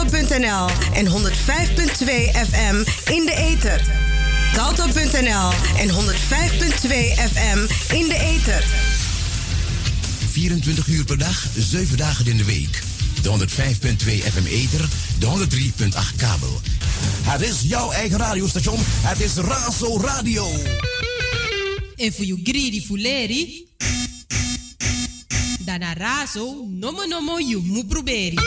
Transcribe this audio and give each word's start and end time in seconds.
Salto.nl 0.00 0.68
en 0.92 1.06
105.2 1.06 1.12
FM 2.32 2.84
in 3.12 3.26
de 3.26 3.34
ether. 3.36 3.84
Salto.nl 4.54 5.50
en 5.76 5.88
105.2 5.88 5.94
FM 7.32 7.58
in 7.94 8.08
de 8.08 8.18
ether. 8.18 8.64
24 10.30 10.86
uur 10.86 11.04
per 11.04 11.18
dag, 11.18 11.46
7 11.56 11.96
dagen 11.96 12.26
in 12.26 12.36
de 12.36 12.44
week. 12.44 12.82
De 13.22 13.28
105.2 13.28 14.32
FM 14.32 14.46
ether, 14.46 14.88
de 15.18 15.26
103.8 15.26 16.16
kabel. 16.16 16.60
Het 17.22 17.40
is 17.40 17.56
jouw 17.62 17.90
eigen 17.90 18.18
radiostation. 18.18 18.78
Het 18.84 19.20
is 19.20 19.34
Raso 19.34 20.00
Radio. 20.00 20.46
En 21.96 22.12
voor 22.12 22.24
you 22.24 22.40
greedy 22.42 22.82
fuleri. 22.86 23.66
Dana 25.64 25.94
Raso, 25.94 26.66
nomo 26.70 27.04
nomo 27.04 27.38
you 27.38 27.62
mu 27.62 27.84
proberi. 27.84 28.38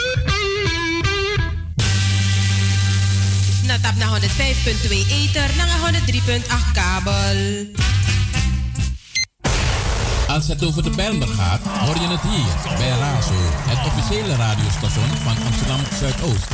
Na 3.66 3.78
tap 3.80 3.96
na 3.96 4.06
105.2 4.06 4.92
ether, 5.08 5.50
na 5.56 5.64
103.8 5.66 6.72
kabel. 6.72 7.66
Als 10.28 10.48
het 10.48 10.64
over 10.64 10.82
de 10.82 10.90
Bijlmer 10.90 11.28
gaat, 11.28 11.60
hoor 11.62 11.94
je 11.94 12.08
het 12.08 12.20
hier 12.20 12.76
bij 12.76 12.88
Razo, 12.88 13.32
het 13.68 13.86
officiële 13.86 14.36
radiostation 14.36 15.08
van 15.08 15.36
Amsterdam 15.46 15.80
Zuidoost. 15.98 16.48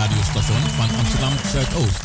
Radiostation 0.00 0.70
van 0.76 0.88
Amsterdam 0.98 1.32
Zuidoost. 1.52 1.99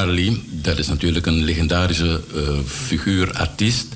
Marley, 0.00 0.40
dat 0.50 0.78
is 0.78 0.88
natuurlijk 0.88 1.26
een 1.26 1.44
legendarische 1.44 2.20
uh, 2.34 2.58
figuur, 2.66 3.32
artiest. 3.32 3.86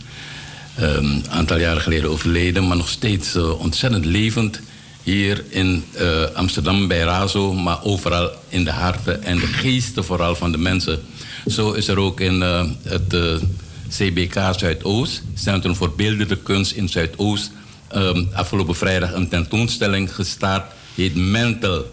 Een 0.77 1.23
ehm, 1.23 1.31
aantal 1.31 1.59
jaren 1.59 1.83
geleden 1.83 2.11
overleden, 2.11 2.67
maar 2.67 2.77
nog 2.77 2.89
steeds 2.89 3.37
uh, 3.37 3.61
ontzettend 3.61 4.05
levend. 4.05 4.61
Hier 5.03 5.45
in 5.49 5.85
uh, 6.01 6.23
Amsterdam 6.35 6.89
bij 6.89 7.01
Razo, 7.01 7.53
maar 7.53 7.85
overal 7.85 8.31
in 8.49 8.65
de 8.65 8.71
harten 8.71 9.23
en 9.23 9.39
de 9.39 9.47
geesten 9.47 10.05
vooral 10.05 10.35
van 10.35 10.53
de 10.53 10.59
mensen. 10.59 11.01
Zo 11.47 11.73
is 11.73 11.89
er 11.89 11.99
ook 11.99 12.21
in 12.21 12.41
het 12.83 13.17
CBK 13.89 14.35
Zuidoost, 14.57 15.23
Centrum 15.35 15.75
voor 15.75 15.95
Beeldende 15.95 16.37
Kunst 16.37 16.73
in 16.73 16.89
Zuidoost, 16.89 17.51
um, 17.95 18.29
afgelopen 18.33 18.77
vrijdag 18.77 19.13
een 19.13 19.29
tentoonstelling 19.29 20.15
gestart. 20.15 20.73
Heet 20.95 21.15
Mental. 21.15 21.85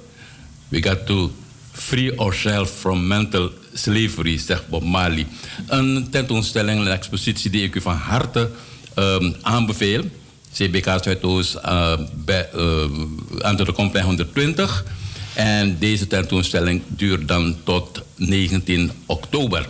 We 0.68 0.84
got 0.84 1.06
to 1.06 1.32
free 1.72 2.20
ourselves 2.20 2.72
from 2.72 3.08
mental 3.08 3.52
slavery, 3.74 4.38
zegt 4.38 4.68
Bob 4.68 4.84
Marley. 4.84 5.28
Een 5.68 6.08
tentoonstelling, 6.12 6.80
een 6.80 6.88
expositie 6.88 7.50
die 7.50 7.64
ik 7.64 7.76
u 7.76 7.82
van 7.82 7.96
harte 7.96 8.50
um, 8.96 9.36
aanbeveel. 9.42 10.04
CBK 10.54 10.86
Zuidoost 11.04 11.56
uh, 11.56 11.98
de 13.56 13.72
Complein 13.74 14.06
120. 14.06 14.86
En 15.34 15.78
deze 15.80 16.08
tentoonstelling 16.08 16.82
duurt 16.88 17.28
dan 17.28 17.56
tot 17.64 18.02
19 18.16 18.92
oktober. 19.06 19.68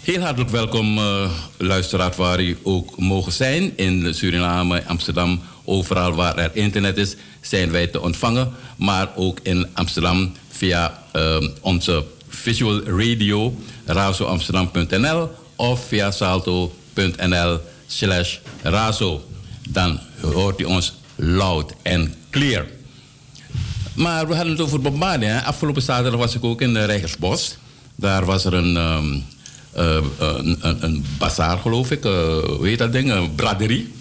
Heel 0.00 0.20
hartelijk 0.20 0.50
welkom, 0.50 0.98
uh, 0.98 1.30
luisteraars, 1.56 2.16
waar 2.16 2.42
u 2.42 2.58
ook 2.62 2.98
mogen 2.98 3.32
zijn. 3.32 3.76
In 3.76 4.14
Suriname, 4.14 4.84
Amsterdam, 4.86 5.40
overal 5.64 6.14
waar 6.14 6.36
er 6.36 6.50
internet 6.52 6.96
is, 6.96 7.16
zijn 7.40 7.70
wij 7.70 7.86
te 7.86 8.00
ontvangen. 8.00 8.52
Maar 8.76 9.08
ook 9.16 9.38
in 9.42 9.66
Amsterdam 9.72 10.32
via 10.48 11.02
uh, 11.16 11.36
onze 11.60 12.04
visual 12.46 12.82
radio, 12.84 13.54
razoamsterdam.nl 13.86 15.30
of 15.56 15.88
via 15.88 16.10
salto.nl 16.10 17.60
slash 17.86 18.38
razo. 18.62 19.24
Dan 19.68 20.00
hoort 20.20 20.60
u 20.60 20.64
ons 20.64 20.92
loud 21.14 21.74
en 21.82 22.14
clear. 22.30 22.66
Maar 23.94 24.28
we 24.28 24.34
hadden 24.34 24.52
het 24.52 24.62
over 24.62 24.80
Bob. 24.80 25.02
Afgelopen 25.44 25.82
zaterdag 25.82 26.20
was 26.20 26.34
ik 26.34 26.44
ook 26.44 26.60
in 26.60 26.74
de 26.74 26.84
Rijgersbos. 26.84 27.56
Daar 27.94 28.24
was 28.24 28.44
er 28.44 28.54
een, 28.54 28.76
um, 28.76 29.24
uh, 29.76 29.98
een, 30.18 30.58
een, 30.60 30.84
een, 30.84 31.04
bazaar, 31.18 31.58
geloof 31.58 31.90
ik. 31.90 32.04
Uh, 32.04 32.12
hoe 32.38 32.66
heet 32.66 32.78
dat 32.78 32.92
ding? 32.92 33.10
Een 33.10 33.34
braderie. 33.34 33.92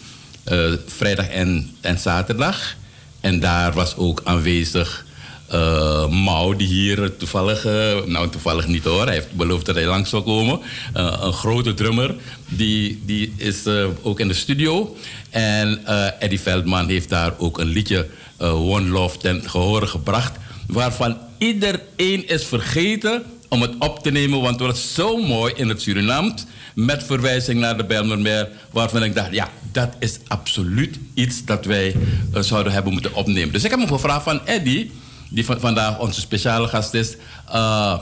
Uh, 0.51 0.73
vrijdag 0.85 1.27
en, 1.27 1.69
en 1.81 1.99
zaterdag. 1.99 2.75
En 3.21 3.39
daar 3.39 3.73
was 3.73 3.95
ook 3.95 4.21
aanwezig 4.23 5.05
uh, 5.53 6.07
Mau, 6.09 6.55
die 6.55 6.67
hier 6.67 7.17
toevallig, 7.17 7.65
uh, 7.65 8.05
nou 8.05 8.29
toevallig 8.29 8.67
niet 8.67 8.83
hoor, 8.83 9.05
hij 9.05 9.13
heeft 9.13 9.31
beloofd 9.31 9.65
dat 9.65 9.75
hij 9.75 9.85
langs 9.85 10.09
zou 10.09 10.23
komen. 10.23 10.59
Uh, 10.97 11.17
een 11.21 11.33
grote 11.33 11.73
drummer, 11.73 12.15
die, 12.47 13.01
die 13.05 13.33
is 13.37 13.67
ook 14.01 14.19
in 14.19 14.27
de 14.27 14.33
studio. 14.33 14.95
En 15.29 15.85
Eddie 16.19 16.39
Veldman 16.39 16.87
heeft 16.87 17.09
daar 17.09 17.33
ook 17.37 17.59
een 17.59 17.67
liedje 17.67 18.07
One 18.39 18.89
Love 18.89 19.17
ten 19.17 19.49
gehore 19.49 19.87
gebracht. 19.87 20.37
Waarvan 20.67 21.17
iedereen 21.37 22.27
is 22.27 22.45
vergeten 22.45 23.23
om 23.49 23.61
het 23.61 23.73
op 23.79 24.03
te 24.03 24.11
nemen, 24.11 24.41
want 24.41 24.59
het 24.59 24.69
was 24.69 24.93
zo 24.93 25.17
mooi 25.17 25.53
in 25.55 25.69
het 25.69 25.81
Surinaams. 25.81 26.45
Met 26.73 27.03
verwijzing 27.03 27.59
naar 27.59 27.77
de 27.77 27.85
Bijlmermeer, 27.85 28.49
waarvan 28.71 29.03
ik 29.03 29.15
dacht, 29.15 29.33
ja, 29.33 29.49
dat 29.71 29.89
is 29.99 30.19
absoluut 30.27 30.99
iets 31.13 31.45
dat 31.45 31.65
wij 31.65 31.95
zouden 32.33 32.73
hebben 32.73 32.93
moeten 32.93 33.13
opnemen. 33.13 33.53
Dus 33.53 33.63
ik 33.63 33.69
heb 33.69 33.79
hem 33.79 33.87
gevraagd 33.87 34.23
van 34.23 34.45
Eddie 34.45 34.91
die 35.29 35.45
vandaag 35.45 35.99
onze 35.99 36.19
speciale 36.19 36.67
gast 36.67 36.93
is. 36.93 37.15
Uh, 37.49 37.97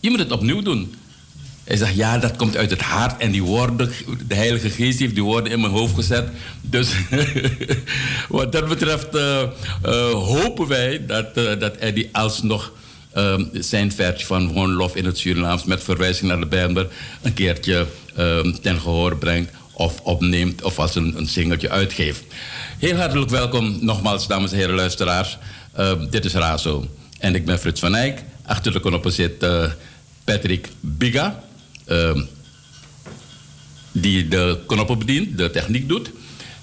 je 0.00 0.10
moet 0.10 0.18
het 0.18 0.32
opnieuw 0.32 0.62
doen. 0.62 0.94
Hij 1.64 1.76
zegt, 1.76 1.94
ja, 1.94 2.18
dat 2.18 2.36
komt 2.36 2.56
uit 2.56 2.70
het 2.70 2.80
hart. 2.80 3.20
En 3.20 3.30
die 3.30 3.42
woorden, 3.42 3.92
de 4.26 4.34
Heilige 4.34 4.70
Geest 4.70 4.98
heeft 4.98 5.14
die 5.14 5.22
woorden 5.22 5.52
in 5.52 5.60
mijn 5.60 5.72
hoofd 5.72 5.94
gezet. 5.94 6.28
Dus 6.60 6.88
wat 8.28 8.52
dat 8.52 8.68
betreft 8.68 9.14
uh, 9.14 9.42
uh, 9.86 10.10
hopen 10.10 10.66
wij 10.66 11.06
dat, 11.06 11.34
dat 11.34 11.76
Eddie 11.76 12.08
alsnog 12.12 12.72
um, 13.16 13.48
zijn 13.52 13.92
versie 13.92 14.26
van 14.26 14.72
Love 14.74 14.98
in 14.98 15.04
het 15.04 15.18
Surinaams... 15.18 15.64
met 15.64 15.82
verwijzing 15.82 16.28
naar 16.28 16.40
de 16.40 16.46
Bijbel 16.46 16.86
een 17.22 17.34
keertje 17.34 17.86
um, 18.18 18.60
ten 18.60 18.80
gehoor 18.80 19.16
brengt 19.16 19.50
of 19.72 20.00
opneemt 20.00 20.62
of 20.62 20.78
als 20.78 20.94
een, 20.94 21.14
een 21.16 21.26
singeltje 21.26 21.70
uitgeeft. 21.70 22.24
Heel 22.78 22.96
hartelijk 22.96 23.30
welkom 23.30 23.78
nogmaals, 23.80 24.26
dames 24.26 24.52
en 24.52 24.58
heren 24.58 24.74
luisteraars. 24.74 25.38
Uh, 25.78 25.92
dit 26.10 26.24
is 26.24 26.32
Razo. 26.32 26.88
En 27.18 27.34
ik 27.34 27.44
ben 27.44 27.58
Frits 27.58 27.80
van 27.80 27.94
Eyck. 27.94 28.22
Achter 28.46 28.72
de 28.72 28.80
knoppen 28.80 29.12
zit 29.12 29.42
uh, 29.42 29.64
Patrick 30.24 30.68
Biga. 30.80 31.42
Uh, 31.88 32.20
die 33.92 34.28
de 34.28 34.58
knoppen 34.66 34.98
bedient, 34.98 35.38
de 35.38 35.50
techniek 35.50 35.88
doet. 35.88 36.10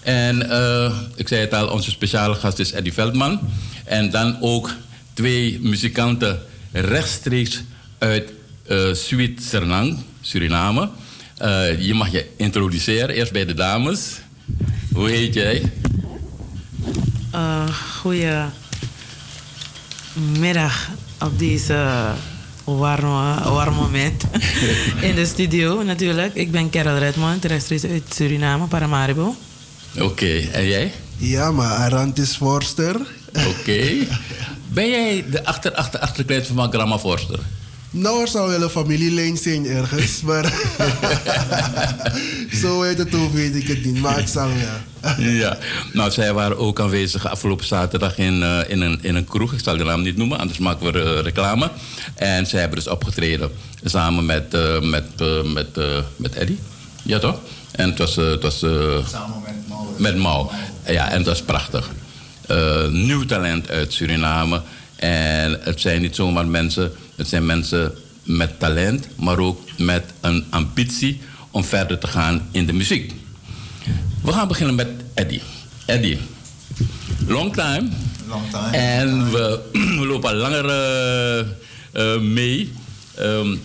En 0.02 0.46
uh, 0.46 1.00
ik 1.16 1.28
zei 1.28 1.42
het 1.42 1.54
al, 1.54 1.68
onze 1.68 1.92
speciale 1.92 2.36
gast 2.36 2.60
is 2.60 2.72
Eddie 2.72 2.94
Veldman. 2.94 3.40
En 3.86 4.10
dan 4.10 4.38
ook 4.42 4.72
twee 5.14 5.60
muzikanten 5.62 6.40
rechtstreeks 6.72 7.62
uit 7.98 8.32
uh, 8.70 8.94
Suriname. 10.22 10.90
Je 11.80 11.94
mag 11.94 12.12
je 12.12 12.30
introduceren, 12.38 13.16
eerst 13.16 13.32
bij 13.32 13.46
de 13.46 13.54
dames. 13.54 14.20
Hoe 14.94 15.10
heet 15.10 15.34
jij? 15.34 15.72
Uh, 17.36 18.48
goedemiddag 20.14 20.90
op 21.20 21.40
deze 21.40 22.08
warme, 22.64 23.50
warm 23.50 23.76
moment 23.76 24.24
in 25.10 25.16
de 25.16 25.26
studio 25.26 25.84
natuurlijk. 25.84 26.36
Ik 26.36 26.52
ben 26.52 26.70
Carol 26.70 26.98
Redmond, 26.98 27.46
rechtstreeks 27.46 27.86
uit 27.86 28.04
Suriname, 28.14 28.66
Paramaribo. 28.66 29.36
Oké, 29.96 30.04
okay. 30.04 30.50
en 30.52 30.68
jij? 30.68 30.92
Ja, 31.18 31.52
maar 31.52 31.72
Arantis 31.72 32.36
Forster. 32.36 32.96
Oké. 33.30 33.48
Okay. 33.60 34.08
Ben 34.68 34.90
jij 34.90 35.26
de 35.30 35.46
achter, 35.46 35.74
achter, 35.74 36.00
achterkleed 36.00 36.48
van 36.48 36.72
Grandma 36.72 37.00
Forster? 37.00 37.40
Nou, 37.94 38.22
er 38.22 38.28
zal 38.28 38.48
wel 38.48 38.62
een 38.62 38.70
familielijn 38.70 39.38
zijn 39.38 39.66
ergens, 39.66 40.22
maar 40.28 40.54
zo 42.62 42.82
heet 42.82 42.98
het 42.98 43.16
ook, 43.16 43.34
weet 43.34 43.56
ik 43.56 43.68
het 43.68 43.86
niet. 43.86 44.02
Maar 44.02 44.28
zal 44.28 44.50
ja. 44.50 44.84
ja, 45.18 45.58
nou, 45.94 46.12
zij 46.12 46.34
waren 46.34 46.58
ook 46.58 46.80
aanwezig 46.80 47.28
afgelopen 47.28 47.66
zaterdag 47.66 48.18
in, 48.18 48.40
uh, 48.40 48.60
in, 48.68 48.82
een, 48.82 49.00
in 49.02 49.16
een 49.16 49.26
kroeg. 49.26 49.54
Ik 49.54 49.60
zal 49.64 49.78
de 49.78 49.84
naam 49.84 50.02
niet 50.02 50.18
noemen, 50.18 50.40
anders 50.40 50.60
maken 50.60 50.92
we 50.92 51.00
uh, 51.00 51.20
reclame. 51.22 51.72
En 52.16 52.46
zij 52.46 52.60
hebben 52.60 52.78
dus 52.78 52.88
opgetreden 52.88 53.52
samen 53.84 54.26
met, 54.26 54.54
uh, 54.54 54.82
met, 54.82 55.06
met, 55.54 55.80
met 56.16 56.36
Eddie. 56.36 56.60
Ja, 57.04 57.20
toch? 57.20 57.40
En 57.72 57.90
het 57.90 57.98
was... 57.98 58.16
het 58.16 58.42
was 58.42 58.60
samen 58.60 59.42
met 59.44 59.68
Mau. 59.68 59.86
Met 59.98 60.18
Mau. 60.18 60.48
Ja, 60.86 61.10
en 61.10 61.18
dat 61.18 61.26
was 61.26 61.42
prachtig. 61.42 61.90
nieuw 62.90 63.26
talent 63.26 63.70
uit 63.70 63.94
Suriname. 63.94 64.62
En 64.96 65.60
het 65.62 65.82
zijn 65.82 66.02
niet 66.02 66.16
zomaar 66.16 66.48
mensen 66.48 66.92
het 67.22 67.30
zijn 67.30 67.46
mensen 67.46 67.94
met 68.24 68.60
talent, 68.60 69.08
maar 69.16 69.40
ook 69.40 69.60
met 69.78 70.04
een 70.22 70.46
ambitie 70.50 71.22
om 71.52 71.64
verder 71.64 71.98
te 71.98 72.08
gaan 72.08 72.48
in 72.52 72.66
de 72.66 72.74
muziek. 72.74 73.14
We 74.24 74.32
gaan 74.32 74.48
beginnen 74.48 74.76
met 74.76 74.88
Eddie. 75.14 75.42
Eddie, 75.86 76.20
long 77.28 77.54
time. 77.54 77.90
Long 78.28 78.50
time. 78.52 78.78
En 78.78 79.32
we, 79.32 79.60
we 80.00 80.06
lopen 80.06 80.30
al 80.30 80.36
langer 80.36 80.66
uh, 80.66 81.48
uh, 81.94 82.22
mee. 82.22 82.74
Um, 83.20 83.62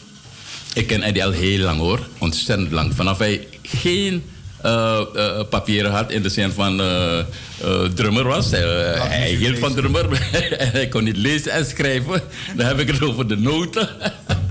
ik 0.75 0.87
ken 0.87 1.03
Eddie 1.03 1.25
al 1.25 1.31
heel 1.31 1.59
lang 1.59 1.79
hoor, 1.79 2.09
ontzettend 2.19 2.71
lang. 2.71 2.95
Vanaf 2.95 3.19
hij 3.19 3.49
geen 3.63 4.23
uh, 4.67 5.01
uh, 5.15 5.41
papieren 5.51 5.91
had 5.91 6.11
in 6.11 6.23
de 6.23 6.29
zin 6.29 6.53
van 6.53 6.81
uh, 6.81 7.19
drummer 7.95 8.25
was. 8.25 8.51
hij 8.51 9.35
hield 9.39 9.59
van 9.59 9.75
drummer. 9.75 10.07
hij 10.73 10.89
kon 10.89 11.05
niet 11.05 11.17
lezen 11.17 11.53
en 11.53 11.67
schrijven. 11.67 12.23
Dan 12.57 12.67
heb 12.67 12.79
ik 12.79 12.89
het 12.89 13.03
over 13.03 13.29
de 13.29 13.37
noten. 13.37 13.89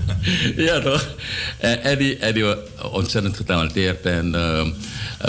ja 0.56 0.80
toch? 0.80 1.14
En 1.58 1.82
Eddie, 1.82 2.16
Eddie 2.16 2.44
was 2.44 2.56
ontzettend 2.90 3.36
getalenteerd. 3.36 4.06
En 4.06 4.30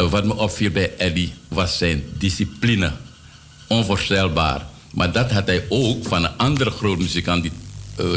wat 0.10 0.26
me 0.26 0.36
opviel 0.36 0.72
bij 0.72 0.92
Eddie 0.98 1.34
was 1.48 1.78
zijn 1.78 2.04
discipline. 2.18 2.92
Onvoorstelbaar. 3.68 4.66
Maar 4.92 5.12
dat 5.12 5.32
had 5.32 5.48
hij 5.48 5.66
ook 5.70 6.06
van 6.06 6.24
een 6.24 6.38
andere 6.38 6.72
groot 6.72 6.98
muzikant... 6.98 7.44
die 7.44 7.52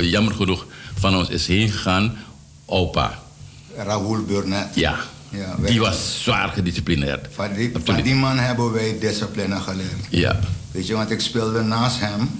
jammer 0.09 0.35
genoeg 0.35 0.67
van 0.99 1.17
ons 1.17 1.29
is 1.29 1.47
heen 1.47 1.71
gegaan. 1.71 2.19
Opa. 2.65 3.23
Raoul 3.77 4.25
Burnett. 4.25 4.75
Ja. 4.75 4.99
Ja, 5.31 5.57
die 5.67 5.81
was 5.81 6.23
zwaar 6.23 6.49
gedisciplineerd. 6.49 7.29
Van 7.31 7.53
die, 7.55 7.73
van 7.85 8.03
die, 8.03 8.15
man 8.15 8.39
hebben 8.39 8.73
wij 8.73 8.97
discipline 9.01 9.61
geleerd. 9.61 10.07
Ja. 10.09 10.39
Weet 10.71 10.87
je, 10.87 10.95
want 10.95 11.11
ik 11.11 11.21
speelde 11.21 11.63
naast 11.63 12.01
hem 12.01 12.31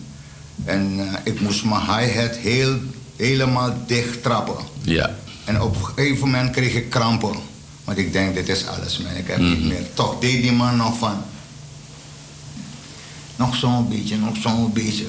en 0.65 0.99
uh, 0.99 1.13
ik 1.25 1.41
moest 1.41 1.65
mijn 1.65 1.81
hi-hat 1.81 2.37
heel, 2.37 2.79
helemaal 3.17 3.75
dicht 3.87 4.23
trappen. 4.23 4.65
Ja. 4.83 5.11
En 5.45 5.61
op 5.61 5.77
een 5.77 5.85
gegeven 5.85 6.19
moment 6.19 6.51
kreeg 6.51 6.75
ik 6.75 6.91
krampen. 6.91 7.37
Want 7.85 7.99
ik 7.99 8.13
denk, 8.13 8.35
dit 8.35 8.49
is 8.49 8.67
alles, 8.67 8.99
man. 8.99 9.15
Ik 9.17 9.27
heb 9.27 9.39
mm. 9.39 9.49
niet 9.49 9.65
meer. 9.65 9.83
Toch 9.95 10.19
deed 10.21 10.43
die 10.43 10.53
man 10.53 10.77
nog 10.77 10.99
van. 10.99 11.23
Nog 13.37 13.57
zo'n 13.57 13.89
beetje, 13.89 14.17
nog 14.17 14.37
zo'n 14.37 14.73
beetje. 14.73 15.07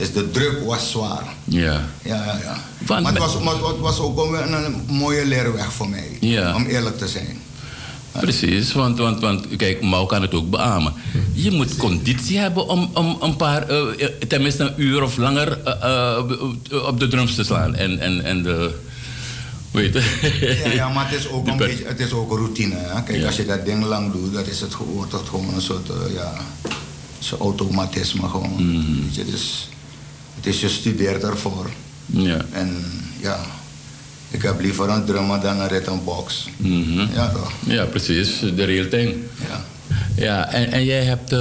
Dus 0.00 0.12
de 0.12 0.30
druk 0.30 0.64
was 0.66 0.90
zwaar. 0.90 1.24
Ja. 1.44 1.84
Ja, 2.02 2.24
ja, 2.24 2.38
ja. 2.42 3.00
maar 3.00 3.12
het 3.12 3.18
was, 3.18 3.38
maar 3.38 3.54
het 3.54 3.78
was 3.78 3.98
ook 3.98 4.34
een, 4.34 4.52
een 4.52 4.82
mooie 4.86 5.26
leerweg 5.26 5.72
voor 5.72 5.88
mij. 5.88 6.16
Ja. 6.20 6.54
Om 6.54 6.66
eerlijk 6.66 6.98
te 6.98 7.08
zijn. 7.08 7.38
Precies, 8.12 8.72
want, 8.72 8.98
want, 8.98 9.20
want 9.20 9.56
kijk, 9.56 9.82
Mau 9.82 10.06
kan 10.06 10.22
het 10.22 10.34
ook 10.34 10.50
beamen. 10.50 10.92
Je 11.32 11.50
moet 11.50 11.76
conditie 11.76 12.38
hebben 12.38 12.68
om, 12.68 12.90
om 12.94 13.16
een 13.20 13.36
paar, 13.36 13.70
uh, 13.70 14.04
tenminste 14.28 14.62
een 14.62 14.72
uur 14.76 15.02
of 15.02 15.16
langer 15.16 15.58
uh, 15.66 16.18
uh, 16.72 16.86
op 16.86 17.00
de 17.00 17.08
drums 17.08 17.34
te 17.34 17.44
slaan. 17.44 17.74
En, 17.74 17.98
en, 17.98 18.24
en 18.24 18.42
de. 18.42 18.74
Weet 19.70 19.94
je? 19.94 20.60
Ja, 20.64 20.72
ja, 20.72 20.88
maar 20.88 21.10
het 21.10 21.18
is 21.18 21.28
ook 21.28 21.46
een 21.48 21.56
beetje, 21.56 21.84
het 21.84 22.00
is 22.00 22.12
ook 22.12 22.30
routine. 22.30 22.74
Hè? 22.74 23.02
Kijk, 23.02 23.18
ja. 23.18 23.26
als 23.26 23.36
je 23.36 23.46
dat 23.46 23.64
ding 23.64 23.84
lang 23.84 24.12
doet, 24.12 24.34
dat 24.34 24.46
is 24.46 24.60
het, 24.60 24.76
wordt 24.94 25.12
het 25.12 25.28
gewoon 25.28 25.54
een 25.54 25.60
soort, 25.60 25.90
ja, 26.14 26.32
soort 27.18 27.40
automatisme 27.40 28.28
gewoon. 28.28 28.52
Mm 28.56 28.84
-hmm. 28.84 29.08
Je, 29.10 29.24
dus, 30.40 30.54
het 30.54 30.54
is 30.54 30.60
je 30.60 30.68
studeert 30.80 31.22
ervoor. 31.22 31.70
Ja. 32.06 32.44
En 32.52 32.76
ja, 33.20 33.40
ik 34.30 34.42
heb 34.42 34.60
liever 34.60 34.88
een 34.88 35.04
drummer 35.04 35.40
dan 35.40 35.60
een 35.60 35.68
rhythmbox. 35.68 36.48
Mm 36.56 36.82
-hmm. 36.82 37.08
Ja, 37.14 37.28
toch? 37.28 37.52
Ja, 37.66 37.84
precies. 37.84 38.38
De 38.56 38.64
real 38.64 38.88
thing. 38.88 39.14
Ja. 39.48 39.64
Ja, 40.16 40.52
en, 40.52 40.72
en 40.72 40.84
jij 40.84 41.02
hebt 41.04 41.32
uh, 41.32 41.38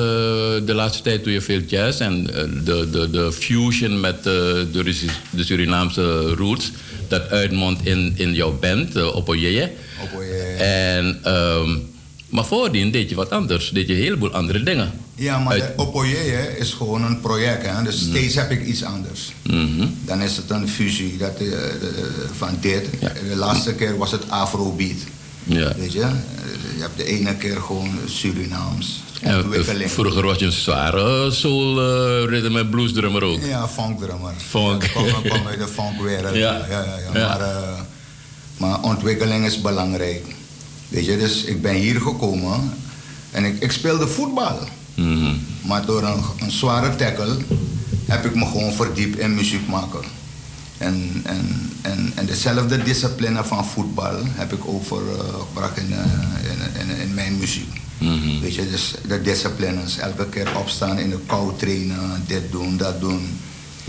de 0.65 0.73
laatste 0.73 1.03
tijd 1.03 1.23
doe 1.23 1.33
je 1.33 1.41
veel 1.41 1.59
jazz 1.59 1.99
en 1.99 2.29
uh, 2.29 2.65
de, 2.65 2.89
de, 2.91 3.09
de 3.09 3.31
fusion 3.31 3.99
met 3.99 4.17
uh, 4.17 4.23
de, 4.23 4.95
de 5.29 5.43
Surinaamse 5.43 6.21
roots, 6.21 6.71
dat 7.07 7.29
uitmondt 7.29 7.85
in, 7.85 8.13
in 8.15 8.33
jouw 8.33 8.57
band, 8.59 8.95
uh, 8.95 9.15
Opoyeye. 9.15 9.71
Opoyeye. 10.03 10.55
En, 10.55 11.33
um, 11.33 11.89
maar 12.29 12.45
voordien 12.45 12.91
deed 12.91 13.09
je 13.09 13.15
wat 13.15 13.29
anders, 13.29 13.69
deed 13.69 13.87
je 13.87 13.93
een 13.93 14.01
heleboel 14.01 14.31
andere 14.31 14.63
dingen. 14.63 14.91
Ja, 15.19 15.39
maar 15.39 15.53
Uit... 15.53 15.73
Opoyeye 15.75 16.57
is 16.57 16.73
gewoon 16.73 17.03
een 17.03 17.19
project, 17.19 17.65
hè? 17.65 17.83
dus 17.83 18.01
mm. 18.01 18.09
steeds 18.09 18.35
heb 18.35 18.51
ik 18.51 18.65
iets 18.65 18.83
anders. 18.83 19.31
Mm 19.43 19.77
-hmm. 19.77 19.97
Dan 20.05 20.21
is 20.21 20.37
het 20.37 20.49
een 20.49 20.69
fusie 20.69 21.17
dat, 21.17 21.37
de, 21.37 21.77
de, 21.79 22.11
van 22.31 22.57
dit. 22.61 22.87
Ja. 22.99 23.11
De 23.29 23.35
laatste 23.35 23.73
keer 23.73 23.97
was 23.97 24.11
het 24.11 24.29
Afrobeat. 24.29 24.97
Ja. 25.43 25.73
Weet 25.77 25.91
je? 25.91 26.07
Je 26.75 26.81
hebt 26.81 26.97
de 26.97 27.03
ene 27.03 27.35
keer 27.35 27.61
gewoon 27.61 27.89
Surinaams. 28.05 29.03
Ja, 29.21 29.43
vroeger 29.85 30.25
was 30.25 30.37
je 30.37 30.45
een 30.45 30.51
zware 30.51 31.31
soul, 31.31 31.79
uh, 31.79 32.29
rhythm 32.29 32.57
en 32.57 32.69
blues 32.69 32.93
drummer 32.93 33.23
ook. 33.23 33.39
Ja, 33.43 33.67
funk 33.67 33.99
drummer. 33.99 34.33
Funk. 34.37 34.91
Kom, 34.93 35.05
kom 35.29 35.47
uit 35.47 35.59
de 35.59 35.67
funkwereld. 35.67 36.35
Ja. 36.45 36.65
Ja, 36.69 36.83
ja, 36.83 36.97
ja. 37.13 37.27
Maar, 37.27 37.39
uh, 37.39 37.79
maar 38.57 38.81
ontwikkeling 38.81 39.45
is 39.45 39.61
belangrijk. 39.61 40.25
Weet 40.89 41.05
je, 41.05 41.17
dus 41.17 41.43
ik 41.43 41.61
ben 41.61 41.73
hier 41.73 42.01
gekomen 42.01 42.73
en 43.31 43.45
ik, 43.45 43.59
ik 43.59 43.71
speelde 43.71 44.07
voetbal. 44.07 44.59
Mm 44.99 45.23
-hmm. 45.23 45.39
Maar 45.61 45.85
door 45.85 46.03
een, 46.03 46.23
een, 46.39 46.51
zware 46.51 46.95
tackle 46.95 47.37
heb 48.05 48.25
ik 48.25 48.35
me 48.35 48.45
gewoon 48.45 48.73
verdiept 48.73 49.17
in 49.17 49.35
muziek 49.35 49.67
maken. 49.67 50.01
En, 50.77 51.21
en, 51.23 51.71
en, 51.81 52.11
en 52.15 52.25
dezelfde 52.25 52.83
discipline 52.83 53.43
van 53.43 53.65
voetbal 53.65 54.15
heb 54.23 54.53
ik 54.53 54.67
overgebracht 54.67 55.77
in, 55.77 55.89
in, 55.89 56.81
in, 56.81 56.97
in, 57.01 57.13
mijn 57.13 57.37
muziek. 57.37 57.73
Mm 57.97 58.21
-hmm. 58.21 58.41
Weet 58.41 58.55
je, 58.55 58.69
dus 58.69 58.93
de 59.07 59.21
disciplines. 59.21 59.97
Elke 59.97 60.25
keer 60.29 60.57
opstaan 60.57 60.99
in 60.99 61.09
de 61.09 61.19
kou 61.25 61.51
trainen, 61.57 62.23
dit 62.27 62.51
doen, 62.51 62.77
dat 62.77 62.99
doen. 62.99 63.39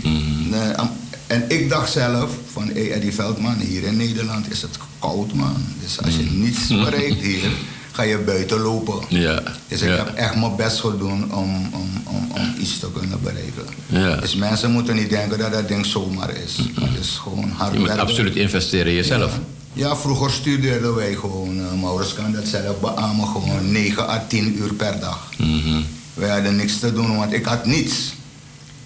Mm 0.03 0.15
-hmm. 0.15 0.89
En 1.27 1.45
ik 1.47 1.69
dacht 1.69 1.91
zelf 1.91 2.31
van, 2.51 2.67
hey 2.73 2.91
Eddie 2.91 3.13
Veldman, 3.13 3.59
hier 3.59 3.83
in 3.83 3.97
Nederland 3.97 4.51
is 4.51 4.61
het 4.61 4.77
koud 4.99 5.33
man. 5.33 5.65
Dus 5.81 6.01
als 6.01 6.15
je 6.15 6.23
niets 6.23 6.67
bereikt 6.67 7.21
hier, 7.21 7.51
ga 8.01 8.07
je 8.07 8.17
buiten 8.17 8.59
lopen. 8.59 8.99
Ja. 9.07 9.43
Dus 9.67 9.81
ik 9.81 9.89
ja. 9.89 9.95
heb 9.95 10.15
echt 10.15 10.35
mijn 10.35 10.55
best 10.55 10.79
gedaan 10.79 11.33
om, 11.33 11.69
om, 11.73 11.89
om, 12.03 12.31
om 12.31 12.53
iets 12.59 12.79
te 12.79 12.91
kunnen 12.91 13.21
bereiken. 13.21 13.65
Ja. 13.87 14.15
Dus 14.15 14.35
mensen 14.35 14.71
moeten 14.71 14.95
niet 14.95 15.09
denken 15.09 15.37
dat 15.37 15.51
dat 15.51 15.67
ding 15.67 15.85
zomaar 15.85 16.29
is. 16.29 16.55
Mm 16.57 16.71
-hmm. 16.75 16.83
Het 16.83 16.99
is 16.99 17.09
gewoon 17.09 17.49
hard 17.49 17.71
Je 17.71 17.79
moet 17.79 17.87
werken. 17.87 18.07
absoluut 18.07 18.35
investeren 18.35 18.87
in 18.87 18.93
jezelf. 18.93 19.31
Ja. 19.73 19.87
ja 19.87 19.95
vroeger 19.95 20.31
studeerden 20.31 20.95
wij 20.95 21.13
gewoon, 21.13 21.57
uh, 21.57 21.81
Maurits 21.81 22.13
kan 22.13 22.31
dat 22.31 22.47
zelf 22.47 22.79
beamen, 22.79 23.27
gewoon 23.27 23.71
9 23.71 24.09
à 24.09 24.25
10 24.27 24.57
uur 24.57 24.73
per 24.73 24.99
dag. 24.99 25.29
Mm 25.37 25.61
-hmm. 25.61 25.85
Wij 26.13 26.29
hadden 26.29 26.55
niks 26.55 26.79
te 26.79 26.93
doen, 26.93 27.17
want 27.17 27.33
ik 27.33 27.45
had 27.45 27.65
niets. 27.65 28.13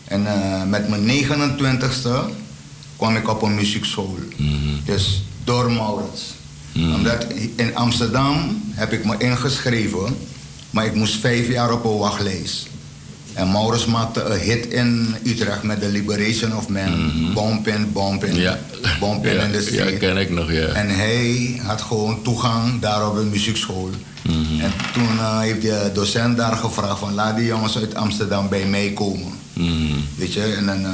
En 0.05 0.21
uh, 0.21 0.63
met 0.63 0.89
mijn 0.89 1.25
29ste 1.25 2.09
kwam 2.97 3.15
ik 3.15 3.29
op 3.29 3.41
een 3.41 3.55
muziekschool. 3.55 4.17
Mm 4.37 4.47
-hmm. 4.47 4.79
Dus 4.85 5.21
door 5.43 5.71
Maurits. 5.71 6.33
Omdat 6.75 7.25
in 7.55 7.75
Amsterdam 7.75 8.61
heb 8.71 8.91
ik 8.91 9.05
me 9.05 9.15
ingeschreven, 9.17 10.17
maar 10.69 10.85
ik 10.85 10.93
moest 10.95 11.15
vijf 11.15 11.47
jaar 11.47 11.71
op 11.73 11.85
een 11.85 11.97
wachtlijst. 11.97 12.67
En 13.33 13.51
Maurits 13.51 13.85
maakte 13.85 14.23
een 14.23 14.39
hit 14.39 14.65
in 14.67 15.15
Utrecht 15.23 15.63
met 15.63 15.81
The 15.81 15.87
Liberation 15.89 16.55
of 16.57 16.67
Man. 16.69 16.91
Mm 16.91 17.33
Ja. 17.33 18.59
bumpin' 18.99 19.33
Ja, 19.33 19.43
in 19.43 19.51
ja, 19.51 19.61
street. 19.61 19.97
ken 19.97 20.17
ik 20.17 20.29
nog, 20.29 20.51
ja. 20.51 20.67
En 20.67 20.89
hij 20.89 21.59
had 21.63 21.81
gewoon 21.81 22.21
toegang 22.21 22.81
daar 22.81 23.09
op 23.09 23.15
de 23.15 23.23
muziekschool. 23.23 23.89
Mhm. 24.21 24.59
En 24.59 24.71
toen 24.93 25.19
eh, 25.19 25.39
heeft 25.39 25.61
de 25.61 25.89
docent 25.93 26.37
daar 26.37 26.55
gevraagd 26.55 26.99
van 26.99 27.13
laat 27.13 27.35
die 27.37 27.45
jongens 27.45 27.77
uit 27.77 27.95
Amsterdam 27.95 28.49
bij 28.49 28.65
mij 28.65 28.91
komen. 28.93 29.31
Mhm. 29.53 29.99
Weet 30.15 30.33
je, 30.33 30.41
en 30.43 30.65
dan, 30.65 30.85
eh, 30.85 30.91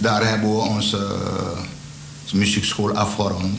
daar 0.00 0.28
hebben 0.28 0.50
we 0.50 0.56
onze 0.60 0.96
eh, 0.96 2.32
muziekschool 2.32 2.92
afgerond. 2.92 3.58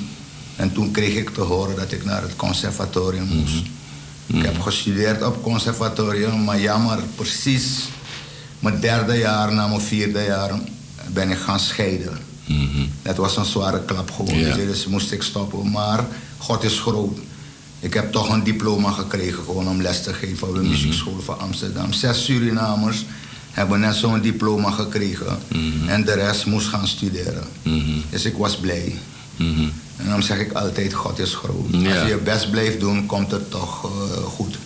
En 0.58 0.74
toen 0.74 0.92
kreeg 0.92 1.16
ik 1.16 1.30
te 1.30 1.42
horen 1.42 1.76
dat 1.76 1.92
ik 1.92 2.06
naar 2.06 2.22
het 2.22 2.36
conservatorium 2.36 3.28
moest. 3.28 3.64
Ik 4.26 4.42
heb 4.44 4.60
gestudeerd 4.62 5.24
op 5.24 5.44
conservatorium, 5.44 6.44
maar 6.44 6.60
jammer, 6.60 7.00
precies 7.16 7.66
mijn 8.60 8.80
derde 8.80 9.18
jaar 9.18 9.54
na 9.54 9.68
mijn 9.68 9.82
vierde 9.82 10.24
jaar 10.24 10.52
ben 11.14 11.30
ik 11.32 11.38
gaan 11.38 11.60
scheiden. 11.60 12.18
Dat 13.02 13.18
was 13.18 13.38
een 13.38 13.46
zware 13.46 13.82
klap 13.86 14.12
gewoon, 14.12 14.38
Ja. 14.40 14.56
dus 14.56 14.88
moest 14.88 15.12
ik 15.12 15.22
stoppen. 15.24 15.72
Maar 15.72 16.06
God 16.38 16.64
is 16.64 16.80
groot. 16.80 17.18
Ik 17.80 17.94
heb 17.94 18.12
toch 18.12 18.30
een 18.30 18.44
diploma 18.44 18.92
gekregen 18.92 19.44
gewoon 19.44 19.68
om 19.68 19.82
les 19.82 20.04
te 20.04 20.14
geven 20.14 20.48
op 20.48 20.56
de 20.56 20.62
muziekschool 20.62 21.20
van 21.24 21.40
Amsterdam. 21.40 21.94
Zes 21.94 22.24
Surinamers 22.26 23.06
hebben 23.52 23.80
net 23.80 23.96
zo'n 23.96 24.22
diploma 24.22 24.72
gekregen. 24.72 25.38
En 25.88 26.06
de 26.06 26.14
rest 26.14 26.46
moest 26.46 26.68
gaan 26.68 26.88
studeren. 26.88 27.44
Dus 28.10 28.26
ik 28.26 28.38
was 28.38 28.58
blij. 28.58 28.96
En 29.38 30.10
dan 30.10 30.24
zeg 30.24 30.40
ik 30.40 30.52
altijd, 30.52 30.94
God 30.94 31.20
is 31.20 31.34
groot. 31.36 31.66
Ja. 31.72 31.90
Als 31.90 32.02
je 32.02 32.08
je 32.08 32.18
best 32.18 32.52
blijft 32.52 32.80
doen, 32.80 33.06
komt 33.06 33.32
het 33.32 33.52
toch 33.52 33.84
eh, 33.84 34.18
goed. 34.24 34.58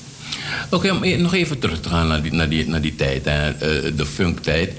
Oké, 0.69 0.91
om 0.91 1.03
e- 1.03 1.15
nog 1.17 1.33
even 1.33 1.59
terug 1.59 1.79
te 1.79 1.89
gaan 1.89 2.07
naar 2.07 2.21
die, 2.21 2.33
naar 2.33 2.49
die, 2.49 2.67
naar 2.67 2.81
die 2.81 2.95
tijd, 2.95 3.25
hè, 3.25 3.49
eh, 3.49 3.91
de 3.97 4.05
funktijd. 4.05 4.73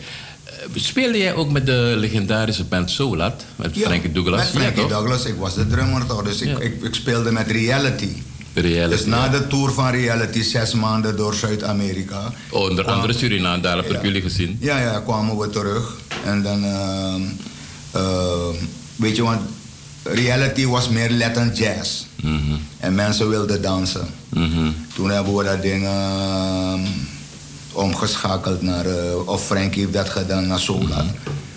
Eh, 0.45 0.53
Speelde 0.75 1.19
jij 1.19 1.35
ook 1.35 1.51
met 1.51 1.67
de 1.67 1.95
legendarische 1.97 2.65
band 2.65 2.91
Solat? 2.91 3.45
Met 3.57 3.79
Frankie 3.79 4.13
Douglas? 4.13 4.39
Met 4.53 4.63
Frankie 4.63 4.83
ja? 4.83 4.89
Douglas, 4.89 5.25
ik 5.25 5.35
was 5.39 5.55
de 5.55 5.67
drummer 5.67 6.07
toch. 6.07 6.23
Dus 6.23 6.41
ik, 6.41 6.49
Ja. 6.49 6.59
ik, 6.59 6.83
ik 6.83 6.95
speelde 6.95 7.33
met 7.33 7.51
Reality. 7.51 8.09
Reality, 8.55 8.97
dus 8.97 9.07
na 9.07 9.25
ja. 9.25 9.31
de 9.31 9.47
tour 9.47 9.71
van 9.73 9.91
Reality, 9.91 10.43
zes 10.43 10.75
maanden 10.75 11.17
door 11.17 11.35
Zuid-Amerika. 11.35 12.33
Onder 12.51 12.85
kwam- 12.85 12.97
andere 12.97 13.13
Suriname, 13.19 13.63
daar 13.63 13.77
heb 13.77 13.87
ik 13.87 13.93
Ja. 13.93 14.03
jullie 14.03 14.23
gezien. 14.23 14.57
Ja, 14.61 14.79
ja, 14.81 15.01
kwamen 15.01 15.39
we 15.39 15.51
terug. 15.51 15.97
En 16.25 16.43
dan, 16.43 16.65
ehm, 16.65 17.21
ehm, 17.93 18.55
weet 18.97 19.17
je, 19.17 19.23
want 19.23 19.41
Reality 20.03 20.67
was 20.67 20.89
meer 20.89 21.11
Latin 21.11 21.53
jazz. 21.55 22.05
Mhm. 22.23 22.57
En 22.79 22.95
mensen 22.95 23.29
wilden 23.29 23.63
dansen. 23.63 24.07
Mhm. 24.29 24.71
Toen 24.95 25.11
hebben 25.11 25.37
we 25.37 25.45
dat 25.45 25.63
ding 25.63 25.85
ehm, 25.85 26.81
omgeschakeld 27.73 28.63
naar, 28.63 28.87
eh, 28.87 29.29
of 29.29 29.47
Frankie 29.47 29.81
heeft 29.81 29.93
dat 29.93 30.09
gedaan, 30.09 30.47
naar 30.47 30.59
Solar. 30.59 31.05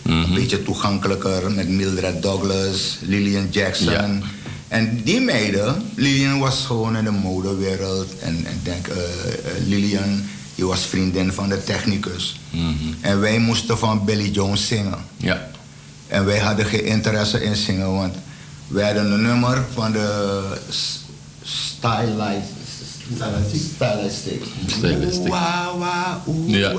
Een 0.04 0.34
beetje 0.34 0.64
toegankelijker 0.64 1.52
met 1.52 1.70
Mildred 1.70 2.22
Douglas, 2.22 2.98
Lillian 3.02 3.48
Jackson. 3.52 3.92
Ja. 3.92 4.20
En 4.68 5.02
die 5.04 5.22
meiden, 5.22 5.76
Lillian 5.96 6.40
was 6.40 6.66
gewoon 6.66 6.96
in 6.96 7.04
de 7.04 7.12
modewereld. 7.12 8.20
En 8.20 8.38
ik 8.38 8.64
denk, 8.66 8.88
eh, 8.88 8.96
eh, 8.98 9.68
Lillian, 9.68 10.24
die 10.56 10.66
was 10.66 10.86
vriendin 10.86 11.32
van 11.34 11.50
de 11.50 11.64
technicus. 11.64 12.40
En 13.02 13.20
wij 13.20 13.40
moesten 13.40 13.78
van 13.78 14.06
Billy 14.06 14.30
Jones 14.30 14.68
zingen. 14.68 14.98
Ja. 15.18 15.48
En 16.08 16.26
wij 16.26 16.40
hadden 16.40 16.66
geen 16.66 16.86
interesse 16.86 17.44
in 17.44 17.56
zingen, 17.56 17.92
want 17.92 18.16
wij 18.68 18.86
hadden 18.86 19.12
een 19.12 19.22
nummer 19.22 19.64
van 19.74 19.92
de 19.92 20.42
Stylized. 21.44 22.54
Stylistic. 23.76 24.42
Stylistic. 24.68 25.28
Wa, 25.28 26.24
oeh, 26.28 26.50
Ja. 26.50 26.74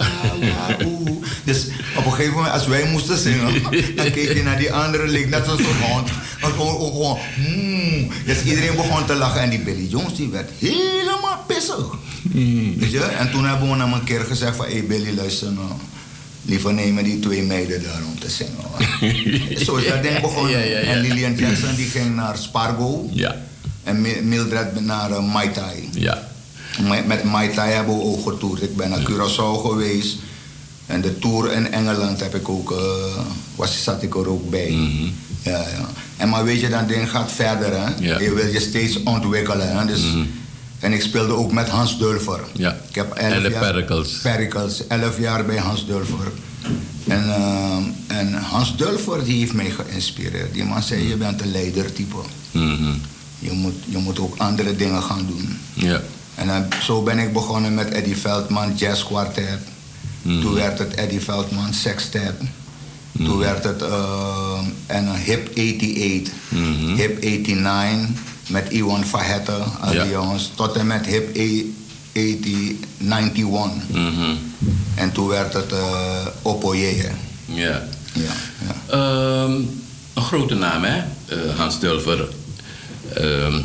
Dus 1.44 1.66
op 1.96 2.04
een 2.04 2.12
gegeven 2.12 2.34
moment, 2.34 2.52
als 2.52 2.66
wij 2.66 2.90
moesten 2.90 3.18
zingen, 3.18 3.62
dan 3.96 4.10
keek 4.10 4.32
je 4.32 4.42
naar 4.42 4.58
die 4.58 4.72
andere, 4.72 5.06
leek 5.06 5.28
net 5.28 5.48
als 5.48 5.58
een 5.58 5.82
hond. 5.82 6.10
Maar 6.40 6.50
gewoon, 6.50 6.92
gewoon, 6.92 7.18
hmm. 7.34 8.08
Dus 8.24 8.42
iedereen 8.42 8.76
begon 8.76 9.06
te 9.06 9.14
lachen 9.14 9.40
en 9.40 9.50
die 9.50 9.58
Billy 9.58 9.86
Jones 9.88 10.14
die 10.14 10.28
werd 10.28 10.50
helemaal 10.58 11.44
pissig. 11.46 11.86
Weet 12.78 12.90
je? 12.90 13.00
En 13.00 13.30
toen 13.30 13.44
hebben 13.44 13.70
we 13.70 13.82
hem 13.82 13.92
een 13.92 14.04
keer 14.04 14.20
gezegd 14.20 14.56
van, 14.56 14.66
hé 14.66 14.72
hey 14.72 14.84
Billy, 14.84 15.16
luister 15.16 15.52
nou. 15.52 15.70
Liever 16.46 16.74
nemen 16.74 17.04
die 17.04 17.18
twee 17.20 17.42
meiden 17.42 17.82
daar 17.82 18.00
om 18.12 18.18
te 18.20 18.30
zingen. 18.30 18.54
Zo 19.66 19.76
is 19.76 19.88
dat 19.88 20.02
ding 20.02 20.20
begonnen. 20.20 20.68
Ja. 20.68 20.76
En 20.78 21.00
Lillian 21.00 21.34
Jackson 21.34 21.74
die 21.76 21.86
ging 21.86 22.14
naar 22.16 22.36
Spargo. 22.36 23.08
Ja. 23.12 23.36
En 23.82 24.00
Mi- 24.00 24.20
Mildred 24.22 24.80
naar 24.84 25.10
uh, 25.10 25.32
Mai 25.32 25.50
Tai. 25.50 25.88
Ja. 25.92 26.28
Met, 26.88 27.06
met 27.06 27.24
Mai 27.24 27.50
Tai 27.54 27.72
hebben 27.72 27.96
we 27.96 28.02
ook 28.02 28.28
getoerd. 28.30 28.62
Ik 28.62 28.76
ben 28.76 28.90
naar 28.90 29.00
Curaçao 29.10 29.60
geweest. 29.68 30.16
En 30.86 31.00
de 31.00 31.18
tour 31.18 31.52
in 31.52 31.72
Engeland 31.72 32.20
heb 32.20 32.34
ik 32.34 32.48
ook, 32.48 32.70
eh, 32.72 32.78
was, 33.56 33.82
zat 33.82 34.02
ik 34.02 34.14
er 34.14 34.28
ook 34.28 34.50
bij. 34.50 34.70
ja, 35.42 35.58
ja. 35.58 35.88
En 36.16 36.28
maar 36.28 36.44
weet 36.44 36.60
je, 36.60 36.68
dat 36.68 36.88
ding 36.88 37.10
gaat 37.10 37.32
verder. 37.32 37.72
Hè? 37.80 37.86
Ja. 38.00 38.18
Je 38.20 38.34
wil 38.34 38.46
je 38.46 38.60
steeds 38.60 39.02
ontwikkelen. 39.02 39.78
Hè? 39.78 39.86
Dus, 39.86 40.00
En 40.86 40.92
ik 40.92 41.02
speelde 41.02 41.32
ook 41.32 41.52
met 41.52 41.68
Hans 41.68 41.98
Dulfer. 41.98 42.40
Ja. 42.52 42.76
Ik 42.88 42.94
heb 42.94 43.12
elf 43.12 43.32
En 43.32 43.42
de 43.42 43.48
jaar, 43.50 43.60
Pericles. 43.60 44.18
Pericles, 44.22 44.86
elf 44.86 45.18
jaar 45.18 45.44
bij 45.44 45.56
Hans 45.56 45.86
Dulfer. 45.86 46.32
En, 47.06 47.24
eh, 47.28 48.18
en 48.18 48.34
Hans 48.34 48.76
Dulfer 48.76 49.24
die 49.24 49.38
heeft 49.38 49.52
mij 49.52 49.70
geïnspireerd. 49.70 50.52
Die 50.54 50.64
man 50.64 50.82
zei, 50.82 51.08
je 51.08 51.16
bent 51.16 51.40
een 51.40 51.50
leidertype. 51.50 52.16
Mhm. 52.50 52.92
Je 53.38 53.52
moet, 53.52 53.74
je 53.84 53.98
moet 53.98 54.18
ook 54.18 54.36
andere 54.36 54.76
dingen 54.76 55.02
gaan 55.02 55.26
doen. 55.26 55.58
Ja. 55.72 56.00
En 56.34 56.46
dan, 56.46 56.66
zo 56.82 57.02
ben 57.02 57.18
ik 57.18 57.32
begonnen 57.32 57.74
met 57.74 57.88
Eddie 57.88 58.16
Veldman 58.16 58.74
Jazz 58.76 59.04
Quartet. 59.04 59.58
Mhm. 60.22 60.40
Toen 60.40 60.54
werd 60.54 60.78
het 60.78 60.94
Eddie 60.94 61.20
Veldman 61.20 61.74
Sextet. 61.74 62.34
Toen 63.24 63.38
werd 63.38 63.64
het 63.64 63.82
eh, 63.82 64.58
en 64.86 65.06
een 65.06 65.16
Hip 65.16 65.48
88, 65.48 66.32
Mhm. 66.48 66.94
Hip 66.94 67.22
89 67.22 68.34
met 68.46 68.68
Iwan 68.70 69.04
Fahette, 69.04 69.52
al 69.80 69.90
die 69.90 70.10
jongens. 70.10 70.50
Tot 70.54 70.76
en 70.76 70.86
met 70.86 71.06
Hip 71.06 71.34
80, 71.34 71.64
91. 72.12 73.88
Mhm. 73.92 74.34
En 74.94 75.12
toen 75.12 75.28
werd 75.28 75.52
het 75.52 75.72
uh. 75.72 76.26
Ja. 77.44 77.82
Ja, 78.12 78.32
ja. 78.66 78.74
Ehm, 78.90 79.52
een 80.14 80.22
grote 80.22 80.54
naam, 80.54 80.82
hè? 80.84 80.96
Eh, 81.26 81.56
Hans 81.56 81.80
Dulver. 81.80 82.28
Ehm, 83.14 83.60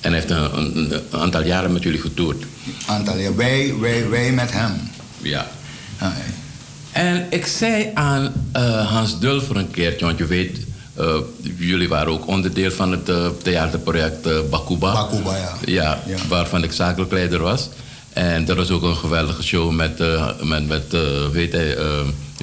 en 0.00 0.12
heeft 0.12 0.30
een, 0.30 0.56
een- 0.58 0.92
een 1.10 1.20
aantal 1.20 1.44
jaren 1.44 1.72
met 1.72 1.82
jullie 1.82 2.00
getoerd. 2.00 2.44
Aantal 2.86 3.16
jaar. 3.18 3.36
Wij, 3.36 3.74
wij, 3.80 4.08
wij 4.08 4.32
met 4.32 4.52
hem. 4.52 4.72
Ja. 5.22 5.48
Ja, 6.00 6.12
En 6.92 7.26
ik 7.30 7.46
zei 7.46 7.90
aan 7.94 8.32
eh, 8.52 8.90
Hans 8.90 9.18
Dulver 9.20 9.56
een 9.56 9.70
keertje, 9.70 10.04
want 10.06 10.18
je 10.18 10.26
weet, 10.26 10.58
eh, 10.94 11.16
jullie 11.58 11.88
waren 11.88 12.12
ook 12.12 12.26
onderdeel 12.26 12.70
van 12.70 12.90
het 12.92 13.08
eh, 13.08 13.26
theaterproject 13.42 14.26
eh, 14.26 14.36
Bakuba. 14.50 14.92
Bakuba, 14.92 15.36
ja. 15.36 15.52
Ja, 15.64 16.02
Ja. 16.06 16.16
waarvan 16.28 16.62
ik 16.62 16.72
zakelijk 16.72 17.12
leider 17.12 17.40
was. 17.42 17.68
En 18.12 18.44
dat 18.44 18.56
was 18.56 18.70
ook 18.70 18.82
een 18.82 18.96
geweldige 18.96 19.42
show 19.42 19.70
met, 19.72 19.98
met, 20.42 20.66
met 20.68 20.96
weet 21.32 21.52
hij, 21.52 21.76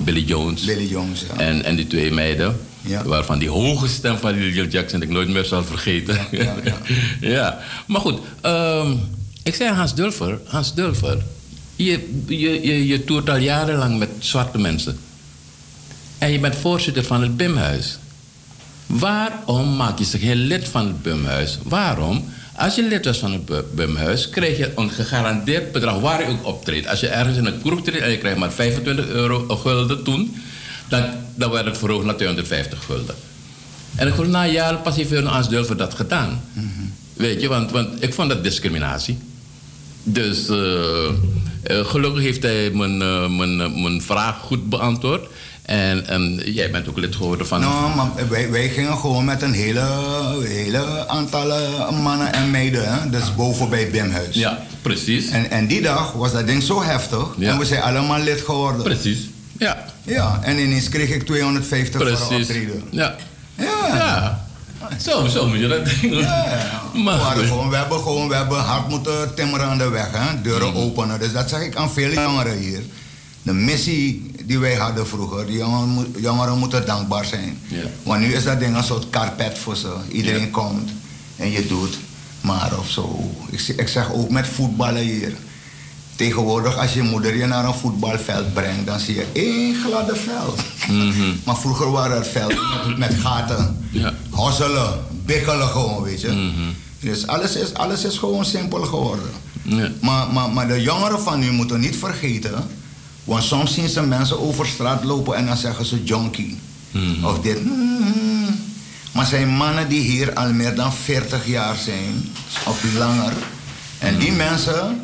Billy 0.01 0.23
Jones. 0.23 0.61
Billy 0.65 0.87
Jones, 0.87 1.21
ja. 1.21 1.43
En, 1.43 1.63
en 1.63 1.75
die 1.75 1.87
twee 1.87 2.11
meiden. 2.11 2.59
Ja. 2.81 3.03
Waarvan 3.03 3.39
die 3.39 3.49
hoge 3.49 3.87
stem 3.87 4.17
van 4.17 4.31
Lillian 4.31 4.67
Jackson 4.67 5.01
ik 5.01 5.09
nooit 5.09 5.29
meer 5.29 5.45
zal 5.45 5.63
vergeten. 5.63 6.19
Ja, 6.31 6.55
ja, 6.63 6.77
Ja. 7.35 7.59
Maar 7.87 8.01
goed, 8.01 8.19
ehm, 8.41 8.91
ik 9.43 9.55
zei 9.55 9.73
Hans 9.73 9.95
Dulfer, 9.95 10.39
Hans 10.45 10.73
Dulfer, 10.73 11.17
je, 11.75 12.21
je, 12.27 12.65
je, 12.67 12.87
je 12.87 13.03
toert 13.03 13.29
al 13.29 13.37
jarenlang 13.37 13.97
met 13.99 14.09
zwarte 14.19 14.57
mensen. 14.57 14.97
En 16.17 16.31
je 16.31 16.39
bent 16.39 16.55
voorzitter 16.55 17.03
van 17.03 17.21
het 17.21 17.37
BIM-huis. 17.37 17.97
Waarom 18.91 19.75
maak 19.75 19.97
je 19.99 20.05
zich 20.05 20.21
geen 20.21 20.35
lid 20.35 20.67
van 20.67 20.87
het 20.87 21.01
BIM-huis? 21.01 21.57
Waarom? 21.63 22.25
Als 22.55 22.75
je 22.75 22.87
lid 22.87 23.05
was 23.05 23.17
van 23.17 23.31
het 23.31 23.45
Bu- 23.45 23.63
BIM-huis, 23.73 24.29
krijg 24.29 24.57
je 24.57 24.71
een 24.75 24.89
gegarandeerd 24.89 25.71
bedrag 25.71 25.99
waar 25.99 26.21
je 26.21 26.27
ook 26.27 26.45
optreedt. 26.45 26.87
Als 26.87 26.99
je 26.99 27.07
ergens 27.07 27.37
in 27.37 27.45
een 27.45 27.61
kroeg 27.61 27.81
treedt 27.81 28.03
en 28.03 28.11
je 28.11 28.17
krijgt 28.17 28.37
maar 28.39 28.51
25 28.51 29.07
euro 29.07 29.45
een 29.47 29.57
gulden 29.57 30.03
toen, 30.03 30.35
dan, 30.89 31.03
dan 31.35 31.51
werd 31.51 31.65
het 31.65 31.77
verhoogd 31.77 32.05
naar 32.05 32.15
250 32.15 32.83
gulden. 32.85 33.15
En 33.95 34.07
ik 34.07 34.13
geloof 34.13 34.29
na 34.29 34.45
jaren 34.47 34.81
pas 34.81 34.95
heeft 34.95 35.23
Hans 35.23 35.49
Dulfer 35.49 35.77
dat 35.77 35.93
gedaan. 35.93 36.41
Weet 37.13 37.41
je, 37.41 37.47
want, 37.47 37.71
want 37.71 38.03
ik 38.03 38.13
vond 38.13 38.29
dat 38.29 38.43
discriminatie. 38.43 39.17
Dus 40.03 40.47
eh, 40.49 41.05
eh, 41.63 41.85
gelukkig 41.85 42.21
heeft 42.23 42.43
hij 42.43 42.69
mijn, 42.71 43.01
eh, 43.01 43.29
mijn, 43.29 43.81
mijn 43.81 44.01
vraag 44.01 44.37
goed 44.37 44.69
beantwoord. 44.69 45.27
En, 45.71 46.07
en 46.07 46.41
jij 46.45 46.71
bent 46.71 46.89
ook 46.89 46.97
lid 46.97 47.15
geworden 47.15 47.47
van... 47.47 47.59
Nou, 47.59 47.95
maar 47.95 48.09
wij, 48.29 48.51
wij 48.51 48.69
gingen 48.69 48.97
gewoon 48.97 49.25
met 49.25 49.41
een 49.41 49.53
hele, 49.53 49.83
hele 50.43 51.07
aantal 51.07 51.51
eh, 51.51 51.89
mannen 52.01 52.33
en 52.33 52.51
meiden. 52.51 52.93
Hè? 52.93 53.09
Dus 53.09 53.35
boven 53.35 53.69
bij 53.69 53.89
Bimhuis. 53.91 54.35
Ja, 54.35 54.59
precies. 54.81 55.29
En, 55.29 55.51
en 55.51 55.67
die 55.67 55.81
dag 55.81 56.11
was 56.13 56.31
dat 56.31 56.47
ding 56.47 56.63
zo 56.63 56.83
heftig. 56.83 57.25
Ja. 57.37 57.51
En 57.51 57.57
we 57.59 57.65
zijn 57.65 57.81
allemaal 57.81 58.19
lid 58.19 58.41
geworden. 58.41 58.83
Precies. 58.83 59.19
Ja, 59.59 59.85
Ja, 60.03 60.39
en 60.43 60.57
ineens 60.59 60.89
kreeg 60.89 61.09
ik 61.09 61.25
250 61.25 62.01
voor 62.01 62.09
een 62.09 62.15
precies. 62.27 62.47
optreden. 62.47 62.83
Ja. 62.89 63.15
Ja. 63.55 63.95
Ja. 63.95 64.45
Zo, 65.01 65.27
zo 65.27 65.47
moet 65.47 65.59
je 65.59 65.67
dat 65.67 65.85
denken. 65.85 66.17
Ja, 66.17 66.45
Maar 67.03 67.37
we, 67.37 67.45
gewoon, 67.45 67.69
we, 67.69 67.75
hebben 67.75 67.99
gewoon, 67.99 68.27
we 68.27 68.35
hebben 68.35 68.57
hard 68.57 68.87
moeten 68.89 69.35
timmeren 69.35 69.67
aan 69.67 69.77
de 69.77 69.89
weg, 69.89 70.07
hè? 70.11 70.41
deuren 70.41 70.67
Mhm. 70.67 70.77
openen. 70.77 71.19
Dus 71.19 71.31
dat 71.33 71.49
zeg 71.49 71.61
ik 71.61 71.75
aan 71.75 71.91
veel 71.91 72.11
jongeren 72.11 72.57
hier. 72.57 72.79
De 73.41 73.53
missie 73.53 74.30
die 74.51 74.59
wij 74.59 74.75
hadden 74.75 75.07
vroeger, 75.07 75.45
die 75.45 75.57
jongeren, 75.57 75.87
moet- 75.89 76.07
jongeren 76.19 76.57
moeten 76.57 76.85
dankbaar 76.85 77.25
zijn. 77.25 77.59
Want 78.03 78.19
nu 78.21 78.33
is 78.33 78.43
dat 78.43 78.59
ding 78.59 78.75
een 78.75 78.83
soort 78.83 79.09
carpet 79.09 79.57
voor 79.57 79.75
ze. 79.75 79.91
Iedereen 80.11 80.51
komt 80.51 80.89
en 81.35 81.51
je 81.51 81.67
doet 81.67 81.97
maar 82.41 82.71
of 82.79 82.89
zo. 82.89 83.31
Ik, 83.49 83.59
zeg- 83.59 83.75
ik 83.75 83.87
zeg 83.87 84.11
ook 84.13 84.29
met 84.29 84.47
voetballen 84.47 85.01
hier. 85.01 85.33
Tegenwoordig, 86.15 86.77
als 86.77 86.93
je 86.93 87.01
moeder 87.01 87.35
je 87.35 87.45
naar 87.45 87.65
een 87.65 87.73
voetbalveld 87.73 88.53
brengt, 88.53 88.85
dan 88.85 88.99
zie 88.99 89.15
je 89.15 89.25
één 89.33 89.75
gladde 89.85 90.15
veld. 90.15 90.59
Mhm. 90.89 91.33
Maar 91.45 91.57
vroeger 91.57 91.91
waren 91.91 92.17
het 92.17 92.27
velden 92.27 92.57
met, 92.87 92.97
met 92.97 93.13
gaten. 93.19 93.87
Ja. 93.91 94.13
Hosselen, 94.29 94.99
bikkelen 95.25 95.67
gewoon, 95.67 96.03
weet 96.03 96.21
je. 96.21 96.27
Mhm. 96.27 96.69
Dus 96.99 97.27
alles 97.27 97.55
is, 97.55 97.73
alles 97.73 98.03
is 98.03 98.17
gewoon 98.17 98.45
simpel 98.45 98.83
geworden. 98.83 99.29
Ja. 99.63 99.89
Maar, 100.01 100.27
maar, 100.33 100.49
maar 100.49 100.67
de 100.67 100.81
jongeren 100.81 101.19
van 101.21 101.39
nu 101.39 101.51
moeten 101.51 101.79
niet 101.79 101.95
vergeten. 101.95 102.63
Want 103.23 103.43
soms 103.43 103.73
zien 103.73 103.89
ze 103.89 104.01
mensen 104.01 104.39
over 104.39 104.65
straat 104.67 105.03
lopen 105.03 105.35
en 105.35 105.45
dan 105.45 105.57
zeggen 105.57 105.85
ze 105.85 106.03
junkie. 106.03 106.59
Mhm. 106.91 107.25
Of 107.25 107.39
dit. 107.39 107.63
mm. 107.65 108.59
Maar 109.11 109.25
zijn 109.25 109.49
mannen 109.49 109.89
die 109.89 110.01
hier 110.01 110.33
al 110.33 110.53
meer 110.53 110.75
dan 110.75 110.93
40 110.93 111.47
jaar 111.47 111.75
zijn, 111.75 112.29
of 112.67 112.83
langer. 112.97 113.33
En 113.99 114.17
die 114.17 114.31
mensen 114.31 114.99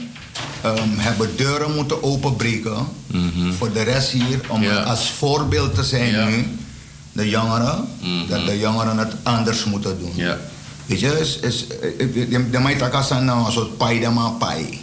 ehm, 0.62 0.90
hebben 0.98 1.30
deuren 1.36 1.76
moeten 1.76 2.04
openbreken 2.04 2.88
Mhm. 3.08 3.52
voor 3.54 3.74
de 3.74 3.82
rest 3.82 4.12
hier, 4.12 4.40
om 4.48 4.62
Ja. 4.64 4.82
als 4.82 5.12
voorbeeld 5.12 5.76
te 5.76 5.84
zijn 5.84 6.12
Ja. 6.12 6.26
nu, 6.26 6.46
de 7.12 7.30
jongeren, 7.30 7.88
Mhm. 8.02 8.28
dat 8.30 8.46
de 8.46 8.58
jongeren 8.60 8.98
het 8.98 9.14
anders 9.24 9.64
moeten 9.66 10.00
doen. 10.00 10.12
Ja. 10.16 10.38
Weet 10.86 11.00
je, 11.00 11.20
is, 11.20 11.40
is, 11.40 11.66
eh, 11.68 12.08
de, 12.52 12.60
mij 12.60 12.76
takas 12.76 13.12
aan 13.12 13.26
nou 13.26 13.46
een 13.46 13.52
soort 13.52 13.78
pai 13.78 14.00
de 14.00 14.10
maar 14.10 14.32
pai. 14.32 14.80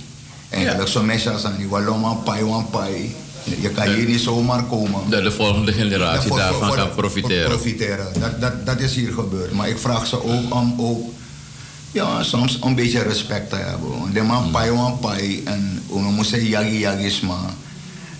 Eigenlijk 0.48 0.88
zo 0.88 1.02
mensen 1.02 1.44
aan 1.44 1.56
die 1.56 1.68
waloma 1.68 2.12
pai 2.12 2.44
wan 2.44 2.66
pai. 2.70 3.14
Je 3.60 3.68
kan 3.70 3.88
hier 3.88 4.06
niet 4.06 4.20
zomaar 4.20 4.62
komen. 4.64 5.00
Dat 5.10 5.22
de 5.22 5.30
volgende 5.32 5.72
generatie 5.72 6.28
voor- 6.28 6.38
daarvan 6.38 6.66
voor- 6.68 6.76
kan 6.76 6.90
profiteren. 6.94 7.48
profiteren. 7.48 8.06
Dat, 8.20 8.40
dat, 8.40 8.66
dat 8.66 8.80
is 8.80 8.94
hier 8.94 9.12
gebeurd. 9.12 9.52
Maar 9.52 9.68
ik 9.68 9.78
vraag 9.78 10.06
ze 10.06 10.22
ook 10.24 10.54
om 10.54 10.74
ook, 10.78 11.08
ja, 11.92 12.22
soms 12.22 12.58
een 12.62 12.74
beetje 12.74 13.02
respect 13.02 13.50
te 13.50 13.56
hebben. 13.56 13.98
Want 13.98 14.14
De 14.14 14.22
man 14.22 14.50
pai 14.50 14.70
wan 14.70 14.98
pai 14.98 15.42
en 15.44 15.82
we 15.88 15.98
moeten 15.98 16.44
yagi 16.46 16.78
yagis 16.78 17.20
maar. 17.20 17.50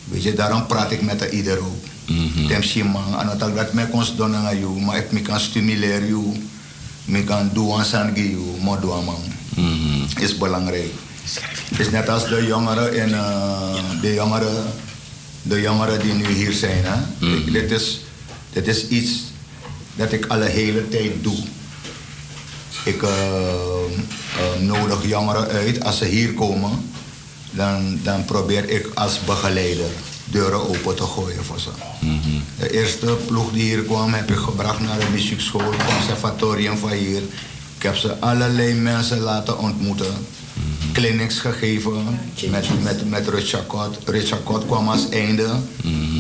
Weet 0.05 0.23
je, 0.23 0.33
daarom 0.35 0.67
praat 0.67 0.93
ik 0.93 1.03
met 1.03 1.29
ieder 1.33 1.59
ook. 1.59 1.85
Mhm. 2.09 2.47
Tem 2.49 2.63
si 2.63 2.83
man, 2.85 3.21
en 3.21 3.39
dat 3.39 3.55
dat 3.57 3.73
me 3.73 3.87
kon 3.89 4.05
doen 4.17 4.35
aan 4.37 4.59
jou, 4.59 4.81
maar 4.81 4.97
ik 4.97 5.13
me 5.13 5.21
kan 5.23 5.41
stimuleren 5.41 6.09
jou, 6.09 6.25
me 7.05 7.25
kan 7.25 7.51
doen 7.53 7.79
aan 7.79 7.85
san 7.85 8.13
jou, 8.15 8.61
maar 8.65 8.81
doen 8.81 9.05
man. 9.05 9.23
Mhm. 9.57 10.21
Is 10.23 10.37
belangrijk. 10.39 10.93
is 11.79 11.91
net 11.91 12.09
als 12.09 12.29
de 12.29 12.45
jongeren 12.47 12.95
in 12.95 13.15
eh, 13.15 13.75
de 14.01 14.15
jongeren, 14.15 14.65
de 15.47 15.61
jongeren 15.61 16.01
die 16.01 16.13
nu 16.13 16.27
hier 16.27 16.53
zijn. 16.53 16.83
Hè? 16.85 17.27
Ik- 17.37 17.53
dit, 17.53 17.71
is, 17.71 18.01
dit 18.53 18.67
is 18.69 18.89
iets 18.89 19.11
dat 19.97 20.13
ik 20.13 20.27
al 20.27 20.43
een 20.43 20.51
hele 20.51 20.89
tijd 20.89 21.13
doe. 21.23 21.37
Ik 22.85 23.03
eh, 23.03 23.09
eh, 23.09 24.61
nodig 24.61 25.07
jongeren 25.07 25.49
uit 25.49 25.85
als 25.85 25.99
ze 25.99 26.05
hier 26.05 26.33
komen. 26.35 26.71
Dan, 27.51 27.99
dan 28.03 28.25
probeer 28.25 28.69
ik 28.69 28.89
als 28.95 29.21
begeleider 29.25 29.91
deuren 30.25 30.69
open 30.69 30.95
te 30.97 31.03
gooien 31.03 31.45
voor 31.45 31.61
ze. 31.61 31.69
De 32.59 32.71
eerste 32.71 33.17
ploeg 33.27 33.53
die 33.53 33.63
hier 33.63 33.83
kwam 33.83 34.13
heb 34.15 34.31
ik 34.31 34.37
gebracht 34.37 34.81
naar 34.81 34.99
de 34.99 35.07
muziekschool, 35.13 35.73
conservatorium 35.87 36.77
van 36.79 36.91
hier. 36.91 37.23
Ik 37.77 37.83
heb 37.83 37.97
ze 37.97 38.19
allerlei 38.21 38.75
mensen 38.75 39.19
laten 39.21 39.59
ontmoeten. 39.59 40.15
Clinics 40.93 41.39
gegeven 41.39 42.19
met, 42.51 42.83
met, 42.83 43.11
met 43.11 43.29
Richard 43.29 43.67
Kot. 43.67 43.99
Richard 44.05 44.43
Kot 44.43 44.67
kwam 44.67 44.89
als 44.89 45.09
einde. 45.09 45.47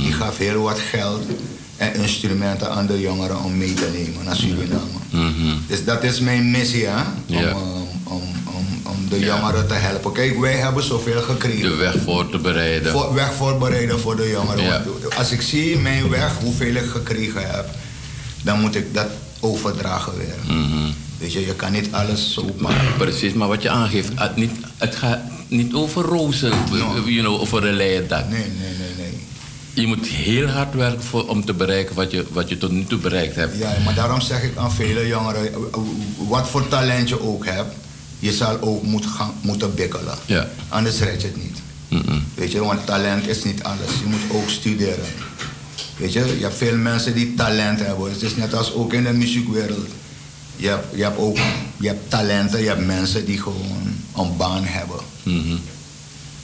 Die 0.02 0.12
gaf 0.12 0.38
heel 0.38 0.62
wat 0.62 0.78
geld 0.78 1.22
en 1.76 1.94
instrumenten 1.94 2.70
aan 2.70 2.86
de 2.86 3.00
jongeren 3.00 3.42
om 3.42 3.56
mee 3.58 3.74
te 3.74 3.90
nemen 3.92 4.24
naar 4.24 4.36
Suriname. 4.36 4.98
Mhm. 5.10 5.54
Dus 5.66 5.84
dat 5.84 6.02
is 6.02 6.20
mijn 6.20 6.50
missie, 6.50 6.86
hè? 6.86 7.00
Om, 7.28 7.36
Ja. 7.36 7.48
eh, 7.48 7.56
om, 8.04 8.22
om, 8.44 8.66
om 8.82 9.08
de 9.08 9.18
jongeren 9.18 9.66
te 9.68 9.74
helpen. 9.74 10.12
Kijk, 10.12 10.38
wij 10.40 10.54
hebben 10.56 10.82
zoveel 10.84 11.20
gekregen. 11.22 11.68
De 11.68 11.74
weg 11.74 11.94
voor 12.04 12.30
te 12.30 12.38
bereiden. 12.38 12.92
Voor, 12.92 13.14
weg 13.14 13.34
voorbereiden 13.34 14.00
voor 14.00 14.16
de 14.16 14.28
jongeren. 14.30 14.82
Als 15.16 15.30
ik 15.30 15.42
zie 15.42 15.78
mijn 15.78 16.08
weg, 16.08 16.32
hoeveel 16.40 16.74
ik 16.74 16.90
gekregen 16.90 17.50
heb, 17.50 17.66
dan 18.42 18.60
moet 18.60 18.74
ik 18.74 18.94
dat 18.94 19.08
overdragen 19.40 20.12
weer. 20.16 20.56
Mhm. 20.56 20.90
Weet 21.18 21.32
je, 21.32 21.46
je 21.46 21.54
kan 21.54 21.72
niet 21.72 21.88
alles 21.92 22.32
zo 22.32 22.54
Maar, 22.56 22.84
precies, 22.98 23.32
maar 23.32 23.48
wat 23.48 23.62
je 23.62 23.70
aangeeft, 23.70 24.10
het, 24.14 24.36
niet, 24.36 24.50
het 24.78 24.96
gaat 24.96 25.20
niet 25.48 25.74
over 25.74 26.02
rozen, 26.02 26.52
you 27.04 27.20
know, 27.20 27.40
over 27.40 27.64
een 27.64 27.74
leien 27.74 28.08
dak. 28.08 28.28
Nee, 28.28 28.38
nee, 28.38 28.74
nee, 28.78 28.94
nee. 28.96 29.18
Je 29.72 29.86
moet 29.86 30.06
heel 30.06 30.46
hard 30.46 30.74
werken 30.74 31.02
voor, 31.02 31.28
om 31.28 31.44
te 31.44 31.52
bereiken 31.52 31.94
wat 31.94 32.10
je, 32.10 32.24
wat 32.32 32.48
je 32.48 32.58
tot 32.58 32.70
nu 32.70 32.84
toe 32.84 32.98
bereikt 32.98 33.34
hebt. 33.34 33.58
Ja, 33.58 33.76
maar 33.84 33.94
daarom 33.94 34.20
zeg 34.20 34.42
ik 34.42 34.56
aan 34.56 34.72
vele 34.72 35.06
jongeren, 35.06 35.50
wat 36.28 36.48
voor 36.48 36.68
talent 36.68 37.08
je 37.08 37.20
ook 37.20 37.44
hebt, 37.44 37.74
je 38.18 38.32
zal 38.32 38.60
ook 38.60 38.82
moet 38.82 39.06
gaan, 39.06 39.34
moeten 39.40 39.74
bikkelen. 39.74 40.14
Ja. 40.26 40.48
Anders 40.68 40.98
red 40.98 41.20
je 41.20 41.26
het 41.26 41.36
niet. 41.36 41.62
Weet 42.34 42.52
je, 42.52 42.64
want 42.64 42.86
talent 42.86 43.28
is 43.28 43.44
niet 43.44 43.62
alles. 43.62 43.90
Je 44.02 44.06
moet 44.06 44.40
ook 44.40 44.48
studeren. 44.50 45.04
Weet 45.96 46.12
je, 46.12 46.34
je 46.38 46.42
hebt 46.42 46.56
veel 46.56 46.76
mensen 46.76 47.14
die 47.14 47.34
talent 47.34 47.80
hebben. 47.80 48.10
Het 48.10 48.22
is 48.22 48.36
net 48.36 48.54
als 48.54 48.72
ook 48.72 48.92
in 48.92 49.04
de 49.04 49.12
muziekwereld. 49.12 49.88
Je 50.56 50.68
hebt, 50.68 50.96
je 50.96 51.02
hebt 51.02 51.18
ook 51.18 51.36
je 51.76 51.86
hebt 51.86 52.10
talenten, 52.10 52.60
je 52.60 52.68
hebt 52.68 52.86
mensen 52.86 53.24
die 53.24 53.38
gewoon 53.40 53.94
een 54.16 54.36
baan 54.36 54.64
hebben. 54.64 54.98
Mhm. 55.22 55.56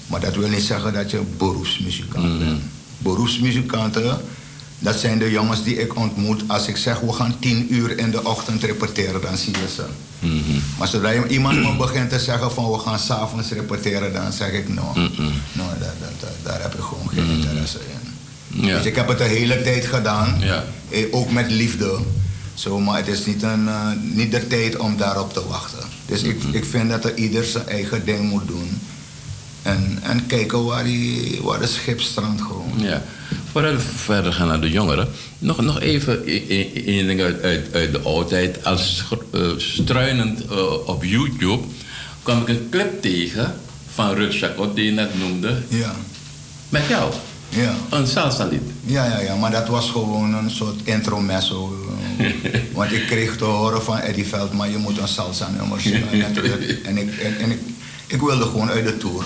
Maar 0.07 0.21
dat 0.21 0.37
wil 0.37 0.49
niet 0.49 0.63
zeggen 0.63 0.93
dat 0.93 1.11
je 1.11 1.21
beroepsmuzikant 1.39 2.39
bent. 2.39 2.61
Beroepsmuzikanten, 2.99 4.21
dat 4.79 4.99
zijn 4.99 5.19
de 5.19 5.31
jongens 5.31 5.63
die 5.65 5.77
ik 5.77 5.97
ontmoet. 5.97 6.43
Als 6.47 6.67
ik 6.69 6.77
zeg, 6.77 7.01
we 7.01 7.13
gaan 7.13 7.35
tien 7.39 7.75
uur 7.75 7.99
in 7.99 8.11
de 8.11 8.25
ochtend 8.25 8.63
repeteren, 8.63 9.21
dan 9.21 9.37
zie 9.37 9.53
je 9.53 9.69
ze. 9.75 9.85
Mhm. 10.19 10.59
Maar 10.79 10.89
zodra 10.89 11.11
je- 11.11 11.27
iemand 11.29 11.63
me 11.63 11.77
begint 11.77 12.11
te 12.11 12.19
zeggen 12.19 12.53
van 12.53 12.71
we 12.71 12.79
gaan 12.79 12.99
s'avonds 12.99 13.51
repeteren, 13.51 14.13
dan 14.13 14.33
zeg 14.33 14.51
ik 14.53 14.69
no. 14.69 14.91
Mhm. 14.95 15.23
no 15.53 15.65
dat, 15.79 15.95
dat, 16.01 16.11
dat- 16.21 16.31
daar 16.43 16.63
heb 16.63 16.75
ik 16.75 16.81
gewoon 16.81 17.09
geen 17.09 17.29
interesse 17.31 17.79
in. 17.79 18.65
Ja. 18.67 18.79
Je, 18.81 18.89
ik 18.89 18.97
heb 18.97 19.09
het 19.09 19.19
de 19.19 19.25
hele 19.25 19.63
tijd 19.63 19.87
gedaan, 19.87 20.37
Ja. 20.41 20.65
eh, 20.89 21.05
ook 21.11 21.31
met 21.31 21.51
liefde. 21.51 21.99
Zo, 22.61 22.79
maar 22.81 22.97
het 22.97 23.09
is 23.09 23.27
niet, 23.27 23.43
een, 23.43 23.69
eh, 23.69 23.89
niet 24.03 24.31
de 24.31 24.47
tijd 24.47 24.77
om 24.77 24.97
daarop 24.97 25.33
te 25.33 25.47
wachten. 25.49 25.79
Dus 26.07 26.23
ik, 26.23 26.43
Mhm. 26.45 26.55
ik 26.55 26.65
vind 26.65 26.91
dat 26.91 27.05
er 27.05 27.17
ieder 27.17 27.45
zijn 27.45 27.67
eigen 27.69 28.05
ding 28.05 28.31
moet 28.31 28.47
doen. 28.47 28.79
En, 29.63 29.99
en 30.03 30.27
kijken 30.27 30.65
waar, 30.65 30.85
die, 30.85 31.39
waar 31.43 31.59
de 31.61 31.67
schip 31.67 32.01
strandt 32.01 32.41
gewoon. 32.43 32.73
Ja. 32.77 33.03
Voordat 33.53 33.73
we 33.73 33.79
verder 33.81 34.33
gaan 34.33 34.49
naar 34.49 34.61
de 34.61 34.71
jongeren, 34.71 35.09
nog, 35.39 35.61
nog 35.61 35.81
even 35.81 36.27
één 36.87 37.07
ding 37.07 37.21
uit, 37.21 37.43
uit, 37.43 37.69
uit 37.75 37.93
de 37.93 38.01
oudheid. 38.01 38.65
Als 38.65 39.05
eh, 39.33 39.41
struinend 39.57 40.45
eh, 40.47 40.89
op 40.89 41.05
YouTube 41.05 41.63
kwam 42.23 42.41
ik 42.41 42.49
een 42.49 42.67
clip 42.71 43.03
tegen 43.03 43.55
van 43.95 44.15
Rut 44.15 44.35
Chacot, 44.37 44.75
die 44.75 44.85
je 44.85 44.91
net 44.93 45.19
noemde, 45.19 45.63
Ja, 45.69 45.95
met 46.69 46.83
jou. 46.89 47.13
Ja. 47.51 47.75
Een 47.91 48.07
salsa 48.07 48.45
lied. 48.45 48.61
Ja, 48.85 49.05
ja, 49.05 49.19
ja, 49.21 49.35
maar 49.37 49.51
dat 49.51 49.69
was 49.69 49.91
gewoon 49.91 50.35
een 50.35 50.51
soort 50.51 50.81
intermezzo. 50.85 51.75
eh. 52.19 52.27
Want 52.75 52.93
ik 52.93 53.07
kreeg 53.07 53.37
te 53.37 53.45
horen 53.45 53.83
van 53.83 53.99
Eddie 53.99 54.27
Veldman, 54.27 54.71
je 54.71 54.77
moet 54.77 54.99
een 54.99 55.09
salsa 55.09 55.51
nummer 55.59 55.81
zingen. 55.81 56.09
En, 56.85 56.99
ik, 56.99 57.17
en, 57.19 57.39
en 57.39 57.51
ik, 57.51 57.59
ik 58.07 58.21
wilde 58.21 58.45
gewoon 58.45 58.71
uit 58.71 58.85
de 58.87 58.97
tour. 58.97 59.25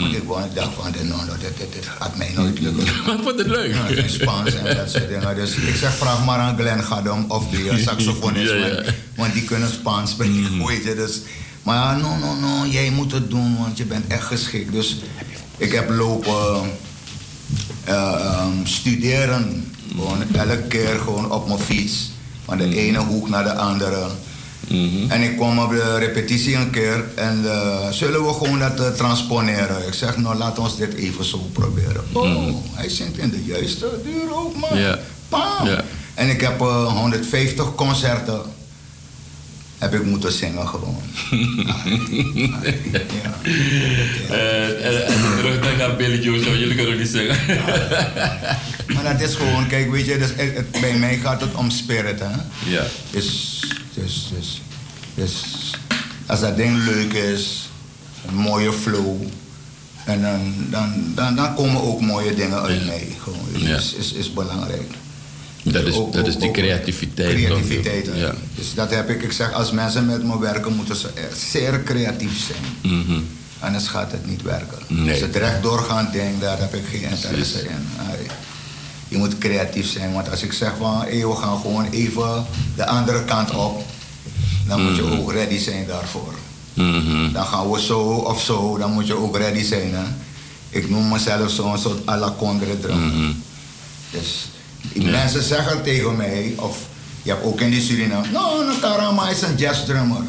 Want 0.00 0.14
ik, 0.14 0.22
wou- 0.26 0.44
ik 0.44 0.54
dacht 0.54 0.70
van, 0.80 0.92
no, 1.08 1.16
no, 1.16 1.32
dit, 1.40 1.58
dit, 1.58 1.72
dit 1.72 1.86
gaat 1.98 2.16
mij 2.16 2.30
nooit 2.34 2.60
lukken. 2.64 3.22
Wat 3.24 3.38
het 3.38 3.46
leuk. 3.46 3.74
Ja, 3.74 3.86
in 4.02 4.10
Spaans 4.10 4.54
en 4.54 4.76
dat 4.76 4.90
soort 4.90 5.08
dingen. 5.08 5.34
Dus 5.34 5.54
ik 5.54 5.74
zeg, 5.76 5.94
vraag 5.94 6.24
maar 6.24 6.38
aan 6.38 6.56
Glenn 6.58 6.82
Gadom 6.84 7.24
of 7.28 7.48
die 7.50 7.78
saxofonist. 7.78 8.50
Ja, 8.52 8.66
ja. 8.66 8.82
want- 9.16 9.32
die 9.32 9.42
kunnen 9.44 9.68
Spaans 9.70 10.10
spreken, 10.10 10.66
weet 10.66 10.84
je. 10.84 10.94
Dus, 10.94 11.20
maar 11.62 11.76
ja, 11.76 11.96
no, 11.96 12.16
no, 12.18 12.34
no, 12.40 12.66
jij 12.66 12.90
moet 12.90 13.12
het 13.12 13.30
doen, 13.30 13.56
want 13.58 13.78
je 13.78 13.84
bent 13.84 14.06
echt 14.06 14.24
geschikt. 14.24 14.72
Dus 14.72 14.96
ik 15.56 15.72
heb 15.72 15.90
lopen 15.90 16.70
eh, 17.84 17.94
ehm, 17.94 18.64
studeren. 18.64 19.74
Gewoon 19.90 20.22
elke 20.34 20.62
keer 20.68 20.98
gewoon 21.04 21.30
op 21.30 21.46
mijn 21.46 21.58
fiets. 21.58 22.10
Van 22.44 22.58
de 22.58 22.76
ene 22.76 22.98
hoek 22.98 23.28
naar 23.28 23.44
de 23.44 23.54
andere. 23.54 24.06
En 25.08 25.22
ik 25.22 25.36
kwam 25.36 25.58
op 25.58 25.70
de 25.70 25.98
repetitie 25.98 26.56
een 26.56 26.70
keer 26.70 27.04
en 27.14 27.44
eh, 27.44 27.88
zullen 27.90 28.26
we 28.26 28.32
gewoon 28.32 28.58
dat 28.58 28.80
eh, 28.80 28.88
transponeren? 28.88 29.86
Ik 29.86 29.94
zeg, 29.94 30.16
nou 30.16 30.36
laat 30.36 30.58
ons 30.58 30.76
dit 30.76 30.94
even 30.94 31.24
zo 31.24 31.38
proberen. 31.52 32.04
Oh, 32.12 32.56
hij 32.72 32.88
zingt 32.88 33.18
in 33.18 33.30
de 33.30 33.44
juiste 33.44 34.00
duur 34.04 34.34
ook, 34.34 34.56
man. 34.56 34.96
Bam. 35.28 35.68
En 36.14 36.28
ik 36.28 36.40
heb 36.40 36.60
eh, 36.60 36.92
150 36.92 37.74
concerten 37.74 38.40
heb 39.82 39.94
ik 39.94 40.04
moeten 40.04 40.32
zingen 40.32 40.68
gewoon. 40.68 41.02
Eh, 44.30 44.86
en 44.86 45.36
terug 45.36 45.76
naar 45.78 45.96
Billy 45.96 46.22
Joe, 46.22 46.58
jullie 46.58 46.74
kunnen 46.74 46.98
niet 46.98 47.08
zingen. 47.08 47.36
Maar 48.94 49.02
dat 49.18 49.20
is 49.28 49.34
gewoon, 49.34 49.66
kijk, 49.66 49.90
weet 49.90 50.06
je, 50.06 50.18
dus 50.18 50.28
het- 50.36 50.56
het- 50.56 50.80
bij 50.80 50.96
mij 50.98 51.16
gaat 51.18 51.40
het 51.40 51.54
om 51.54 51.70
spirit, 51.70 52.18
hè. 52.20 52.26
ja. 52.70 52.84
Dus 53.10 53.60
Dus, 53.94 54.30
dus, 54.38 54.60
dus 55.14 55.42
als 56.26 56.40
dat 56.40 56.56
ding 56.56 56.84
leuk 56.84 57.12
is, 57.12 57.68
een 58.28 58.34
mooie 58.34 58.72
flow. 58.72 59.22
En 60.04 60.22
dan, 60.22 60.54
dan, 60.70 61.12
dan, 61.14 61.34
dan 61.36 61.54
komen 61.54 61.82
ook 61.82 62.00
mooie 62.00 62.34
dingen 62.34 62.62
uit 62.62 62.86
mij. 62.86 63.06
Gewoon. 63.22 63.38
Dus 63.52 63.62
Ja. 63.62 63.76
is, 63.76 63.94
is, 63.94 64.12
is 64.12 64.32
belangrijk. 64.32 64.90
Dat 65.62 65.84
is, 65.84 65.94
Ook- 65.94 66.12
dat 66.12 66.26
is 66.26 66.36
die 66.36 66.50
creativiteit. 66.50 67.34
Creativiteit. 67.34 68.08
Ja. 68.14 68.34
Dus 68.54 68.74
dat 68.74 68.90
heb 68.90 69.10
ik. 69.10 69.22
Ik 69.22 69.32
zeg, 69.32 69.52
als 69.52 69.70
mensen 69.72 70.06
met 70.06 70.24
me 70.24 70.38
werken, 70.38 70.76
moeten 70.76 70.96
ze 70.96 71.08
zeer 71.50 71.82
creatief 71.82 72.46
zijn. 72.46 72.94
Mhm. 73.00 73.20
Anders 73.58 73.86
gaat 73.88 74.12
het 74.12 74.26
niet 74.26 74.42
werken. 74.42 74.78
Nee. 74.88 75.10
Als 75.10 75.20
het 75.20 75.36
recht 75.36 75.62
doorgaand 75.62 76.12
ding, 76.12 76.40
daar 76.40 76.58
heb 76.58 76.74
ik 76.74 76.82
geen 76.90 77.10
interesse 77.10 77.58
in. 77.60 77.86
Je 79.08 79.16
moet 79.18 79.38
creatief 79.38 79.86
zijn, 79.86 80.12
want 80.12 80.30
als 80.30 80.42
ik 80.42 80.52
zeg 80.52 80.72
van 80.78 81.00
hey, 81.00 81.26
we 81.26 81.34
gaan 81.36 81.60
gewoon 81.60 81.90
even 81.90 82.44
de 82.76 82.86
andere 82.86 83.24
kant 83.24 83.54
op, 83.54 83.84
dan 84.68 84.82
moet 84.82 84.96
je 84.96 85.02
Mhm. 85.02 85.12
ook 85.18 85.32
ready 85.32 85.58
zijn 85.58 85.86
daarvoor. 85.86 86.34
Mhm. 86.74 87.32
Dan 87.32 87.44
gaan 87.46 87.70
we 87.70 87.80
zo 87.80 88.00
of 88.00 88.42
zo, 88.42 88.78
dan 88.78 88.92
moet 88.92 89.06
je 89.06 89.14
ook 89.16 89.36
ready 89.36 89.62
zijn. 89.64 89.94
Hè? 89.94 90.02
Ik 90.68 90.90
noem 90.90 91.08
mezelf 91.08 91.50
zo'n 91.50 91.78
soort 91.78 92.08
à 92.08 92.16
la 92.18 92.34
Condre. 92.38 92.76
Mhm. 92.88 93.32
Dus 94.10 94.48
mensen 94.94 95.42
zeggen 95.42 95.82
tegen 95.82 96.16
mij, 96.16 96.52
of 96.56 96.78
je 97.22 97.30
hebt 97.30 97.44
ook 97.44 97.60
in 97.60 97.70
die 97.70 97.80
Suriname, 97.80 98.26
no, 98.32 98.64
Nakarama 98.64 99.28
is 99.30 99.42
een 99.42 99.56
jazz 99.56 99.84
drummer. 99.84 100.22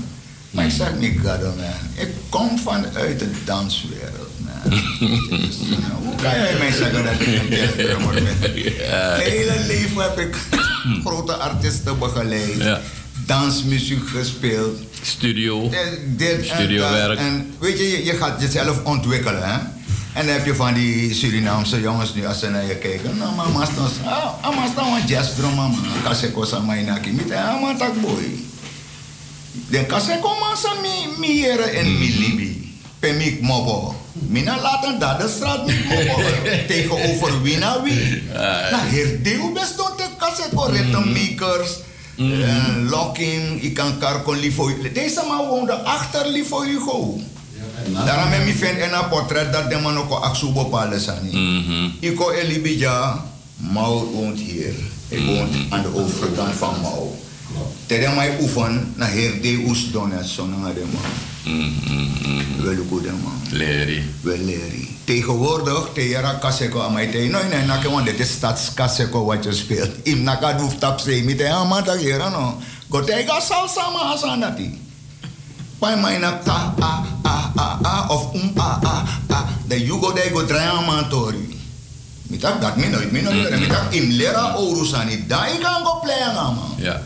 Maar 0.51 0.65
ik 0.65 0.71
zeg 0.71 0.95
niet, 0.99 1.19
God, 1.19 1.41
man. 1.41 1.55
Ik 1.95 2.09
kom 2.29 2.59
vanuit 2.59 3.19
de 3.19 3.29
danswereld, 3.45 4.29
man. 4.37 4.69
Dus, 4.69 5.57
you 5.59 5.81
know, 5.81 6.05
hoe 6.05 6.15
kan 6.15 6.31
jij 6.31 6.55
mij 6.57 6.71
zeggen 6.71 7.03
dat 7.03 7.13
ik 7.13 7.27
een 7.27 7.47
jazz 7.49 7.75
drummer 7.75 8.13
ben? 8.13 8.37
Mijn 8.39 9.21
hele 9.21 9.63
leven 9.67 10.01
heb 10.01 10.19
ik 10.19 10.35
grote 11.05 11.33
artiesten 11.33 11.99
begeleid, 11.99 12.79
dansmuziek 13.25 14.07
gespeeld. 14.07 14.79
Studio. 15.01 15.69
Dit, 15.69 15.99
dit 16.05 16.37
en 16.39 16.45
Studiowerk. 16.45 17.07
dat. 17.07 17.17
En 17.17 17.53
weet 17.59 17.77
je, 17.77 18.05
je 18.05 18.13
gaat 18.13 18.41
jezelf 18.41 18.83
ontwikkelen, 18.83 19.43
hè? 19.43 19.57
En 20.13 20.25
dan 20.25 20.35
heb 20.35 20.45
je 20.45 20.55
van 20.55 20.73
die 20.73 21.13
Surinaamse 21.13 21.81
jongens 21.81 22.13
nu, 22.13 22.25
als 22.25 22.39
ze 22.39 22.49
naar 22.49 22.65
je 22.65 22.75
kijken. 22.75 23.17
Nou, 23.17 23.35
maar 23.35 23.49
mas 23.49 23.69
dan, 23.75 23.89
ah, 24.41 24.55
mas 24.55 24.75
dan 24.75 24.93
een 24.93 25.05
jazz 25.07 25.35
drum, 25.35 25.53
man. 25.55 25.75
Kaseko 26.03 26.45
sa 26.45 26.59
may 26.59 26.83
naki. 26.83 27.11
Mit, 27.11 27.31
ah, 27.31 27.61
man, 27.61 27.77
tak 27.77 28.01
boy. 28.01 28.23
Den 29.69 29.85
kaseko 29.85 30.29
man 30.39 30.57
sa 30.57 30.73
mi, 30.81 31.17
mi 31.17 31.41
here 31.41 31.63
en 31.63 31.97
mi 31.99 32.09
libi. 32.19 32.77
Pe 32.99 33.11
mi 33.13 33.37
mobo. 33.41 33.95
Mina 34.11 34.61
laten 34.61 34.99
dat 34.99 35.19
de 35.21 35.27
straat 35.27 35.65
mobo. 35.65 36.21
Tegenover 36.67 37.41
wie 37.41 37.57
na 37.57 37.81
wie. 37.83 38.23
Nou, 38.71 38.83
herdeu 38.87 39.51
bestond 39.53 39.97
de 39.97 40.07
kaseko 40.17 40.63
ritmemakers. 40.63 41.79
En 42.17 42.89
locking, 42.89 43.61
ik 43.61 43.73
kan 43.73 43.97
karkon 43.97 44.39
liefo. 44.39 44.69
Deze 44.93 45.23
man 45.27 45.47
woonde 45.47 45.73
achter 45.73 46.27
liefo 46.27 46.61
Hugo. 46.61 47.19
Daarom 48.05 48.31
heb 48.31 48.47
ik 48.47 48.55
vind 48.55 48.81
een 48.81 49.09
portret 49.09 49.53
dat 49.53 49.69
de 49.69 49.79
man 49.79 49.97
ook 49.97 50.11
aksu 50.11 50.51
bepalen 50.51 50.99
zijn. 50.99 51.25
Mhm. 51.25 51.89
Ik 51.99 52.15
ko 52.15 52.31
Elibija, 52.31 53.25
Mau 53.57 54.11
woont 54.13 54.39
hier. 54.39 54.73
Ik 55.07 55.25
woon 55.25 55.49
aan 55.69 55.81
de 55.81 55.95
overkant 55.95 56.55
van 56.55 56.81
Mau. 56.81 57.09
Terwijl 57.85 58.15
mij 58.15 58.37
oefen, 58.41 58.93
naar 58.95 59.09
heer 59.09 59.41
de 59.41 59.63
oes 59.67 59.91
donet, 59.91 60.25
zo 60.25 60.45
naar 60.45 60.73
de 60.73 60.85
man. 60.91 61.11
Mhm. 61.53 62.63
Wel 62.63 62.75
goed, 62.89 63.05
man. 63.05 63.41
Leri. 63.49 64.03
Wel 64.21 64.37
leren. 64.37 64.87
Tegenwoordig, 65.03 65.89
te 65.93 66.09
jara 66.09 66.33
kaseko 66.33 66.81
aan 66.81 66.93
mij 66.93 67.07
te. 67.07 67.17
Nee, 67.17 67.29
nee, 67.29 67.65
nakke, 67.65 67.89
want 67.89 68.05
dit 68.05 68.19
is 68.19 68.31
stadskaseko 68.31 69.25
wat 69.25 69.43
je 69.43 69.53
speelt. 69.53 69.89
Im 70.03 70.23
naka 70.23 70.53
doef 70.53 70.77
tap 70.77 70.99
se, 70.99 71.21
mi 71.23 71.35
te 71.35 71.47
aan 71.47 71.83
tak 71.83 71.99
jera 71.99 72.29
no. 72.29 72.61
Gotega 72.89 73.39
salsa 73.39 73.89
ma 73.89 74.13
asanati. 74.13 74.82
Pai 75.83 75.99
mai 75.99 76.15
na 76.15 76.39
ta 76.39 76.71
a 76.79 76.91
a 77.27 77.35
a 77.59 77.67
a 77.83 77.95
of 78.07 78.31
um 78.39 78.55
a 78.55 78.69
a 78.87 78.95
a. 79.35 79.39
De 79.67 79.75
de 79.75 80.23
go 80.31 80.39
draai 80.47 80.67
aan 80.71 80.87
man 80.87 81.09
tori. 81.11 81.43
Mi 82.31 82.37
tak 82.39 82.61
dat 82.63 82.79
mi 82.79 82.87
nooit, 82.87 83.11
mi 83.11 83.19
nooit. 83.19 83.51
Mi 83.59 83.67
tak 83.67 83.91
im 83.91 84.07
lera 84.15 84.55
orusani. 84.55 85.27
Da 85.27 85.43
ik 85.51 85.59
kan 85.59 85.83
go 85.83 85.99
play 85.99 86.23
man. 86.35 86.55
Ja. 86.79 87.03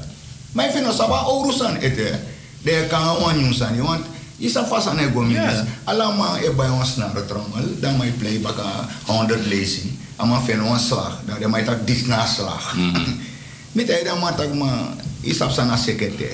Maar 0.51 0.65
ik 0.65 0.71
vind 0.71 0.85
dat 0.85 0.95
saba 0.95 1.25
orusan 1.25 1.75
ete. 1.75 2.19
De 2.61 2.85
kan 2.89 3.17
wan 3.17 3.37
nyusan. 3.37 3.81
Want 3.81 4.05
je 4.37 4.49
sa 4.49 4.61
fasa 4.65 4.93
ne 4.93 5.09
go 5.13 5.21
minus. 5.21 5.57
Ja. 5.57 5.65
Allemaal 5.83 6.37
e 6.37 6.49
bij 6.53 6.69
ons 6.69 6.95
naar 6.95 7.13
de 7.13 7.25
trommel. 7.25 7.65
Dan 7.81 7.97
mij 7.97 8.13
play 8.17 8.39
baka 8.39 8.85
100 9.05 9.45
lazy. 9.49 9.89
Ama 10.15 10.39
fen 10.39 10.63
wan 10.63 10.79
slag. 10.79 11.19
Dan 11.25 11.39
de 11.39 11.49
mij 11.49 11.63
tak 11.63 11.87
dis 11.87 12.05
na 12.05 12.25
slag. 12.25 12.75
Met 13.77 13.87
hij 13.87 14.03
dan 14.03 14.19
maar 14.19 14.35
tak 14.35 14.53
ma. 14.53 14.93
Isap 15.21 15.51
sana 15.51 15.77
sekete 15.77 16.29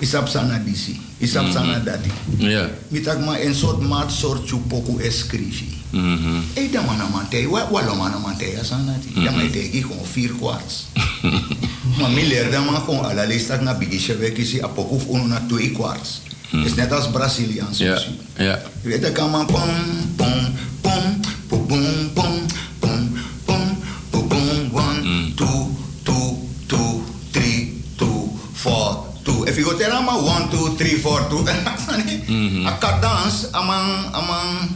isap 0.00 0.28
sana 0.28 0.58
DC, 0.58 0.94
isap 1.20 1.42
mm 1.42 1.50
-hmm. 1.50 1.54
sana 1.54 1.76
dati. 1.82 2.10
Yeah. 2.38 2.70
Mitak 2.90 3.18
ma 3.20 3.38
en 3.38 3.54
sort 3.54 3.80
mat 3.82 4.10
sort 4.10 4.46
chu 4.46 4.58
poku 4.68 4.98
escrivi. 5.02 5.68
Mhm. 5.92 5.98
Eh, 5.98 6.18
-hmm. 6.18 6.40
E 6.54 6.68
da 6.72 6.82
mana 6.82 7.06
mantei, 7.10 7.46
wa 7.46 7.66
wa 7.70 7.82
lo 7.82 7.94
mana 7.94 8.18
mantei 8.18 8.56
asana 8.56 8.94
ti. 9.02 9.08
Mm 9.10 9.14
-hmm. 9.14 9.24
Da 9.24 9.30
mai 9.32 9.50
tegi 9.50 9.80
con 9.82 9.98
vier 10.14 10.32
quarts. 10.38 10.86
ma 11.98 12.08
mi 12.08 12.22
leer 12.28 12.50
da 12.50 12.60
ma 12.60 12.80
con 12.86 13.04
alla 13.04 13.24
lista 13.24 13.56
na 13.60 13.74
bigische 13.74 14.14
veki 14.14 14.44
si 14.44 14.58
a 14.60 14.68
poku 14.68 15.00
un 15.10 15.28
na 15.28 15.40
twee 15.48 15.72
quarts. 15.72 16.20
Mm 16.52 16.62
-hmm. 16.62 16.66
Is 16.66 16.74
net 16.74 16.92
als 16.92 17.10
Braziliaans. 17.10 17.78
Ja. 17.78 17.84
Yeah. 17.84 18.02
Ja. 18.36 18.56
Weet 18.82 19.02
dat 19.02 19.12
kan 19.12 19.30
man 19.30 19.46
pom 19.46 19.70
pom 20.16 20.34
pom 20.80 21.02
pom 21.48 21.66
one, 30.78 30.84
two, 30.84 30.84
three, 30.84 30.98
four, 30.98 31.20
two. 31.28 31.44
A 32.66 32.78
cadans, 32.78 33.52
amang, 33.52 34.14
amang. 34.14 34.70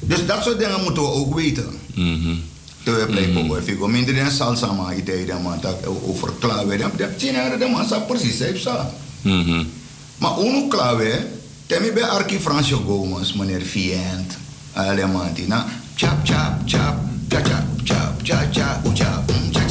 Dus 0.00 0.26
dat 0.26 0.42
soort 0.42 0.58
dingen 0.58 0.82
moeten 0.82 1.02
we 1.02 1.08
ook 1.08 1.34
weten. 1.34 1.78
Mhm. 1.94 2.34
Terwijl 2.82 3.06
play 3.06 3.28
poco, 3.28 3.56
if 3.56 3.66
you 3.66 3.78
go 3.78 3.88
minder 3.88 4.14
dan 4.14 4.30
salsa, 4.30 4.72
man, 4.72 4.92
idee 4.92 5.26
dan 5.26 5.42
man, 5.42 5.58
dat 5.60 5.86
over 5.86 6.32
klaar 6.38 6.78
dat 6.96 7.18
tien 7.18 7.34
de 7.58 7.68
man, 7.70 7.86
sa 7.86 7.98
precies, 7.98 8.38
heeft 8.38 8.62
sa. 8.62 8.90
Mhm. 9.22 9.64
Maar 10.18 10.38
uno 10.38 10.68
clave, 10.68 11.26
temi 11.66 11.92
bij 11.92 12.02
Arki 12.02 12.38
Fransjo 12.38 12.76
Gomez, 12.86 13.32
meneer 13.32 13.62
Vient, 13.62 14.36
Alemanti, 14.72 15.46
na 15.46 15.66
chap 15.96 16.26
chap 16.26 16.60
chap, 16.66 16.96
cha 17.28 17.40
cha 17.42 17.64
chap 17.84 18.22
cha 18.22 18.48
cha 18.52 18.80
ucha, 18.84 19.24
um, 19.28 19.52
cha 19.52 19.63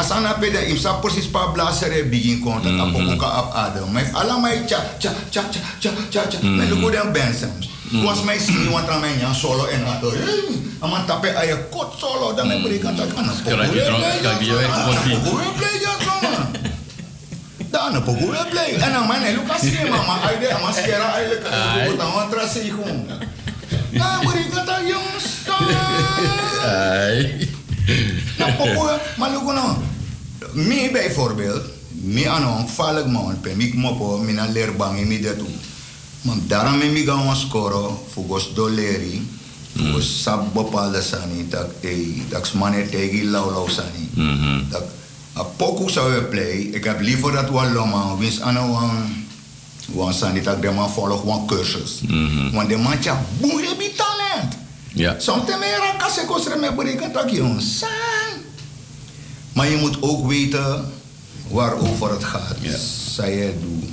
asana 0.00 0.34
peda 0.40 0.64
im 0.64 0.78
sa 0.80 0.96
persis 1.04 1.28
pa 1.28 1.52
blasere 1.52 2.08
begin 2.08 2.40
konta 2.40 2.72
mm 2.72 2.80
-hmm. 2.80 3.20
ap 3.20 3.48
adam 3.52 3.92
mai 3.92 4.04
ala 4.16 4.40
mai 4.40 4.64
cha 4.64 4.80
cha 4.98 5.12
cha 5.30 5.42
cha 5.52 5.60
cha 5.80 5.90
cha 6.10 6.22
cha 6.32 6.38
mm 6.40 6.56
-hmm. 6.56 7.12
bensam 7.12 7.52
was 8.06 8.24
mai 8.24 8.38
sini 8.40 8.72
wan 8.72 8.84
tra 8.88 8.96
mai 8.96 9.12
nyan 9.20 9.34
solo 9.36 9.68
en 9.68 9.84
ado 9.84 10.08
eh, 10.16 10.24
ama 10.80 11.04
tape 11.04 11.28
aya 11.36 11.56
kot 11.68 11.92
solo 12.00 12.32
dan 12.32 12.48
mai 12.48 12.56
mm 12.56 12.64
-hmm. 12.64 12.68
berikan 12.68 12.92
play, 12.96 13.08
ana 13.20 13.32
po 13.36 13.48
kira 13.50 13.64
ki 13.68 13.80
drong 13.84 14.02
ka 14.24 14.32
bi 14.40 14.46
yo 14.48 14.56
konti 14.88 15.12
Dan 17.70 17.94
apa 17.94 18.10
gue 18.10 18.42
play? 18.50 18.70
Enak 18.82 18.82
kan? 18.82 18.98
kan 18.98 18.98
eh, 18.98 19.04
mana 19.06 19.26
eh, 19.30 19.32
lu 19.38 19.46
kasih 19.46 19.86
mama 19.86 20.26
ide 20.34 20.50
sama 20.50 20.74
skera 20.74 21.22
ide 21.22 21.38
kan 21.38 21.86
gue 21.86 21.94
tahu 21.94 22.18
terasi 22.34 22.60
ikut. 22.66 22.98
Nah 23.94 24.18
berikan 24.26 24.66
tak 24.66 24.82
yang 24.90 25.06
style. 25.22 25.70
nou, 28.38 28.52
popo, 28.52 28.86
eh, 28.86 28.94
maar 29.18 29.30
look 29.30 29.52
nou. 29.52 29.76
Mij 30.52 30.90
bijvoorbeeld, 30.92 31.62
mij 31.88 32.28
aan 32.28 32.58
een 32.58 32.68
vallig 32.68 33.06
man, 33.06 33.38
ik 33.56 33.74
mopo, 33.74 34.18
min 34.18 34.34
naar 34.34 34.48
leerbang 34.48 34.98
in 34.98 35.08
mij 35.08 35.20
dat 35.20 35.38
doen. 35.38 35.54
Maar 36.20 36.36
daarom 36.46 36.80
ik 36.80 37.06
gaan 37.06 37.36
doleri, 38.54 39.28
volgens 39.76 40.06
mm. 40.06 40.22
sab 40.22 40.52
bepaalde 40.52 41.02
sani, 41.02 41.48
dat 41.48 41.66
ik, 41.80 41.90
eh, 41.90 41.96
dat 42.28 42.46
ik 42.46 42.52
mannen 42.52 42.90
tegen 42.90 43.30
lau 43.30 43.52
lau 43.52 43.70
sani. 43.70 44.08
Mm-hmm. 44.14 44.66
A 45.36 45.42
poco 45.42 45.88
sa 45.88 46.04
we 46.04 46.22
play, 46.22 46.58
ik 46.72 46.84
heb 46.84 47.00
liever 47.00 47.32
dat 47.32 47.50
we 47.50 47.70
lomma, 47.72 48.02
eh, 48.02 48.18
wins 48.18 48.40
aan 48.40 48.56
een 48.56 49.18
want 49.92 50.14
zijn 50.14 50.34
dit 50.34 50.48
ook 50.48 50.62
de 50.62 50.70
man 50.70 50.90
volgt 50.90 51.24
een 51.24 51.46
cursus. 51.46 52.00
Mm-hmm. 52.06 52.52
Want 52.52 52.68
de 52.68 52.76
man 52.76 52.98
tja, 52.98 53.24
talent. 53.96 54.56
Ja. 54.94 55.14
Soms 55.18 55.46
meer 55.46 55.94
kase 55.98 56.24
kosre 56.26 56.56
me 56.56 56.72
berikan 56.72 57.12
tak 57.12 57.30
yon 57.30 57.60
san. 57.60 57.88
Maar 59.52 59.68
je 59.68 59.76
moet 59.76 60.02
ook 60.02 60.28
weten 60.28 60.92
waarover 61.48 62.10
het 62.10 62.24
gaat. 62.24 62.56
Ja. 62.60 62.76
Zij 63.10 63.36
je 63.36 63.54
doe. 63.60 63.88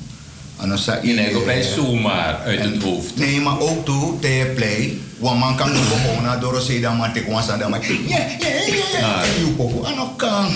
En 0.57 0.69
dan 0.69 0.77
zei 0.77 1.07
Je 1.07 1.13
neemt 1.13 1.35
op 1.35 1.45
mij 1.45 1.63
zomaar 1.63 2.35
uit 2.43 2.63
het 2.63 2.83
hoofd. 2.83 3.15
Nee, 3.15 3.41
maar 3.41 3.59
ook 3.59 3.85
toe, 3.85 4.19
te 4.19 4.51
play 4.55 4.97
wan 5.19 5.39
man 5.39 5.57
kan 5.57 5.69
nugo 5.73 5.97
ko 6.05 6.21
na 6.21 6.37
doro 6.37 6.59
se 6.59 6.79
da 6.79 6.93
man 6.93 7.13
ko 7.13 7.41
sa 7.41 7.57
da 7.57 7.69
man 7.69 7.81
ye 7.81 7.97
ye 8.07 8.21
ye 8.41 9.41
yu 9.41 9.49
ah. 9.49 9.57
poko 9.57 9.85
ano 9.85 10.13
kan 10.17 10.49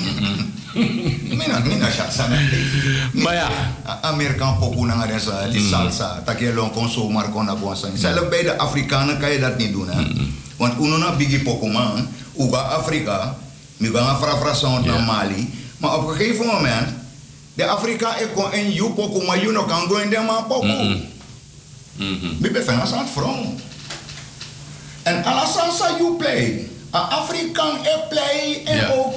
mina 1.38 1.60
mina 1.67 1.91
sha 1.91 2.08
sa 2.08 2.28
na 2.32 2.38
ma 3.13 3.32
ya 3.34 3.47
amerikan 4.13 4.56
poko 4.62 4.86
na 4.86 4.95
ngare 5.02 5.19
sa 5.19 5.50
salsa 5.52 6.21
hmm. 6.21 6.24
ta 6.26 6.34
ke 6.38 6.54
lon 6.54 6.69
kon 6.71 6.88
so 6.88 7.10
mar 7.10 7.28
kon 7.34 7.45
na 7.45 7.56
bon 7.56 7.76
sa 7.76 7.89
sa 7.97 8.13
le 8.15 8.24
de 8.30 8.54
afrikanen 8.58 9.19
kan 9.19 9.32
je 9.32 9.39
dat 9.39 9.58
niet 9.58 9.74
doen 9.74 9.89
hè 9.89 9.97
hmm, 9.97 10.13
hmm. 10.15 10.41
want 10.62 10.78
uno 10.78 11.02
na 11.02 11.17
bigi 11.17 11.41
poko 11.41 11.65
man. 11.65 12.06
Uga 12.38 12.78
afrika 12.78 13.36
mi 13.82 13.89
ga 13.89 14.15
fra 14.21 14.38
fra 14.38 14.54
na 14.86 15.02
mali. 15.02 15.50
Maar 15.78 15.97
op 15.97 16.08
een 16.08 16.15
gegeven 16.15 16.45
moment 16.45 16.88
de 17.54 17.65
afrika 17.65 18.17
e 18.21 18.28
kon 18.34 18.52
en 18.52 18.71
yu 18.74 18.93
poko 18.93 19.26
maar 19.26 19.41
yu 19.41 19.52
no 19.52 19.65
kan 19.65 19.88
go 19.88 19.97
in 19.97 20.10
de 20.10 20.21
man 20.26 20.45
poko 20.47 20.95
mi 22.39 22.50
be 22.52 22.62
fena 22.63 22.86
sa 22.86 23.06
front 23.06 23.60
en 25.04 25.24
alasan 25.26 25.72
sa 25.72 25.98
you 25.98 26.16
play. 26.18 26.68
A 26.94 27.00
Afrikaan 27.24 27.76
e 27.88 27.96
play 28.10 28.62
en 28.66 28.76
Ja. 28.78 28.88
ook. 28.94 29.14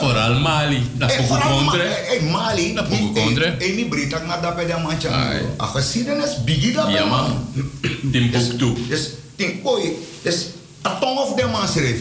Vooral 0.00 0.40
Mali. 0.40 0.90
Dat 0.96 1.10
is 1.10 1.28
Ma- 1.28 1.40
contra. 1.40 1.84
eh, 1.84 2.22
Mali. 2.32 2.74
Dat 2.74 2.88
poco 2.88 3.12
contra. 3.12 3.44
Eh, 3.58 3.76
niet 3.76 3.88
breed 3.88 4.12
ik 4.12 4.26
naar 4.26 4.40
dat 4.42 4.54
bij 4.56 4.66
de 4.66 4.76
mancha. 4.82 5.32
A 5.60 5.66
geschiedenis 5.66 6.44
biggie 6.44 6.72
dat 6.72 6.86
bij 6.92 7.04
man. 7.06 7.44
Timbuktu. 8.12 8.74
Dus, 8.88 9.08
denk, 9.36 9.66
oei, 9.68 9.96
dus, 10.22 10.46
a 10.86 10.98
tong 11.00 11.18
of 11.18 11.34
de 11.34 11.46
man 11.46 11.68
schreef. 11.68 12.00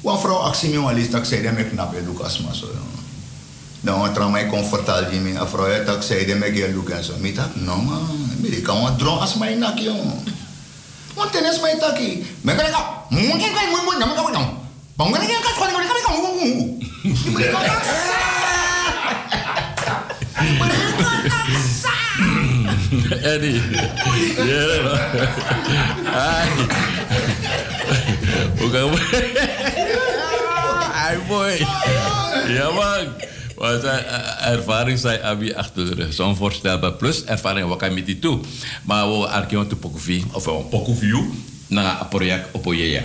Wan 0.00 0.20
vrouw 0.20 0.36
actie 0.36 0.68
me 0.70 0.78
dat 1.10 1.26
zei 1.26 1.42
je 1.42 1.52
Lucas 2.06 2.38
maar 2.40 2.54
zo. 2.54 2.66
Dan 3.80 3.98
wat 4.00 4.16
er 4.16 4.30
mij 4.30 4.46
comfortabel 4.46 5.10
die 5.10 5.20
me, 5.20 5.38
a 5.40 5.46
vrouw 5.46 5.84
dat 5.84 6.04
zei 6.04 6.24
en 6.90 7.04
zo. 7.04 7.12
Mi 7.18 7.32
tak, 7.32 7.54
no 7.54 7.76
man, 7.76 8.08
de 8.40 8.60
kan 8.60 8.80
wat 8.82 8.98
mij 9.34 9.54
nak 9.54 9.78
jongen. 9.78 10.22
Want 11.14 11.32
tenes 11.32 11.60
mij 11.60 11.78
taki. 11.78 12.26
Me. 12.40 12.54
Eddie. 23.22 23.62
Ja. 24.36 24.94
Hoe 28.58 28.70
kan 28.70 28.90
Ai, 30.92 31.18
mooi. 31.28 31.66
Ja, 32.48 32.70
man. 32.70 33.31
Wat 33.62 33.84
eh, 33.84 34.46
ervaring 34.46 34.98
zijn 34.98 35.22
Abi 35.22 35.52
achter 35.52 35.86
de 35.86 35.94
rug. 35.94 36.12
Zo'n 36.12 36.36
voorstelbaar. 36.36 36.92
Plus 36.92 37.24
ervaring 37.24 37.68
wat 37.68 37.78
kan 37.78 37.88
je 37.88 37.94
met 37.94 38.06
die 38.06 38.18
toe. 38.18 38.40
Maar 38.82 39.08
we 39.08 39.28
arkeon 39.28 39.66
te 39.66 39.76
pokofi. 39.76 40.24
Of 40.32 40.46
een 40.46 40.68
pokofi. 40.68 41.14
Na 41.66 42.00
een 42.00 42.08
project 42.08 42.48
op 42.50 42.66
Ojeja. 42.66 43.02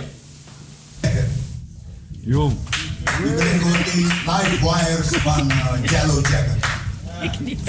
Yo. 2.20 2.48
We 3.04 3.32
brengen 3.36 3.60
gewoon 3.60 3.82
die 3.94 4.04
live 4.04 4.58
wires 4.60 5.08
van 5.08 5.50
uh, 5.50 5.90
Yellow 5.90 6.26
Jacket. 6.26 6.66
Ik 7.20 7.40
niet. 7.40 7.60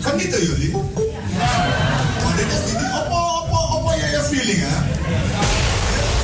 Genieten 0.00 0.42
jullie? 0.42 0.72
Want 2.22 2.36
dit 2.36 2.46
is 2.46 2.72
niet 2.72 2.90
op, 2.94 3.10
op, 3.10 3.50
op, 3.50 3.84
op 3.84 3.92
je 3.94 4.26
feeling, 4.30 4.58
hè? 4.60 5.61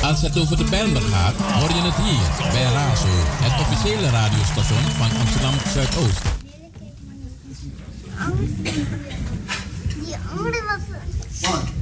Als 0.09 0.21
het 0.21 0.39
over 0.39 0.57
de 0.57 0.63
Bijlmer 0.63 1.01
gaat, 1.01 1.33
hoor 1.35 1.69
je 1.69 1.81
het 1.81 1.95
hier 1.95 2.51
bij 2.51 2.63
Razo, 2.63 3.07
het 3.13 3.59
officiële 3.61 4.09
radiostation 4.09 4.81
van 4.81 5.19
Amsterdam 5.19 5.53
Zuidoost. 5.73 6.21
Die 10.05 10.15
andere 10.37 10.63
was... 10.67 11.78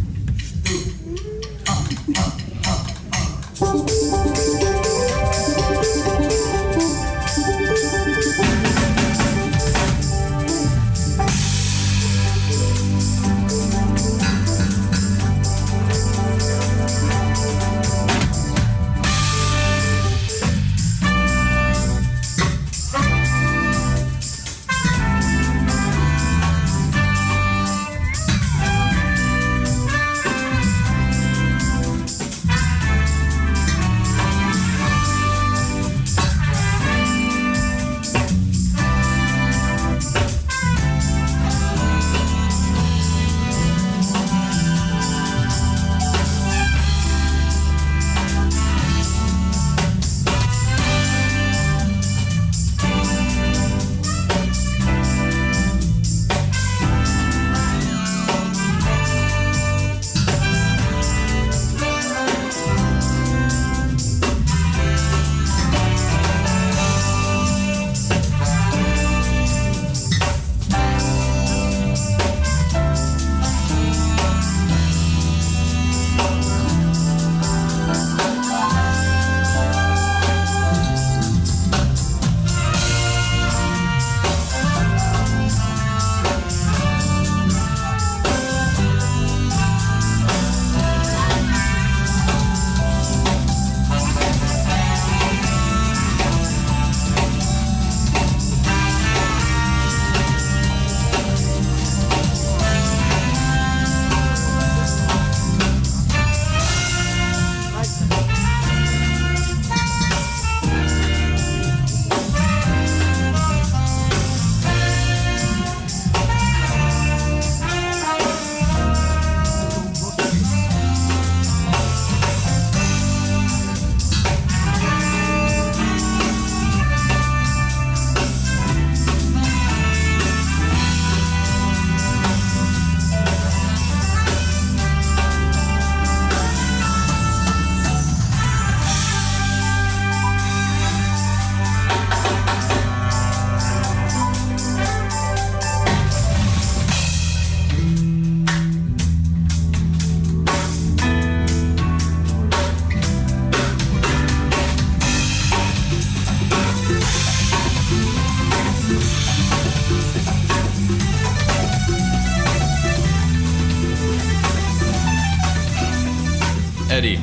Eddie, 166.98 167.20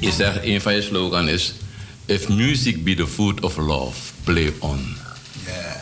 je 0.00 0.12
zegt 0.12 0.38
een 0.42 0.60
van 0.60 0.74
je 0.74 0.82
slogan 0.82 1.28
is... 1.28 1.54
If 2.06 2.28
music 2.28 2.84
be 2.84 2.94
the 2.94 3.06
food 3.06 3.40
of 3.40 3.56
love, 3.56 3.98
play 4.24 4.52
on. 4.58 4.96
Ja, 5.46 5.80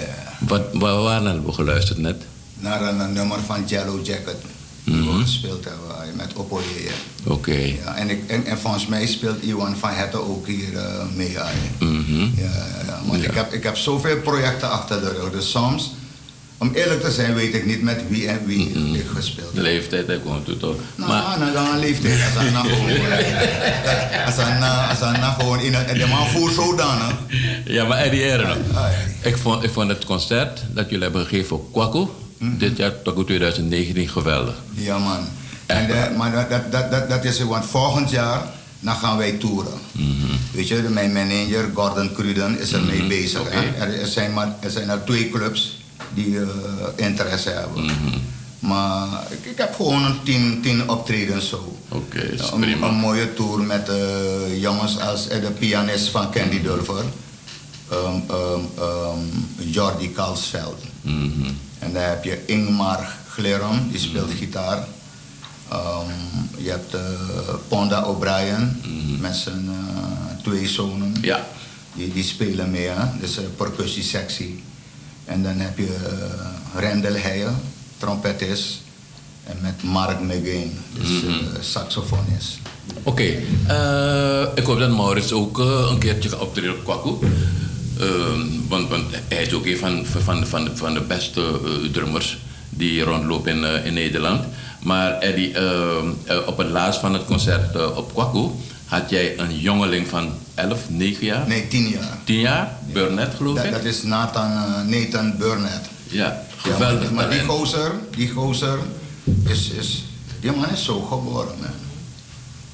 ja. 0.00 0.36
Wat, 0.38 0.62
waar, 0.72 1.02
waar 1.02 1.22
hebben 1.24 1.44
we 1.46 1.52
geluisterd 1.52 1.98
net? 1.98 2.22
Naar 2.58 2.82
een, 2.82 3.00
een 3.00 3.12
nummer 3.12 3.38
van 3.46 3.64
Yellow 3.66 4.06
Jacket. 4.06 4.36
Die 4.84 4.94
we 5.02 5.18
gespeeld 5.20 5.64
hebben 5.64 6.16
met 6.16 6.32
Oppo 6.34 6.60
Jeje. 6.74 6.90
Oké. 7.24 7.56
Ja, 7.84 7.94
en, 7.96 8.10
ik, 8.10 8.30
en, 8.30 8.44
en 8.46 8.58
volgens 8.58 8.86
mij 8.86 9.06
speelt 9.06 9.42
Iwan 9.42 9.76
van 9.76 9.90
Hette 9.90 10.18
ook 10.28 10.46
hier 10.46 10.76
eh, 10.76 11.04
mee. 11.14 11.30
Ja, 11.30 11.50
Mhm. 11.78 12.14
ja, 12.20 12.28
ja, 12.42 12.84
ja. 12.86 13.00
Want. 13.06 13.24
Ik, 13.24 13.34
heb, 13.34 13.52
ik 13.52 13.62
heb 13.62 13.76
zoveel 13.76 14.16
projecten 14.20 14.70
achter 14.70 15.00
de 15.00 15.10
rug. 15.10 15.30
Dus 15.32 15.50
soms 15.50 15.92
Om 16.58 16.70
eerlijk 16.74 17.00
te 17.00 17.10
zijn 17.10 17.34
weet 17.34 17.54
ik 17.54 17.66
niet 17.66 17.82
met 17.82 18.00
wie 18.08 18.28
en 18.28 18.40
wie 18.46 18.68
ik 18.92 19.06
gespeeld 19.14 19.54
De 19.54 19.60
leeftijd, 19.62 20.06
komt 20.24 20.44
toe 20.44 20.56
toch? 20.56 20.76
Nou, 20.94 21.10
Maar, 21.10 21.38
nou, 21.38 21.52
dan 21.52 21.66
een 21.72 21.78
leeftijd. 21.78 22.20
Als 22.24 22.34
hij 22.34 22.50
nou 22.50 22.68
gewoon... 22.68 22.90
Als 24.26 24.34
hij 24.36 24.58
nou- 24.58 25.18
nou 25.18 25.34
gewoon... 25.40 25.60
In 25.60 25.74
een, 25.74 25.98
de 25.98 26.06
man 26.06 26.26
voelt 26.26 26.52
zodanig. 26.54 27.14
ja, 27.64 27.84
maar 27.84 27.98
Eddie 27.98 28.22
Eren, 28.22 28.64
ik 29.22 29.36
vond, 29.36 29.62
ik 29.64 29.70
vond 29.70 29.88
het 29.88 30.04
concert 30.04 30.62
dat 30.72 30.84
jullie 30.88 31.02
hebben 31.04 31.22
gegeven 31.22 31.46
voor 31.46 31.70
Kwaku, 31.72 32.06
dit 32.38 32.76
jaar 32.76 32.90
Kwaku 32.90 33.24
2019, 33.24 34.08
geweldig. 34.08 34.54
Ja, 34.74 34.98
man. 34.98 35.18
En 35.66 35.86
de, 35.86 36.14
maar 36.16 36.32
dat, 36.32 36.72
dat, 36.72 36.90
dat, 36.90 37.08
dat, 37.08 37.24
is... 37.24 37.40
Want 37.40 37.64
volgend 37.64 38.10
jaar... 38.10 38.42
Dan 38.80 38.94
gaan 38.96 39.16
wij 39.16 39.32
toeren. 39.32 39.72
Weet 40.52 40.68
je, 40.68 40.74
mijn 40.90 41.12
manager 41.12 41.70
Gordon 41.74 42.12
Cruden 42.12 42.60
is 42.60 42.72
ermee 42.72 42.98
Mhm. 42.98 43.08
bezig. 43.08 43.40
Er, 43.78 44.00
er 44.00 44.06
zijn 44.06 44.32
maar, 44.32 44.54
er 44.60 44.70
zijn 44.70 44.88
er 44.88 45.04
twee 45.04 45.30
clubs 45.30 45.78
die 46.16 46.40
eh, 46.40 47.06
interesse 47.06 47.50
hebben. 47.50 47.84
Mhm. 47.84 48.18
Maar 48.58 49.08
ik, 49.30 49.44
ik 49.44 49.58
heb 49.58 49.74
gewoon 49.74 50.04
een 50.04 50.22
tien, 50.24 50.60
tien 50.62 50.90
optredens 50.90 51.48
zo. 51.48 51.78
Oké, 51.88 52.18
is 52.18 52.48
prima. 52.60 52.86
een 52.88 52.94
mooie 52.94 53.34
tour 53.34 53.62
met 53.62 53.88
eh, 53.88 54.60
jongens 54.60 55.00
als 55.00 55.28
eh, 55.28 55.40
de 55.40 55.50
pianist 55.50 56.08
van 56.08 56.30
Candy 56.30 56.62
Dulver. 56.62 57.04
ehm, 57.90 58.20
ehm, 58.30 58.60
ehm, 58.78 59.70
Jordi 59.70 60.12
Kalsveld. 60.12 60.82
Mhm. 61.00 61.50
En 61.78 61.92
dan 61.92 62.02
heb 62.02 62.24
je 62.24 62.42
Ingmar 62.46 63.16
Glerum, 63.28 63.88
die 63.90 64.00
speelt 64.00 64.30
gitaar. 64.38 64.86
Ehm, 65.68 66.10
je 66.56 66.70
hebt 66.70 66.96
Ponda 67.68 68.04
O'Brien 68.04 68.82
met 69.20 69.36
zijn 69.36 69.70
twee 70.42 70.68
zonen. 70.68 71.14
Ja. 71.20 71.46
Die, 71.94 72.12
die 72.12 72.24
spelen 72.24 72.70
mee, 72.70 72.86
hè? 72.88 73.04
dus 73.20 73.36
een 73.36 73.54
percussiesectie. 73.56 74.62
En 75.26 75.42
dan 75.42 75.58
heb 75.58 75.78
je 75.78 75.84
uh, 75.86 76.80
Rendel 76.80 77.14
Heijen, 77.14 77.56
trompetist. 77.98 78.80
En 79.44 79.56
met 79.62 79.82
Mark 79.82 80.20
McGain, 80.20 80.72
dus 80.98 81.08
Mhm. 81.08 81.28
eh, 81.28 81.60
saxofonist. 81.60 82.58
Oké, 83.02 83.22
eh, 83.66 84.42
ik 84.54 84.64
hoop 84.64 84.78
dat 84.78 84.90
Maurits 84.90 85.32
ook 85.32 85.58
eh, 85.60 85.86
een 85.90 85.98
keertje 85.98 86.28
gaat 86.28 86.38
optreden 86.40 86.70
op 86.74 86.84
Kwaku. 86.84 87.26
Ehm, 88.00 88.40
want, 88.68 88.88
want 88.88 89.04
hij 89.28 89.42
is 89.42 89.52
ook 89.52 89.66
een 89.66 89.76
van, 89.78 90.06
van, 90.06 90.46
van, 90.46 90.68
van 90.74 90.94
de 90.94 91.00
beste 91.00 91.40
eh, 91.40 91.90
drummers 91.92 92.38
die 92.70 93.02
rondlopen 93.02 93.52
in, 93.56 93.64
eh, 93.64 93.86
in 93.86 93.94
Nederland. 93.94 94.44
Maar 94.82 95.18
Eddie, 95.18 95.52
ehm, 95.52 96.06
eh, 96.24 96.36
op 96.46 96.56
het 96.58 96.68
laatst 96.70 97.00
van 97.00 97.12
het 97.12 97.24
concert 97.24 97.74
eh, 97.76 97.96
op 97.96 98.14
Kwaku 98.14 98.48
had 98.86 99.10
jij 99.10 99.38
een 99.38 99.58
jongeling 99.60 100.08
van 100.08 100.32
11, 100.54 100.80
9 100.88 101.24
jaar? 101.26 101.46
Nee, 101.48 101.68
10 101.68 101.88
jaar. 101.88 102.18
10 102.24 102.38
jaar? 102.38 102.72
Burnett 102.92 103.34
geloof 103.34 103.56
Dat, 103.56 103.64
ik? 103.64 103.72
dat 103.72 103.84
is 103.84 104.02
Nathan, 104.02 104.50
eh, 104.52 104.82
Nathan 104.86 105.36
Burnett. 105.38 105.86
Ja, 106.08 106.24
Ja, 106.24 106.42
geweldig. 106.56 107.10
maar, 107.10 107.26
maar 107.26 107.30
die 107.30 107.44
gozer, 107.44 107.92
die 108.16 108.28
gozer 108.30 108.78
is, 109.44 109.70
is, 109.70 110.04
die 110.40 110.52
man 110.52 110.70
is 110.70 110.84
zo 110.84 111.00
geboren, 111.00 111.54
man. 111.60 111.70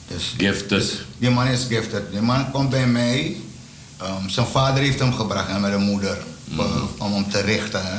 Dus, 0.09 0.35
Gifted. 0.39 1.05
Die 1.19 1.31
man 1.31 1.47
is 1.47 1.65
gifted. 1.69 2.03
Die 2.11 2.21
man 2.21 2.51
komt 2.51 2.71
bij 2.71 2.87
mij. 2.87 3.37
ehm, 3.99 4.29
zijn 4.29 4.47
vader 4.47 4.83
heeft 4.83 4.99
hem 4.99 5.13
gebracht 5.13 5.49
en 5.49 5.61
met 5.61 5.73
de 5.73 5.79
moeder 5.79 6.17
Mhm. 6.45 6.63
om 6.99 7.13
hem 7.13 7.31
te 7.31 7.41
richten. 7.41 7.81
Hè. 7.87 7.97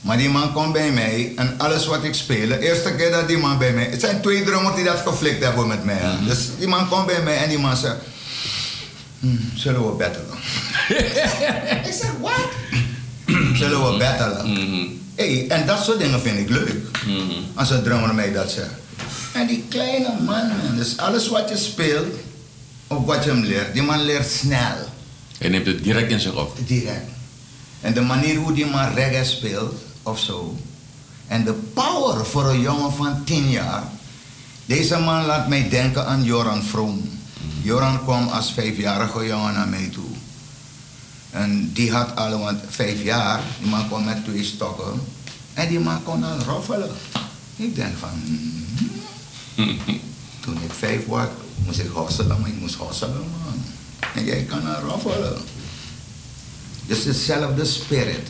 Maar 0.00 0.16
die 0.16 0.28
man 0.28 0.52
komt 0.52 0.72
bij 0.72 0.90
mij 0.90 1.32
en 1.36 1.54
alles 1.58 1.86
wat 1.86 2.04
ik 2.04 2.14
speel, 2.14 2.48
de 2.48 2.58
eerste 2.60 2.94
keer 2.94 3.10
dat 3.10 3.28
die 3.28 3.38
man 3.38 3.58
bij 3.58 3.72
mij. 3.72 3.84
Het 3.90 4.00
zijn 4.00 4.20
twee 4.20 4.44
drummers 4.44 4.74
die 4.74 4.84
dat 4.84 4.98
geflikt 5.06 5.44
hebben 5.44 5.66
met 5.66 5.84
mij. 5.84 6.00
Dus 6.26 6.38
die 6.58 6.68
man 6.68 6.88
komt 6.88 7.06
bij 7.06 7.22
mij 7.22 7.36
en 7.36 7.48
die 7.48 7.58
man 7.58 7.76
zegt. 7.76 7.96
"Hmm, 9.20 9.50
zullen 9.54 9.86
we 9.86 9.92
battelen? 9.92 10.38
ik 11.86 11.92
zeg, 12.00 12.10
wat? 12.20 12.48
zullen 13.54 13.92
we 13.92 13.98
battelen? 13.98 14.50
Mhm. 14.52 14.86
Hey, 15.14 15.44
en 15.48 15.66
dat 15.66 15.84
soort 15.84 15.98
dingen 15.98 16.20
vind 16.20 16.38
ik 16.38 16.48
leuk. 16.48 16.74
Als 17.54 17.70
een 17.70 17.82
drummer 17.82 18.14
mij 18.14 18.32
dat 18.32 18.50
zegt. 18.50 18.70
En 19.32 19.46
die 19.46 19.64
kleine 19.68 20.08
man, 20.08 20.24
man, 20.48 20.76
dus 20.76 20.96
alles 20.96 21.28
wat 21.28 21.48
je 21.48 21.56
speelt, 21.56 22.14
of 22.86 23.04
wat 23.04 23.24
je 23.24 23.30
hem 23.30 23.42
leert, 23.44 23.72
die 23.72 23.82
man 23.82 24.02
leert 24.02 24.30
snel. 24.30 24.76
Hij 25.38 25.48
neemt 25.48 25.66
het 25.66 25.82
direct 25.84 26.10
in 26.10 26.20
zich 26.20 26.34
op. 26.36 26.56
Direct. 26.66 27.08
En 27.80 27.94
de 27.94 28.00
manier 28.00 28.36
hoe 28.36 28.52
die 28.52 28.66
man 28.66 28.94
reggae 28.94 29.24
speelt, 29.24 29.74
of 30.02 30.18
zo. 30.18 30.56
En 31.26 31.44
de 31.44 31.52
power 31.52 32.26
voor 32.26 32.44
een 32.44 32.60
jongen 32.60 32.92
van 32.92 33.24
10 33.24 33.50
jaar. 33.50 33.82
Deze 34.66 34.98
man 34.98 35.26
laat 35.26 35.48
mij 35.48 35.68
denken 35.68 36.06
aan 36.06 36.24
Joran 36.24 36.62
Vroom. 36.62 37.18
Joran 37.62 38.02
kwam 38.02 38.28
als 38.28 38.52
vijfjarige 38.52 39.26
jongen 39.26 39.52
naar 39.52 39.68
mij 39.68 39.88
toe. 39.92 40.10
En 41.30 41.72
die 41.72 41.92
had 41.92 42.16
al, 42.16 42.38
want 42.38 42.60
vijf 42.68 43.02
jaar, 43.02 43.40
die 43.60 43.70
man 43.70 43.86
kwam 43.86 44.04
met 44.04 44.24
twee 44.24 44.44
stokken. 44.44 45.00
En 45.54 45.68
die 45.68 45.80
man 45.80 46.02
kon 46.02 46.20
dan 46.20 46.42
roffelen. 46.42 46.90
Ik 47.56 47.74
denk 47.74 47.96
van, 47.98 48.08
hmm. 49.54 49.78
toen 50.40 50.54
ik 50.62 50.72
vijf 50.72 51.06
was, 51.06 51.26
moest 51.64 51.78
ik 51.78 51.90
hosselen, 51.92 52.40
maar 52.40 52.48
ik 52.48 52.60
moest 52.60 52.74
hosselen, 52.74 53.24
man. 53.44 53.64
En 54.14 54.24
jij 54.24 54.42
kan 54.42 54.64
dan 54.64 54.88
roffelen. 54.88 55.38
Dus 56.86 57.04
hetzelfde 57.04 57.64
spirit. 57.64 58.28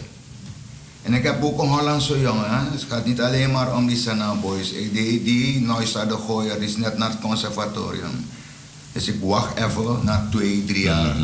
En 1.03 1.15
ik 1.15 1.23
heb 1.23 1.43
ook 1.43 1.63
een 1.63 1.69
Hollandse 1.69 2.21
jongen. 2.21 2.45
Hè? 2.51 2.71
Dus 2.73 2.81
het 2.81 2.91
gaat 2.93 3.07
niet 3.07 3.21
alleen 3.21 3.51
maar 3.51 3.77
om 3.77 3.87
die 3.87 3.97
Sana 3.97 4.35
Boys. 4.35 4.71
Ik- 4.73 4.93
Die, 4.95 5.23
die 5.23 5.61
Noisa 5.61 6.05
de 6.05 6.17
Gooier 6.27 6.59
die 6.59 6.69
is 6.69 6.77
net 6.77 6.99
naar 6.99 7.11
het 7.11 7.21
conservatorium. 7.21 8.27
Dus 8.93 9.09
ik 9.09 9.17
wacht 9.21 9.57
even, 9.59 9.99
na 10.03 10.29
twee, 10.31 10.65
drie 10.65 10.83
jaar. 10.83 11.15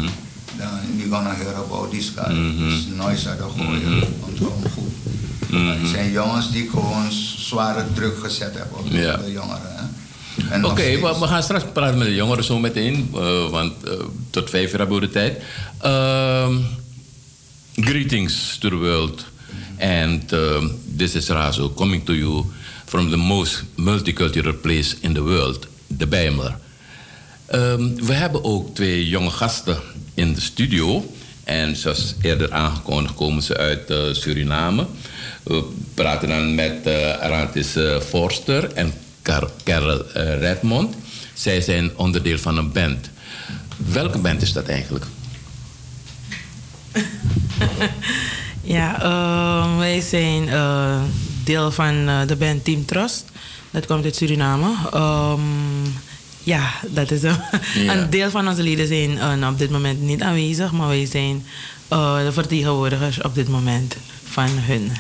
Dan 0.59 0.69
we 0.97 1.03
gonna 1.11 1.35
hear 1.35 1.55
about 1.55 1.91
this 1.91 2.13
guy. 2.17 2.35
Dus 2.59 2.87
Noisa 2.97 3.35
de 3.37 3.43
Gooier. 3.57 4.07
Onthoud 4.29 4.53
goed. 4.75 4.93
Het 5.51 5.89
zijn 5.89 6.11
jongens 6.11 6.51
die 6.53 6.69
gewoon 6.71 7.13
zware 7.37 7.85
druk 7.95 8.19
gezet 8.19 8.55
hebben 8.55 8.79
op 8.79 8.87
Ja. 8.91 9.17
de 9.17 9.33
jongeren. 9.33 9.61
Hè? 10.45 10.65
Oké, 10.67 11.01
we 11.19 11.27
gaan 11.27 11.43
straks 11.43 11.65
praten 11.73 11.99
met 11.99 12.07
de 12.07 12.15
jongeren 12.15 12.45
zo 12.45 12.59
meteen, 12.59 13.11
eh, 13.15 13.49
want 13.51 13.73
eh, 13.85 13.93
tot 14.31 14.51
vijf 14.51 14.73
uur 14.73 14.79
hebben 14.79 15.01
we 15.01 15.07
de 15.07 15.13
tijd. 15.13 15.43
Ehm, 15.81 16.55
greetings 17.75 18.57
to 18.61 18.69
the 18.69 18.77
world. 18.77 19.25
And 19.79 20.33
um, 20.33 20.79
this 20.97 21.15
is 21.15 21.29
Razo 21.29 21.75
coming 21.75 22.05
to 22.05 22.13
you 22.13 22.45
from 22.85 23.11
the 23.11 23.17
most 23.17 23.65
multicultural 23.77 24.61
place 24.61 24.97
in 25.01 25.15
the 25.15 25.23
world, 25.23 25.67
de 25.87 26.07
Bijmler. 26.07 26.59
Ehm, 27.47 27.95
we 27.95 28.13
hebben 28.13 28.45
ook 28.45 28.75
twee 28.75 29.09
jonge 29.09 29.31
gasten 29.31 29.79
in 30.15 30.35
de 30.35 30.41
studio. 30.41 31.15
En 31.45 31.77
zoals 31.77 32.15
eerder 32.21 32.53
aangekondigd 32.53 33.15
komen 33.15 33.43
ze 33.43 33.57
uit 33.57 33.91
eh, 33.91 33.99
Suriname. 34.13 34.87
We 35.43 35.65
praten 35.95 36.29
dan 36.29 36.55
met 36.55 36.87
Arantis 37.21 37.77
eh, 37.77 38.01
Forster 38.01 38.73
en 38.73 38.93
Car 39.23 39.51
Carol 39.65 40.03
Redmond. 40.15 40.95
Zij 41.35 41.61
zijn 41.61 41.97
onderdeel 41.97 42.39
van 42.39 42.59
een 42.59 42.73
band. 42.73 43.11
Welke 43.77 44.19
band 44.19 44.43
is 44.43 44.53
dat 44.53 44.69
eigenlijk? 44.69 45.05
Ja, 48.67 49.03
ehm, 49.03 49.77
wij 49.77 50.01
zijn 50.01 50.49
eh, 50.49 51.01
deel 51.45 51.71
van 51.71 52.09
eh, 52.09 52.21
de 52.27 52.37
band 52.37 52.65
Team 52.65 52.85
Trust. 52.85 53.25
Dat 53.71 53.87
komt 53.87 54.05
uit 54.05 54.17
Suriname. 54.17 54.75
Ehm, 54.93 55.41
ja, 56.43 56.71
dat 56.89 57.11
is 57.11 57.23
een, 57.23 57.37
Ja. 57.75 57.95
een 57.95 58.11
deel 58.11 58.31
van 58.31 58.49
onze 58.49 58.63
leden 58.63 58.87
zijn 58.87 59.19
eh, 59.19 59.49
op 59.49 59.59
dit 59.59 59.71
moment 59.71 60.01
niet 60.01 60.23
aanwezig, 60.23 60.73
maar 60.73 60.89
wij 60.89 61.07
zijn 61.07 61.45
de 61.89 62.33
vertegenwoordigers 62.33 63.23
op 63.23 63.35
dit 63.35 63.49
moment 63.49 63.97
van 64.25 64.49
hun. 64.51 64.93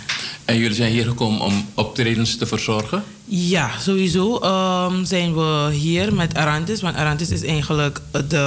En 0.46 0.58
jullie 0.58 0.76
zijn 0.76 0.92
hier 0.92 1.04
gekomen 1.04 1.40
om 1.40 1.66
optredens 1.74 2.36
te 2.36 2.46
verzorgen? 2.46 3.04
Ja, 3.24 3.70
sowieso 3.80 4.38
ehm, 4.38 5.04
zijn 5.04 5.34
we 5.34 5.68
hier 5.72 6.14
met 6.14 6.34
Arantis. 6.34 6.80
Want 6.80 6.96
Arantis 6.96 7.30
is 7.30 7.42
eigenlijk 7.42 8.00
de 8.28 8.44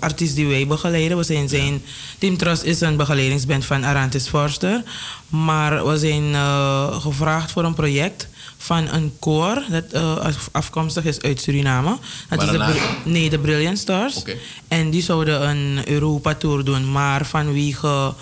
artiest 0.00 0.34
die 0.34 0.46
wij 0.46 0.66
begeleiden. 0.66 1.16
We 1.16 1.22
zijn 1.22 1.48
zijn, 1.48 1.82
Team 2.18 2.36
Trust 2.36 2.62
is 2.62 2.80
een 2.80 2.96
begeleidingsband 2.96 3.64
van 3.64 3.84
Arantis 3.84 4.28
Forster. 4.28 4.82
Maar 5.28 5.86
we 5.86 5.98
zijn 5.98 6.34
eh, 6.34 7.00
gevraagd 7.00 7.50
voor 7.52 7.64
een 7.64 7.74
project 7.74 8.28
van 8.56 8.88
een 8.88 9.12
koor 9.18 9.62
dat 9.70 9.84
eh, 9.92 10.16
af- 10.16 10.48
afkomstig 10.52 11.04
is 11.04 11.20
uit 11.20 11.40
Suriname. 11.40 11.96
Dat 12.28 12.42
is 12.42 12.48
de, 12.50 12.80
nee, 13.04 13.30
de 13.30 13.38
Brilliant 13.38 13.78
Stars. 13.78 14.22
En 14.68 14.90
die 14.90 15.02
zouden 15.02 15.48
een 15.48 15.88
Europa-tour 15.88 16.64
doen. 16.64 16.92
Maar 16.92 17.26
vanwege 17.26 18.14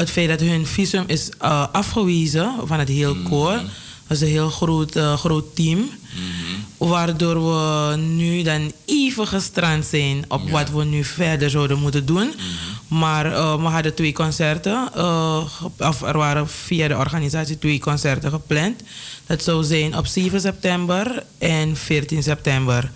het 0.00 0.10
feit 0.10 0.28
dat 0.28 0.40
hun 0.40 0.66
visum 0.66 1.04
is 1.06 1.30
eh, 1.38 1.66
afgewezen 1.72 2.54
van 2.64 2.78
het 2.78 2.88
heel 2.88 3.16
koor. 3.16 3.52
Dat 4.06 4.16
is 4.16 4.20
een 4.20 4.28
heel 4.28 4.50
groot, 4.50 4.96
eh, 4.96 5.16
groot 5.16 5.56
team. 5.56 5.90
Waardoor 6.76 7.34
we 7.34 7.96
nu 7.96 8.42
dan 8.42 8.72
even 8.84 9.26
gestrand 9.26 9.84
zijn 9.84 10.24
op 10.28 10.50
wat 10.50 10.70
we 10.70 10.84
nu 10.84 11.04
verder 11.04 11.50
zouden 11.50 11.78
moeten 11.78 12.06
doen. 12.06 12.34
Maar 12.88 13.26
eh, 13.26 13.54
we 13.54 13.68
hadden 13.68 13.94
twee 13.94 14.12
concerten. 14.12 14.88
of 15.78 16.02
er 16.02 16.16
waren 16.16 16.48
via 16.48 16.88
de 16.88 16.96
organisatie 16.96 17.58
twee 17.58 17.80
concerten 17.80 18.30
gepland. 18.30 18.82
Dat 19.26 19.42
zou 19.42 19.64
zijn 19.64 19.96
op 19.96 20.06
7 20.06 20.40
september 20.40 21.24
en 21.38 21.76
14 21.76 22.22
september. 22.22 22.90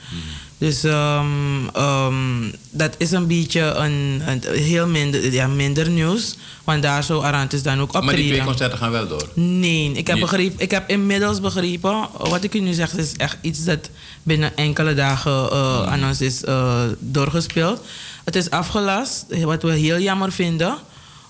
Dus 0.65 0.85
ehm, 0.85 1.67
ehm, 1.73 2.51
dat 2.71 2.95
is 2.99 3.11
een 3.11 3.27
beetje 3.27 3.61
een, 3.61 4.23
een 4.27 4.43
heel 4.53 4.87
minder, 4.87 5.33
ja, 5.33 5.47
minder 5.47 5.89
nieuws. 5.91 6.37
Want 6.65 6.83
daar 6.83 7.03
zou 7.03 7.25
Arantes 7.25 7.63
dan 7.63 7.81
ook 7.81 7.93
optreden. 7.95 8.05
Maar 8.07 8.17
die 8.17 8.33
twee 8.33 8.45
concerten 8.45 8.79
gaan 8.79 8.91
wel 8.91 9.09
door. 9.09 9.29
Nee, 9.35 9.93
ik 9.93 10.07
heb, 10.07 10.21
begrepen, 10.21 10.61
ik 10.61 10.71
heb 10.71 10.91
inmiddels 10.91 11.41
begrepen, 11.41 12.09
wat 12.19 12.45
ik 12.45 12.55
u 12.55 12.61
nu 12.61 12.73
zeg, 12.73 12.95
is 12.97 13.13
echt 13.17 13.37
iets 13.41 13.65
dat 13.65 13.91
binnen 14.23 14.57
enkele 14.57 14.95
dagen 14.95 15.33
Hmm. 15.33 15.85
aan 15.85 16.05
ons 16.05 16.21
is 16.21 16.45
eh, 16.45 16.83
doorgespeeld. 16.99 17.81
Het 18.25 18.37
is 18.37 18.51
afgelast, 18.51 19.25
wat 19.43 19.63
we 19.63 19.73
heel 19.73 19.99
jammer 19.99 20.33
vinden. 20.33 20.77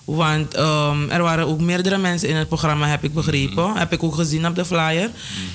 Want 0.05 0.53
ehm, 0.53 1.09
er 1.09 1.21
waren 1.21 1.47
ook 1.47 1.59
meerdere 1.61 1.97
mensen 1.97 2.29
in 2.29 2.35
het 2.35 2.47
programma, 2.47 2.87
heb 2.87 3.03
ik 3.03 3.13
begrepen. 3.13 3.63
Hmm. 3.63 3.75
Heb 3.75 3.93
ik 3.93 4.03
ook 4.03 4.15
gezien 4.15 4.47
op 4.47 4.55
de 4.55 4.65
flyer. 4.65 5.09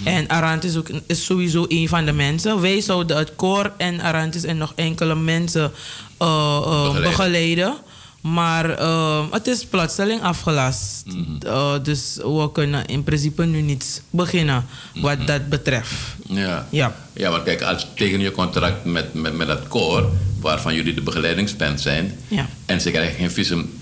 En 0.05 0.28
Arantis 0.28 0.70
is, 0.70 0.76
ook, 0.76 0.88
is 1.07 1.24
sowieso 1.24 1.64
een 1.68 1.88
van 1.88 2.05
de 2.05 2.12
mensen. 2.12 2.61
Wij 2.61 2.80
zouden 2.80 3.16
het 3.16 3.32
koor 3.36 3.72
en 3.76 4.01
Arantis 4.01 4.42
en 4.44 4.57
nog 4.59 4.72
enkele 4.76 5.14
mensen 5.14 5.72
eh, 6.18 6.26
eh, 6.26 6.61
Begeleiden. 6.62 7.03
begeleiden. 7.03 7.74
Maar 8.20 8.70
ehm, 8.70 9.24
het 9.30 9.46
is 9.46 9.64
plotseling 9.64 10.22
afgelast. 10.22 11.05
Eh, 11.46 11.72
dus 11.82 12.16
we 12.22 12.48
kunnen 12.53 12.86
in 12.86 13.03
principe 13.05 13.44
nu 13.46 13.61
niet 13.61 14.03
beginnen 14.11 14.66
wat 14.94 15.26
dat 15.26 15.48
betreft. 15.48 15.94
Ja. 16.28 16.66
Ja. 16.70 16.94
Ja, 17.12 17.30
want 17.30 17.42
kijk, 17.42 17.62
als 17.62 17.86
tegen 17.94 18.20
je 18.20 18.30
contract 18.32 18.84
met, 18.84 19.14
met, 19.14 19.36
met 19.36 19.46
dat 19.46 19.68
koor, 19.68 20.11
waarvan 20.40 20.74
jullie 20.74 20.94
de 20.94 21.01
begeleidingsband 21.03 21.80
zijn, 21.80 22.18
Ja. 22.28 22.46
en 22.66 22.80
ze 22.80 22.90
krijgen 22.90 23.16
geen 23.16 23.30
visum, 23.30 23.78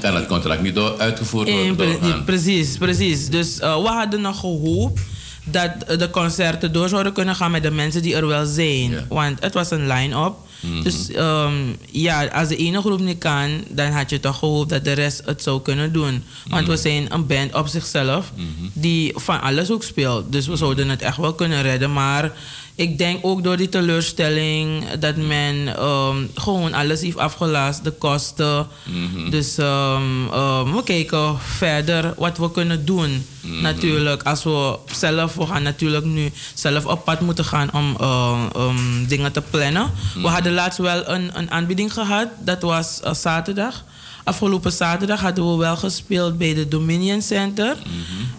kan, 0.00 0.14
het 0.14 0.26
contract 0.26 0.62
niet 0.62 0.74
door, 0.74 0.98
uitgevoerd 0.98 1.50
worden. 1.50 1.76
Pre- 1.76 1.98
doorgaan. 2.00 2.24
precies, 2.24 2.76
precies. 2.76 3.28
Dus 3.28 3.58
eh, 3.58 3.82
we 3.82 3.88
hadden 3.88 4.20
nog 4.20 4.40
gehoopt 4.40 5.00
dat 5.44 5.70
eh, 5.86 5.98
de 5.98 6.10
concerten 6.10 6.72
door 6.72 6.88
zouden 6.88 7.12
kunnen 7.12 7.34
gaan 7.36 7.50
met 7.50 7.62
de 7.62 7.70
mensen 7.70 8.02
die 8.02 8.14
er 8.16 8.26
wel 8.26 8.46
zijn. 8.46 9.06
Want 9.08 9.42
het 9.42 9.54
was 9.54 9.70
een 9.70 9.86
line-up. 9.86 10.32
Mhm. 10.60 10.82
Dus 10.82 11.10
ehm, 11.10 11.52
ja, 11.90 12.26
als 12.26 12.48
de 12.48 12.56
ene 12.56 12.80
groep 12.80 13.00
niet 13.00 13.18
kan, 13.18 13.64
dan 13.68 13.90
had 13.90 14.10
je 14.10 14.20
toch 14.20 14.38
gehoopt 14.38 14.70
dat 14.70 14.84
de 14.84 14.92
rest 14.92 15.22
het 15.24 15.42
zou 15.42 15.62
kunnen 15.62 15.92
doen. 15.92 16.24
Want 16.48 16.62
Mhm. 16.62 16.70
we 16.70 16.76
zijn 16.76 17.12
een 17.14 17.26
band 17.26 17.54
op 17.54 17.66
zichzelf 17.68 18.32
die 18.72 19.12
van 19.16 19.40
alles 19.40 19.70
ook 19.70 19.82
speelt. 19.82 20.32
Dus 20.32 20.46
we 20.46 20.56
zouden 20.56 20.88
het 20.88 21.02
echt 21.02 21.16
wel 21.16 21.34
kunnen 21.34 21.62
redden. 21.62 21.92
Maar 21.92 22.32
ik 22.74 22.98
denk 22.98 23.18
ook 23.22 23.44
door 23.44 23.56
die 23.56 23.68
teleurstelling 23.68 24.90
dat 24.90 25.16
men 25.16 25.76
ehm, 25.76 26.16
gewoon 26.34 26.74
alles 26.74 27.00
heeft 27.00 27.16
afgelast, 27.16 27.84
de 27.84 27.90
kosten. 27.90 28.66
Mhm. 28.84 29.30
Dus 29.30 29.58
ehm, 29.58 30.28
ehm, 30.32 30.72
we 30.72 30.82
kijken 30.84 31.38
verder 31.38 32.14
wat 32.16 32.38
we 32.38 32.50
kunnen 32.50 32.84
doen. 32.84 33.26
Mhm. 33.40 33.62
Natuurlijk, 33.62 34.22
als 34.22 34.44
we 34.44 34.78
zelf, 34.92 35.34
we 35.34 35.46
gaan 35.46 35.62
natuurlijk 35.62 36.04
nu 36.04 36.32
zelf 36.54 36.86
op 36.86 37.04
pad 37.04 37.20
moeten 37.20 37.44
gaan 37.44 37.72
om 37.72 39.06
dingen 39.08 39.32
te 39.32 39.42
plannen. 39.50 39.90
Mhm. 40.14 40.22
We 40.22 40.28
hadden 40.28 40.52
laatst 40.52 40.78
wel 40.78 41.08
een, 41.08 41.30
een 41.34 41.50
aanbieding 41.50 41.92
gehad, 41.92 42.28
dat 42.38 42.62
was 42.62 43.00
eh, 43.00 43.14
zaterdag. 43.14 43.84
Afgelopen 44.24 44.72
zaterdag 44.72 45.20
hadden 45.20 45.50
we 45.50 45.56
wel 45.56 45.76
gespeeld 45.76 46.38
bij 46.38 46.54
de 46.54 46.68
Dominion 46.68 47.22
Center. 47.22 47.76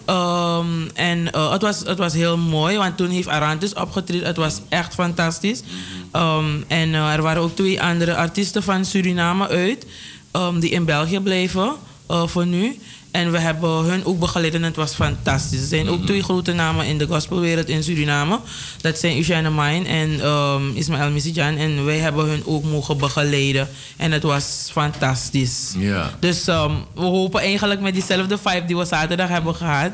Ehm, 0.04 0.88
en 0.94 1.32
eh, 1.32 1.52
het, 1.52 1.62
was, 1.62 1.78
het 1.78 1.98
was 1.98 2.12
heel 2.12 2.38
mooi, 2.38 2.76
want 2.76 2.96
toen 2.96 3.10
heeft 3.10 3.28
Arantis 3.28 3.74
opgetreden. 3.74 4.26
Het 4.26 4.36
was 4.36 4.60
echt 4.68 4.94
fantastisch. 4.94 5.62
Ehm, 6.10 6.62
en 6.68 6.94
eh, 6.94 7.12
er 7.12 7.22
waren 7.22 7.42
ook 7.42 7.56
twee 7.56 7.82
andere 7.82 8.14
artiesten 8.14 8.62
van 8.62 8.84
Suriname 8.84 9.48
uit, 9.48 9.86
ehm, 10.30 10.60
die 10.60 10.70
in 10.70 10.84
België 10.84 11.20
bleven 11.20 11.72
eh, 12.06 12.26
voor 12.26 12.46
nu. 12.46 12.78
En 13.12 13.30
we 13.30 13.38
hebben 13.38 13.70
hun 13.70 14.04
ook 14.04 14.18
begeleid 14.18 14.54
en 14.54 14.62
het 14.62 14.76
was 14.76 14.94
fantastisch. 14.94 15.60
Er 15.60 15.66
zijn 15.66 15.88
ook 15.88 16.06
twee 16.06 16.22
grote 16.22 16.52
namen 16.52 16.86
in 16.86 16.98
de 16.98 17.06
gospelwereld 17.06 17.68
in 17.68 17.82
Suriname. 17.82 18.40
Dat 18.80 18.98
zijn 18.98 19.16
Eugène 19.16 19.50
Mine 19.50 19.88
en 19.88 20.20
ehm, 20.20 20.70
Ismaël 20.74 21.10
Misijan. 21.10 21.56
En 21.56 21.84
wij 21.84 21.98
hebben 21.98 22.26
hun 22.26 22.42
ook 22.46 22.64
mogen 22.64 22.98
begeleiden. 22.98 23.68
En 23.96 24.12
het 24.12 24.22
was 24.22 24.68
fantastisch. 24.72 25.74
Ja. 25.78 26.10
Dus 26.18 26.46
ehm, 26.46 26.72
we 26.94 27.04
hopen 27.04 27.40
eigenlijk 27.40 27.80
met 27.80 27.94
diezelfde 27.94 28.38
vibe 28.38 28.64
die 28.66 28.76
we 28.76 28.84
zaterdag 28.84 29.28
hebben 29.28 29.54
gehad, 29.54 29.92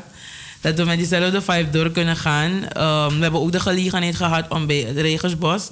dat 0.61 0.77
we 0.77 0.83
met 0.83 0.97
diezelfde 0.97 1.41
vibe 1.41 1.69
door 1.69 1.91
kunnen 1.91 2.15
gaan. 2.15 2.67
Ehm, 2.69 3.15
we 3.15 3.21
hebben 3.21 3.41
ook 3.41 3.51
de 3.51 3.59
gelegenheid 3.59 4.15
gehad 4.15 4.45
om 4.49 4.67
bij 4.67 4.77
het 4.87 4.97
Regensbos. 4.97 5.69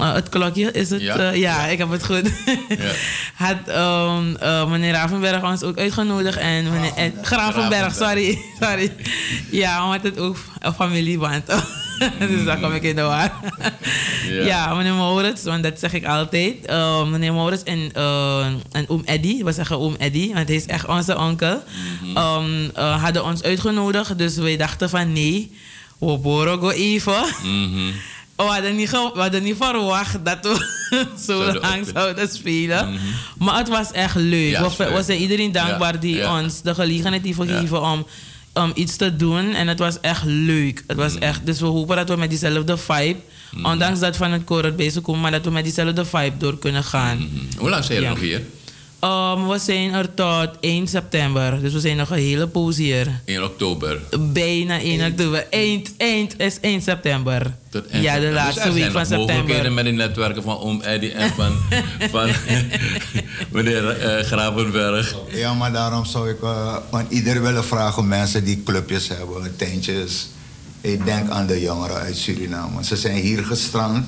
eh, 0.00 0.14
het 0.14 0.28
klokje 0.28 0.70
is 0.72 0.90
het. 0.90 1.00
Ja. 1.00 1.16
Ja, 1.22 1.30
ja 1.30 1.66
ik 1.66 1.78
heb 1.78 1.90
het 1.90 2.04
goed. 2.04 2.30
Had 3.34 3.56
ehm, 3.66 4.34
eh, 4.36 4.70
meneer 4.70 4.92
Ravenberg 4.92 5.42
ons 5.42 5.62
ook 5.62 5.78
uitgenodigd. 5.78 6.36
En 6.38 6.70
meneer 6.72 6.92
Ed- 6.96 7.14
Gravenberg, 7.22 7.94
sorry. 7.94 8.38
sorry. 8.60 8.92
Ja, 9.50 9.84
omdat 9.84 10.02
het 10.02 10.18
ook 10.18 10.36
een 10.58 10.74
familieband 10.74 11.42
Dus 12.28 12.44
daar 12.44 12.58
kom 12.58 12.72
ik 12.72 12.82
in 12.82 12.96
de 12.96 13.02
war. 13.02 13.32
Ja. 14.28 14.44
ja. 14.44 14.74
meneer 14.74 14.94
Maurits, 14.94 15.42
want 15.42 15.62
dat 15.62 15.78
zeg 15.78 15.92
ik 15.92 16.06
altijd. 16.06 16.66
Eh, 16.66 17.06
meneer 17.06 17.32
Maurits 17.32 17.62
en, 17.62 17.90
eh, 17.92 18.46
en 18.72 18.88
oom 18.88 19.02
Eddy, 19.04 19.44
we 19.44 19.52
zeggen 19.52 19.78
oom 19.78 19.94
Eddy, 19.98 20.32
want 20.34 20.48
hij 20.48 20.56
is 20.56 20.66
echt 20.66 20.86
onze 20.86 21.18
onkel. 21.18 21.62
Ehm, 22.14 22.68
eh, 22.74 23.02
hadden 23.02 23.24
ons 23.24 23.42
uitgenodigd, 23.42 24.18
dus 24.18 24.36
wij 24.36 24.56
dachten 24.56 24.90
van 24.90 25.12
nee, 25.12 25.56
we 25.98 26.18
boren 26.18 26.58
go 26.58 26.70
even. 26.70 27.24
Mhm. 27.42 27.90
We 28.36 28.42
hadden, 28.42 28.76
niet 28.76 28.90
we 28.90 29.10
hadden 29.14 29.42
niet 29.42 29.56
verwacht 29.56 30.24
dat 30.24 30.38
we 30.42 31.06
zo 31.26 31.52
lang 31.52 31.86
zouden 31.94 32.28
spelen. 32.28 32.98
Maar 33.38 33.58
het 33.58 33.68
was 33.68 33.92
echt 33.92 34.14
leuk. 34.14 34.50
Ja, 34.50 34.70
we, 34.76 35.02
zijn 35.02 35.20
iedereen 35.20 35.52
dankbaar 35.52 35.92
Ja, 35.92 35.98
die 35.98 36.16
ja. 36.16 36.40
ons 36.40 36.62
de 36.62 36.74
gelegenheid 36.74 37.24
heeft 37.24 37.38
gegeven 37.38 37.82
om, 37.82 38.06
om 38.54 38.70
iets 38.74 38.96
te 38.96 39.16
doen. 39.16 39.54
En 39.54 39.68
het 39.68 39.78
was 39.78 40.00
echt 40.00 40.24
leuk. 40.24 40.82
Het 40.86 40.96
Mm. 40.96 41.02
was 41.02 41.18
echt, 41.18 41.46
dus 41.46 41.60
we 41.60 41.66
hopen 41.66 41.96
dat 41.96 42.08
we 42.08 42.16
met 42.16 42.28
diezelfde 42.30 42.76
vibe, 42.76 43.18
ondanks 43.62 44.00
dat 44.00 44.16
van 44.16 44.30
het 44.32 44.44
koor 44.44 44.72
bezig 44.72 45.02
komen, 45.02 45.20
maar 45.20 45.30
dat 45.30 45.44
we 45.44 45.50
met 45.50 45.64
diezelfde 45.64 46.04
vibe 46.04 46.36
door 46.38 46.58
kunnen 46.58 46.84
gaan. 46.84 47.18
Mm. 47.18 47.48
Hoe 47.58 47.68
lang 47.70 47.84
zijn 47.84 47.98
jullie 47.98 48.14
nog 48.14 48.20
hier? 48.24 48.42
Um, 49.04 49.48
we 49.48 49.58
zijn 49.58 49.92
er 49.92 50.14
tot 50.14 50.48
1 50.60 50.86
september, 50.88 51.60
dus 51.60 51.72
we 51.72 51.80
zijn 51.80 51.96
nog 51.96 52.10
een 52.10 52.18
hele 52.18 52.46
poos 52.46 52.76
hier. 52.76 53.20
In 53.24 53.42
oktober. 53.42 54.00
Bijna 54.20 54.80
1 54.80 55.10
oktober. 55.10 55.46
Eind, 55.50 55.92
eind 55.96 56.40
is 56.40 56.60
1 56.60 56.82
september. 56.82 57.54
Tot 57.70 57.86
eind 57.86 58.04
ja, 58.04 58.14
de 58.14 58.20
september. 58.20 58.44
laatste 58.44 58.70
Dus 58.70 58.74
week 58.74 58.90
van 58.90 59.06
september. 59.06 59.34
mogelijkheden 59.34 59.74
met 59.74 59.84
die 59.84 59.92
netwerken 59.92 60.42
van 60.42 60.58
Oom 60.58 60.80
Eddy 60.80 61.10
en 61.10 61.30
van, 61.30 61.52
van 62.14 62.30
meneer 63.50 63.88
eh, 63.88 64.24
Gravenberg. 64.24 65.14
Ja, 65.28 65.54
maar 65.54 65.72
daarom 65.72 66.04
zou 66.04 66.30
ik 66.30 66.42
eh, 66.42 66.76
aan 66.90 67.06
ieder 67.08 67.42
willen 67.42 67.64
vragen, 67.64 68.08
mensen 68.08 68.44
die 68.44 68.62
clubjes 68.62 69.08
hebben, 69.08 69.56
tentjes. 69.56 70.28
Ik 70.80 71.04
denk 71.04 71.30
aan 71.30 71.46
de 71.46 71.60
jongeren 71.60 71.96
uit 71.96 72.16
Suriname. 72.16 72.84
Ze 72.84 72.96
zijn 72.96 73.16
hier 73.16 73.44
gestrand. 73.44 74.06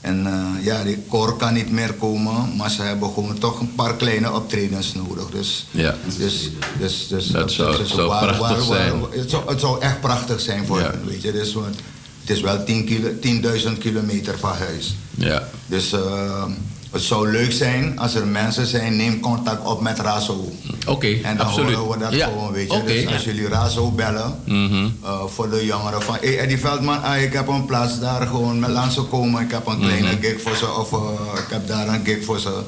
En 0.00 0.26
eh, 0.26 0.64
ja, 0.64 0.82
die 0.84 0.98
koor 1.08 1.36
kan 1.36 1.54
niet 1.54 1.70
meer 1.70 1.92
komen, 1.92 2.56
maar 2.56 2.70
ze 2.70 2.82
hebben 2.82 3.10
gewoon 3.12 3.38
toch 3.38 3.60
een 3.60 3.74
paar 3.74 3.94
kleine 3.96 4.32
optredens 4.32 4.94
nodig. 4.94 5.26
Dus, 5.30 5.66
Ja. 5.70 5.94
dus, 6.18 6.50
dus, 6.78 7.06
dus 7.08 7.26
Dat 7.26 7.50
zou- 7.52 7.76
dus 7.76 7.90
zou 7.94 8.08
prachtig 8.08 8.64
zijn. 8.64 8.92
het, 9.10 9.30
zou, 9.30 9.48
het 9.50 9.60
zou 9.60 9.80
echt 9.80 10.00
prachtig 10.00 10.40
zijn 10.40 10.66
voor 10.66 10.80
hen, 10.80 11.00
weet 11.06 11.22
je. 11.22 11.32
Dus, 11.32 11.52
want 11.52 11.74
het 12.20 12.30
is 12.30 12.40
wel 12.40 12.64
10 12.64 12.84
kilo- 12.84 13.18
10.000 13.20 13.78
kilometer 13.78 14.38
van 14.38 14.52
huis. 14.56 14.94
Ja. 15.14 15.48
Dus 15.66 15.92
eh, 15.92 16.44
het 16.90 17.02
zou 17.02 17.30
leuk 17.30 17.52
zijn 17.52 17.98
als 17.98 18.14
er 18.14 18.26
mensen 18.26 18.66
zijn, 18.66 18.96
neem 18.96 19.20
contact 19.20 19.66
op 19.66 19.80
met 19.80 19.98
Razo. 19.98 20.52
Oké, 20.86 21.06
En 21.22 21.36
dan 21.36 21.46
absoluut. 21.46 21.74
horen 21.74 21.98
we 21.98 22.04
dat 22.04 22.12
Ja, 22.14 22.26
gewoon, 22.26 22.52
weet 22.52 22.72
je. 22.72 22.82
Dus 22.84 23.06
als 23.12 23.24
jullie 23.24 23.48
Razo 23.48 23.90
bellen 23.90 24.34
Mhm. 24.44 24.88
eh, 25.04 25.24
voor 25.26 25.50
de 25.50 25.64
jongeren 25.64 26.02
van... 26.02 26.16
Hey 26.20 26.38
Eddie 26.38 26.58
Veldman, 26.58 27.02
ah, 27.02 27.22
ik 27.22 27.32
heb 27.32 27.48
een 27.48 27.64
plaats 27.66 28.00
daar 28.00 28.26
gewoon 28.26 28.58
met 28.58 28.70
langs 28.70 29.00
komen. 29.10 29.42
Ik 29.42 29.50
heb 29.50 29.66
een 29.66 29.78
kleine 29.80 30.12
Mhm. 30.12 30.20
gig 30.20 30.42
voor 30.42 30.56
ze 30.56 30.66
of 30.74 30.92
eh, 30.92 31.40
ik 31.44 31.50
heb 31.50 31.66
daar 31.68 31.88
een 31.88 32.04
gig 32.04 32.24
voor 32.24 32.38
ze. 32.40 32.60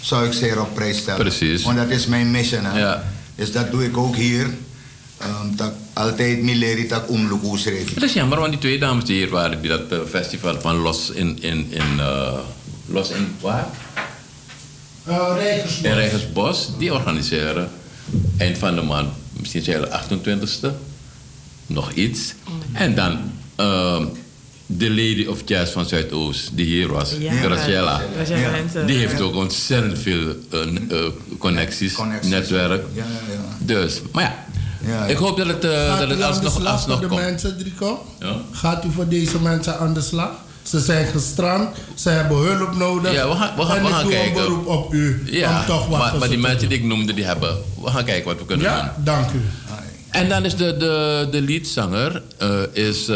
Zou 0.00 0.26
ik 0.26 0.32
zeer 0.32 0.60
op 0.60 0.74
prijs 0.74 0.98
stellen. 0.98 1.20
Precies. 1.20 1.62
Want 1.62 1.76
dat 1.76 1.88
is 1.90 2.06
mijn 2.06 2.30
mission, 2.30 2.64
hè. 2.64 2.78
Ja. 2.78 3.04
Dus 3.34 3.52
dat 3.52 3.70
doe 3.70 3.84
ik 3.84 3.96
ook 3.96 4.16
hier. 4.16 4.50
Ehm, 5.18 5.56
dat 5.56 5.72
altijd 5.92 6.42
mileri 6.42 6.86
tak 6.86 7.08
umlukus 7.08 7.64
Het 7.64 8.02
is 8.02 8.12
jammer, 8.12 8.38
want 8.38 8.50
die 8.50 8.60
twee 8.60 8.78
dames 8.78 9.04
die 9.04 9.16
hier 9.16 9.30
waren, 9.30 9.60
die 9.60 9.70
dat 9.70 9.80
eh, 9.90 9.98
festival 10.10 10.60
van 10.60 10.76
Los 10.76 11.10
in, 11.10 11.38
in, 11.42 11.66
in 11.70 11.98
eh, 12.00 12.32
Los 12.86 13.10
in 13.10 13.36
waar? 13.40 13.66
Rijgersbos. 15.36 15.82
In 15.82 15.92
Rijgersbos, 15.94 16.68
die 16.78 16.92
organiseren 16.92 17.70
eind 18.36 18.58
van 18.58 18.74
de 18.74 18.82
maand, 18.82 19.08
misschien 19.32 19.62
zijn 19.62 19.80
de 19.80 19.88
28e, 19.88 20.68
nog 21.66 21.92
iets. 21.92 22.34
En 22.72 22.94
dan 22.94 23.18
ehm, 23.56 24.04
de 24.66 24.88
Lady 24.88 25.26
of 25.26 25.40
Jazz 25.44 25.72
van 25.72 25.86
Zuidoost, 25.86 26.50
die 26.56 26.66
hier 26.66 26.88
was, 26.88 27.12
Ja. 27.18 27.32
Graciela. 27.32 28.00
Die 28.86 28.96
heeft 28.98 29.20
ook 29.20 29.34
ontzettend 29.34 29.98
veel 29.98 30.34
eh, 30.50 30.60
eh, 30.90 31.12
connecties, 31.38 31.96
netwerk. 32.22 32.84
Ja, 32.94 33.04
ja, 33.04 33.32
ja. 33.34 33.40
Dus, 33.58 34.00
maar 34.12 34.22
ja, 34.22 34.44
Ja, 34.86 35.06
ik 35.06 35.16
hoop 35.16 35.36
dat 35.36 35.46
het, 35.46 35.64
eh, 35.64 35.70
Gaat 35.70 35.98
dat 35.98 36.08
u 36.08 36.12
het 36.12 36.22
alsnog, 36.22 36.82
voor 36.82 37.00
de 37.00 37.06
komt. 37.06 37.20
mensen, 37.20 37.58
Drico? 37.58 38.06
Ja. 38.20 38.36
Gaat 38.50 38.84
u 38.84 38.90
voor 38.90 39.08
deze 39.08 39.40
mensen 39.40 39.78
aan 39.78 39.94
de 39.94 40.00
slag? 40.00 40.30
Ze 40.64 40.80
zijn 40.80 41.06
gestrand, 41.06 41.76
ze 41.94 42.08
hebben 42.08 42.36
hulp 42.36 42.76
nodig. 42.76 43.12
Ja, 43.12 43.28
we 43.28 43.34
gaan, 43.34 43.56
we 43.56 43.62
gaan, 43.62 43.76
en 43.76 43.82
we 43.82 43.88
ik 43.88 44.04
doe 44.04 44.14
een 44.14 44.32
beroep 44.32 44.66
op 44.66 44.92
u 44.92 45.22
Ja, 45.24 45.60
om 45.60 45.66
toch 45.66 45.86
wat 45.86 45.98
maar, 45.98 46.18
maar 46.18 46.28
die 46.28 46.38
mensen 46.38 46.68
die 46.68 46.78
ik 46.78 46.84
noemde, 46.84 47.14
die 47.14 47.24
hebben... 47.24 47.56
We 47.82 47.90
gaan 47.90 48.04
kijken 48.04 48.24
wat 48.24 48.38
we 48.38 48.44
kunnen 48.44 48.66
doen. 48.66 48.74
Ja, 48.74 48.96
dank 49.04 49.30
u. 49.32 49.40
En 50.10 50.28
dan 50.28 50.44
is 50.44 50.56
de, 50.56 50.76
de, 50.76 51.28
de 51.30 51.42
leadzanger, 51.42 52.22
eh, 52.38 52.62
is, 52.72 53.10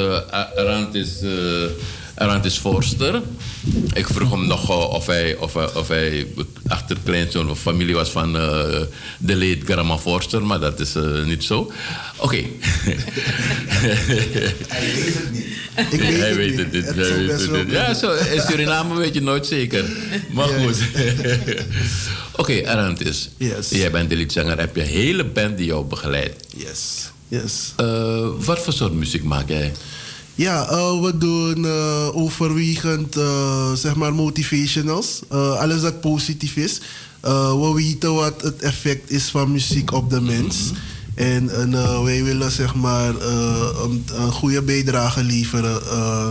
Arant 0.57 0.95
is, 0.95 1.23
eh, 1.23 1.31
Arantis 2.19 2.59
Forster. 2.59 3.23
Ik 3.93 4.07
vroeg 4.07 4.31
hem 4.31 4.47
nog 4.47 4.71
eh, 4.71 4.91
of, 4.91 5.07
hij, 5.07 5.37
of, 5.37 5.55
hij, 5.55 5.75
of 5.75 5.89
hij 5.89 6.27
achterkleinzoon 6.67 7.51
of 7.51 7.61
familie 7.61 7.95
was 7.95 8.11
van 8.11 8.37
eh, 8.37 8.81
de 9.19 9.37
late 9.37 9.61
Grandma 9.65 9.99
Forster, 9.99 10.43
maar 10.43 10.61
dat 10.61 10.81
is 10.81 10.95
eh, 10.95 11.25
niet 11.25 11.45
zo. 11.45 11.73
Oké. 12.17 12.37
Hij 14.69 14.95
weet 14.95 15.15
het 15.15 15.33
niet. 15.33 15.47
Ik 15.91 16.01
weet 16.01 16.19
hij 16.19 16.29
het 16.29 16.37
weet 16.37 16.51
niet. 16.51 16.59
het 16.59 16.73
niet. 16.73 16.85
Het 16.85 16.95
hij 16.95 17.05
zou 17.05 17.19
weet 17.19 17.27
best 17.27 17.41
het 17.41 17.51
wel 17.51 17.63
niet. 17.63 17.73
Ja, 17.73 17.95
zo, 17.95 18.13
in 18.13 18.41
Suriname 18.41 18.95
weet 18.95 19.15
je 19.15 19.21
nooit 19.21 19.47
zeker. 19.47 19.85
Maar 20.33 20.49
goed. 20.49 20.77
Oké, 22.41 22.69
Arantis. 22.69 23.31
Yes. 23.37 23.69
Jij 23.71 23.91
bent 23.91 24.11
de 24.11 24.17
liedzanger. 24.17 24.59
Heb 24.59 24.77
je 24.77 24.83
een 24.83 24.89
hele 24.89 25.25
band 25.25 25.57
die 25.57 25.67
jou 25.67 25.85
begeleidt. 25.85 26.47
Yes. 26.57 27.11
Yes. 27.29 27.73
Eh, 27.77 28.29
wat 28.39 28.59
voor 28.59 28.73
soort 28.73 28.93
muziek 28.93 29.25
maak 29.25 29.49
jij? 29.49 29.73
Ja, 30.39 30.69
eh, 30.69 31.01
we 31.01 31.19
doen 31.19 31.65
eh, 31.65 32.17
overwegend 32.17 33.17
eh, 33.17 33.73
zeg 33.73 33.95
maar 33.95 34.15
motivationals. 34.15 35.21
Alles 35.59 35.81
dat 35.81 36.01
positief 36.01 36.57
is. 36.57 36.81
We 37.21 37.73
weten 37.75 38.15
wat 38.15 38.43
het 38.43 38.63
effect 38.63 39.11
is 39.11 39.25
van 39.25 39.53
muziek 39.53 39.93
op 39.93 40.11
de 40.11 40.21
mens. 40.21 40.57
En, 41.15 41.71
wij 42.05 42.25
willen 42.25 42.51
zeg 42.51 42.75
maar 42.75 43.15
een, 43.15 44.33
goede 44.33 44.63
bijdrage 44.63 45.25
leveren 45.25 45.81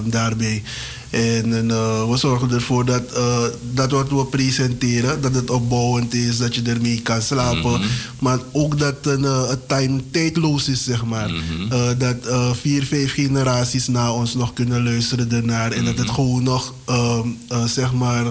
daarbij. 0.09 0.63
En, 1.09 1.71
eh, 1.71 2.09
we 2.09 2.17
zorgen 2.17 2.51
ervoor 2.51 2.85
dat, 2.85 3.11
eh, 3.13 3.43
dat 3.73 3.91
wat 3.91 4.09
we 4.09 4.25
presenteren, 4.25 5.21
dat 5.21 5.35
het 5.35 5.49
opbouwend 5.49 6.13
is, 6.13 6.37
dat 6.37 6.55
je 6.55 6.61
ermee 6.61 7.01
kan 7.01 7.21
slapen. 7.21 7.81
Maar 8.19 8.39
ook 8.51 8.79
dat 8.79 8.95
een, 9.01 9.25
eh, 9.25 9.47
het 9.49 9.67
time 9.67 10.01
tijdloos 10.11 10.67
is, 10.69 10.83
zeg 10.83 11.05
maar. 11.05 11.29
Eh, 11.69 11.89
dat 11.97 12.15
vier, 12.61 12.83
vijf 12.83 13.13
generaties 13.13 13.87
na 13.87 14.11
ons 14.13 14.35
nog 14.35 14.53
kunnen 14.53 14.83
luisteren 14.83 15.31
ernaar. 15.31 15.71
En 15.71 15.85
dat 15.85 15.97
het 15.97 16.09
gewoon 16.09 16.43
nog, 16.43 16.73
ehm, 16.85 17.27
eh, 17.47 17.65
zeg 17.65 17.93
maar, 17.93 18.25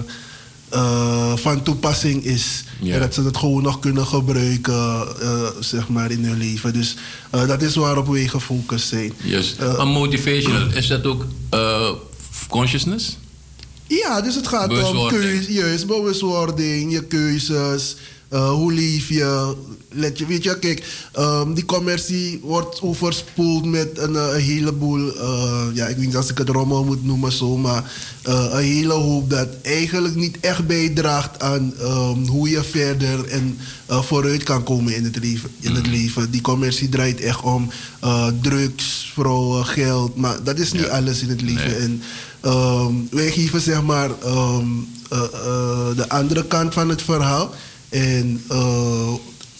van 1.35 1.63
toepassing 1.63 2.23
is. 2.23 2.63
En 2.83 2.99
dat 2.99 3.13
ze 3.13 3.23
het 3.23 3.37
gewoon 3.37 3.63
nog 3.63 3.79
kunnen 3.79 4.05
gebruiken, 4.05 5.07
zeg 5.59 5.87
maar, 5.89 6.11
in 6.11 6.25
hun 6.25 6.37
leven. 6.37 6.73
Dus 6.73 6.95
dat 7.29 7.61
is 7.61 7.75
waarop 7.75 8.07
wij 8.07 8.27
gefocust 8.27 8.87
zijn. 8.87 9.13
Eh, 9.59 9.77
maar 9.77 9.87
motivational, 9.87 10.67
is 10.73 10.87
dat 10.87 11.05
ook 11.05 11.25
consciousness? 12.49 13.17
Ja, 13.87 14.21
dus 14.21 14.35
het 14.35 14.47
gaat 14.47 14.69
om 14.69 15.11
juist, 15.47 15.87
bewustwording, 15.87 16.91
je 16.91 17.03
keuzes, 17.03 17.95
eh, 18.29 18.49
hoe 18.49 18.73
leef 18.73 19.09
je. 19.09 19.55
Let 19.97 20.17
je, 20.17 20.25
weet 20.25 20.43
je, 20.43 20.59
kijk, 20.59 20.83
ehm, 21.11 21.53
die 21.53 21.65
commercie 21.65 22.39
wordt 22.43 22.81
overspoeld 22.81 23.65
met 23.65 23.97
een, 23.97 24.15
eh, 24.15 24.27
een 24.33 24.41
heleboel, 24.41 25.15
eh, 25.15 25.65
ja, 25.73 25.87
ik 25.87 25.95
weet 25.95 26.05
niet 26.05 26.15
als 26.15 26.29
ik 26.29 26.37
het 26.37 26.49
rommel 26.49 26.83
moet 26.83 27.05
noemen 27.05 27.31
zo, 27.31 27.57
maar 27.57 27.91
eh, 28.23 28.45
een 28.51 28.63
hele 28.63 28.93
hoop 28.93 29.29
dat 29.29 29.47
eigenlijk 29.61 30.15
niet 30.15 30.39
echt 30.39 30.67
bijdraagt 30.67 31.41
aan 31.41 31.73
ehm, 31.79 32.25
hoe 32.25 32.49
je 32.49 32.63
verder 32.63 33.27
en 33.27 33.57
vooruit 33.87 34.43
kan 34.43 34.63
komen 34.63 34.95
in 34.95 35.03
het 35.03 35.17
leven. 35.23 35.49
In 35.59 35.75
het 35.75 35.87
leven. 35.87 36.31
Die 36.31 36.41
commercie 36.41 36.89
draait 36.89 37.19
echt 37.21 37.41
om 37.41 37.69
drugs, 38.41 39.11
vrouwen, 39.13 39.65
geld, 39.65 40.15
maar 40.15 40.43
dat 40.43 40.59
is 40.59 40.71
niet 40.71 40.81
Ja. 40.81 40.87
alles 40.87 41.21
in 41.21 41.29
het 41.29 41.41
leven. 41.41 41.65
Nee. 41.71 41.75
En 41.75 42.01
Ehm, 42.41 42.93
wij 43.11 43.31
geven 43.31 43.61
zeg 43.61 43.81
maar 43.83 44.09
de 45.95 46.05
andere 46.07 46.45
kant 46.45 46.73
van 46.73 46.89
het 46.89 47.01
verhaal. 47.01 47.53
En 47.89 48.41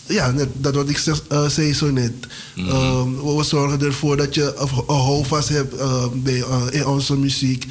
ja, 0.07 0.31
net, 0.31 0.47
dat 0.53 0.75
wat 0.75 0.89
ik 0.89 0.97
zeg, 0.97 1.21
eh, 1.29 1.47
zei 1.49 1.73
zo 1.73 1.91
net. 1.91 2.13
Ehm, 2.55 3.15
we, 3.15 3.35
we 3.37 3.43
zorgen 3.43 3.81
ervoor 3.81 4.17
dat 4.17 4.35
je 4.35 4.55
een 4.57 4.95
houvast 4.95 5.49
hebt 5.49 5.75
eh, 5.75 6.05
bij, 6.13 6.41
eh, 6.41 6.61
in 6.71 6.85
onze 6.85 7.17
muziek. 7.17 7.65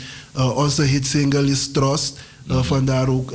Onze 0.54 0.82
hitsingle 0.82 1.50
is 1.50 1.70
Trust. 1.72 2.18
Eh, 2.48 2.62
vandaar 2.62 3.08
ook 3.08 3.32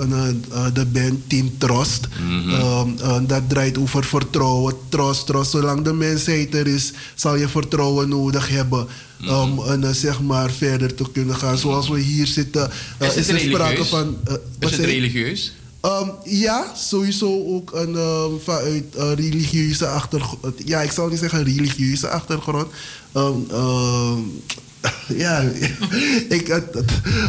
de 0.73 0.85
band 0.85 1.29
Team 1.29 1.57
Trust. 1.57 2.07
Ehm, 2.49 2.89
eh, 3.01 3.17
dat 3.27 3.49
draait 3.49 3.77
over 3.77 4.03
vertrouwen, 4.03 4.75
trust, 4.89 5.25
trust. 5.25 5.51
Zolang 5.51 5.81
de 5.83 5.93
mensheid 5.93 6.55
er 6.55 6.67
is, 6.67 6.91
zal 7.15 7.35
je 7.35 7.47
vertrouwen 7.47 8.09
nodig 8.09 8.49
hebben 8.49 8.87
om 9.27 9.59
eh, 9.65 9.89
zeg 9.91 10.21
maar 10.21 10.51
verder 10.51 10.95
te 10.95 11.03
kunnen 11.13 11.35
gaan. 11.35 11.57
Zoals 11.57 11.89
we 11.89 11.99
hier 11.99 12.27
zitten, 12.27 12.71
Is 12.99 13.15
het 13.15 13.29
er 13.29 13.39
sprake 13.39 13.85
van. 13.85 14.17
Is 14.59 14.71
het 14.71 14.79
religieus? 14.79 15.53
Ehm, 15.82 16.09
ja, 16.23 16.71
sowieso 16.75 17.45
ook 17.47 17.71
een, 17.73 17.95
ehm, 17.95 18.32
vanuit 18.43 18.95
eh, 18.95 19.13
religieuze 19.13 19.88
achtergrond. 19.88 20.55
Ja, 20.65 20.82
ik 20.82 20.91
zal 20.91 21.07
niet 21.07 21.19
zeggen 21.19 21.43
religieuze 21.43 22.09
achtergrond. 22.09 22.67
Ehm, 23.11 24.19
ja, 25.23 25.39
ik, 26.38 26.47
het, 26.47 26.73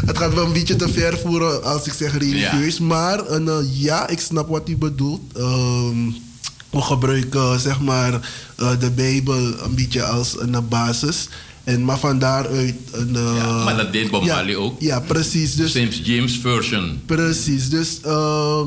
het, 0.07 0.19
gaat 0.19 0.35
wel 0.35 0.45
een 0.45 0.53
beetje 0.53 0.77
te 0.77 0.89
ver 0.89 1.19
voeren 1.19 1.65
als 1.65 1.87
ik 1.87 1.93
zeg 1.93 2.19
religieus. 2.19 2.79
Maar 2.79 3.31
een, 3.31 3.49
eh, 3.49 3.81
ja, 3.83 4.09
ik 4.09 4.21
snap 4.21 4.49
wat 4.49 4.69
u 4.69 4.77
bedoelt. 4.77 5.33
We 6.73 6.81
gebruiken 6.81 7.61
zeg 7.61 7.81
maar 7.81 8.13
eh, 8.57 8.81
de 8.81 8.91
Bijbel 8.91 9.63
een 9.63 9.75
beetje 9.75 10.05
als 10.05 10.41
een 10.41 10.69
basis. 10.69 11.29
En, 11.65 11.85
maar 11.85 11.99
van 11.99 12.19
daaruit 12.19 12.75
een... 12.93 13.17
eh, 13.17 13.35
Ja, 13.37 13.65
maar 13.65 13.77
dat 13.77 13.93
deed 13.93 14.11
Bob 14.11 14.25
ja, 14.25 14.35
Marley 14.35 14.57
ook. 14.57 14.81
Ja, 14.81 15.01
precies. 15.01 15.55
Dus 15.55 15.73
James 15.73 16.01
James 16.05 16.39
version. 16.39 17.01
Precies, 17.07 17.69
dus 17.69 17.99
eh, 18.03 18.61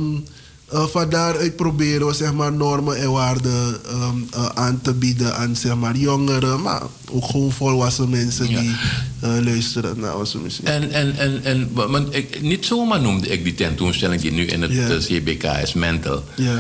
van 0.88 1.10
daaruit 1.10 1.56
proberen 1.56 2.08
we 2.08 2.14
zeg 2.14 2.34
maar, 2.34 2.54
normen 2.54 2.98
en 2.98 3.12
waarden 3.12 3.78
ehm, 3.86 4.16
eh, 4.34 4.46
aan 4.54 4.80
te 4.82 4.94
bieden 4.94 5.36
aan 5.36 5.56
zeg 5.56 5.76
maar, 5.76 5.96
jongeren, 5.96 6.62
maar 6.62 6.82
ook 7.12 7.26
gewoon 7.26 7.52
volwassen 7.52 8.10
mensen 8.10 8.50
Ja. 8.50 8.60
die 8.60 8.76
eh, 9.20 9.30
luisteren 9.44 10.00
naar 10.00 10.18
onze 10.18 10.38
muziek. 10.38 10.68
En, 10.68 10.92
en, 10.92 11.18
en, 11.18 11.44
en 11.44 11.70
want 11.74 12.16
ik, 12.16 12.42
niet 12.42 12.66
zomaar 12.66 13.02
noemde 13.02 13.28
ik 13.28 13.44
die 13.44 13.54
tentoonstelling 13.56 14.22
die 14.22 14.32
nu 14.32 14.46
in 14.46 14.62
het 14.62 14.72
eh, 14.72 14.98
CBK 14.98 15.44
is, 15.44 15.74
Mental. 15.74 16.24
Ja. 16.36 16.56
Eh, 16.56 16.60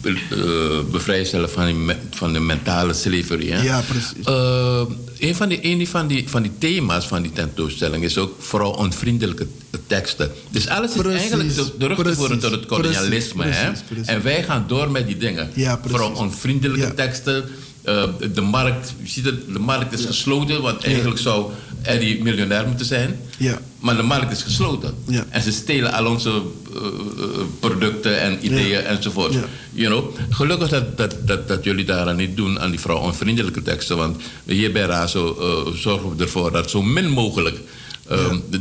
be- 0.00 0.18
eh, 0.30 0.90
bevrijstellen 0.92 1.50
van, 1.50 1.66
die 1.66 1.96
van 2.10 2.32
de 2.32 2.40
mentale 2.40 2.92
slavery. 2.92 3.48
Hè? 3.50 3.62
Ja, 3.62 3.80
precies. 3.80 4.24
Eh, 4.24 4.82
een 5.18 5.34
van, 5.34 5.48
die, 5.48 5.58
een 5.62 5.86
van, 5.86 6.06
die, 6.06 6.28
van 6.28 6.42
die 6.42 6.52
thema's 6.58 7.06
van 7.06 7.22
die 7.22 7.32
tentoonstelling 7.32 8.04
is 8.04 8.18
ook 8.18 8.34
vooral 8.38 8.70
onvriendelijke 8.72 9.46
teksten. 9.86 10.30
Dus 10.50 10.68
alles 10.68 10.94
is 10.94 11.00
Precies, 11.00 11.18
eigenlijk 11.20 11.78
terug 11.78 12.02
te 12.02 12.14
voeren 12.14 12.38
tot 12.38 12.50
het 12.50 12.66
kolonialisme. 12.66 13.42
precies, 13.42 13.60
hè? 13.62 13.70
precies. 13.88 14.06
En 14.06 14.22
wij 14.22 14.42
gaan 14.42 14.64
door 14.66 14.90
met 14.90 15.06
die 15.06 15.16
dingen. 15.16 15.50
Ja, 15.54 15.76
precies. 15.76 15.98
vooral 15.98 16.16
onvriendelijke 16.18 16.86
Ja. 16.86 16.90
teksten. 16.92 17.44
Eh, 17.82 18.04
de 18.34 18.40
markt, 18.40 18.94
je 19.02 19.08
ziet 19.08 19.24
het, 19.24 19.52
de 19.52 19.58
markt 19.58 19.92
is 19.92 20.04
gesloten, 20.04 20.62
want 20.62 20.84
eigenlijk 20.84 21.18
zou 21.18 21.50
Eddie 21.82 22.22
miljonair 22.22 22.66
moeten 22.66 22.86
zijn. 22.86 23.20
Ja. 23.38 23.58
Maar 23.80 23.96
de 23.96 24.02
markt 24.02 24.32
is 24.32 24.42
gesloten. 24.42 24.94
Ja. 25.06 25.24
En 25.28 25.42
ze 25.42 25.52
stelen 25.52 25.92
al 25.92 26.06
onze 26.06 26.28
eh, 26.30 26.76
eh, 26.76 27.40
producten 27.60 28.20
en 28.20 28.44
ideeën 28.44 28.68
Ja. 28.68 28.78
enzovoort. 28.80 29.32
Ja. 29.32 29.44
You 29.72 29.86
know? 29.88 30.16
Gelukkig 30.30 30.68
dat, 30.68 30.96
dat, 30.96 31.14
dat, 31.26 31.48
dat 31.48 31.64
jullie 31.64 31.84
daaraan 31.84 32.16
niet 32.16 32.36
doen, 32.36 32.60
aan 32.60 32.70
die 32.70 32.80
vrouw 32.80 32.96
onvriendelijke 32.98 33.62
teksten. 33.62 33.96
Want 33.96 34.22
hier 34.44 34.72
bij 34.72 34.82
RAZO 34.82 35.36
eh, 35.40 35.72
zorgen 35.74 36.16
we 36.16 36.22
ervoor 36.22 36.52
dat 36.52 36.70
zo 36.70 36.82
min 36.82 37.08
mogelijk 37.10 37.60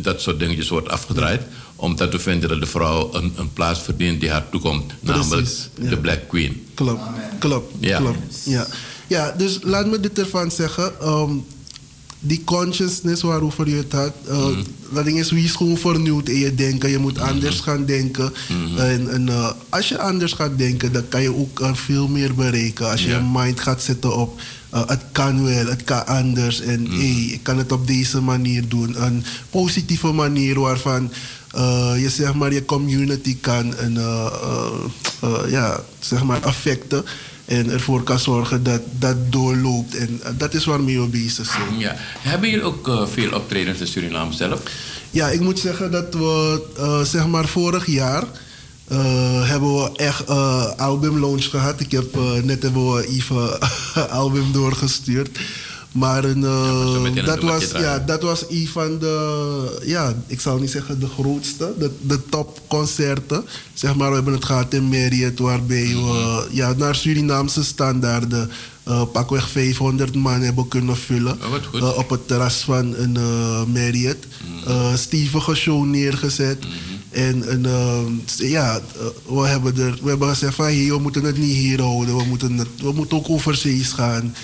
dat 0.01 0.21
soort 0.21 0.39
dingetjes 0.39 0.69
wordt 0.69 0.89
afgedraaid. 0.89 1.41
Omdat 1.75 2.11
we 2.11 2.19
vinden 2.19 2.49
dat 2.49 2.59
de 2.59 2.65
vrouw 2.65 3.09
een, 3.13 3.33
een 3.37 3.53
plaats 3.53 3.79
verdient 3.79 4.19
die 4.19 4.29
haar 4.29 4.49
toekomt. 4.49 4.93
Namelijk 4.99 5.47
ja. 5.81 5.89
de 5.89 5.97
Black 5.97 6.19
Queen. 6.27 6.65
Klopt, 6.73 7.01
klopt, 7.39 7.73
Ja. 7.79 7.97
klopt. 7.97 8.17
Ja. 8.45 8.67
ja, 9.07 9.31
dus 9.37 9.59
laat 9.63 9.87
me 9.87 9.99
dit 9.99 10.19
ervan 10.19 10.51
zeggen. 10.51 10.91
ehm, 11.01 11.31
die 12.21 12.43
consciousness 12.43 13.21
waarover 13.21 13.69
je 13.69 13.75
het 13.75 13.91
had, 13.91 14.13
eh, 14.27 14.47
dat 14.93 15.05
ding 15.05 15.19
is 15.19 15.31
wie 15.31 15.43
is 15.43 15.55
gewoon 15.55 15.77
vernieuwd 15.77 16.29
in 16.29 16.39
je 16.39 16.55
denken. 16.55 16.89
Je 16.89 16.97
moet 16.97 17.19
anders 17.19 17.59
gaan 17.59 17.85
denken. 17.85 18.33
En, 18.77 19.09
en 19.09 19.29
eh, 19.29 19.51
als 19.69 19.89
je 19.89 19.99
anders 19.99 20.33
gaat 20.33 20.57
denken, 20.57 20.91
dan 20.91 21.07
kan 21.07 21.21
je 21.21 21.35
ook 21.35 21.59
eh, 21.59 21.73
veel 21.73 22.07
meer 22.07 22.35
bereiken. 22.35 22.89
Als 22.89 23.03
je 23.03 23.09
je 23.09 23.29
mind 23.33 23.59
gaat 23.59 23.81
zetten 23.81 24.15
op 24.17 24.41
het 24.69 25.01
kan 25.11 25.43
wel, 25.43 25.65
het 25.65 25.83
kan 25.83 26.07
anders. 26.07 26.61
En 26.61 26.85
hey, 26.91 27.29
ik 27.31 27.39
kan 27.43 27.57
het 27.57 27.71
op 27.71 27.87
deze 27.87 28.21
manier 28.21 28.67
doen. 28.67 29.03
Een 29.03 29.23
positieve 29.49 30.11
manier 30.11 30.59
waarvan 30.59 31.11
je 31.97 32.07
zeg 32.09 32.33
maar 32.33 32.53
je 32.53 32.65
community 32.65 33.37
kan 33.41 33.75
en, 33.75 33.93
ja, 35.47 35.83
zeg 35.99 36.23
maar 36.23 36.45
affecten. 36.45 37.03
En 37.51 37.69
ervoor 37.71 38.03
kan 38.03 38.19
zorgen 38.19 38.63
dat 38.63 38.81
dat 38.99 39.15
doorloopt. 39.29 39.95
En 39.95 40.19
eh, 40.23 40.31
dat 40.37 40.53
is 40.53 40.65
waarmee 40.65 40.99
we 40.99 41.07
bezig 41.07 41.45
zijn. 41.45 41.79
Ja. 41.79 41.95
Hebben 42.19 42.49
jullie 42.49 42.65
ook 42.65 42.87
eh, 42.87 43.07
veel 43.07 43.31
optredens 43.31 43.79
in 43.79 43.87
Suriname 43.87 44.33
zelf? 44.33 44.61
Ja, 45.09 45.27
ik 45.29 45.39
moet 45.39 45.59
zeggen 45.59 45.91
dat 45.91 46.13
we 46.13 46.61
eh, 46.77 47.01
zeg 47.01 47.27
maar 47.27 47.47
vorig 47.47 47.85
jaar 47.85 48.23
eh, 48.87 49.49
hebben 49.49 49.73
we 49.75 49.91
echt 49.95 50.23
eh 50.25 50.75
album 50.77 51.19
launch 51.19 51.43
gehad. 51.49 51.79
Ik 51.79 51.91
heb 51.91 52.15
net 52.43 52.63
hebben 52.63 52.93
we 52.93 53.07
even 53.07 53.59
album 54.21 54.51
doorgestuurd. 54.51 55.39
Maar 55.91 56.23
eh, 56.23 57.25
dat, 57.25 57.41
was, 57.41 57.71
ja, 57.71 57.99
dat 57.99 58.21
was 58.21 58.45
een 58.49 58.67
van 58.67 58.99
de, 58.99 59.81
ja, 59.85 60.13
ik 60.27 60.39
zal 60.41 60.57
niet 60.59 60.71
zeggen 60.71 60.99
de 60.99 61.07
grootste, 61.07 61.73
de, 61.79 61.91
de 62.01 62.19
topconcerten. 62.29 63.45
Zeg 63.73 63.95
maar, 63.95 64.09
we 64.09 64.15
hebben 64.15 64.33
het 64.33 64.45
gehad 64.45 64.73
in 64.73 64.83
Marriott, 64.83 65.39
waarbij 65.39 65.87
we 65.87 65.95
Mhm. 65.95 66.55
ja, 66.55 66.73
naar 66.77 66.95
Surinaamse 66.95 67.63
standaarden 67.63 68.49
eh 68.83 69.01
pakweg 69.11 69.49
500 69.49 70.15
man 70.15 70.41
hebben 70.41 70.67
kunnen 70.67 70.97
vullen. 70.97 71.37
Oh, 71.41 71.53
goed. 71.71 71.81
Eh, 71.81 71.97
op 71.97 72.09
het 72.09 72.27
terras 72.27 72.55
van 72.55 72.95
een 72.95 73.17
eh 73.17 73.63
Marriott. 73.65 74.25
Mhm. 74.27 74.69
Eh, 74.71 74.95
stevige 74.95 75.55
show 75.55 75.85
neergezet. 75.85 76.65
En 77.09 77.51
een, 77.51 77.65
eh, 77.65 78.49
ja, 78.49 78.81
we, 79.27 79.47
hebben 79.47 79.77
er, 79.77 79.97
we 80.01 80.09
hebben 80.09 80.27
gezegd 80.27 80.55
van 80.55 80.65
hey, 80.65 80.87
we 80.87 80.99
moeten 80.99 81.23
het 81.23 81.37
niet 81.37 81.55
hier 81.55 81.81
houden. 81.81 82.17
We 82.17 82.23
moeten, 82.23 82.57
het, 82.57 82.67
we 82.77 82.91
moeten 82.91 83.17
ook 83.17 83.29
overzees 83.29 83.91
gaan. 83.91 84.35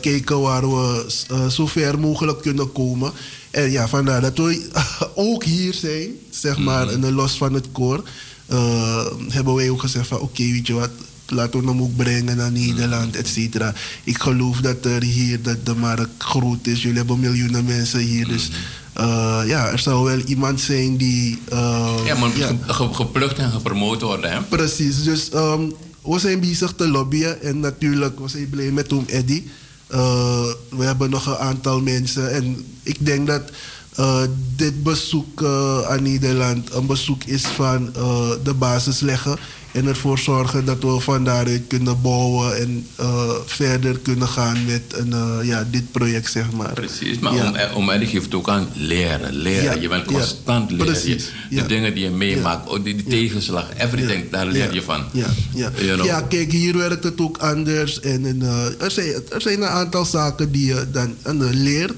Kijken 0.00 0.40
waar 0.40 0.70
we 0.70 1.06
zo 1.50 1.66
ver 1.66 1.98
mogelijk 1.98 2.42
kunnen 2.42 2.72
komen. 2.72 3.12
En 3.50 3.70
ja, 3.70 3.88
vandaar 3.88 4.20
dat 4.20 4.38
we 4.38 4.68
ook 5.14 5.44
hier 5.44 5.74
zijn, 5.74 6.08
zeg 6.30 6.58
maar, 6.58 6.88
en 6.88 7.12
los 7.12 7.36
van 7.36 7.54
het 7.54 7.66
koor. 7.72 8.02
hebben 9.28 9.54
wij 9.54 9.70
ook 9.70 9.80
gezegd 9.80 10.06
van 10.06 10.18
oké, 10.20 10.42
weet 10.42 10.66
je 10.66 10.72
wat, 10.72 10.90
laten 11.30 11.60
we 11.60 11.66
hem 11.68 11.82
ook 11.82 11.96
brengen 11.96 12.36
naar 12.36 12.52
Nederland, 12.52 13.16
et 13.16 13.28
cetera. 13.28 13.74
Ik 14.04 14.18
geloof 14.18 14.60
dat 14.60 14.84
er 14.84 15.02
hier, 15.02 15.42
dat 15.42 15.66
de 15.66 15.74
markt 15.74 16.08
groot 16.22 16.66
is. 16.66 16.82
Jullie 16.82 16.98
hebben 16.98 17.20
miljoenen 17.20 17.64
mensen 17.64 18.00
hier, 18.00 18.28
dus 18.28 18.50
eh, 18.92 19.40
ja, 19.46 19.68
er 19.68 19.78
zou 19.78 20.04
wel 20.04 20.18
iemand 20.18 20.60
zijn 20.60 20.96
die... 20.96 21.38
eh, 21.48 21.94
Ja, 22.04 22.14
maar 22.18 22.36
ja. 22.36 22.46
ge- 22.46 22.72
ge- 22.72 22.94
geplukt 22.94 23.38
en 23.38 23.50
gepromoot 23.50 24.02
worden, 24.02 24.30
hè? 24.32 24.42
Precies, 24.42 25.02
dus 25.02 25.30
ehm, 25.30 25.62
we 26.02 26.18
zijn 26.18 26.40
bezig 26.40 26.72
te 26.76 26.88
lobbyen 26.88 27.42
en 27.42 27.60
natuurlijk, 27.60 28.20
we 28.20 28.28
zijn 28.28 28.48
blij 28.50 28.70
met 28.70 28.88
Tom 28.88 29.04
Eddy. 29.06 29.42
Eh, 29.86 30.44
we 30.70 30.84
hebben 30.84 31.10
nog 31.10 31.26
een 31.26 31.36
aantal 31.36 31.80
mensen 31.80 32.32
en 32.34 32.64
ik 32.82 33.06
denk 33.06 33.26
dat 33.26 33.42
dit 34.56 34.82
bezoek 34.82 35.44
aan 35.88 36.02
Nederland 36.02 36.72
een 36.74 36.86
bezoek 36.86 37.24
is 37.24 37.42
van 37.44 37.90
de 38.44 38.54
basis 38.58 39.00
leggen 39.00 39.38
en 39.72 39.86
ervoor 39.86 40.18
zorgen 40.18 40.64
dat 40.64 40.82
we 40.82 41.00
van 41.00 41.24
daaruit 41.24 41.62
kunnen 41.66 42.00
bouwen 42.02 42.56
en 42.56 42.86
eh, 42.96 43.30
verder 43.46 43.98
kunnen 43.98 44.28
gaan 44.28 44.64
met 44.66 44.82
een, 44.88 45.12
eh, 45.12 45.38
ja, 45.42 45.66
dit 45.70 45.92
project, 45.92 46.30
zeg 46.30 46.52
maar. 46.52 46.72
Precies, 46.72 47.18
maar 47.18 47.34
Ja. 47.34 47.48
om, 47.48 47.54
eh, 47.54 47.76
om 47.76 47.90
eigenlijk 47.90 48.18
geeft 48.18 48.34
ook 48.34 48.48
aan 48.48 48.68
leren, 48.74 49.34
leren. 49.34 49.62
Ja, 49.62 49.72
Je 49.80 49.88
bent 49.88 50.10
ja, 50.10 50.12
constant 50.16 50.70
leren. 50.70 51.18
ja. 51.50 51.62
De 51.62 51.68
dingen 51.68 51.94
die 51.94 52.04
je 52.04 52.10
meemaakt, 52.10 52.68
ook 52.68 52.84
die, 52.84 52.94
die 52.94 53.04
tegenslag, 53.06 53.66
everything, 53.76 54.30
daar 54.30 54.46
leer 54.46 54.74
je 54.74 54.82
van. 54.82 55.04
Ja, 55.12 55.26
ja. 55.54 55.70
You 55.76 55.92
know? 55.94 56.06
ja, 56.06 56.20
kijk, 56.20 56.52
hier 56.52 56.76
werkt 56.76 57.04
het 57.04 57.20
ook 57.20 57.36
anders. 57.38 58.00
En, 58.00 58.26
en, 58.26 58.42
er, 58.78 58.90
zijn, 58.90 59.12
er 59.30 59.40
zijn 59.40 59.62
een 59.62 59.68
aantal 59.68 60.04
zaken 60.04 60.52
die 60.52 60.66
je 60.66 60.86
dan 60.92 61.14
leert, 61.54 61.92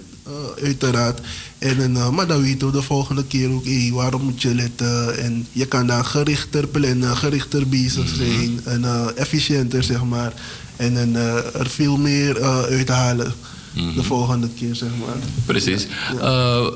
uiteraard. 0.62 1.20
En, 1.60 1.96
eh, 1.96 2.10
maar 2.10 2.26
dan 2.26 2.42
weten 2.42 2.66
we 2.66 2.72
de 2.72 2.82
volgende 2.82 3.24
keer 3.24 3.50
ook, 3.50 3.64
hey, 3.64 3.90
waarom 3.94 4.22
moet 4.22 4.42
je 4.42 4.54
letten? 4.54 5.18
En 5.18 5.46
je 5.52 5.66
kan 5.66 5.86
daar 5.86 6.04
gerichter 6.04 6.66
plannen, 6.66 7.16
gerichter 7.16 7.68
bezig 7.68 8.04
Mhm. 8.04 8.14
zijn. 8.14 8.60
En 8.64 8.80
uh, 8.82 9.06
efficiënter, 9.16 9.82
zeg 9.82 10.04
maar. 10.04 10.32
En, 10.76 10.96
en 10.96 11.10
uh, 11.12 11.54
er 11.54 11.68
veel 11.70 11.96
meer 11.96 12.38
uh, 12.38 12.62
uithalen. 12.62 13.32
Mhm. 13.74 13.94
De 13.94 14.02
volgende 14.02 14.48
keer, 14.58 14.74
zeg 14.74 14.88
maar. 15.00 15.16
Precies. 15.46 15.86
Uh, 16.14 16.66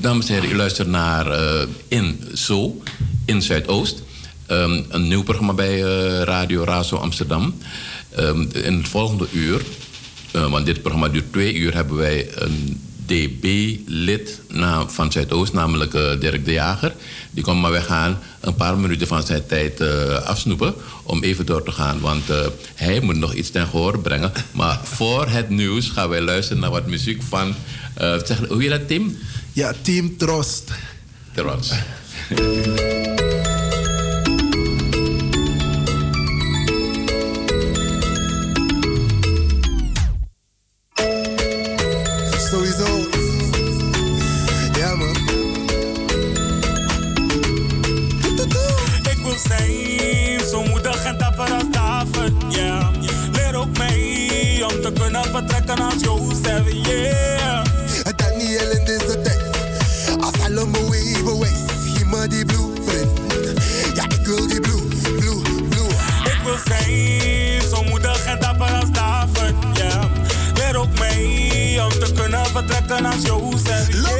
dames 0.00 0.28
en 0.28 0.34
heren, 0.34 0.50
u 0.50 0.56
luistert 0.56 0.88
naar 0.88 1.26
uh, 1.26 1.62
In 1.88 2.20
Zo, 2.34 2.82
in 3.24 3.42
Zuidoost. 3.42 4.02
Um, 4.50 4.84
een 4.88 5.08
nieuw 5.08 5.22
programma 5.22 5.52
bij 5.52 5.82
uh, 5.82 6.22
Radio 6.22 6.64
Razo 6.64 6.96
Amsterdam. 6.96 7.54
Um, 8.18 8.48
in 8.52 8.74
het 8.76 8.88
volgende 8.88 9.26
uur, 9.32 9.62
uh, 10.36 10.50
want 10.50 10.66
dit 10.66 10.80
programma 10.80 11.08
duurt 11.08 11.32
twee 11.32 11.54
uur, 11.54 11.74
hebben 11.74 11.96
wij 11.96 12.28
een 12.34 12.80
DB-lid 13.08 14.40
van 14.86 15.12
Zuidoost, 15.12 15.52
namelijk 15.52 15.94
uh, 15.94 16.20
Dirk 16.20 16.44
de 16.44 16.52
Jager. 16.52 16.94
Die 17.30 17.44
komt 17.44 17.60
maar 17.60 17.70
weggaan, 17.70 18.18
een 18.40 18.54
paar 18.54 18.78
minuten 18.78 19.06
van 19.06 19.22
zijn 19.22 19.46
tijd 19.46 19.80
uh, 19.80 20.14
afsnoepen 20.14 20.74
om 21.02 21.22
even 21.22 21.46
door 21.46 21.62
te 21.62 21.72
gaan. 21.72 22.00
Want 22.00 22.30
uh, 22.30 22.36
hij 22.74 23.00
moet 23.00 23.16
nog 23.16 23.34
iets 23.34 23.50
ten 23.50 23.66
gehoor 23.66 23.98
brengen. 23.98 24.32
Maar 24.52 24.80
voor 24.82 25.28
het 25.28 25.48
nieuws 25.48 25.88
gaan 25.88 26.08
wij 26.08 26.20
luisteren 26.20 26.62
naar 26.62 26.70
wat 26.70 26.86
muziek 26.86 27.22
van, 27.22 27.54
zeg, 27.96 28.38
hoe 28.48 28.62
heet 28.62 28.70
dat, 28.70 28.88
Tim? 28.88 29.18
Ja, 29.52 29.72
Team 29.82 30.16
Trost. 30.16 30.70
Trost. 31.34 31.74
Als 73.70 74.17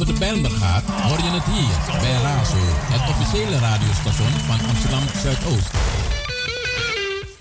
over 0.00 0.14
de 0.14 0.18
Bijlmer 0.18 0.50
gaat, 0.50 0.84
hoor 0.84 1.18
je 1.18 1.30
het 1.30 1.44
hier 1.44 2.00
bij 2.00 2.20
Razo, 2.22 2.56
het 2.62 3.08
officiële 3.08 3.58
radiostation 3.58 4.30
van 4.46 4.68
Amsterdam 4.68 5.02
Zuidoost. 5.22 5.70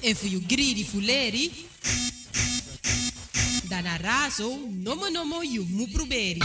En 0.01 0.15
voor 0.15 0.29
you 0.29 0.43
greedy 0.47 0.85
fuleri. 0.85 1.51
Dana 3.69 3.97
razo, 4.01 4.59
nomo 4.83 5.07
nomo 5.09 5.41
you 5.41 5.65
mu 5.69 5.87
proberi. 5.91 6.41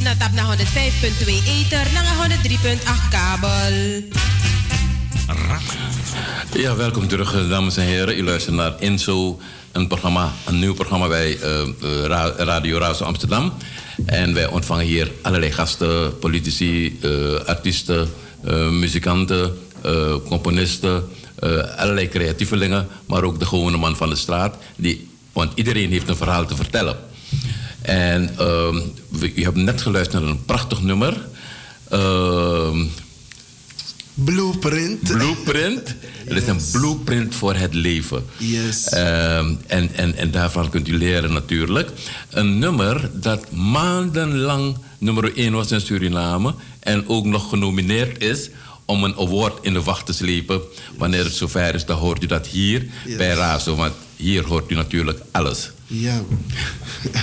Na 0.00 0.16
tap 0.16 0.32
na 0.32 0.56
105.2 0.56 0.62
ether, 1.46 1.86
na 1.92 2.02
103.8 2.28 3.08
kabel. 3.10 4.02
Ja, 6.52 6.76
welkom 6.76 7.08
terug, 7.08 7.48
dames 7.48 7.76
en 7.76 7.84
heren. 7.84 8.18
U 8.18 8.24
luistert 8.24 8.54
naar 8.54 8.74
Inzo, 8.78 9.40
een, 9.74 9.86
programma, 9.86 10.32
een 10.46 10.58
nieuw 10.58 10.74
programma 10.74 11.08
bij 11.08 11.38
eh, 11.40 11.60
eh, 11.60 11.68
Ra- 12.04 12.32
Radio 12.36 12.78
Razo 12.78 13.04
Amsterdam. 13.04 13.52
En 14.06 14.34
wij 14.34 14.46
ontvangen 14.46 14.84
hier 14.84 15.10
allerlei 15.22 15.52
gasten, 15.52 16.18
politici, 16.18 16.98
eh, 17.00 17.34
artiesten, 17.46 18.08
muzikanten, 18.70 19.58
componisten, 20.28 21.04
allerlei 21.76 22.08
creatievelingen, 22.08 22.88
maar 23.06 23.22
ook 23.22 23.38
de 23.38 23.46
gewone 23.46 23.76
man 23.76 23.96
van 23.96 24.08
de 24.08 24.16
straat. 24.16 24.56
Die, 24.76 25.08
want 25.32 25.52
iedereen 25.54 25.90
heeft 25.90 26.08
een 26.08 26.16
verhaal 26.16 26.46
te 26.46 26.56
vertellen. 26.56 26.96
En 27.82 28.30
ehm, 28.38 28.76
u 29.34 29.42
hebt 29.42 29.56
net 29.56 29.82
geluisterd 29.82 30.22
naar 30.22 30.30
een 30.30 30.44
prachtig 30.44 30.82
nummer. 30.82 31.26
Blueprint. 34.14 35.02
Blueprint. 35.02 35.94
Het 36.24 36.42
is 36.42 36.46
een 36.48 36.60
blueprint 36.72 37.34
voor 37.34 37.54
het 37.54 37.74
leven. 37.74 38.24
Yes. 38.36 38.88
Ehm, 38.88 39.54
en, 39.66 39.90
en, 39.94 40.16
en 40.16 40.30
daarvan 40.30 40.70
kunt 40.70 40.88
u 40.88 40.98
leren 40.98 41.32
natuurlijk. 41.32 41.90
Een 42.30 42.58
nummer 42.58 43.10
dat 43.12 43.50
maandenlang 43.52 44.76
nummer 44.98 45.36
1 45.36 45.52
was 45.52 45.70
in 45.70 45.80
Suriname. 45.80 46.54
En 46.80 47.08
ook 47.08 47.24
nog 47.24 47.48
genomineerd 47.48 48.22
is 48.22 48.50
om 48.84 49.04
een 49.04 49.16
award 49.16 49.58
in 49.64 49.72
de 49.72 49.82
wacht 49.82 50.06
te 50.06 50.12
slepen. 50.12 50.60
Wanneer 50.98 51.24
het 51.24 51.34
zover 51.34 51.74
is, 51.74 51.84
dan 51.84 51.98
hoort 51.98 52.22
u 52.22 52.26
dat 52.26 52.46
hier 52.46 52.86
Yes. 53.06 53.16
bij 53.16 53.34
Razo. 53.34 53.74
Want 53.76 53.92
hier 54.16 54.44
hoort 54.46 54.70
u 54.70 54.74
natuurlijk 54.74 55.18
alles. 55.30 55.70
Ja. 55.86 56.22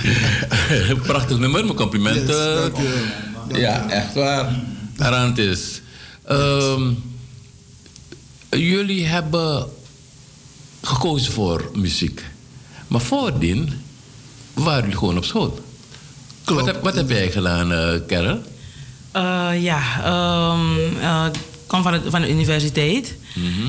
Prachtig 1.06 1.38
nummer, 1.38 1.64
mijn 1.64 1.76
complimenten. 1.76 2.72
Yes, 3.48 3.58
ja, 3.60 3.88
echt 3.90 4.14
waar. 4.14 4.60
Arantis. 4.98 5.81
Ehm 6.32 6.90
jullie 8.50 9.06
hebben 9.06 9.68
gekozen 10.82 11.32
voor 11.32 11.70
muziek. 11.74 12.24
Maar 12.88 13.00
voordien 13.00 13.82
waren 14.54 14.80
jullie 14.82 14.96
gewoon 14.98 15.16
op 15.16 15.24
school. 15.24 15.58
Wat 16.44 16.66
heb, 16.66 16.82
wat 16.82 16.94
heb 16.94 17.08
jij 17.10 17.30
gedaan, 17.30 17.72
eh 17.72 18.00
Karel? 18.06 18.38
Eh, 19.12 19.62
ja, 19.62 19.80
ehm, 20.04 20.96
eh, 21.00 21.26
ik 21.32 21.38
kwam 21.66 21.82
van, 21.82 21.92
het- 21.92 22.02
van 22.06 22.20
de 22.20 22.30
universiteit. 22.30 23.14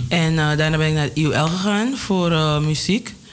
En 0.08 0.40
eh, 0.40 0.58
daarna 0.58 0.78
ben 0.78 0.88
ik 0.88 0.94
naar 0.94 1.04
het 1.04 1.18
IUL 1.18 1.48
gegaan 1.48 1.98
voor 1.98 2.32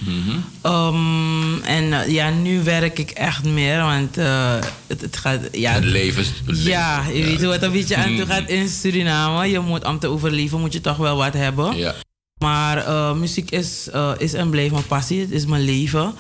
eh. 0.07 0.34
Ehm, 0.62 1.62
en 1.62 1.92
eh, 1.92 2.09
ja, 2.09 2.30
nu 2.30 2.62
werk 2.62 2.98
ik 2.98 3.11
echt 3.11 3.44
meer, 3.44 3.80
want 3.82 4.16
eh, 4.16 4.59
het, 4.86 5.01
het 5.01 5.16
gaat... 5.16 5.40
Ja, 5.53 5.72
Het 5.72 5.84
leven 5.84 6.24
Ja, 6.46 7.05
je 7.09 7.18
ja. 7.18 7.24
weet 7.24 7.42
hoe 7.42 7.53
het 7.53 7.62
een 7.62 7.72
beetje 7.72 7.96
aan 7.96 8.16
toe 8.16 8.26
gaat 8.26 8.48
in 8.48 8.68
Suriname. 8.68 9.46
Je 9.46 9.61
moet, 9.61 9.84
om 9.84 9.98
te 9.98 10.07
overleven 10.09 10.61
moet 10.61 10.72
je 10.72 10.80
toch 10.80 10.96
wel 10.96 11.16
wat 11.16 11.32
hebben. 11.32 11.76
Ja. 11.76 11.94
Maar 12.38 12.76
eh, 12.76 13.12
muziek 13.12 13.51
is, 13.51 13.88
is 14.18 14.32
en 14.32 14.51
blijft 14.51 14.72
mijn 14.72 14.86
passie. 14.86 15.20
Het 15.20 15.30
is 15.30 15.46
mijn 15.46 15.62
leven. 15.62 16.14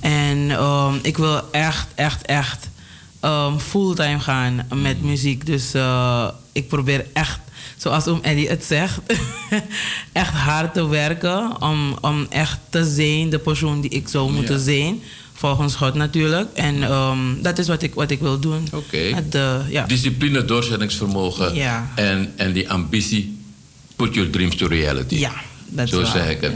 En 0.00 0.50
ehm, 0.50 0.94
ik 1.02 1.16
wil 1.16 1.50
echt, 1.50 1.86
echt, 1.94 2.22
echt 2.22 2.68
ehm, 3.20 3.58
fulltime 3.58 4.20
gaan 4.20 4.66
met 4.74 5.02
muziek. 5.02 5.46
Dus 5.46 5.72
ik 6.52 6.68
probeer 6.68 7.06
echt, 7.12 7.40
zoals 7.76 8.06
oom 8.06 8.18
Eddie 8.22 8.48
het 8.48 8.64
zegt, 8.64 8.98
echt 10.12 10.32
hard 10.34 10.74
te 10.74 10.88
werken. 10.88 11.62
Om, 11.62 11.96
om 12.00 12.26
echt 12.30 12.58
te 12.70 12.84
zijn 12.84 13.30
de 13.30 13.38
persoon 13.38 13.80
die 13.80 13.90
ik 13.90 14.08
zou 14.08 14.32
moeten 14.32 14.54
Ja. 14.56 14.60
zijn. 14.62 15.00
Volgens 15.34 15.74
God 15.74 15.94
natuurlijk. 15.94 16.48
En 16.54 16.82
ehm, 16.82 17.18
dat 17.42 17.58
is 17.58 17.68
wat 17.68 17.82
ik, 17.82 17.94
wat 17.94 18.10
ik 18.10 18.20
wil 18.20 18.38
doen. 18.40 18.68
Oké. 18.72 18.96
Eh, 19.30 19.54
ja. 19.68 19.86
Discipline, 19.86 20.44
doorzettingsvermogen 20.44 21.54
Ja. 21.54 21.90
en, 21.94 22.32
en 22.36 22.52
die 22.52 22.70
ambitie. 22.70 23.38
Put 23.96 24.14
your 24.14 24.30
dreams 24.30 24.56
to 24.56 24.66
reality. 24.66 25.14
Ja, 25.14 25.32
dat 25.68 25.84
is 25.84 25.90
Zo 25.90 26.02
waar, 26.02 26.10
zeg 26.12 26.30
ik 26.30 26.40
het. 26.40 26.52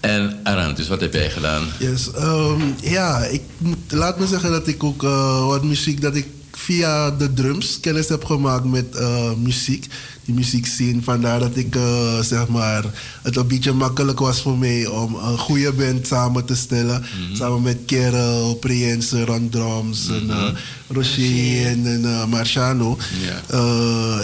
En 0.00 0.40
Arantis, 0.42 0.88
wat 0.88 1.00
heb 1.00 1.12
jij 1.12 1.30
gedaan? 1.30 1.62
Yes, 1.78 2.12
ehm, 2.12 2.60
ja, 2.82 3.18
ik 3.24 3.42
moet, 3.58 3.76
laat 3.88 4.18
me 4.18 4.26
zeggen 4.26 4.50
dat 4.50 4.66
ik 4.66 4.84
ook 4.84 5.02
eh, 5.04 5.46
wat 5.46 5.64
muziek, 5.64 6.00
dat 6.00 6.14
ik 6.14 6.26
via 6.66 7.10
de 7.10 7.32
drums 7.32 7.80
kennis 7.80 8.08
heb 8.08 8.24
gemaakt 8.24 8.64
met 8.64 8.94
eh, 8.94 9.32
muziek. 9.34 9.86
Die 10.24 10.34
muziekscene, 10.34 11.02
vandaar 11.02 11.38
dat 11.40 11.56
ik 11.56 11.74
eh, 11.76 12.20
zeg 12.20 12.48
maar, 12.48 12.84
het 13.22 13.36
een 13.36 13.46
beetje 13.46 13.72
makkelijk 13.72 14.18
was 14.18 14.42
voor 14.42 14.58
mij 14.58 14.86
om 14.86 15.14
een 15.14 15.38
goede 15.38 15.72
band 15.72 16.06
samen 16.06 16.44
te 16.44 16.54
stellen. 16.56 17.04
Samen 17.32 17.62
met 17.62 17.78
Kerel, 17.86 18.54
Priense, 18.54 19.24
Ron 19.24 19.48
Drums, 19.48 20.08
en, 20.08 20.30
eh, 20.30 20.48
Rocher 20.88 21.66
en, 21.66 21.86
en 21.86 22.28
Marciano. 22.28 22.98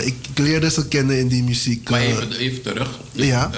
Ik, 0.04 0.14
leerde 0.34 0.70
ze 0.70 0.88
kennen 0.88 1.18
in 1.18 1.28
die 1.28 1.42
muziek. 1.42 1.90
Maar 1.90 2.00
even, 2.00 2.32
even 2.32 2.62
terug. 2.62 2.98
Ja. 3.12 3.50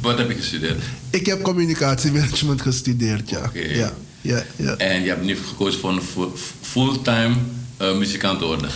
Wat 0.00 0.18
heb 0.18 0.28
je 0.28 0.34
gestudeerd? 0.36 0.82
ik 1.10 1.26
heb 1.26 1.42
communicatiemanagement 1.42 2.62
gestudeerd, 2.62 3.30
ja. 3.30 3.50
Ja, 3.52 3.92
ja, 4.20 4.44
ja. 4.56 4.76
En 4.76 5.02
je 5.02 5.08
hebt 5.08 5.24
nu 5.24 5.36
gekozen 5.36 5.80
voor 5.80 5.90
een 5.90 6.02
fu- 6.02 6.36
fulltime 6.60 7.34
muzikant 7.90 8.40
worden. 8.40 8.70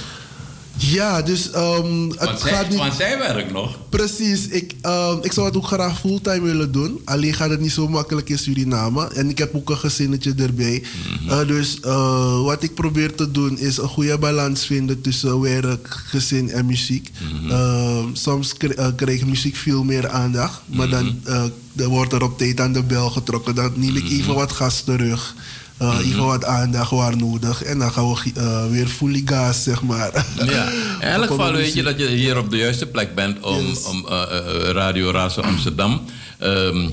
Ja, 0.78 1.22
dus 1.22 1.50
ehm, 1.50 2.09
het 2.09 2.18
Want 2.24 2.40
zij, 2.40 2.50
gaat 2.52 2.68
niet... 2.68 2.78
want 2.78 2.94
zij 2.94 3.18
werkt 3.18 3.52
nog. 3.52 3.78
Precies, 3.88 4.48
ik, 4.48 4.74
ehm, 4.80 5.16
ik 5.22 5.32
zou 5.32 5.46
het 5.46 5.57
ook 5.57 5.66
graag 5.66 6.00
fulltime 6.00 6.40
willen 6.40 6.72
doen. 6.72 7.00
Alleen 7.04 7.34
gaat 7.34 7.50
het 7.50 7.61
niet 7.61 7.72
zo 7.72 7.88
makkelijk 7.88 8.28
in 8.28 8.38
Suriname. 8.38 9.09
En 9.14 9.30
ik 9.30 9.38
heb 9.38 9.54
ook 9.54 9.70
een 9.70 9.76
gezinnetje 9.76 10.34
erbij. 10.36 10.82
Eh, 11.28 11.46
dus 11.46 11.80
eh, 11.80 12.42
wat 12.42 12.62
ik 12.62 12.74
probeer 12.74 13.14
te 13.14 13.30
doen 13.30 13.59
is 13.59 13.76
een 13.76 13.88
goede 13.88 14.18
balans 14.18 14.66
vinden 14.66 15.00
tussen 15.00 15.40
werk, 15.40 15.88
gezin 16.07 16.50
en 16.50 16.66
muziek. 16.66 17.11
Ehm, 17.48 18.04
soms 18.12 18.52
kri- 18.52 18.68
eh, 18.74 18.88
krijgt 18.96 19.26
muziek 19.26 19.57
veel 19.57 19.84
meer 19.84 20.09
aandacht. 20.09 20.61
Maar 20.66 20.88
dan 20.88 21.20
eh, 21.24 21.44
er 21.76 21.88
wordt 21.88 22.12
er 22.12 22.22
op 22.22 22.38
tijd 22.38 22.61
aan 22.61 22.72
de 22.72 22.82
bel 22.82 23.11
getrokken. 23.11 23.54
Dan 23.54 23.72
neem 23.76 23.96
ik 23.96 24.11
even 24.11 24.34
wat 24.34 24.52
gas 24.52 24.80
terug. 24.82 25.34
Eh, 25.79 25.99
Even 26.03 26.24
wat 26.24 26.45
aandacht 26.45 26.91
waar 26.91 27.16
nodig. 27.16 27.62
En 27.62 27.79
dan 27.79 27.93
gaan 27.93 28.12
we 28.12 28.31
eh, 28.35 28.66
weer 28.70 28.87
fully 28.87 29.22
gas, 29.24 29.62
zeg 29.62 29.83
maar. 29.83 30.27
Ja. 30.45 30.68
In 31.01 31.09
elk 31.09 31.27
geval 31.27 31.53
weet 31.53 31.72
je 31.74 31.83
dat 31.83 31.99
je 31.99 32.09
hier 32.09 32.39
op 32.39 32.51
de 32.51 32.57
juiste 32.57 32.87
plek 32.87 33.14
bent 33.14 33.41
om, 33.41 33.77
om 33.87 34.07
eh, 34.09 34.22
eh, 34.22 34.70
Radio 34.70 35.11
Razo 35.11 35.41
Amsterdam 35.41 36.01
ehm, 36.39 36.89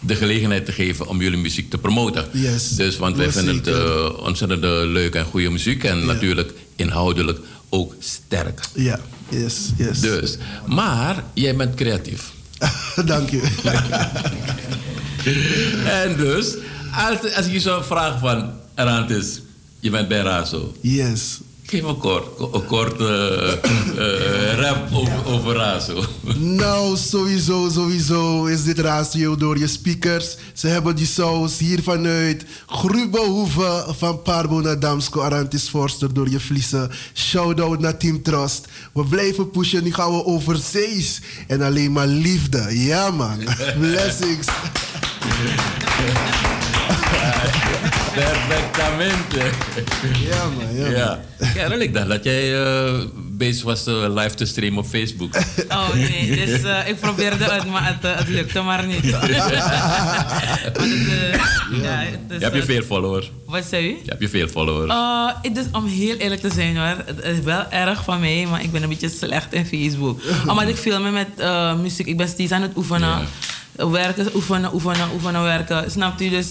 de 0.00 0.14
gelegenheid 0.14 0.64
te 0.64 0.72
geven 0.72 1.08
om 1.08 1.20
jullie 1.22 1.38
muziek 1.38 1.70
te 1.70 1.78
promoten. 1.78 2.24
Yes. 2.32 2.68
Dus, 2.68 2.96
want 2.96 3.16
wij 3.16 3.32
vinden 3.32 3.56
het 3.56 4.16
ontzettend 4.16 4.64
eh, 4.64 4.70
leuk 4.70 5.14
en 5.14 5.24
goede 5.24 5.50
muziek 5.50 5.84
en 5.84 6.06
natuurlijk 6.06 6.52
inhoudelijk 6.76 7.38
ook 7.68 7.94
sterk. 7.98 8.60
Ja, 8.74 9.00
yes, 9.28 9.54
yes. 9.76 10.00
Dus, 10.00 10.36
maar 10.66 11.24
jij 11.34 11.56
bent 11.56 11.74
creatief. 11.74 12.32
Dank 13.04 13.30
je. 13.30 13.42
en 16.04 16.16
dus, 16.16 16.54
als, 16.96 17.34
als 17.34 17.46
ik 17.46 17.52
je 17.52 17.60
zou 17.60 17.84
vragen 17.84 18.20
van, 18.20 18.50
Arantis, 18.74 19.42
je 19.80 19.90
bent 19.90 20.08
bij 20.08 20.20
Razo. 20.20 20.72
Yes. 20.80 21.40
Geef 21.66 21.82
een 21.82 21.98
kort, 21.98 22.24
een 22.52 22.66
kort 22.66 23.00
eh, 23.00 23.52
eh, 23.52 24.58
rap 24.58 24.88
over, 24.92 25.26
over 25.26 25.54
Razo. 25.54 26.04
Nou, 26.36 26.96
sowieso, 26.96 27.68
sowieso 27.70 28.44
is 28.44 28.64
dit 28.64 28.78
ratio 28.78 29.36
door 29.36 29.58
je 29.58 29.66
speakers. 29.66 30.36
Ze 30.52 30.66
hebben 30.66 30.96
die 30.96 31.06
saus 31.06 31.58
hier 31.58 31.82
vanuit 31.82 32.44
Grubehoeve 32.66 33.84
van 33.88 34.22
Parbo 34.22 34.60
naar 34.60 34.80
Damsko. 34.80 35.20
Arantis 35.20 35.68
Forster 35.68 36.14
door 36.14 36.30
je 36.30 36.40
vliezen. 36.40 36.90
Shout-out 37.14 37.80
naar 37.80 37.96
Team 37.96 38.22
Trust. 38.22 38.66
We 38.92 39.04
blijven 39.04 39.50
pushen, 39.50 39.84
nu 39.84 39.92
gaan 39.92 40.16
we 40.16 40.24
over 40.24 40.56
zees. 40.56 41.20
En 41.46 41.62
alleen 41.62 41.92
maar 41.92 42.06
liefde. 42.06 42.84
Ja 42.84 43.10
man, 43.10 43.38
blessings. 43.80 44.46
Perfectamente. 48.14 49.38
Ja 50.28 50.48
man, 50.48 50.74
ja, 50.76 50.88
Ja. 50.88 51.20
Karel, 51.54 51.80
ik 51.80 51.94
dacht 51.94 52.08
dat 52.08 52.24
jij 52.24 52.62
eh, 52.64 52.94
bezig 53.14 53.64
was 53.64 53.86
eh, 53.86 54.14
live 54.14 54.34
te 54.34 54.44
streamen 54.44 54.78
op 54.78 54.86
Facebook. 54.86 55.34
Oh 55.68 55.94
nee, 55.94 56.46
dus 56.46 56.62
eh, 56.62 56.88
ik 56.88 57.00
probeerde 57.00 57.44
het, 57.44 57.66
maar 57.70 57.86
het, 57.86 58.18
het 58.18 58.28
lukte 58.28 58.60
maar 58.60 58.86
niet. 58.86 59.04
Het, 60.64 60.76
ja, 61.82 62.00
Je 62.00 62.38
hebt 62.38 62.54
je 62.54 62.62
veel 62.62 62.82
followers. 62.82 63.30
Wat 63.46 63.64
zei 63.64 63.86
u? 63.86 63.88
Je 63.88 64.10
hebt 64.10 64.20
je 64.20 64.28
veel 64.28 64.48
followers. 64.48 64.92
Uh, 64.92 65.52
dus 65.52 65.64
om 65.72 65.86
heel 65.86 66.16
eerlijk 66.16 66.40
te 66.40 66.50
zijn 66.52 66.76
hoor, 66.76 66.96
het 67.04 67.24
is 67.24 67.40
wel 67.40 67.64
erg 67.70 68.04
van 68.04 68.20
mij, 68.20 68.46
maar 68.50 68.62
ik 68.62 68.72
ben 68.72 68.82
een 68.82 68.88
beetje 68.88 69.08
slecht 69.08 69.52
in 69.52 69.66
Facebook. 69.66 70.20
Omdat 70.50 70.68
ik 70.68 70.76
filmen 70.76 71.12
met 71.12 71.28
eh, 71.36 71.74
muziek, 71.74 72.06
ik 72.06 72.16
ben 72.16 72.28
steeds 72.28 72.52
aan 72.52 72.62
het 72.62 72.76
oefenen. 72.76 73.18
Werken, 73.76 74.28
oefenen, 74.34 74.74
oefenen, 74.74 75.08
oefenen, 75.14 75.42
werken. 75.42 75.90
Snapt 75.90 76.20
u? 76.20 76.28
Dus 76.28 76.46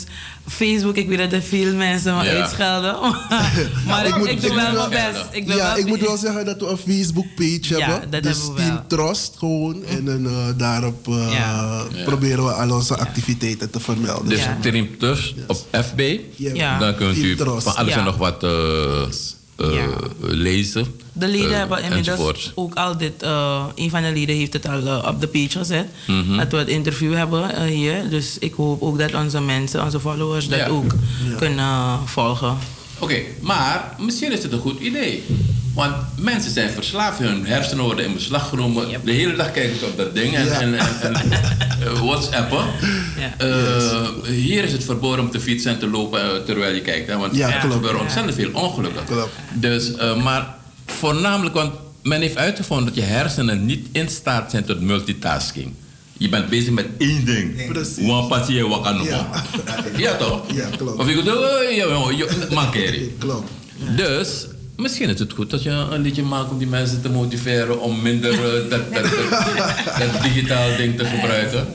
Facebook, 0.48 0.96
ik 0.96 1.08
weet 1.08 1.18
dat 1.18 1.32
er 1.32 1.42
veel 1.42 1.74
mensen 1.74 2.18
me 2.18 2.24
Ja. 2.24 2.32
uitschelden. 2.42 2.96
maar 3.88 4.06
ik, 4.06 4.18
moet- 4.18 4.28
ik 4.28 4.42
doe 4.42 4.56
wel 4.56 4.74
mijn 4.74 4.90
best. 4.90 5.26
Ik 5.32 5.48
ben 5.48 5.56
ja, 5.56 5.68
wel 5.68 5.78
ik 5.78 5.86
moet 5.86 6.00
wel 6.00 6.18
zeggen 6.18 6.46
dat 6.46 6.60
we 6.60 6.68
een 6.68 6.78
Facebook 6.78 7.26
page 7.36 7.60
Ja, 7.62 7.90
hebben. 7.90 8.10
dat 8.12 8.24
dus 8.24 8.38
hebben 8.38 8.54
we 8.56 8.62
Team 8.62 8.74
wel. 8.74 9.06
Trust 9.08 9.36
gewoon. 9.38 9.84
En 9.86 10.06
dan, 10.06 10.26
eh, 10.28 10.34
daarop 10.58 11.08
eh, 11.08 11.28
Ja. 11.34 11.84
proberen 12.06 12.46
we 12.46 12.52
al 12.52 12.72
onze 12.72 12.98
activiteiten 12.98 13.70
te 13.70 13.80
vermelden. 13.80 14.30
Dus 14.30 14.42
Team 14.62 14.98
Trust 14.98 15.34
op 15.48 15.58
FB. 15.72 16.20
Ja. 16.36 16.80
Dan 16.80 16.96
kunt 16.96 17.18
u 17.18 17.36
Team 17.36 17.50
Trust. 17.50 17.64
van 17.64 17.76
alles 17.76 17.94
Ja. 17.94 18.00
en 18.00 18.06
nog 18.06 18.18
wat 18.18 18.44
eh, 18.44 18.50
eh, 19.56 19.74
Ja. 19.74 19.88
lezen. 20.20 20.86
De 21.14 21.28
leden 21.28 21.52
eh, 21.52 21.58
hebben 21.58 21.78
inmiddels 21.84 22.08
enzovoort. 22.08 22.52
ook 22.56 22.74
al 22.76 22.98
dit. 22.98 23.24
eh, 23.24 23.66
een 23.76 23.90
van 23.90 24.02
de 24.02 24.12
leden 24.14 24.36
heeft 24.36 24.54
het 24.54 24.68
al 24.68 25.02
op 25.08 25.22
de 25.22 25.28
page 25.28 25.50
gezet. 25.58 25.88
Mhm. 26.08 26.38
Dat 26.38 26.52
we 26.52 26.58
het 26.58 26.68
interview 26.68 27.14
hebben 27.14 27.66
hier. 27.66 28.10
Dus 28.10 28.38
ik 28.40 28.54
hoop 28.54 28.82
ook 28.82 28.98
dat 29.00 29.14
onze 29.14 29.42
mensen, 29.42 29.84
onze 29.84 30.00
followers, 30.00 30.48
dat 30.48 30.60
Ja. 30.60 30.68
ook 30.68 30.92
Ja. 31.30 31.36
kunnen 31.38 32.00
volgen. 32.06 32.58
Oké, 33.00 33.16
maar 33.42 33.96
misschien 34.00 34.32
is 34.32 34.44
het 34.44 34.52
een 34.52 34.60
goed 34.60 34.80
idee. 34.80 35.24
Want 35.74 35.96
mensen 36.18 36.52
zijn 36.52 36.70
verslaafd, 36.70 37.20
hun 37.20 37.46
hersenen 37.46 37.84
worden 37.84 38.06
in 38.06 38.14
beslag 38.14 38.50
genomen. 38.50 38.88
De 39.04 39.12
hele 39.12 39.36
dag 39.36 39.52
kijken 39.52 39.80
ze 39.80 39.86
op 39.86 39.98
dat 39.98 40.16
ding 40.16 40.36
en, 40.36 40.46
Ja. 40.46 40.52
en, 40.62 40.74
en, 40.74 40.88
en 41.02 41.32
eh, 41.32 42.00
whatsappen. 42.02 42.66
Eh, 43.38 44.08
Hier 44.26 44.64
is 44.64 44.72
het 44.72 44.84
verboden 44.84 45.26
om 45.26 45.32
te 45.32 45.40
fietsen 45.40 45.72
en 45.72 45.80
te 45.80 45.88
lopen 45.88 46.22
eh, 46.22 46.28
terwijl 46.46 46.74
je 46.76 46.82
kijkt. 46.82 47.08
Hè? 47.08 47.18
Want 47.18 47.36
Ja, 47.36 47.64
er 47.64 47.72
gebeuren 47.72 48.00
ontzettend 48.00 48.36
veel 48.36 48.50
ongelukken. 48.54 49.04
Dus, 49.54 49.96
eh, 49.96 50.24
maar 50.24 50.56
voornamelijk, 50.86 51.56
want 51.56 51.74
men 52.04 52.22
heeft 52.22 52.38
uitgevonden 52.38 52.86
dat 52.86 52.96
je 52.96 53.02
hersenen 53.02 53.66
niet 53.66 53.88
in 53.92 54.10
staat 54.10 54.52
zijn 54.52 54.66
tot 54.66 54.82
multitasking. 54.82 55.74
Je 56.18 56.30
bent 56.30 56.50
bezig 56.50 56.72
met 56.72 56.86
één 56.98 57.26
ding. 57.26 57.68
Precies. 57.68 58.08
One 58.10 58.28
passie, 58.28 58.68
wat 58.68 58.82
kan 58.82 58.98
nog. 58.98 59.08
Ja, 59.98 60.16
toch? 60.16 60.42
Ja, 60.54 60.70
klopt. 60.78 61.00
Of 61.00 61.08
ik 61.08 61.16
bedoel, 61.16 61.48
eh, 61.50 61.76
ja, 61.78 61.86
ja, 61.86 62.10
ja. 62.18 62.26
Klopt. 63.20 63.50
Dus 63.96 64.46
misschien 64.78 65.10
is 65.10 65.20
het 65.20 65.34
goed 65.34 65.50
dat 65.50 65.64
je 65.64 65.70
een 65.70 66.02
liedje 66.02 66.24
maakt 66.24 66.50
om 66.52 66.58
die 66.58 66.68
mensen 66.68 67.02
te 67.02 67.10
motiveren 67.10 67.82
om 67.82 68.02
minder 68.02 68.32
eh, 68.34 68.70
dat, 68.70 68.94
dat, 68.94 69.04
dat, 69.04 70.10
dat 70.12 70.22
digitaal 70.24 70.76
ding 70.78 70.98
te 70.98 71.06
gebruiken. 71.06 71.68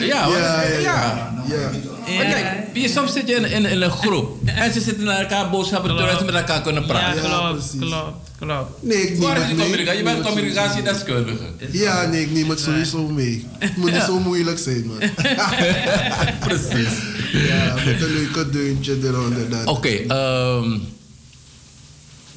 Ja, 0.00 0.24
want- 0.28 0.38
Ja, 0.38 0.62
ja, 0.62 0.78
ja. 0.78 1.32
ja. 1.48 1.70
Maar 2.16 2.24
kijk, 2.26 2.46
je, 2.72 2.88
soms 2.88 3.12
zit 3.12 3.28
je 3.28 3.34
in, 3.34 3.44
in, 3.44 3.64
in 3.64 3.82
een 3.82 3.90
groep 3.90 4.38
en 4.44 4.72
ze 4.72 4.80
zitten 4.80 5.04
naar 5.04 5.20
elkaar 5.20 5.50
boodschappen 5.50 5.90
te 5.90 5.96
doen 5.96 6.08
en 6.08 6.18
ze 6.18 6.24
met 6.24 6.34
elkaar 6.34 6.62
kunnen 6.62 6.86
praten. 6.86 7.22
Ja, 7.22 7.28
klopt, 7.28 7.74
klopt, 7.78 8.16
klopt. 8.38 8.82
Nee, 8.82 8.96
ik 9.02 9.08
die 9.18 9.28
mee. 9.28 9.56
communicatie? 9.56 9.96
Je 9.98 10.02
bent 10.04 10.20
communicatiedeskundige. 10.26 11.42
Ja, 11.70 12.06
nee, 12.06 12.22
ik 12.22 12.30
neem 12.32 12.48
het 12.50 12.60
sowieso 12.60 13.08
mee. 13.08 13.46
Het 13.58 13.76
moet 13.76 13.92
niet 13.92 14.02
zo 14.02 14.18
moeilijk 14.18 14.58
zijn, 14.58 14.86
man. 14.86 14.96
Precies. 16.48 16.92
Ja, 17.32 17.74
met 17.84 18.02
een 18.02 18.12
leuke 18.14 18.50
deuntje 18.50 18.96
eronder. 19.02 19.46
Oké, 19.64 19.88
ehm, 19.88 20.78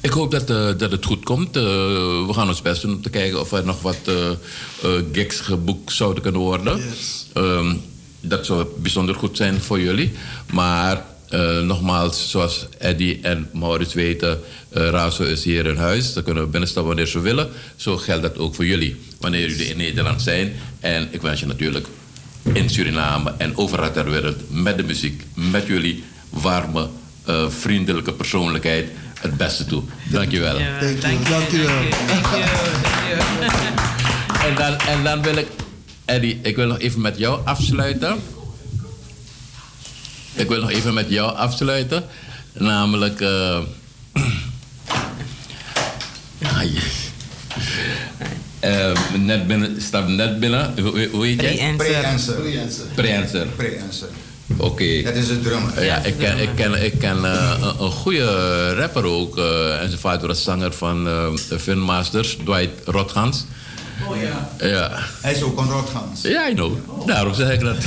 ik 0.00 0.10
hoop 0.10 0.30
dat, 0.30 0.50
eh, 0.50 0.68
dat 0.76 0.90
het 0.90 1.04
goed 1.04 1.24
komt. 1.24 1.56
Eh, 1.56 1.62
we 2.26 2.30
gaan 2.32 2.48
ons 2.48 2.62
best 2.62 2.82
doen 2.82 2.94
om 2.94 3.02
te 3.02 3.10
kijken 3.10 3.40
of 3.40 3.52
er 3.52 3.64
nog 3.64 3.82
wat 3.82 3.98
eh, 4.04 4.90
gigs 5.12 5.40
geboekt 5.40 5.92
zouden 5.92 6.22
kunnen 6.22 6.40
worden. 6.40 6.80
Ehm, 7.32 7.74
dat 8.20 8.46
zou 8.46 8.66
bijzonder 8.78 9.14
goed 9.14 9.36
zijn 9.36 9.60
voor 9.60 9.80
jullie. 9.80 10.12
Maar 10.52 11.04
nogmaals, 11.62 12.30
zoals 12.30 12.66
Eddie 12.78 13.18
en 13.22 13.48
Maurits 13.52 13.94
weten, 13.94 14.40
Razo 14.70 15.24
is 15.24 15.44
hier 15.44 15.66
in 15.66 15.76
huis. 15.76 16.12
Ze 16.12 16.22
kunnen 16.22 16.50
binnenstappen 16.50 16.94
wanneer 16.94 17.12
ze 17.12 17.20
willen. 17.20 17.48
Zo 17.76 17.96
geldt 17.96 18.22
dat 18.22 18.38
ook 18.38 18.54
voor 18.54 18.66
jullie, 18.66 18.96
wanneer 19.20 19.48
jullie 19.48 19.68
in 19.68 19.76
Nederland 19.76 20.22
zijn. 20.22 20.52
En 20.80 21.08
ik 21.10 21.22
wens 21.22 21.40
je 21.40 21.46
natuurlijk 21.46 21.86
in 22.52 22.70
Suriname 22.70 23.34
en 23.38 23.56
overal 23.56 23.92
ter 23.92 24.10
wereld 24.10 24.36
met 24.48 24.76
de 24.76 24.82
muziek, 24.82 25.22
met 25.34 25.66
jullie 25.66 26.04
warme, 26.30 26.88
vriendelijke 27.48 28.12
persoonlijkheid 28.12 28.88
het 29.20 29.36
beste 29.36 29.64
toe. 29.64 29.82
Dankjewel. 30.10 30.58
Dank 30.58 30.80
je, 30.80 30.98
dank 31.28 31.50
je 31.50 31.62
wel. 31.62 31.82
En 34.48 34.54
dan, 34.54 34.78
en 34.78 35.04
dan 35.04 35.22
wil 35.22 35.36
ik, 35.36 35.46
Eddie, 36.04 36.38
ik 36.42 36.56
wil 36.56 36.66
nog 36.66 36.78
even 36.78 37.00
met 37.00 37.18
jou 37.18 37.40
afsluiten. 37.46 38.16
Ik 40.34 40.48
wil 40.48 40.60
nog 40.60 40.70
even 40.70 40.94
met 40.94 41.06
jou 41.08 41.36
afsluiten. 41.36 42.04
Namelijk. 42.52 43.20
eh 43.20 43.58
ah, 46.42 46.62
yes. 46.62 47.06
Eh, 48.60 48.92
net 49.16 49.46
binnen, 49.46 49.82
stap 49.82 50.08
net 50.08 50.40
binnen. 50.40 50.74
Hoe, 50.80 51.08
hoe 51.12 51.26
heet 51.26 51.40
jij? 51.40 51.74
Pre-answer. 51.76 52.34
Pre-answer. 52.94 53.46
Pre-answer. 53.56 54.08
Oké. 54.56 55.02
Dat 55.02 55.14
is 55.14 55.28
het 55.28 55.42
drummer. 55.42 55.84
Ja, 55.84 55.96
ik 56.04 56.18
ken, 56.18 56.38
ik 56.38 56.48
ken, 56.54 56.84
ik 56.84 56.98
ken 56.98 57.24
eh, 57.24 57.54
een, 57.60 57.84
een 57.84 57.90
goede 57.90 58.74
rapper 58.74 59.04
ook. 59.04 59.38
eh, 59.38 59.80
en 59.80 59.88
zijn 59.88 60.00
vader 60.00 60.26
was 60.26 60.42
zanger 60.42 60.72
van 60.72 61.08
eh 61.08 61.26
de 61.48 61.58
Fun 61.58 61.78
Masters, 61.78 62.36
Dwight 62.44 62.70
Rotgans. 62.84 63.44
Oh 64.08 64.16
ja. 64.22 64.66
Ja. 64.68 64.90
Hij 65.22 65.32
is 65.32 65.42
ook 65.42 65.58
een 65.58 65.70
rotgans. 65.70 66.22
Ja, 66.22 66.48
I 66.48 66.54
know. 66.54 66.72
Daarom 67.06 67.34
zeg 67.34 67.52
ik 67.52 67.60
dat. 67.60 67.76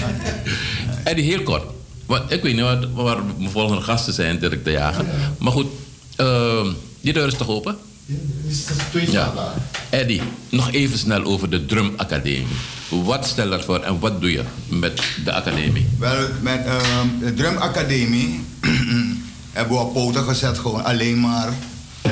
En 1.04 1.16
die 1.16 1.26
heel 1.26 1.44
kort. 1.44 1.64
Want 2.06 2.32
ik 2.32 2.42
weet 2.44 2.54
niet 2.54 2.64
wat, 2.64 2.88
waar 2.94 3.18
mijn 3.38 3.50
volgende 3.52 3.82
gasten 3.82 4.14
zijn, 4.14 4.40
Dirk 4.40 4.64
de 4.66 4.72
Jager. 4.72 5.06
Maar 5.38 5.52
goed, 5.52 5.68
eh, 6.16 6.66
die 7.02 7.14
deur 7.14 7.28
is 7.28 7.34
toch 7.34 7.48
open? 7.50 7.78
Ja. 9.12 9.54
Eddie, 9.90 10.22
nog 10.50 10.72
even 10.72 10.98
snel 10.98 11.24
over 11.24 11.50
de 11.50 11.66
Drum 11.66 11.94
Academie. 11.98 12.48
Wat 12.90 13.26
stel 13.28 13.54
je 13.54 13.64
voor 13.64 13.80
en 13.80 14.00
wat 14.00 14.22
doe 14.22 14.32
je 14.32 14.44
met 14.68 15.02
de 15.24 15.34
academie? 15.34 15.88
Wel, 16.00 16.28
met 16.42 16.66
ehm, 16.66 17.08
de 17.20 17.34
Drum 17.34 17.58
Academie 17.58 18.40
hebben 19.58 19.78
we 19.78 19.84
op 19.84 19.94
poten 19.94 20.24
gezet 20.24 20.60
gewoon 20.60 20.84
alleen 20.84 21.20
maar... 21.20 21.54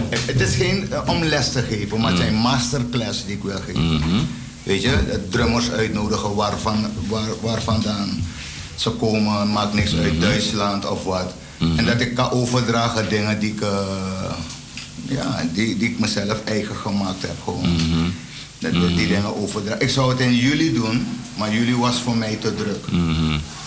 Het, 0.10 0.42
is 0.42 0.56
geen 0.56 0.92
eh, 0.92 1.02
om 1.06 1.24
les 1.24 1.52
te 1.52 1.62
geven, 1.62 2.00
maar 2.00 2.10
het 2.10 2.20
zijn 2.20 2.34
masterclass 2.34 3.26
die 3.26 3.36
ik 3.36 3.44
wil 3.44 3.60
geven. 3.66 4.28
Weet 4.64 4.82
je, 4.82 5.20
drummers 5.30 5.72
uitnodigen 5.72 6.36
waarvan, 6.36 6.86
waar, 7.08 7.30
waar 7.42 7.62
vandaan 7.62 8.24
ze 8.76 8.90
komen, 8.90 9.52
maakt 9.52 9.74
niks 9.74 9.96
uit 9.96 10.22
Duitsland 10.22 10.90
of 10.90 11.04
wat. 11.04 11.34
En 11.78 11.86
dat 11.86 12.02
ik 12.02 12.16
kan 12.16 12.32
overdragen 12.32 13.10
dingen 13.10 13.40
die 13.40 13.52
ik, 13.52 13.62
eh, 13.62 13.70
ja, 15.10 15.46
die, 15.54 15.78
die 15.78 15.90
ik 15.90 16.00
mezelf 16.00 16.44
eigen 16.44 16.76
gemaakt 16.76 17.22
heb 17.22 17.38
gewoon. 17.44 18.14
Dat 18.60 18.72
we 18.72 18.94
die 18.96 19.08
dingen 19.08 19.36
overdragen. 19.36 19.82
Ik 19.82 19.90
zou 19.90 20.10
het 20.12 20.20
in 20.20 20.36
juli 20.36 20.74
doen, 20.74 21.08
maar 21.38 21.54
juli 21.54 21.76
was 21.76 21.96
voor 21.96 22.18
mij 22.18 22.36
te 22.36 22.56
druk. 22.56 22.86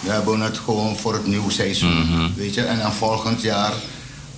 We 0.01 0.11
hebben 0.11 0.41
het 0.41 0.59
gewoon 0.59 0.97
voor 0.97 1.13
het 1.13 1.27
nieuwe 1.27 1.51
seizoen. 1.51 2.33
Weet 2.37 2.55
je? 2.55 2.63
En 2.63 2.79
dan 2.79 2.93
volgend 2.93 3.43
jaar 3.43 3.73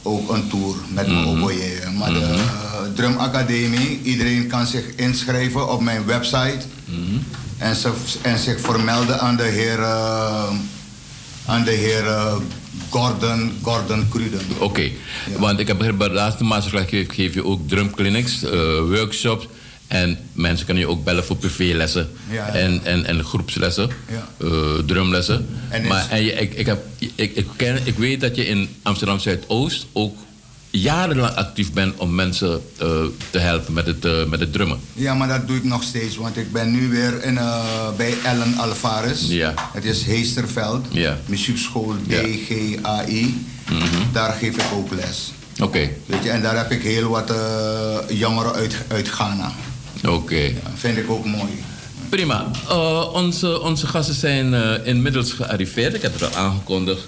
ook 0.04 0.30
een 0.30 0.48
tour 0.48 0.76
met 0.88 1.06
mijn 1.06 1.26
oboe. 1.26 1.54
Maar 1.98 2.12
de 2.12 2.20
eh, 2.20 2.94
Drum 2.94 3.16
Academie, 3.16 4.00
iedereen 4.02 4.46
kan 4.46 4.66
zich 4.66 4.84
inschrijven 4.96 5.72
op 5.72 5.80
mijn 5.80 6.04
website. 6.06 6.66
en, 7.58 7.76
ze, 7.76 7.92
en 8.22 8.38
zich 8.38 8.60
vermelden 8.60 9.20
aan 9.20 9.36
de 9.36 9.42
heer, 9.42 9.78
eh, 9.78 10.50
aan 11.46 11.64
de 11.64 11.70
heer 11.70 12.06
eh, 12.06 12.34
Gordon, 12.90 13.52
Gordon 13.62 14.08
Cruden. 14.08 14.40
Oké, 14.58 14.90
want 15.38 15.58
ik 15.58 15.66
heb 15.66 15.76
begrepen, 15.76 15.98
bij 15.98 16.08
de 16.08 16.14
laatste 16.14 16.44
masterclass 16.44 16.88
geef, 16.88 17.06
geef 17.14 17.34
je 17.34 17.44
ook 17.44 17.68
drumclinics, 17.68 18.42
eh, 18.42 18.50
workshops. 18.78 19.46
En 19.86 20.18
mensen 20.32 20.64
kunnen 20.66 20.82
je 20.84 20.88
ook 20.90 21.04
bellen 21.04 21.24
voor 21.24 21.36
privélessen 21.36 22.08
Ja. 22.30 22.46
en, 22.48 22.80
en, 22.84 23.04
en 23.04 23.24
groepslessen, 23.24 23.88
Ja. 24.10 24.28
eh, 24.46 24.50
drumlessen. 24.86 25.46
En 25.68 25.86
maar 25.86 26.06
en 26.10 26.24
je, 26.24 26.32
ik, 26.32 26.54
ik, 26.54 26.66
heb, 26.66 26.84
ik, 27.14 27.36
ik, 27.36 27.46
ken, 27.56 27.78
ik 27.84 27.96
weet 27.98 28.20
dat 28.20 28.36
je 28.36 28.46
in 28.46 28.68
Amsterdam 28.82 29.18
Zuidoost 29.18 29.86
ook 29.92 30.16
jarenlang 30.80 31.34
actief 31.34 31.72
bent 31.72 31.96
om 31.96 32.14
mensen 32.14 32.62
eh, 32.78 32.88
te 33.30 33.38
helpen 33.38 33.72
met 33.72 33.86
het, 33.86 34.04
eh, 34.04 34.24
met 34.24 34.40
het 34.40 34.52
drummen. 34.52 34.80
Ja, 34.92 35.14
maar 35.14 35.28
dat 35.28 35.46
doe 35.46 35.56
ik 35.56 35.64
nog 35.64 35.82
steeds, 35.82 36.16
want 36.16 36.36
ik 36.36 36.52
ben 36.52 36.70
nu 36.70 36.88
weer 36.88 37.22
in, 37.24 37.38
eh, 37.38 37.88
bij 37.96 38.14
Ellen 38.24 38.54
Alvarez. 38.58 39.28
Ja. 39.28 39.54
Het 39.72 39.84
is 39.84 40.02
Heesterveld, 40.02 40.86
Ja. 40.90 41.18
muziekschool. 41.26 41.94
DGAI. 42.08 43.44
Daar 44.12 44.32
geef 44.32 44.56
ik 44.56 44.64
ook 44.74 44.88
les. 44.94 45.32
Oké, 45.62 45.90
Weet 46.06 46.22
je, 46.22 46.30
en 46.30 46.42
daar 46.42 46.56
heb 46.56 46.70
ik 46.70 46.82
heel 46.82 47.08
wat 47.08 47.32
jongeren 48.08 48.52
uit, 48.52 48.74
uit 48.88 49.08
Ghana. 49.08 49.52
oké. 50.08 50.52
Vind 50.74 50.96
ik 50.98 51.10
ook 51.10 51.24
mooi. 51.24 51.50
Prima. 52.08 52.50
Onze, 53.12 53.60
onze 53.60 53.86
gasten 53.86 54.14
zijn 54.14 54.54
inmiddels 54.84 55.32
gearriveerd. 55.32 55.94
Ik 55.94 56.02
heb 56.02 56.12
het 56.12 56.22
al 56.22 56.36
aangekondigd. 56.42 57.06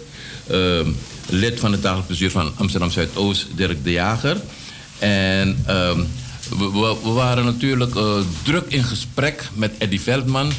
Lid 1.29 1.61
van 1.61 1.72
het 1.72 1.83
dagelijks 1.83 2.09
bestuur 2.09 2.31
van 2.31 2.53
Amsterdam 2.57 2.91
Zuidoost, 2.91 3.47
Dirk 3.55 3.85
de 3.85 3.91
Jager. 3.91 4.37
En 4.99 5.62
ehm, 5.66 6.01
we, 6.59 6.97
waren 7.03 7.45
natuurlijk 7.45 7.95
eh, 7.95 8.16
druk 8.43 8.64
in 8.68 8.85
gesprek 8.85 9.49
met 9.55 9.72
Eddie 9.79 10.01
Veldman, 10.01 10.53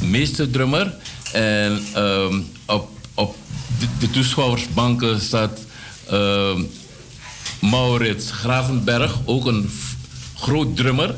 meesterdrummer. 0.00 0.94
En 1.32 1.82
ehm, 1.94 2.40
op, 2.66 2.88
op 3.14 3.36
de, 3.78 3.86
de 3.98 4.10
toeschouwersbanken 4.10 5.20
staat 5.20 5.58
ehm, 6.08 6.62
Maurits 7.60 8.30
Gravenberg, 8.30 9.18
ook 9.24 9.46
een 9.46 9.70
groot 10.36 10.76
drummer. 10.76 11.14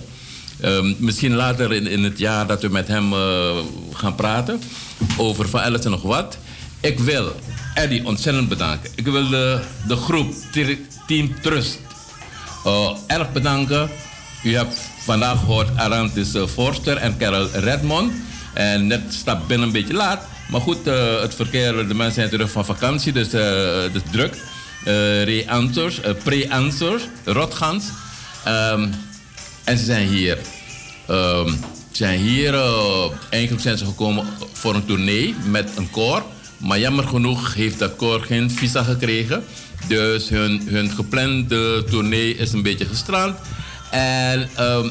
Misschien 0.98 1.34
later 1.34 1.72
in, 1.72 1.86
in 1.86 2.04
het 2.04 2.18
jaar 2.18 2.46
dat 2.46 2.62
we 2.62 2.68
met 2.68 2.88
hem 2.88 3.12
eh, 3.12 3.56
gaan 3.92 4.14
praten 4.14 4.60
over 5.16 5.48
van 5.48 5.62
alles 5.62 5.84
en 5.84 5.90
nog 5.90 6.02
wat. 6.02 6.38
Ik 6.80 6.98
wil 6.98 7.32
Eddie 7.74 8.06
ontzettend 8.06 8.48
bedanken. 8.48 8.90
Ik 8.94 9.04
wil 9.04 9.28
de, 9.28 9.60
de 9.86 9.96
groep 9.96 10.34
Team 11.06 11.40
Trust 11.40 11.78
eh, 12.64 12.90
erg 13.06 13.32
bedanken. 13.32 13.90
U 14.42 14.54
hebt 14.54 14.80
vandaag 14.98 15.38
gehoord 15.38 15.76
Arantis 15.76 16.34
uh, 16.34 16.46
Forster 16.46 16.96
en 16.96 17.16
Carol 17.18 17.48
Redmond. 17.52 18.12
En 18.54 18.86
net 18.86 19.02
stap 19.08 19.48
binnen 19.48 19.66
een 19.66 19.72
beetje 19.72 19.94
laat. 19.94 20.26
Maar 20.48 20.60
goed, 20.60 20.86
eh, 20.86 21.20
het 21.20 21.34
verkeer, 21.34 21.88
de 21.88 21.94
mensen 21.94 22.14
zijn 22.14 22.28
terug 22.28 22.50
van 22.50 22.64
vakantie, 22.64 23.12
dus 23.12 23.32
eh, 23.32 23.82
het 23.82 23.94
is 23.94 24.02
druk. 24.10 24.36
Eh 24.84 25.24
Re-answers, 25.24 26.00
eh, 26.00 26.12
pre-answers, 26.22 27.02
Rotgans. 27.24 27.84
Ehm, 28.44 28.88
en 29.64 29.78
ze 29.78 29.84
zijn 29.84 30.08
hier. 30.08 30.38
Ehm, 31.08 31.48
ze 31.48 32.02
zijn 32.02 32.18
hier, 32.18 32.54
eh, 32.54 33.10
eigenlijk 33.30 33.62
zijn 33.62 33.78
ze 33.78 33.84
gekomen 33.84 34.26
voor 34.52 34.74
een 34.74 34.86
tournee 34.86 35.34
met 35.44 35.70
een 35.76 35.90
koor. 35.90 36.22
Maar 36.64 36.78
jammer 36.78 37.04
genoeg 37.04 37.54
heeft 37.54 37.96
koor 37.96 38.20
geen 38.20 38.50
visa 38.50 38.82
gekregen. 38.82 39.44
Dus 39.88 40.28
hun, 40.28 40.62
hun 40.68 40.90
geplande 40.90 41.84
tournee 41.90 42.36
is 42.36 42.52
een 42.52 42.62
beetje 42.62 42.84
gestrand. 42.84 43.36
En 43.90 44.48
ehm, 44.54 44.90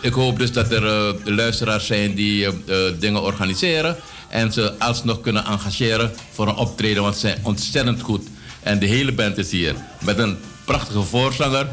ik 0.00 0.12
hoop 0.12 0.38
dus 0.38 0.52
dat 0.52 0.72
er 0.72 0.86
eh, 0.86 1.14
luisteraars 1.24 1.86
zijn 1.86 2.14
die 2.14 2.46
eh, 2.46 2.52
eh, 2.86 2.94
dingen 2.98 3.22
organiseren. 3.22 3.96
En 4.28 4.52
ze 4.52 4.78
alsnog 4.78 5.20
kunnen 5.20 5.44
engageren 5.44 6.12
voor 6.32 6.48
een 6.48 6.54
optreden, 6.54 7.02
want 7.02 7.14
ze 7.14 7.20
zijn 7.20 7.38
ontzettend 7.42 8.02
goed. 8.02 8.26
En 8.62 8.78
de 8.78 8.86
hele 8.86 9.12
band 9.12 9.38
is 9.38 9.50
hier. 9.50 9.74
Met 10.00 10.18
een 10.18 10.36
prachtige 10.64 11.02
voorzanger, 11.02 11.68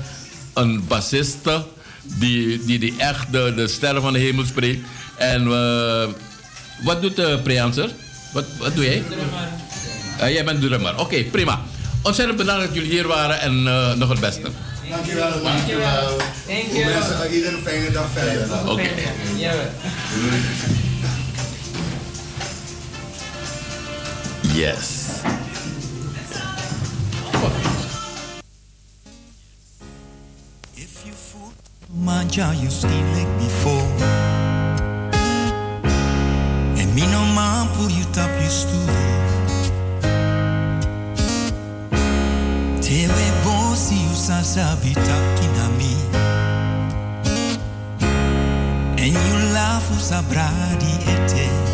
een 0.53 0.87
bassiste, 0.87 1.63
die, 2.03 2.65
die, 2.65 2.79
die 2.79 2.93
echt 2.97 3.31
de, 3.31 3.53
de 3.55 3.67
sterren 3.67 4.01
van 4.01 4.13
de 4.13 4.19
hemel 4.19 4.45
spreekt. 4.45 4.85
En 5.17 5.47
wat 6.83 7.01
doet 7.01 7.15
de 7.15 7.39
Preanser? 7.43 7.89
Wat, 8.31 8.45
wat 8.57 8.75
doe 8.75 8.83
jij? 8.83 9.03
Eh, 10.19 10.33
jij 10.33 10.43
bent 10.43 10.61
drummer. 10.61 10.99
Oké, 10.99 11.23
prima. 11.23 11.61
Ontzettend 12.01 12.37
bedankt 12.37 12.65
dat 12.65 12.73
jullie 12.73 12.91
hier 12.91 13.07
waren 13.07 13.39
en 13.39 13.67
eh, 13.67 13.93
nog 13.93 14.09
het 14.09 14.19
beste. 14.19 14.49
Dankjewel, 14.89 15.43
dankjewel. 15.43 16.17
Thank 16.47 16.71
We 16.71 16.83
wensen 16.85 17.33
iedereen 17.33 17.57
een 17.57 17.63
fijne 17.63 17.91
dag 17.91 18.07
verder. 18.13 18.69
Oké. 18.69 18.89
Yes. 24.53 24.99
Manja, 31.93 32.51
you 32.53 32.69
still 32.69 32.89
like 33.13 33.37
before. 33.37 34.50
Me 36.93 37.07
no 37.07 37.25
man 37.33 37.67
put 37.75 37.91
you 37.91 38.03
top 38.11 38.29
you 38.41 38.49
stool. 38.49 38.87
Tewe 42.81 43.25
bosi 43.43 43.95
you 43.95 44.15
sasa 44.15 44.75
bitakina 44.83 45.67
me. 45.77 45.95
And 48.97 49.13
you 49.13 49.53
laugh 49.53 49.89
usabradi 49.91 50.93
ete. 51.07 51.70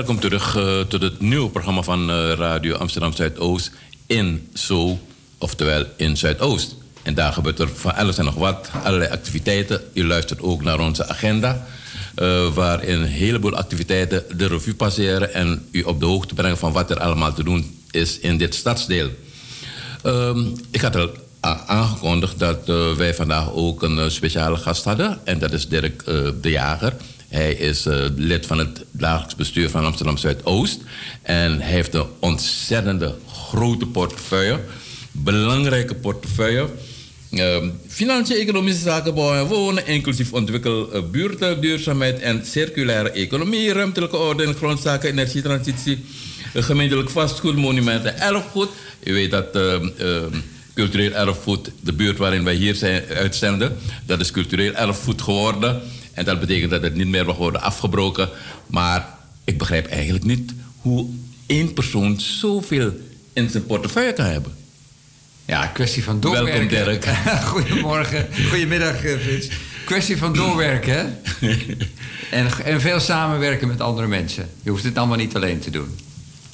Welkom 0.00 0.20
terug 0.20 0.56
uh, 0.56 0.80
tot 0.80 1.02
het 1.02 1.20
nieuwe 1.20 1.50
programma 1.50 1.82
van 1.82 2.10
uh, 2.10 2.32
Radio 2.32 2.74
Amsterdam 2.74 3.12
Zuidoost 3.12 3.70
in 4.06 4.48
Zo, 4.54 4.98
oftewel 5.38 5.84
in 5.96 6.16
Zuidoost. 6.16 6.76
En 7.02 7.14
daar 7.14 7.32
gebeurt 7.32 7.58
er 7.58 7.68
van 7.68 7.94
alles 7.94 8.18
en 8.18 8.24
nog 8.24 8.34
wat, 8.34 8.70
allerlei 8.84 9.10
activiteiten. 9.10 9.80
U 9.94 10.06
luistert 10.06 10.42
ook 10.42 10.62
naar 10.62 10.80
onze 10.80 11.08
agenda, 11.08 11.66
uh, 12.16 12.48
waarin 12.54 13.00
een 13.00 13.06
heleboel 13.06 13.54
activiteiten 13.54 14.24
de 14.36 14.46
revue 14.46 14.74
passeren 14.74 15.34
en 15.34 15.68
u 15.70 15.82
op 15.82 16.00
de 16.00 16.06
hoogte 16.06 16.34
brengen 16.34 16.58
van 16.58 16.72
wat 16.72 16.90
er 16.90 17.00
allemaal 17.00 17.32
te 17.32 17.44
doen 17.44 17.80
is 17.90 18.18
in 18.18 18.38
dit 18.38 18.54
stadsdeel. 18.54 19.10
Um, 20.04 20.54
ik 20.70 20.80
had 20.80 20.96
al 20.96 21.10
aangekondigd 21.66 22.38
dat 22.38 22.66
wij 22.96 23.14
vandaag 23.14 23.52
ook 23.52 23.82
een 23.82 24.10
speciale 24.10 24.56
gast 24.56 24.84
hadden, 24.84 25.18
en 25.24 25.38
dat 25.38 25.52
is 25.52 25.68
Dirk 25.68 26.04
de 26.40 26.50
Jager. 26.50 26.96
Hij 27.30 27.52
is 27.52 27.86
uh, 27.86 28.04
lid 28.16 28.46
van 28.46 28.58
het 28.58 28.84
dagelijks 28.90 29.34
bestuur 29.34 29.70
van 29.70 29.84
Amsterdam 29.84 30.16
Zuidoost. 30.16 30.80
En 31.22 31.60
hij 31.60 31.70
heeft 31.70 31.94
een 31.94 32.06
ontzettende 32.18 33.14
grote 33.32 33.86
portefeuille. 33.86 34.60
Belangrijke 35.12 35.94
portefeuille. 35.94 36.68
Uh, 37.30 37.56
financiën, 37.88 38.36
economische 38.36 38.80
zaken, 38.80 39.14
bouwen 39.14 39.38
en 39.38 39.46
wonen, 39.46 39.86
inclusief 39.86 40.32
ontwikkel 40.32 40.96
uh, 40.96 41.02
buurten, 41.10 41.60
duurzaamheid 41.60 42.20
en 42.20 42.46
circulaire 42.46 43.10
economie, 43.10 43.72
ruimtelijke 43.72 44.16
orde 44.16 44.44
en 44.44 44.54
grondzaken, 44.54 45.10
energietransitie, 45.10 46.04
uh, 46.54 46.62
gemeentelijk 46.62 47.10
vastgoed, 47.10 47.56
monumenten, 47.56 48.20
erfgoed. 48.20 48.68
U 49.04 49.12
weet 49.12 49.30
dat 49.30 49.58
cultureel 50.74 51.12
erfgoed, 51.12 51.70
de 51.80 51.92
buurt 51.92 52.18
waarin 52.18 52.44
wij 52.44 52.54
hier 52.54 52.74
zijn, 52.74 53.02
uitzenden, 53.08 53.76
dat 54.06 54.20
is 54.20 54.30
cultureel 54.30 54.72
erfgoed 54.72 55.22
geworden. 55.22 55.82
En 56.20 56.26
dat 56.26 56.40
betekent 56.40 56.70
dat 56.70 56.82
het 56.82 56.94
niet 56.94 57.08
meer 57.08 57.26
mag 57.26 57.36
worden 57.36 57.60
afgebroken. 57.60 58.28
Maar 58.66 59.08
ik 59.44 59.58
begrijp 59.58 59.86
eigenlijk 59.86 60.24
niet 60.24 60.52
hoe 60.80 61.06
één 61.46 61.72
persoon 61.72 62.20
zoveel 62.20 62.92
in 63.32 63.50
zijn 63.50 63.66
portefeuille 63.66 64.12
kan 64.12 64.24
hebben. 64.24 64.52
Ja, 65.44 65.66
kwestie 65.66 66.04
van 66.04 66.20
doorwerken. 66.20 66.68
Welkom 66.68 67.00
Dirk. 67.00 67.16
Goedemorgen, 67.54 68.28
goedemiddag 68.48 69.04
eh, 69.04 69.18
Frits. 69.18 69.48
Kwestie 69.84 70.16
van 70.16 70.32
doorwerken, 70.32 70.94
hè? 71.38 71.48
en, 72.38 72.48
en 72.64 72.80
veel 72.80 73.00
samenwerken 73.00 73.68
met 73.68 73.80
andere 73.80 74.06
mensen. 74.06 74.48
Je 74.62 74.70
hoeft 74.70 74.84
het 74.84 74.98
allemaal 74.98 75.16
niet 75.16 75.34
alleen 75.34 75.58
te 75.58 75.70
doen. 75.70 75.98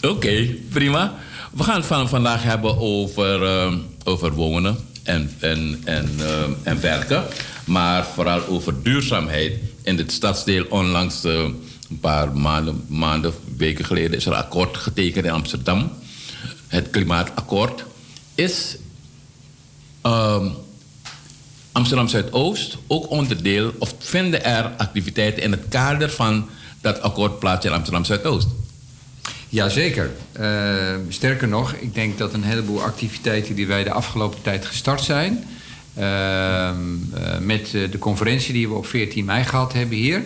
Oké, 0.02 0.54
prima. 0.70 1.18
We 1.52 1.62
gaan 1.62 1.76
het 1.76 1.86
van 1.86 2.08
vandaag 2.08 2.42
hebben 2.42 2.78
over, 2.78 3.42
uh, 3.42 3.74
over 4.04 4.32
wonen 4.32 4.76
en, 5.06 5.30
en, 5.40 5.80
en, 5.84 6.10
uh, 6.18 6.44
en 6.62 6.80
werken 6.80 7.24
maar 7.66 8.06
vooral 8.06 8.46
over 8.46 8.82
duurzaamheid. 8.82 9.58
In 9.82 9.98
het 9.98 10.12
stadsdeel 10.12 10.64
onlangs, 10.68 11.24
uh, 11.24 11.32
een 11.32 12.00
paar 12.00 12.32
maanden, 12.32 12.84
maanden, 12.88 13.32
weken 13.56 13.84
geleden, 13.84 14.16
is 14.16 14.26
er 14.26 14.32
een 14.32 14.38
akkoord 14.38 14.76
getekend 14.76 15.24
in 15.24 15.30
Amsterdam. 15.30 15.92
Het 16.66 16.90
klimaatakkoord 16.90 17.84
is 18.34 18.76
uh, 20.06 20.46
Amsterdam 21.72 22.08
Zuidoost 22.08 22.76
ook 22.86 23.10
onderdeel, 23.10 23.72
of 23.78 23.94
vinden 23.98 24.44
er 24.44 24.64
activiteiten 24.76 25.42
in 25.42 25.50
het 25.50 25.64
kader 25.68 26.10
van 26.10 26.48
dat 26.80 27.00
akkoord 27.00 27.38
plaats 27.38 27.66
in 27.66 27.72
Amsterdam 27.72 28.04
Zuidoost? 28.04 28.48
Jazeker. 29.48 30.10
Uh, 30.40 30.94
sterker 31.08 31.48
nog, 31.48 31.72
ik 31.72 31.94
denk 31.94 32.18
dat 32.18 32.34
een 32.34 32.42
heleboel 32.42 32.82
activiteiten 32.82 33.54
die 33.54 33.66
wij 33.66 33.84
de 33.84 33.92
afgelopen 33.92 34.42
tijd 34.42 34.66
gestart 34.66 35.02
zijn, 35.02 35.44
uh, 35.98 36.70
met 37.40 37.74
eh, 37.74 37.90
de 37.90 37.98
conferentie 37.98 38.52
die 38.52 38.68
we 38.68 38.74
op 38.74 38.86
14 38.86 39.24
mei 39.24 39.44
gehad 39.44 39.72
hebben 39.72 39.96
hier, 39.96 40.22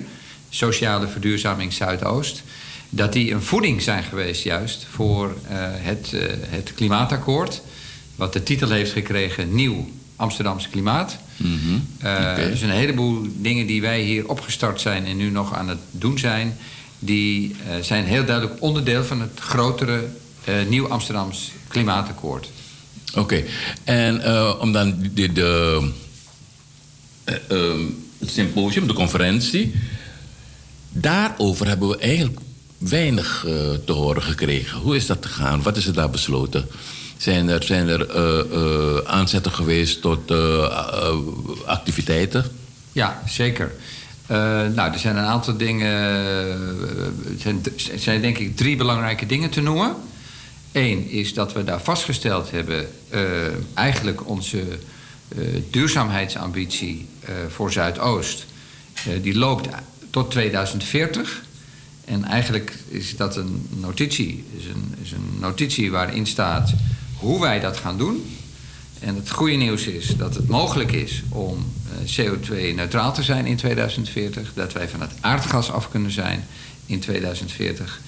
Sociale 0.49 1.09
Verduurzaming 1.09 1.73
Zuidoost, 1.73 2.43
dat 2.89 3.13
die 3.13 3.33
een 3.33 3.43
voeding 3.43 3.83
zijn 3.83 4.03
geweest 4.03 4.43
juist 4.43 4.87
voor 4.91 5.27
uh, 5.27 5.57
het, 5.61 6.15
het 6.49 6.75
klimaatakkoord, 6.75 7.63
wat 8.17 8.33
de 8.33 8.43
titel 8.43 8.71
heeft 8.71 8.93
gekregen 8.93 9.55
Nieuw 9.55 9.89
Amsterdams 10.17 10.69
Klimaat. 10.69 11.17
Mm 11.37 11.59
-hmm. 11.59 11.87
okay. 11.99 12.51
Dus 12.51 12.61
een 12.61 12.71
heleboel 12.71 13.27
dingen 13.37 13.67
die 13.67 13.81
wij 13.81 14.01
hier 14.01 14.29
opgestart 14.29 14.81
zijn 14.81 15.07
en 15.07 15.17
nu 15.17 15.31
nog 15.31 15.55
aan 15.55 15.69
het 15.69 15.79
doen 15.91 16.19
zijn, 16.19 16.57
die 17.03 17.57
zijn 17.81 18.05
heel 18.05 18.25
duidelijk 18.25 18.63
onderdeel 18.63 19.05
van 19.05 19.21
het 19.21 19.41
grotere 19.41 20.05
Nieuw 20.69 20.89
Amsterdams 20.89 21.51
Klimaatakkoord. 21.69 22.51
Oké, 23.15 23.45
en 23.85 24.21
uh, 24.21 24.55
om 24.61 24.73
dan 24.73 25.09
de, 25.15 25.33
de 25.33 25.91
uh, 27.25 27.35
um, 27.49 28.09
symposium, 28.27 28.87
de 28.87 28.93
conferentie, 28.93 29.75
daarover 30.91 31.67
hebben 31.67 31.89
we 31.89 31.99
eigenlijk 31.99 32.39
weinig 32.79 33.45
uh, 33.47 33.53
te 33.85 33.93
horen 33.93 34.23
gekregen. 34.23 34.79
Hoe 34.79 34.97
is 34.97 35.07
dat 35.07 35.27
gegaan? 35.27 35.63
Wat 35.63 35.77
is 35.77 35.87
er 35.87 35.95
daar 35.95 36.11
besloten? 36.11 36.67
Zijn 37.17 37.49
er, 37.49 37.63
zijn 37.63 37.89
er 37.89 39.07
aanzetten 39.07 39.53
geweest 39.53 40.01
tot 40.01 40.33
activiteiten? 41.65 42.45
Ja, 42.93 43.23
zeker. 43.29 43.73
Nou, 44.75 44.93
er 44.93 44.99
zijn 44.99 45.17
een 45.17 45.25
aantal 45.25 45.57
dingen. 45.57 45.91
Er 45.91 47.13
zijn, 47.39 47.63
zijn 47.97 48.21
denk 48.21 48.39
ik 48.39 48.57
drie 48.57 48.77
belangrijke 48.77 49.27
dingen 49.27 49.51
te 49.51 49.61
noemen. 49.61 49.95
Eén 50.73 51.11
is 51.11 51.35
dat 51.35 51.53
we 51.53 51.65
daar 51.65 51.81
vastgesteld 51.81 52.51
hebben, 52.51 52.89
uh, 53.15 53.21
eigenlijk 53.75 54.29
onze 54.29 54.65
duurzaamheidsambitie 55.71 57.09
voor 57.49 57.73
Zuidoost. 57.73 58.47
die 59.23 59.39
loopt 59.39 59.69
tot 60.11 60.31
2040. 60.31 61.43
En 62.05 62.25
eigenlijk 62.25 62.75
is 62.89 63.17
dat 63.17 63.37
een 63.37 63.67
notitie, 63.71 64.45
is 64.57 64.65
een, 64.67 64.95
is 65.03 65.13
een 65.13 65.39
notitie 65.41 65.91
waarin 65.91 66.27
staat 66.27 66.73
hoe 67.19 67.41
wij 67.41 67.61
dat 67.61 67.77
gaan 67.77 67.99
doen. 67.99 68.37
En 69.01 69.15
het 69.15 69.31
goede 69.31 69.55
nieuws 69.57 69.87
is 69.87 70.17
dat 70.17 70.35
het 70.35 70.49
mogelijk 70.49 70.93
is 70.93 71.23
om 71.29 71.73
CO2-neutraal 72.05 73.13
te 73.13 73.23
zijn 73.23 73.47
in 73.47 73.57
2040. 73.57 74.53
Dat 74.55 74.73
wij 74.73 74.89
van 74.89 75.01
het 75.01 75.13
aardgas 75.21 75.71
af 75.71 75.91
kunnen 75.91 76.11
zijn 76.11 76.47
in 76.87 77.01
2040. 77.01 78.01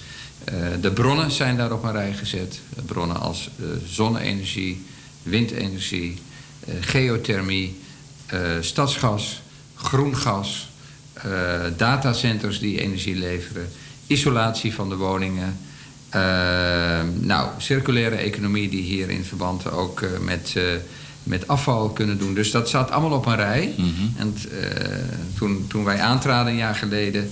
Uh, 0.53 0.67
de 0.81 0.91
bronnen 0.91 1.31
zijn 1.31 1.57
daar 1.57 1.71
op 1.71 1.83
een 1.83 1.91
rij 1.91 2.13
gezet. 2.13 2.59
Bronnen 2.85 3.19
als 3.19 3.49
zonne-energie, 3.85 4.85
windenergie, 5.23 6.17
geothermie, 6.79 7.79
stadsgas, 8.59 9.41
groen 9.75 10.17
gas, 10.17 10.69
datacenters 11.77 12.59
die 12.59 12.81
energie 12.81 13.15
leveren, 13.15 13.71
isolatie 14.07 14.73
van 14.73 14.89
de 14.89 14.95
woningen. 14.95 15.57
Nou, 17.19 17.49
circulaire 17.57 18.15
economie 18.15 18.69
die 18.69 18.81
hier 18.81 19.09
in 19.09 19.23
verband 19.23 19.71
ook 19.71 20.01
met, 20.21 20.55
met 21.23 21.47
afval 21.47 21.89
kunnen 21.89 22.17
doen. 22.17 22.33
Dus 22.33 22.51
dat 22.51 22.69
zat 22.69 22.91
allemaal 22.91 23.17
op 23.17 23.25
een 23.25 23.35
rij. 23.35 23.73
Mm 23.77 23.93
-hmm. 23.97 24.13
En 24.17 24.35
toen, 25.37 25.65
toen 25.67 25.83
wij 25.83 25.99
aantraden 25.99 26.51
een 26.51 26.57
jaar 26.57 26.75
geleden 26.75 27.29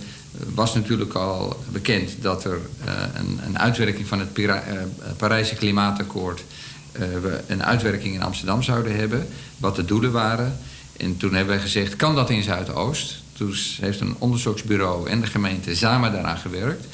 was 0.53 0.73
natuurlijk 0.73 1.13
al 1.13 1.63
bekend 1.71 2.11
dat 2.21 2.43
er 2.43 2.59
uh, 2.85 2.93
een, 3.13 3.39
een, 3.45 3.59
uitwerking 3.59 4.07
van 4.07 4.19
het 4.19 4.33
Pira 4.33 4.63
uh, 4.67 4.81
Parijse 5.17 5.55
Klimaatakkoord. 5.55 6.43
We 6.91 7.39
een 7.47 7.63
uitwerking 7.63 8.13
in 8.13 8.21
Amsterdam 8.21 8.63
zouden 8.63 8.95
hebben, 8.95 9.27
wat 9.57 9.75
de 9.75 9.85
doelen 9.85 10.11
waren. 10.11 10.57
En 10.97 11.17
toen 11.17 11.33
hebben 11.33 11.55
we 11.55 11.61
gezegd: 11.61 11.95
kan 11.95 12.15
dat 12.15 12.29
in 12.29 12.43
Zuidoost? 12.43 13.21
Toen 13.33 13.55
heeft 13.81 13.99
een 13.99 14.15
onderzoeksbureau 14.17 15.09
en 15.09 15.21
de 15.21 15.27
gemeente 15.27 15.75
samen 15.75 16.11
daaraan 16.11 16.37
gewerkt. 16.37 16.85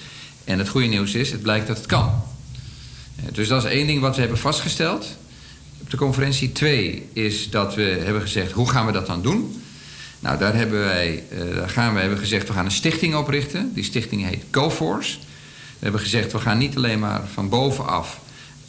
En 0.48 0.60
het 0.60 0.70
goede 0.70 0.88
nieuws 0.88 1.14
is: 1.14 1.32
het 1.32 1.42
blijkt 1.42 1.68
dat 1.68 1.78
het 1.78 1.86
kan. 1.86 2.24
dus 3.32 3.48
dat 3.48 3.64
is 3.64 3.72
één 3.72 3.88
ding 3.88 4.02
wat 4.02 4.16
we 4.16 4.22
hebben 4.22 4.40
vastgesteld 4.40 5.18
op 5.82 5.90
de 5.90 5.98
conferentie. 5.98 6.52
Twee 6.52 7.10
is 7.14 7.50
dat 7.50 7.76
we 7.76 8.02
hebben 8.04 8.22
gezegd: 8.22 8.52
hoe 8.52 8.70
gaan 8.70 8.86
we 8.86 8.92
dat 8.92 9.08
dan 9.08 9.22
doen? 9.22 9.62
Nou, 10.20 10.38
daar, 10.38 10.56
hebben 10.56 10.80
wij, 10.80 11.24
uh, 11.32 11.56
daar 11.56 11.70
gaan 11.70 11.94
we 11.94 12.00
hebben 12.00 12.18
gezegd, 12.18 12.48
we 12.48 12.54
gaan 12.54 12.66
een 12.66 12.72
stichting 12.72 13.16
oprichten. 13.16 13.72
Die 13.74 13.84
stichting 13.84 14.26
heet 14.30 14.44
GoForce. 14.52 15.18
We 15.80 15.84
hebben 15.84 16.02
gezegd, 16.02 16.32
we 16.32 16.40
gaan 16.40 16.58
niet 16.58 16.76
alleen 16.76 17.00
maar 17.00 17.22
van 17.34 17.50
bovenaf 17.50 18.20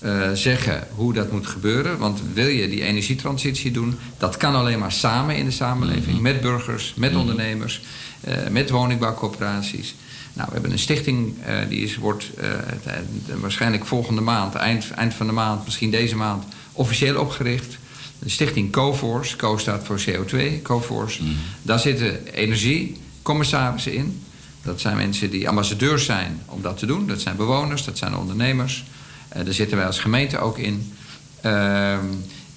uh, 0.02 0.30
zeggen 0.32 0.86
hoe 0.94 1.12
dat 1.12 1.32
moet 1.32 1.46
gebeuren. 1.46 1.98
Want 1.98 2.20
wil 2.32 2.46
je 2.46 2.68
die 2.68 2.82
energietransitie 2.82 3.70
doen, 3.70 3.98
dat 4.18 4.36
kan 4.36 4.54
alleen 4.54 4.78
maar 4.78 4.92
samen 4.92 5.36
in 5.36 5.44
de 5.44 5.50
samenleving. 5.50 6.12
-hmm. 6.12 6.22
Met 6.22 6.40
burgers, 6.40 6.94
met 6.96 7.10
-hmm. 7.10 7.20
ondernemers, 7.20 7.80
uh, 8.28 8.34
met 8.50 8.70
woningbouwcorporaties. 8.70 9.94
Nou, 10.38 10.50
we 10.50 10.54
hebben 10.54 10.72
een 10.72 10.78
stichting, 10.78 11.34
die 11.68 11.80
is, 11.80 11.96
wordt 11.96 12.30
waarschijnlijk 13.40 13.86
volgende 13.86 14.20
maand, 14.20 14.54
eind, 14.54 14.90
eind 14.90 15.14
van 15.14 15.26
de 15.26 15.32
maand, 15.32 15.64
misschien 15.64 15.90
deze 15.90 16.16
maand, 16.16 16.44
officieel 16.72 17.20
opgericht 17.20 17.78
de 18.18 18.28
stichting 18.28 18.72
CoForce. 18.72 19.36
Co 19.36 19.56
staat 19.56 19.84
voor 19.84 20.00
CO2, 20.00 20.62
CoForce. 20.62 21.22
Mm. 21.22 21.36
Daar 21.62 21.78
zitten 21.78 22.26
energiecommissarissen 22.26 23.92
in. 23.92 24.22
Dat 24.62 24.80
zijn 24.80 24.96
mensen 24.96 25.30
die 25.30 25.48
ambassadeurs 25.48 26.04
zijn 26.04 26.40
om 26.46 26.62
dat 26.62 26.78
te 26.78 26.86
doen. 26.86 27.06
Dat 27.06 27.20
zijn 27.20 27.36
bewoners, 27.36 27.84
dat 27.84 27.98
zijn 27.98 28.16
ondernemers. 28.16 28.84
Uh, 29.36 29.44
daar 29.44 29.54
zitten 29.54 29.76
wij 29.76 29.86
als 29.86 29.98
gemeente 29.98 30.38
ook 30.38 30.58
in. 30.58 30.92
Uh, 31.44 31.92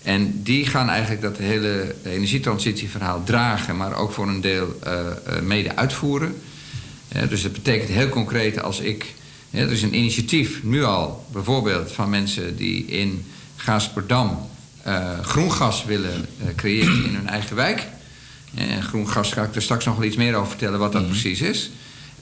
en 0.03 0.43
die 0.43 0.65
gaan 0.65 0.89
eigenlijk 0.89 1.21
dat 1.21 1.37
hele 1.37 1.95
energietransitieverhaal 2.03 3.23
dragen, 3.23 3.77
maar 3.77 3.95
ook 3.95 4.11
voor 4.11 4.27
een 4.27 4.41
deel 4.41 4.79
mede 5.43 5.75
uitvoeren. 5.75 6.41
Dus 7.29 7.41
dat 7.41 7.53
betekent 7.53 7.89
heel 7.89 8.09
concreet 8.09 8.61
als 8.61 8.79
ik 8.79 9.13
er 9.51 9.71
is 9.71 9.81
een 9.81 9.95
initiatief 9.95 10.63
nu 10.63 10.83
al, 10.83 11.25
bijvoorbeeld 11.31 11.91
van 11.91 12.09
mensen 12.09 12.55
die 12.55 12.85
in 12.85 13.25
Gaasperdam 13.55 14.49
eh 14.83 15.19
groen 15.19 15.51
gas 15.51 15.85
willen 15.85 16.25
eh, 16.39 16.55
creëren 16.55 17.03
in 17.05 17.15
hun 17.15 17.27
eigen 17.27 17.55
wijk. 17.55 17.87
En 18.55 18.83
groen 18.83 19.09
gas 19.09 19.31
ga 19.31 19.43
ik 19.43 19.55
er 19.55 19.61
straks 19.61 19.85
nog 19.85 19.95
wel 19.95 20.05
iets 20.05 20.15
meer 20.15 20.35
over 20.35 20.49
vertellen 20.49 20.79
wat 20.79 20.91
dat 20.91 21.07
precies 21.07 21.41
is. 21.41 21.71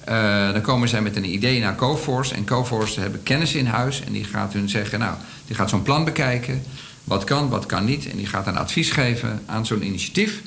Eh, 0.04 0.52
dan 0.52 0.62
komen 0.62 0.90
zij 0.90 1.02
met 1.02 1.16
een 1.16 1.34
idee 1.34 1.60
naar 1.60 1.76
Coforce. 1.76 2.34
En 2.34 2.46
Coforce 2.46 3.00
hebben 3.00 3.24
kennis 3.24 3.56
in 3.56 3.66
huis. 3.66 4.04
En 4.04 4.12
die 4.14 4.24
gaat 4.24 4.54
hun 4.54 4.70
zeggen, 4.70 5.00
nou, 5.00 5.16
die 5.48 5.56
gaat 5.56 5.70
zo'n 5.70 5.82
plan 5.82 6.06
bekijken. 6.06 6.64
Wat 7.04 7.24
kan, 7.24 7.50
wat 7.50 7.66
kan 7.66 7.86
niet. 7.86 8.10
En 8.10 8.18
die 8.18 8.28
gaat 8.28 8.48
een 8.48 8.58
advies 8.58 8.92
geven 8.92 9.42
aan 9.46 9.66
zo'n 9.66 9.86
initiatief. 9.86 10.42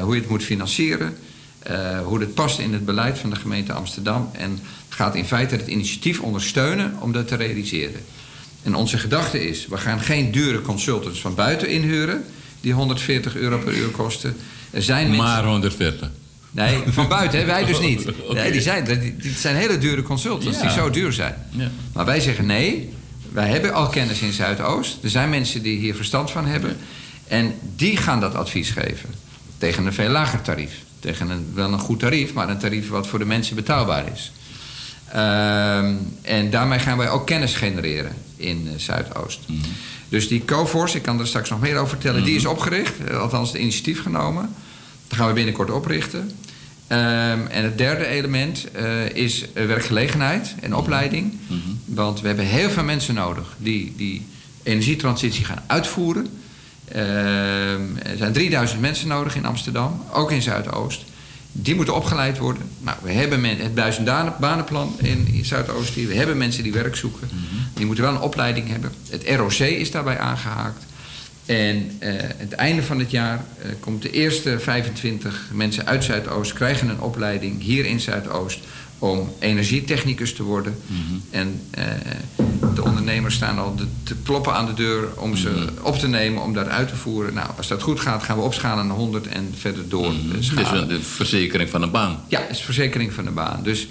hoe 0.00 0.14
je 0.14 0.20
het 0.20 0.28
moet 0.28 0.42
financieren. 0.42 1.16
Eh, 1.62 2.00
hoe 2.00 2.20
het 2.20 2.34
past 2.34 2.58
in 2.58 2.72
het 2.72 2.84
beleid 2.84 3.18
van 3.18 3.30
de 3.30 3.36
gemeente 3.36 3.72
Amsterdam. 3.72 4.30
En 4.32 4.58
gaat 4.88 5.14
in 5.14 5.24
feite 5.24 5.54
het 5.54 5.66
initiatief 5.66 6.20
ondersteunen 6.20 6.96
om 7.00 7.12
dat 7.12 7.28
te 7.28 7.36
realiseren. 7.36 8.00
En 8.62 8.74
onze 8.74 8.98
gedachte 8.98 9.48
is, 9.48 9.66
we 9.66 9.76
gaan 9.76 10.00
geen 10.00 10.30
dure 10.30 10.62
consultants 10.62 11.20
van 11.20 11.34
buiten 11.34 11.68
inhuren... 11.68 12.24
die 12.60 12.72
140 12.72 13.36
euro 13.36 13.58
per 13.58 13.74
uur 13.74 13.88
kosten. 13.88 14.36
Er 14.70 14.82
zijn 14.82 15.06
mensen... 15.06 15.24
Maar 15.24 15.44
140. 15.44 16.10
Nee, 16.50 16.78
van 16.86 17.08
buiten, 17.08 17.38
hè? 17.38 17.44
wij 17.44 17.64
dus 17.64 17.80
niet. 17.80 18.06
Oké. 18.28 18.34
Nee, 18.34 18.52
die, 18.52 18.60
zijn, 18.60 18.84
die, 18.84 19.16
die 19.16 19.32
zijn 19.32 19.56
hele 19.56 19.78
dure 19.78 20.02
consultants 20.02 20.58
Ja. 20.58 20.62
die 20.62 20.72
zo 20.72 20.90
duur 20.90 21.12
zijn. 21.12 21.34
Ja. 21.50 21.70
Maar 21.92 22.04
wij 22.04 22.20
zeggen 22.20 22.46
nee, 22.46 22.92
wij 23.32 23.48
hebben 23.48 23.72
al 23.74 23.88
kennis 23.88 24.20
in 24.20 24.32
Zuidoost. 24.32 24.98
Er 25.02 25.10
zijn 25.10 25.30
mensen 25.30 25.62
die 25.62 25.78
hier 25.78 25.94
verstand 25.94 26.30
van 26.30 26.46
hebben. 26.46 26.76
En 27.28 27.54
die 27.76 27.96
gaan 27.96 28.20
dat 28.20 28.34
advies 28.34 28.70
geven. 28.70 29.08
Tegen 29.58 29.86
een 29.86 29.92
veel 29.92 30.10
lager 30.10 30.40
tarief. 30.40 30.72
Tegen 31.02 31.30
een, 31.30 31.46
wel 31.54 31.72
een 31.72 31.78
goed 31.78 31.98
tarief, 32.00 32.32
maar 32.32 32.48
een 32.48 32.58
tarief 32.58 32.88
wat 32.88 33.06
voor 33.06 33.18
de 33.18 33.24
mensen 33.24 33.56
betaalbaar 33.56 34.04
is. 34.12 34.32
Ehm, 35.12 35.94
en 36.22 36.50
daarmee 36.50 36.78
gaan 36.78 36.98
wij 36.98 37.10
ook 37.10 37.26
kennis 37.26 37.54
genereren 37.54 38.12
in 38.36 38.68
eh, 38.72 38.78
Zuidoost. 38.78 39.40
Dus 40.08 40.28
die 40.28 40.44
Coforce, 40.44 40.96
ik 40.96 41.02
kan 41.02 41.20
er 41.20 41.26
straks 41.26 41.50
nog 41.50 41.60
meer 41.60 41.76
over 41.76 41.88
vertellen, 41.88 42.24
die 42.24 42.36
is 42.36 42.46
opgericht. 42.46 42.92
eh, 43.08 43.20
Althans, 43.20 43.52
het 43.52 43.60
initiatief 43.60 44.02
genomen. 44.02 44.54
Dat 45.08 45.18
gaan 45.18 45.28
we 45.28 45.32
binnenkort 45.34 45.70
oprichten. 45.70 46.30
Ehm, 46.86 47.46
en 47.50 47.64
het 47.64 47.78
derde 47.78 48.06
element 48.06 48.70
eh, 48.70 49.08
is 49.08 49.44
werkgelegenheid 49.54 50.54
en 50.60 50.74
opleiding. 50.76 51.38
Want 51.84 52.20
we 52.20 52.26
hebben 52.26 52.44
heel 52.46 52.70
veel 52.70 52.84
mensen 52.84 53.14
nodig 53.14 53.54
die 53.58 53.92
die 53.96 54.26
energietransitie 54.62 55.44
gaan 55.44 55.62
uitvoeren. 55.66 56.26
Ehm, 56.92 57.96
er 58.02 58.16
zijn 58.16 58.32
3000 58.32 58.80
mensen 58.80 59.08
nodig 59.08 59.36
in 59.36 59.44
Amsterdam, 59.44 60.04
ook 60.12 60.30
in 60.30 60.42
Zuidoost. 60.42 61.04
Die 61.52 61.74
moeten 61.74 61.94
opgeleid 61.94 62.38
worden. 62.38 62.62
Nou, 62.80 62.96
we 63.02 63.12
hebben 63.12 63.40
men, 63.40 63.58
het 63.58 63.76
duizend 63.76 64.38
banenplan 64.38 64.94
in, 64.98 65.44
Zuidoost 65.44 65.94
hier. 65.94 66.08
We 66.08 66.14
hebben 66.14 66.36
mensen 66.36 66.62
die 66.62 66.72
werk 66.72 66.96
zoeken. 66.96 67.28
Die 67.74 67.86
moeten 67.86 68.04
wel 68.04 68.14
een 68.14 68.20
opleiding 68.20 68.68
hebben. 68.68 68.92
Het 69.10 69.28
ROC 69.28 69.58
is 69.58 69.90
daarbij 69.90 70.18
aangehaakt. 70.18 70.84
En 71.46 71.90
eh, 71.98 72.12
het 72.18 72.52
einde 72.52 72.82
van 72.82 72.98
het 72.98 73.10
jaar 73.10 73.44
eh, 73.62 73.68
komt 73.80 74.02
de 74.02 74.10
eerste 74.10 74.58
25 74.58 75.50
mensen 75.52 75.86
uit 75.86 76.04
Zuidoost... 76.04 76.52
krijgen 76.52 76.88
een 76.88 77.00
opleiding 77.00 77.62
hier 77.62 77.86
in 77.86 78.00
Zuidoost 78.00 78.60
om 78.98 79.32
energietechnicus 79.38 80.34
te 80.34 80.42
worden. 80.42 80.76
En 81.30 81.60
eh, 81.70 81.84
de 82.76 82.82
ondernemers 82.84 83.34
staan 83.34 83.58
al 83.58 83.74
de- 83.76 83.86
te 84.02 84.14
kloppen 84.24 84.54
aan 84.54 84.66
de 84.66 84.74
deur 84.74 85.08
om 85.20 85.36
ze 85.36 85.66
op 85.82 85.98
te 85.98 86.08
nemen, 86.08 86.42
om 86.42 86.52
dat 86.54 86.68
uit 86.68 86.88
te 86.88 86.96
voeren. 86.96 87.34
Nou, 87.34 87.48
als 87.56 87.68
dat 87.68 87.82
goed 87.82 88.00
gaat, 88.00 88.22
gaan 88.22 88.36
we 88.36 88.42
opschalen 88.42 88.86
naar 88.86 88.96
100 88.96 89.26
en 89.26 89.54
verder 89.58 89.88
door 89.88 90.06
Het 90.12 90.38
is 90.38 90.46
schalen. 90.46 90.82
een 90.82 90.88
de 90.88 91.02
verzekering 91.02 91.70
van 91.70 91.82
een 91.82 91.90
baan. 91.90 92.20
Ja, 92.28 92.40
het 92.40 92.50
is 92.50 92.60
verzekering 92.60 93.12
van 93.12 93.24
de 93.24 93.30
baan. 93.30 93.60
Dus 93.62 93.88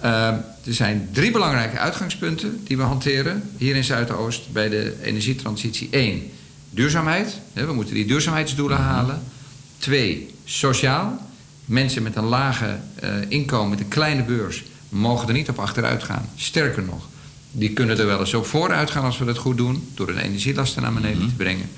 eh, 0.00 0.26
er 0.28 0.42
zijn 0.64 1.08
drie 1.12 1.30
belangrijke 1.30 1.78
uitgangspunten 1.78 2.60
die 2.64 2.76
we 2.76 2.82
hanteren 2.82 3.42
hier 3.56 3.76
in 3.76 3.84
Zuidoost 3.84 4.52
bij 4.52 4.68
de 4.68 4.96
energietransitie. 5.02 5.88
Eén, 5.90 6.30
duurzaamheid. 6.70 7.40
Hè, 7.52 7.66
We 7.66 7.72
moeten 7.72 7.94
die 7.94 8.06
duurzaamheidsdoelen 8.06 8.78
halen. 8.78 9.22
Twee, 9.78 10.34
sociaal. 10.44 11.26
Mensen 11.64 12.02
met 12.02 12.16
een 12.16 12.24
lage 12.24 12.78
eh, 12.94 13.10
inkomen, 13.28 13.70
met 13.70 13.80
een 13.80 13.88
kleine 13.88 14.22
beurs, 14.22 14.64
mogen 14.88 15.28
er 15.28 15.34
niet 15.34 15.48
op 15.48 15.58
achteruit 15.58 16.02
gaan. 16.02 16.28
Sterker 16.36 16.82
nog, 16.82 17.08
die 17.52 17.72
kunnen 17.72 17.98
er 17.98 18.06
wel 18.06 18.20
eens 18.20 18.34
op 18.34 18.46
vooruit 18.46 18.90
gaan 18.90 19.04
als 19.04 19.18
we 19.18 19.24
dat 19.24 19.38
goed 19.38 19.56
doen, 19.56 19.88
door 19.94 20.06
hun 20.06 20.18
energielasten 20.18 20.82
naar 20.82 20.92
beneden 20.92 21.28
te 21.28 21.34
brengen. 21.34 21.68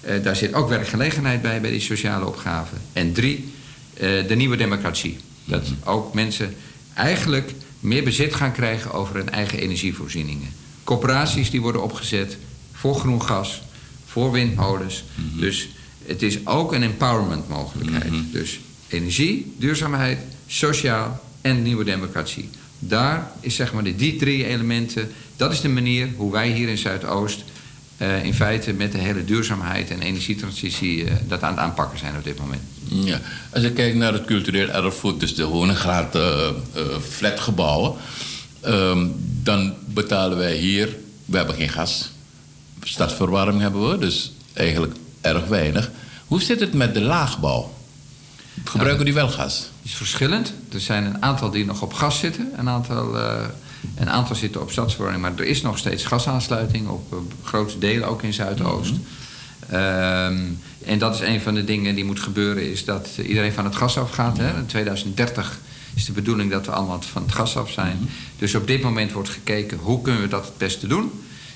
Eh, 0.00 0.22
daar 0.22 0.36
zit 0.36 0.54
ook 0.54 0.68
werkgelegenheid 0.68 1.42
bij, 1.42 1.60
bij 1.60 1.70
die 1.70 1.80
sociale 1.80 2.26
opgave. 2.26 2.74
En 2.92 3.12
drie, 3.12 3.52
eh, 3.94 4.28
de 4.28 4.34
nieuwe 4.34 4.56
democratie. 4.56 5.16
Dat 5.44 5.66
ook 5.84 6.14
mensen 6.14 6.54
eigenlijk 6.94 7.52
meer 7.80 8.04
bezit 8.04 8.34
gaan 8.34 8.52
krijgen 8.52 8.92
over 8.92 9.14
hun 9.14 9.30
eigen 9.30 9.58
energievoorzieningen. 9.58 10.48
Corporaties 10.84 11.50
die 11.50 11.60
worden 11.60 11.82
opgezet 11.82 12.36
voor 12.72 12.94
groen 12.94 13.22
gas, 13.22 13.62
voor 14.06 14.32
windmolens. 14.32 15.04
Dus 15.38 15.68
het 16.06 16.22
is 16.22 16.46
ook 16.46 16.72
een 16.72 16.82
empowerment 16.82 17.48
mogelijkheid. 17.48 18.12
Dus 18.32 18.60
energie, 18.88 19.54
duurzaamheid, 19.58 20.18
sociaal 20.46 21.20
en 21.40 21.62
nieuwe 21.62 21.84
democratie. 21.84 22.48
Daar 22.82 23.30
is 23.40 23.54
zeg 23.54 23.72
maar 23.72 23.82
die 23.82 24.16
drie 24.16 24.46
elementen, 24.46 25.10
dat 25.36 25.52
is 25.52 25.60
de 25.60 25.68
manier 25.68 26.08
hoe 26.16 26.32
wij 26.32 26.48
hier 26.48 26.68
in 26.68 26.78
Zuidoost 26.78 27.44
eh, 27.96 28.24
in 28.24 28.34
feite 28.34 28.72
met 28.72 28.92
de 28.92 28.98
hele 28.98 29.24
duurzaamheid 29.24 29.90
en 29.90 30.00
energietransitie 30.00 31.04
eh, 31.04 31.14
dat 31.28 31.42
aan 31.42 31.50
het 31.50 31.60
aanpakken 31.60 31.98
zijn 31.98 32.16
op 32.16 32.24
dit 32.24 32.38
moment. 32.38 32.60
Ja. 32.88 33.20
Als 33.50 33.62
je 33.62 33.72
kijkt 33.72 33.96
naar 33.96 34.12
het 34.12 34.24
cultureel 34.24 34.68
erfgoed, 34.68 35.20
dus 35.20 35.34
de 35.34 35.42
Honegraad 35.42 36.14
eh 36.14 36.48
eh, 36.48 36.54
flatgebouwen, 37.08 37.94
ehm, 38.60 39.06
dan 39.42 39.74
betalen 39.86 40.38
wij 40.38 40.56
hier, 40.56 40.96
we 41.24 41.36
hebben 41.36 41.54
geen 41.54 41.68
gas. 41.68 42.10
Stadsverwarming 42.82 43.60
hebben 43.60 43.90
we, 43.90 43.98
dus 43.98 44.32
eigenlijk 44.52 44.94
erg 45.20 45.46
weinig. 45.46 45.90
Hoe 46.26 46.42
zit 46.42 46.60
het 46.60 46.72
met 46.72 46.94
de 46.94 47.00
laagbouw? 47.00 47.74
Gebruiken 48.64 49.04
die 49.04 49.14
wel 49.14 49.28
gas? 49.28 49.69
Is 49.82 49.94
verschillend. 49.94 50.52
Er 50.72 50.80
zijn 50.80 51.04
een 51.04 51.22
aantal 51.22 51.50
die 51.50 51.64
nog 51.64 51.82
op 51.82 51.92
gas 51.92 52.18
zitten, 52.18 52.52
een 52.56 52.68
aantal, 52.68 53.18
eh, 53.18 53.44
een 53.96 54.10
aantal 54.10 54.36
zitten 54.36 54.60
op 54.60 54.70
stadsverwarming, 54.70 55.22
maar 55.22 55.32
er 55.36 55.44
is 55.44 55.62
nog 55.62 55.78
steeds 55.78 56.04
gasaansluiting 56.04 56.88
op 56.88 57.12
eh, 57.12 57.18
grote 57.44 57.78
delen, 57.78 58.08
ook 58.08 58.22
in 58.22 58.32
Zuidoost. 58.32 58.94
Ehm, 59.68 60.38
en 60.84 60.98
dat 60.98 61.14
is 61.14 61.20
een 61.20 61.40
van 61.40 61.54
de 61.54 61.64
dingen 61.64 61.94
die 61.94 62.04
moet 62.04 62.20
gebeuren, 62.20 62.70
is 62.70 62.84
dat 62.84 63.08
iedereen 63.26 63.52
van 63.52 63.64
het 63.64 63.76
gas 63.76 63.98
afgaat. 63.98 64.38
Hè? 64.38 64.56
In 64.56 64.66
2030 64.66 65.58
is 65.94 66.04
de 66.04 66.12
bedoeling 66.12 66.50
dat 66.50 66.66
we 66.66 66.72
allemaal 66.72 67.02
van 67.02 67.22
het 67.22 67.32
gas 67.32 67.56
af 67.56 67.70
zijn. 67.70 68.08
Dus 68.38 68.54
op 68.54 68.66
dit 68.66 68.82
moment 68.82 69.12
wordt 69.12 69.28
gekeken 69.28 69.78
hoe 69.78 70.02
kunnen 70.02 70.22
we 70.22 70.28
dat 70.28 70.44
het 70.44 70.56
beste 70.56 70.86
doen. 70.86 71.10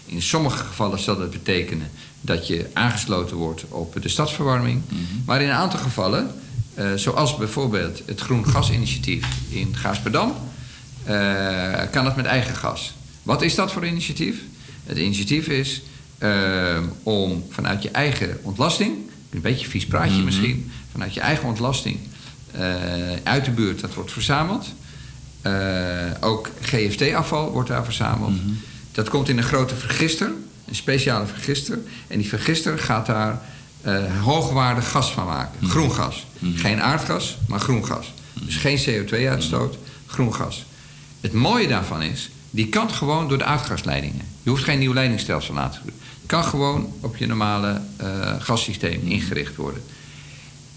In 0.06 0.22
sommige 0.22 0.64
gevallen 0.64 0.98
zal 0.98 1.18
dat 1.18 1.30
betekenen 1.30 1.90
dat 2.20 2.46
je 2.46 2.66
aangesloten 2.72 3.36
wordt 3.36 3.64
op 3.68 4.02
de 4.02 4.08
stadsverwarming. 4.08 4.82
Maar 5.24 5.42
in 5.42 5.48
een 5.48 5.54
aantal 5.54 5.80
gevallen, 5.80 6.30
eh, 6.74 6.94
zoals 6.94 7.36
bijvoorbeeld 7.36 8.02
het 8.06 8.20
Groen 8.20 8.46
Gasinitiatief 8.46 9.26
in 9.48 9.76
Gaasperdam, 9.76 10.34
eh, 11.04 11.82
kan 11.90 12.04
het 12.04 12.16
met 12.16 12.24
eigen 12.24 12.56
gas. 12.56 12.94
Wat 13.22 13.42
is 13.42 13.54
dat 13.54 13.72
voor 13.72 13.86
initiatief? 13.86 14.40
Het 14.86 14.98
initiatief 14.98 15.46
is 15.46 15.82
eh, 16.18 16.78
om 17.02 17.44
vanuit 17.50 17.82
je 17.82 17.90
eigen 17.90 18.38
ontlasting, 18.42 18.96
een 19.30 19.40
beetje 19.40 19.64
een 19.64 19.70
vies 19.70 19.86
praatje 19.86 20.22
misschien, 20.22 20.70
vanuit 20.92 21.14
je 21.14 21.20
eigen 21.20 21.48
ontlasting 21.48 21.98
uit 23.22 23.44
de 23.44 23.50
buurt, 23.50 23.80
dat 23.80 23.94
wordt 23.94 24.12
verzameld. 24.12 24.66
Ook 26.20 26.50
GFT-afval 26.60 27.50
wordt 27.50 27.68
daar 27.68 27.84
verzameld. 27.84 28.34
Dat 28.92 29.08
komt 29.08 29.28
in 29.28 29.38
een 29.38 29.44
grote 29.44 29.74
vergister, 29.74 30.32
een 30.68 30.74
speciale 30.74 31.26
vergister. 31.26 31.78
En 32.06 32.18
die 32.18 32.28
vergister 32.28 32.78
gaat 32.78 33.06
daar 33.06 33.40
eh, 33.84 34.22
hoogwaardig 34.22 34.90
gas 34.90 35.12
van 35.12 35.26
maken. 35.26 35.68
Groen 35.68 35.92
gas. 35.92 36.26
Geen 36.54 36.80
aardgas, 36.82 37.36
maar 37.48 37.60
groen 37.60 37.86
gas. 37.86 38.12
Dus 38.32 38.56
geen 38.56 38.78
CO2-uitstoot, 38.78 39.78
groen 40.06 40.34
gas. 40.34 40.64
Het 41.20 41.32
mooie 41.32 41.68
daarvan 41.68 42.02
is, 42.02 42.30
die 42.50 42.68
kan 42.68 42.90
gewoon 42.90 43.28
door 43.28 43.38
de 43.38 43.44
aardgasleidingen. 43.44 44.26
Je 44.42 44.50
hoeft 44.50 44.64
geen 44.64 44.78
nieuw 44.78 44.92
leidingstelsel 44.92 45.58
aan 45.58 45.70
te 45.70 45.78
doen. 45.84 45.94
Het 46.20 46.26
kan 46.26 46.44
gewoon 46.44 46.92
op 47.00 47.16
je 47.16 47.26
normale 47.26 47.80
eh 47.96 48.32
gassysteem 48.38 49.00
ingericht 49.04 49.56
worden. 49.56 49.82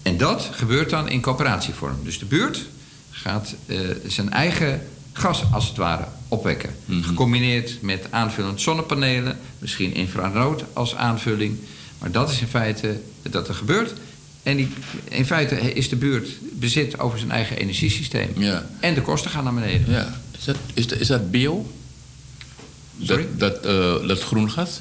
En 0.02 0.16
dat 0.16 0.48
gebeurt 0.52 0.90
dan 0.90 1.08
in 1.08 1.20
coöperatievorm. 1.20 1.96
Dus 2.02 2.18
de 2.18 2.24
buurt 2.24 2.66
gaat 3.10 3.54
eh, 3.66 3.78
zijn 4.06 4.30
eigen 4.30 4.86
gas 5.12 5.42
als 5.52 5.68
het 5.68 5.76
ware 5.76 6.04
opwekken. 6.28 6.70
Gecombineerd 6.88 7.82
met 7.82 8.06
aanvullend 8.10 8.60
zonnepanelen, 8.60 9.38
misschien 9.58 9.94
infrarood 9.94 10.64
als 10.72 10.94
aanvulling. 10.94 11.58
Maar 11.98 12.10
dat 12.10 12.30
is 12.30 12.40
in 12.40 12.46
feite 12.46 13.00
dat 13.30 13.48
er 13.48 13.54
gebeurt. 13.54 13.92
En 14.42 14.56
die, 14.56 14.68
in 15.08 15.26
feite 15.26 15.54
is 15.74 15.88
de 15.88 15.96
buurt 15.96 16.28
bezit 16.52 16.98
over 16.98 17.18
zijn 17.18 17.30
eigen 17.30 17.56
energiesysteem. 17.56 18.28
Ja. 18.36 18.66
En 18.80 18.94
de 18.94 19.02
kosten 19.02 19.30
gaan 19.30 19.44
naar 19.44 19.54
beneden. 19.54 19.90
Ja. 19.92 20.20
Is 20.38 20.44
dat, 20.44 20.56
is, 20.74 20.86
dat- 20.86 20.98
is 20.98 21.06
dat 21.06 21.30
bio? 21.30 21.66
Sorry? 23.02 23.26
Dat, 23.36 23.62
dat, 23.62 23.66
eh, 24.00 24.08
dat 24.08 24.20
groen 24.22 24.50
gas? 24.50 24.80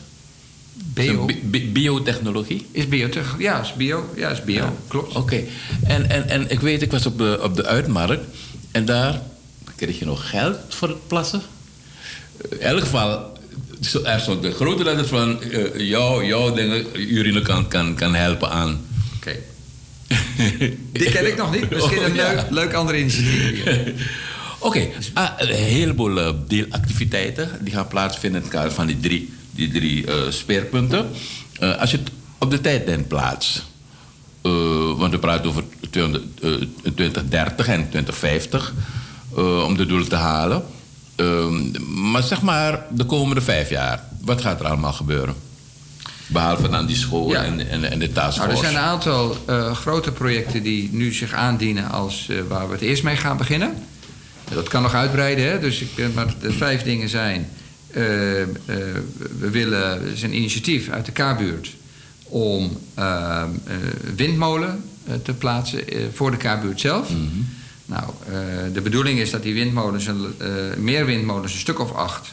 Bio? 0.94 1.26
Biotechnologie? 1.72 2.65
Is 2.72 2.88
biotech? 2.88 3.35
Ja, 3.39 3.61
is 3.61 3.73
bio. 3.73 4.10
Ja, 4.15 4.30
is 4.30 4.44
bio. 4.44 4.77
Klopt. 4.88 5.15
Oké. 5.15 5.44
En, 5.84 6.10
en, 6.10 6.30
en 6.30 6.49
ik 6.49 6.60
weet, 6.60 6.81
ik 6.81 6.91
was 6.91 7.06
op 7.06 7.18
de, 7.18 7.39
op 7.44 7.56
de 7.56 7.65
uitmarkt 7.65 8.23
en 8.72 8.85
daar 8.85 9.22
kreeg 9.76 9.99
je 9.99 10.06
nog 10.06 10.30
geld 10.30 10.57
voor 10.69 10.88
het 10.88 11.07
plassen. 11.07 11.41
in 12.49 12.60
elk 12.60 12.80
geval, 12.81 13.36
er 14.04 14.20
stond 14.20 14.41
de 14.41 14.52
grote 14.52 14.84
letters 14.84 15.08
van 15.08 15.41
eh, 15.41 15.90
jouw, 15.90 16.24
jouw 16.24 16.54
dingen, 16.54 16.86
urine 16.94 17.41
kan, 17.41 17.68
kan, 17.68 17.95
kan 17.95 18.16
helpen 18.16 18.49
aan. 18.49 18.86
Oké. 19.16 19.36
Die 20.94 21.10
ken 21.10 21.28
ik 21.28 21.38
nog 21.38 21.52
niet. 21.52 21.70
Misschien 21.70 22.04
een 22.04 22.12
Oh, 22.12 22.16
ja. 22.16 22.34
leuk, 22.34 22.45
leuk 22.49 22.74
ander 22.74 22.98
initiatief. 22.99 23.64
Oké, 24.60 24.88
ah, 25.14 25.30
een 25.38 25.56
heleboel 25.56 26.20
eh, 26.20 26.30
deelactiviteiten 26.48 27.49
die 27.62 27.74
gaan 27.74 27.88
plaatsvinden 27.88 28.40
in 28.41 28.48
het 28.48 28.56
kader 28.56 28.72
van 28.72 28.88
die 28.88 28.99
drie, 28.99 29.34
die 29.52 29.72
drie 29.72 30.06
eh, 30.08 30.14
speerpunten. 30.30 31.10
Eh, 31.60 31.78
als 31.80 31.91
je 31.91 31.98
het 31.98 32.10
op 32.38 32.52
de 32.52 32.62
tijdlijn 32.62 33.08
plaatst, 33.08 33.66
eh, 34.41 34.52
want 34.98 35.12
we 35.12 35.20
praten 35.20 35.49
over 35.49 35.64
200, 35.90 36.24
eh, 36.41 36.52
2030 36.95 37.68
en 37.68 37.90
2050 37.90 38.74
eh, 39.38 39.64
om 39.64 39.78
de 39.78 39.86
doelen 39.86 40.10
te 40.10 40.16
halen. 40.16 40.64
Ehm, 41.18 42.11
maar 42.11 42.23
zeg 42.23 42.41
maar 42.41 42.85
de 42.91 43.03
komende 43.03 43.41
vijf 43.41 43.69
jaar, 43.69 44.03
wat 44.22 44.41
gaat 44.41 44.60
er 44.60 44.65
allemaal 44.65 44.94
gebeuren? 44.94 45.35
Behalve 46.27 46.69
dan 46.69 46.85
die 46.85 46.95
school 46.95 47.31
Ja. 47.31 47.44
en, 47.44 47.60
en, 47.69 47.69
en 47.69 47.80
de 47.80 47.85
Nou, 47.89 48.02
er 48.02 48.14
taskforce. 48.14 48.57
zijn 48.57 48.76
een 48.76 48.80
aantal 48.81 49.38
eh, 49.45 49.76
grote 49.76 50.11
projecten 50.11 50.64
die 50.64 50.89
nu 50.91 51.14
zich 51.14 51.34
aandienen 51.34 51.89
als 51.91 52.27
eh, 52.30 52.38
waar 52.48 52.68
we 52.68 52.73
het 52.73 52.81
eerst 52.81 53.03
mee 53.03 53.15
gaan 53.15 53.38
beginnen. 53.38 53.73
Dat 54.53 54.68
kan 54.68 54.81
nog 54.81 54.94
uitbreiden, 54.94 55.45
hè? 55.52 55.60
dus 55.60 55.81
ik, 55.81 55.89
eh, 55.98 56.06
maar 56.15 56.34
de 56.41 56.52
vijf 56.53 56.84
dingen 56.84 57.10
zijn. 57.10 57.48
eh, 57.91 58.02
we 59.39 59.49
willen, 59.52 60.02
is 60.02 60.22
een 60.22 60.35
initiatief 60.35 60.89
uit 60.89 61.06
de 61.06 61.11
K-buurt 61.11 61.69
om 62.23 62.77
eh, 62.94 63.06
eh, 63.41 63.48
windmolen 64.15 64.84
te 65.23 65.34
plaatsen 65.34 65.84
voor 66.14 66.31
de 66.31 66.38
K-buurt 66.38 66.80
zelf. 66.80 67.10
Nou, 67.88 68.03
eh, 68.26 68.34
de 68.73 68.81
bedoeling 68.81 69.19
is 69.19 69.31
dat 69.31 69.43
die 69.43 69.53
windmolens, 69.53 70.07
eh, 70.07 70.14
meer 70.77 71.05
windmolens, 71.05 71.53
een 71.53 71.59
stuk 71.59 71.80
of 71.80 71.93
acht, 71.93 72.27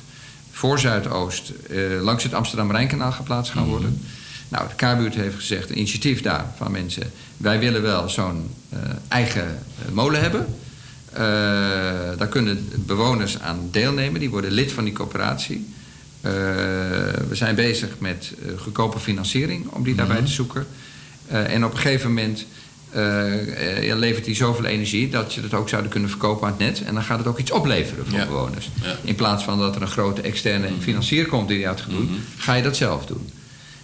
voor 0.51 0.79
Zuidoost 0.79 1.53
eh, 1.71 2.03
langs 2.03 2.23
het 2.23 2.35
Amsterdam-Rijnkanaal 2.35 3.13
geplaatst 3.13 3.53
gaan 3.53 3.65
worden. 3.65 4.01
Nou, 4.49 4.69
de 4.69 4.75
K-buurt 4.75 5.15
heeft 5.15 5.35
gezegd, 5.35 5.71
een 5.71 5.77
initiatief 5.77 6.23
daar 6.23 6.47
van 6.57 6.73
mensen. 6.73 7.13
Wij 7.37 7.59
willen 7.59 7.83
wel 7.83 8.09
zo'n 8.09 8.51
eigen 9.09 9.59
molen 9.93 10.21
hebben. 10.21 10.47
Daar 12.19 12.29
kunnen 12.29 12.69
bewoners 12.87 13.41
aan 13.41 13.69
deelnemen. 13.71 14.21
Die 14.21 14.31
worden 14.31 14.51
lid 14.51 14.73
van 14.73 14.85
die 14.85 14.93
coöperatie. 14.93 15.75
We 16.21 17.29
zijn 17.33 17.55
bezig 17.55 17.89
met 17.99 18.33
goedkope 18.59 18.99
financiering 18.99 19.69
om 19.69 19.83
die 19.83 19.95
daarbij 19.95 20.23
te 20.23 20.31
zoeken. 20.31 20.67
En 21.29 21.65
op 21.65 21.73
een 21.73 21.79
gegeven 21.79 22.09
moment 22.09 22.47
eh, 22.95 23.91
eh, 23.91 23.99
levert 23.99 24.25
die 24.25 24.35
zoveel 24.35 24.65
energie 24.65 25.09
dat 25.09 25.35
je 25.35 25.41
het 25.41 25.55
ook 25.55 25.69
zouden 25.69 25.91
kunnen 25.91 26.11
verkopen 26.11 26.47
aan 26.47 26.53
het 26.53 26.61
net. 26.61 26.83
En 26.83 26.95
dan 26.95 27.03
gaat 27.03 27.19
het 27.19 27.27
ook 27.27 27.39
iets 27.39 27.51
opleveren 27.51 28.07
voor 28.07 28.19
bewoners. 28.19 28.71
In 29.03 29.15
plaats 29.15 29.45
van 29.45 29.59
dat 29.59 29.77
er 29.77 29.83
een 29.83 29.89
grote 29.89 30.21
externe 30.21 30.69
financier 30.81 31.27
komt 31.27 31.49
die 31.49 31.65
dat 31.65 31.81
gaat 31.81 31.91
doen, 31.91 32.11
ga 32.37 32.55
je 32.55 32.63
dat 32.63 32.77
zelf 32.77 33.07
doen. 33.07 33.31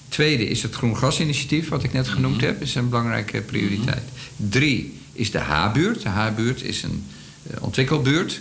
Tweede 0.09 0.47
is 0.47 0.62
het 0.62 0.74
Groen 0.74 0.97
Gasinitiatief, 0.97 1.69
wat 1.69 1.82
ik 1.82 1.93
net 1.93 2.09
genoemd 2.09 2.41
heb, 2.41 2.62
is 2.62 2.74
een 2.74 2.89
belangrijke 2.89 3.41
prioriteit. 3.41 4.03
Drie 4.37 4.99
is 5.12 5.31
de 5.31 5.39
H-buurt. 5.39 6.03
De 6.03 6.09
H-buurt 6.09 6.62
is 6.62 6.82
een 6.82 7.05
eh, 7.51 7.62
ontwikkelbuurt. 7.62 8.41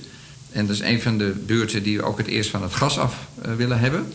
En 0.51 0.65
dat 0.65 0.75
is 0.75 0.81
een 0.81 1.01
van 1.01 1.17
de 1.17 1.33
buurten 1.45 1.83
die 1.83 1.97
we 1.97 2.03
ook 2.03 2.17
het 2.17 2.27
eerst 2.27 2.49
van 2.49 2.61
het 2.61 2.73
gas 2.73 2.97
af 2.97 3.27
willen 3.57 3.79
hebben. 3.79 4.13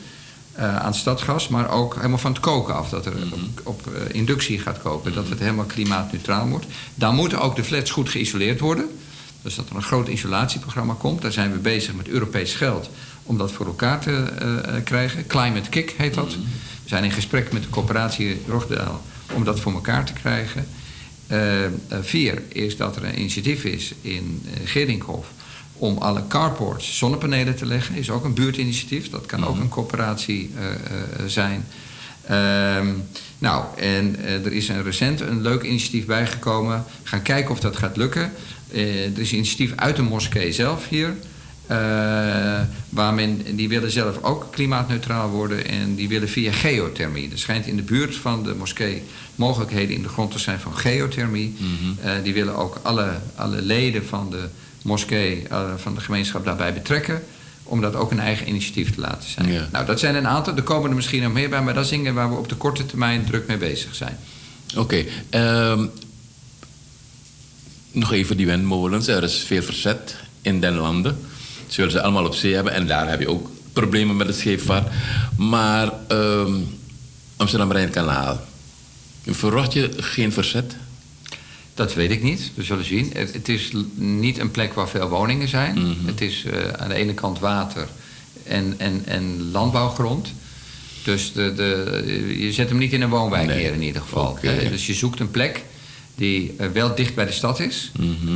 Eh, 0.55 0.77
aan 0.77 0.95
stadgas, 0.95 1.49
maar 1.49 1.71
ook 1.71 1.95
helemaal 1.95 2.19
van 2.19 2.33
het 2.33 2.41
koken 2.41 2.75
af. 2.75 2.89
Dat 2.89 3.07
er 3.07 3.13
op, 3.33 3.61
op 3.63 3.87
eh, 3.87 4.15
inductie 4.15 4.59
gaat 4.59 4.83
koken. 4.83 5.15
Dat 5.15 5.29
het 5.29 5.39
helemaal 5.39 5.65
klimaatneutraal 5.65 6.49
wordt. 6.49 6.67
Dan 6.95 7.15
moeten 7.15 7.41
ook 7.41 7.57
de 7.57 7.65
flats 7.65 7.91
goed 7.91 8.09
geïsoleerd 8.09 8.61
worden. 8.61 8.89
Dus 9.43 9.55
dat 9.55 9.69
er 9.69 9.77
een 9.77 9.83
groot 9.83 10.09
isolatieprogramma 10.09 10.95
komt. 10.99 11.23
Daar 11.23 11.33
zijn 11.33 11.53
we 11.53 11.59
bezig 11.59 11.95
met 11.95 12.09
Europees 12.09 12.55
geld 12.55 12.91
om 13.23 13.39
dat 13.39 13.53
voor 13.53 13.67
elkaar 13.67 14.01
te 14.01 14.17
eh, 14.17 14.75
krijgen. 14.85 15.27
Climate 15.27 15.71
Kick 15.71 15.95
heet 15.97 16.15
dat. 16.15 16.35
We 16.83 16.89
zijn 16.89 17.05
in 17.05 17.11
gesprek 17.11 17.53
met 17.53 17.63
de 17.63 17.69
coöperatie 17.69 18.41
Rogdaal 18.49 19.03
om 19.33 19.45
dat 19.45 19.61
voor 19.61 19.73
elkaar 19.73 20.05
te 20.05 20.13
krijgen. 20.13 20.67
Vier 21.89 22.43
is 22.49 22.77
dat 22.77 22.97
er 22.97 23.05
een 23.05 23.19
initiatief 23.19 23.65
is 23.65 23.95
in 24.01 24.47
Gerinkhof 24.65 25.27
om 25.77 25.99
alle 25.99 26.27
carports 26.29 26.99
zonnepanelen 26.99 27.57
te 27.57 27.67
leggen. 27.67 27.95
Is 27.95 28.11
ook 28.11 28.25
een 28.25 28.35
buurtinitiatief. 28.35 29.11
Dat 29.11 29.27
kan 29.27 29.47
ook 29.47 29.57
een 29.57 29.69
coöperatie 29.69 30.51
eh, 30.57 30.65
eh, 30.65 31.27
zijn. 31.27 31.67
Ehm, 32.27 32.89
nou, 33.39 33.65
en 33.77 34.17
eh, 34.25 34.45
er 34.45 34.53
is 34.53 34.69
een 34.69 34.83
recent 34.83 35.21
een 35.21 35.43
leuk 35.43 35.63
initiatief 35.63 36.07
bijgekomen. 36.07 36.85
Gaan 37.03 37.23
kijken 37.23 37.51
of 37.51 37.61
dat 37.61 37.77
gaat 37.77 37.97
lukken. 37.97 38.33
Er 38.73 39.19
is 39.19 39.31
een 39.31 39.37
initiatief 39.37 39.73
uit 39.77 39.97
de 39.97 40.03
moskee 40.03 40.53
zelf 40.53 40.89
hier. 40.89 41.15
waar 42.89 43.15
men, 43.15 43.57
die 43.57 43.69
willen 43.69 43.91
zelf 43.91 44.23
ook 44.23 44.47
klimaatneutraal 44.51 45.31
worden 45.31 45.67
en 45.67 45.95
die 45.95 46.09
willen 46.09 46.29
via 46.29 46.53
geothermie. 46.53 47.31
Er 47.31 47.39
schijnt 47.39 47.67
in 47.67 47.77
de 47.77 47.83
buurt 47.83 48.17
van 48.17 48.43
de 48.43 48.55
moskee 48.55 49.03
mogelijkheden 49.35 49.97
in 49.97 50.03
de 50.03 50.09
grond 50.09 50.31
te 50.31 50.39
zijn 50.39 50.61
van 50.61 50.77
geothermie. 50.77 51.57
Eh, 52.03 52.13
die 52.23 52.35
willen 52.35 52.57
ook 52.57 52.81
alle, 52.83 53.11
alle 53.35 53.63
leden 53.63 54.07
van 54.07 54.31
de 54.31 54.49
moskee, 54.85 55.49
eh, 55.49 55.63
van 55.77 55.95
de 55.95 56.01
gemeenschap 56.01 56.45
daarbij 56.45 56.75
betrekken. 56.75 57.23
Om 57.63 57.81
dat 57.81 57.95
ook 57.95 58.11
een 58.11 58.21
eigen 58.21 58.49
initiatief 58.49 58.95
te 58.95 59.01
laten 59.01 59.31
zijn. 59.31 59.69
Nou, 59.73 59.87
dat 59.87 60.01
zijn 60.01 60.15
een 60.15 60.27
aantal. 60.27 60.57
Er 60.57 60.63
komen 60.63 60.91
er 60.91 60.97
misschien 60.97 61.23
nog 61.23 61.33
meer 61.33 61.49
bij, 61.49 61.63
maar 61.63 61.75
dat 61.75 61.85
is 61.85 61.91
dingen 61.91 62.15
waar 62.15 62.31
we 62.31 62.37
op 62.37 62.49
de 62.49 62.55
korte 62.55 62.87
termijn 62.87 63.25
druk 63.25 63.47
mee 63.47 63.57
bezig 63.57 63.95
zijn. 63.95 64.19
Oké. 64.77 65.05
ehm, 65.31 65.87
nog 67.93 68.13
even 68.13 68.37
die 68.37 68.47
windmolens. 68.47 69.07
Er 69.07 69.23
is 69.23 69.39
veel 69.47 69.63
verzet 69.63 70.17
in 70.43 70.61
den 70.61 70.75
landen. 70.75 71.19
Ze 71.67 71.77
willen 71.77 71.93
ze 71.93 72.03
allemaal 72.03 72.25
op 72.27 72.35
zee 72.35 72.55
hebben. 72.55 72.73
En 72.73 72.87
daar 72.87 73.09
heb 73.09 73.21
je 73.21 73.29
ook 73.29 73.51
problemen 73.73 74.17
met 74.17 74.27
de 74.27 74.33
scheepvaart. 74.33 74.89
Maar 75.37 75.93
ehm 76.09 76.55
Amsterdam-Rijnkanaal. 77.37 78.41
Verwacht 79.27 79.73
je 79.73 79.91
geen 79.97 80.33
verzet? 80.33 80.77
Dat 81.75 81.95
weet 81.95 82.11
ik 82.11 82.23
niet. 82.23 82.51
We 82.55 82.63
zullen 82.63 82.85
zien. 82.85 83.11
Het, 83.15 83.33
het 83.33 83.49
is 83.49 83.73
niet 83.95 84.39
een 84.39 84.51
plek 84.51 84.73
waar 84.73 84.89
veel 84.89 85.09
woningen 85.09 85.49
zijn. 85.49 85.79
Mhm. 85.79 86.07
Het 86.07 86.21
is 86.21 86.45
eh, 86.45 86.69
aan 86.69 86.89
de 86.89 86.95
ene 86.95 87.15
kant 87.15 87.39
water 87.39 87.89
en, 88.45 88.75
en, 88.79 89.03
en 89.05 89.51
landbouwgrond. 89.51 90.33
Dus 91.05 91.33
de, 91.33 91.53
de, 91.55 92.35
je 92.39 92.53
zet 92.53 92.69
hem 92.69 92.79
niet 92.79 92.93
in 92.93 93.03
een 93.03 93.11
woonwijk 93.11 93.47
neer 93.47 93.73
in 93.73 93.83
ieder 93.83 94.03
geval. 94.03 94.39
Eh, 94.43 94.69
dus 94.69 94.87
je 94.87 94.95
zoekt 94.95 95.21
een 95.21 95.31
plek 95.31 95.65
die 96.15 96.55
eh, 96.59 96.69
wel 96.69 96.95
dicht 96.95 97.15
bij 97.15 97.27
de 97.27 97.33
stad 97.33 97.61
is. 97.61 97.91
Mhm. 97.99 98.35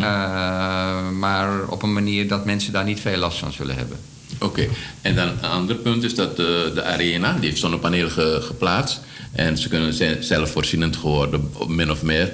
maar 1.19 1.69
op 1.69 1.83
een 1.83 1.93
manier 1.93 2.29
dat 2.29 2.45
mensen 2.45 2.73
daar 2.73 2.85
niet 2.85 3.01
veel 3.01 3.17
last 3.17 3.39
van 3.39 3.53
zullen 3.53 3.77
hebben. 3.77 3.99
Oké. 4.41 4.69
En 5.03 5.15
dan 5.15 5.29
een 5.29 5.51
ander 5.51 5.77
punt 5.77 6.03
is 6.05 6.15
dat 6.15 6.37
de, 6.37 6.71
de 6.75 6.83
arena, 6.83 7.33
die 7.33 7.49
heeft 7.49 7.61
zonnepanelen 7.61 8.11
ge- 8.11 8.39
geplaatst. 8.43 9.01
En 9.33 9.59
ze 9.59 9.69
kunnen 9.69 9.93
zijn 9.95 10.23
zelfvoorzienend 10.23 10.97
geworden, 10.97 11.51
min 11.67 11.91
of 11.91 12.03
meer. 12.03 12.33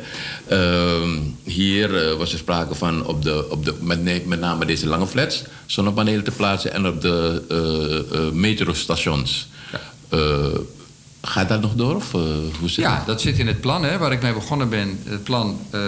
Ehm, 0.48 1.18
hier 1.42 1.96
eh, 2.10 2.16
was 2.16 2.32
er 2.32 2.38
sprake 2.38 2.74
van 2.74 3.06
op 3.06 3.22
de, 3.22 3.50
op 3.50 3.64
de, 3.64 3.74
met, 3.80 4.26
met 4.26 4.40
name 4.40 4.64
deze 4.66 4.86
lange 4.86 5.06
flats 5.06 5.42
zonnepanelen 5.66 6.24
te 6.24 6.30
plaatsen 6.30 6.72
en 6.72 6.86
op 6.86 7.00
de 7.00 7.42
eh, 7.48 8.18
eh, 8.26 8.32
metrostations. 8.32 9.48
Eh, 10.08 10.18
gaat 11.22 11.48
dat 11.48 11.60
nog 11.60 11.74
door? 11.74 11.94
Of, 11.94 12.14
eh, 12.14 12.20
hoe 12.60 12.68
zit 12.68 12.84
Ja, 12.84 12.96
het? 12.96 13.06
dat 13.06 13.20
zit 13.20 13.38
in 13.38 13.46
het 13.46 13.60
plan 13.60 13.84
hè, 13.84 13.98
waar 13.98 14.12
ik 14.12 14.22
mee 14.22 14.32
begonnen 14.32 14.68
ben. 14.68 14.98
Het 15.04 15.24
plan, 15.24 15.58
eh, 15.70 15.80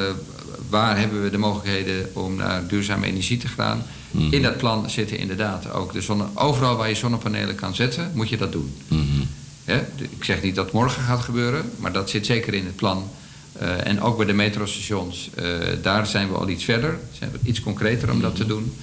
waar 0.68 0.98
hebben 0.98 1.22
we 1.22 1.30
de 1.30 1.38
mogelijkheden 1.38 2.10
om 2.12 2.36
naar 2.36 2.66
duurzame 2.66 3.06
energie 3.06 3.36
te 3.38 3.48
gaan. 3.48 3.82
Mhm. 4.10 4.32
In 4.32 4.42
dat 4.42 4.56
plan 4.56 4.90
zitten 4.90 5.18
inderdaad 5.18 5.72
ook 5.72 5.92
de 5.92 6.00
zonne... 6.00 6.24
Overal 6.34 6.76
waar 6.76 6.88
je 6.88 6.94
zonnepanelen 6.94 7.54
kan 7.54 7.74
zetten, 7.74 8.10
moet 8.14 8.28
je 8.28 8.36
dat 8.36 8.52
doen. 8.52 8.74
Mhm. 8.88 9.04
Ik 9.96 10.24
zeg 10.24 10.42
niet 10.42 10.54
dat 10.54 10.72
morgen 10.72 11.02
gaat 11.02 11.20
gebeuren, 11.20 11.70
maar 11.76 11.92
dat 11.92 12.10
zit 12.10 12.26
zeker 12.26 12.54
in 12.54 12.64
het 12.64 12.76
plan. 12.76 13.10
Eh, 13.58 13.86
en 13.86 14.00
ook 14.00 14.16
bij 14.16 14.26
de 14.26 14.32
metrostations, 14.32 15.30
eh, 15.34 15.44
daar 15.82 16.06
zijn 16.06 16.28
we 16.28 16.34
al 16.34 16.48
iets 16.48 16.64
verder. 16.64 16.98
Zijn 17.18 17.30
we 17.30 17.38
iets 17.42 17.60
concreter 17.60 18.10
om 18.10 18.20
dat 18.20 18.36
te 18.36 18.46
doen. 18.46 18.76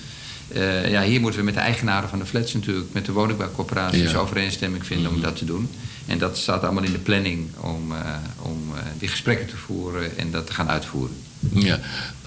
Eh, 0.47 0.91
ja, 0.91 1.03
hier 1.03 1.21
moeten 1.21 1.39
we 1.39 1.45
met 1.45 1.53
de 1.53 1.59
eigenaren 1.59 2.09
van 2.09 2.19
de 2.19 2.25
flats 2.25 2.53
natuurlijk, 2.53 2.87
met 2.91 3.05
de 3.05 3.11
woningbouwcorporaties 3.11 4.11
Ja. 4.11 4.17
overeenstemming 4.17 4.85
vinden 4.85 5.11
om 5.11 5.21
dat 5.21 5.35
te 5.35 5.45
doen. 5.45 5.69
En 6.05 6.17
dat 6.17 6.37
staat 6.37 6.63
allemaal 6.63 6.83
in 6.83 6.91
de 6.91 6.97
planning 6.97 7.47
om, 7.59 7.93
om 8.41 8.73
die 8.99 9.07
gesprekken 9.07 9.47
te 9.47 9.57
voeren 9.57 10.17
en 10.17 10.31
dat 10.31 10.45
te 10.47 10.53
gaan 10.53 10.69
uitvoeren. 10.69 11.15
Ja. 11.51 11.79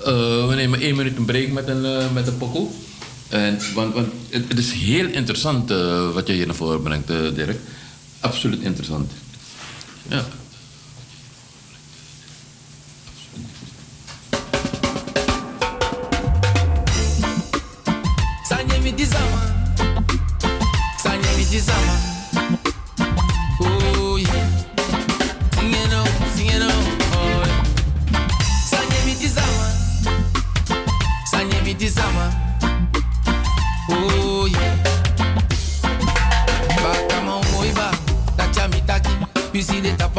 Eh, 0.05 0.49
we 0.49 0.55
nemen 0.55 0.81
één 0.81 0.97
minuut 0.97 1.17
een 1.17 1.25
break 1.25 1.49
met 1.49 1.69
een, 1.69 1.85
eh, 1.85 2.13
met 2.13 2.27
een 2.27 2.37
pokoe. 2.37 2.69
En, 3.29 3.59
want 3.75 3.95
want 3.95 4.09
het, 4.31 4.59
is 4.59 4.73
heel 4.73 5.07
interessant 5.07 5.71
eh, 5.71 6.13
wat 6.13 6.27
je 6.27 6.33
hier 6.33 6.47
naar 6.47 6.55
voren 6.55 6.83
brengt, 6.83 7.07
Dirk. 7.07 7.59
Absoluut 8.21 8.63
interessant. 8.63 9.13
Ja. 10.09 10.25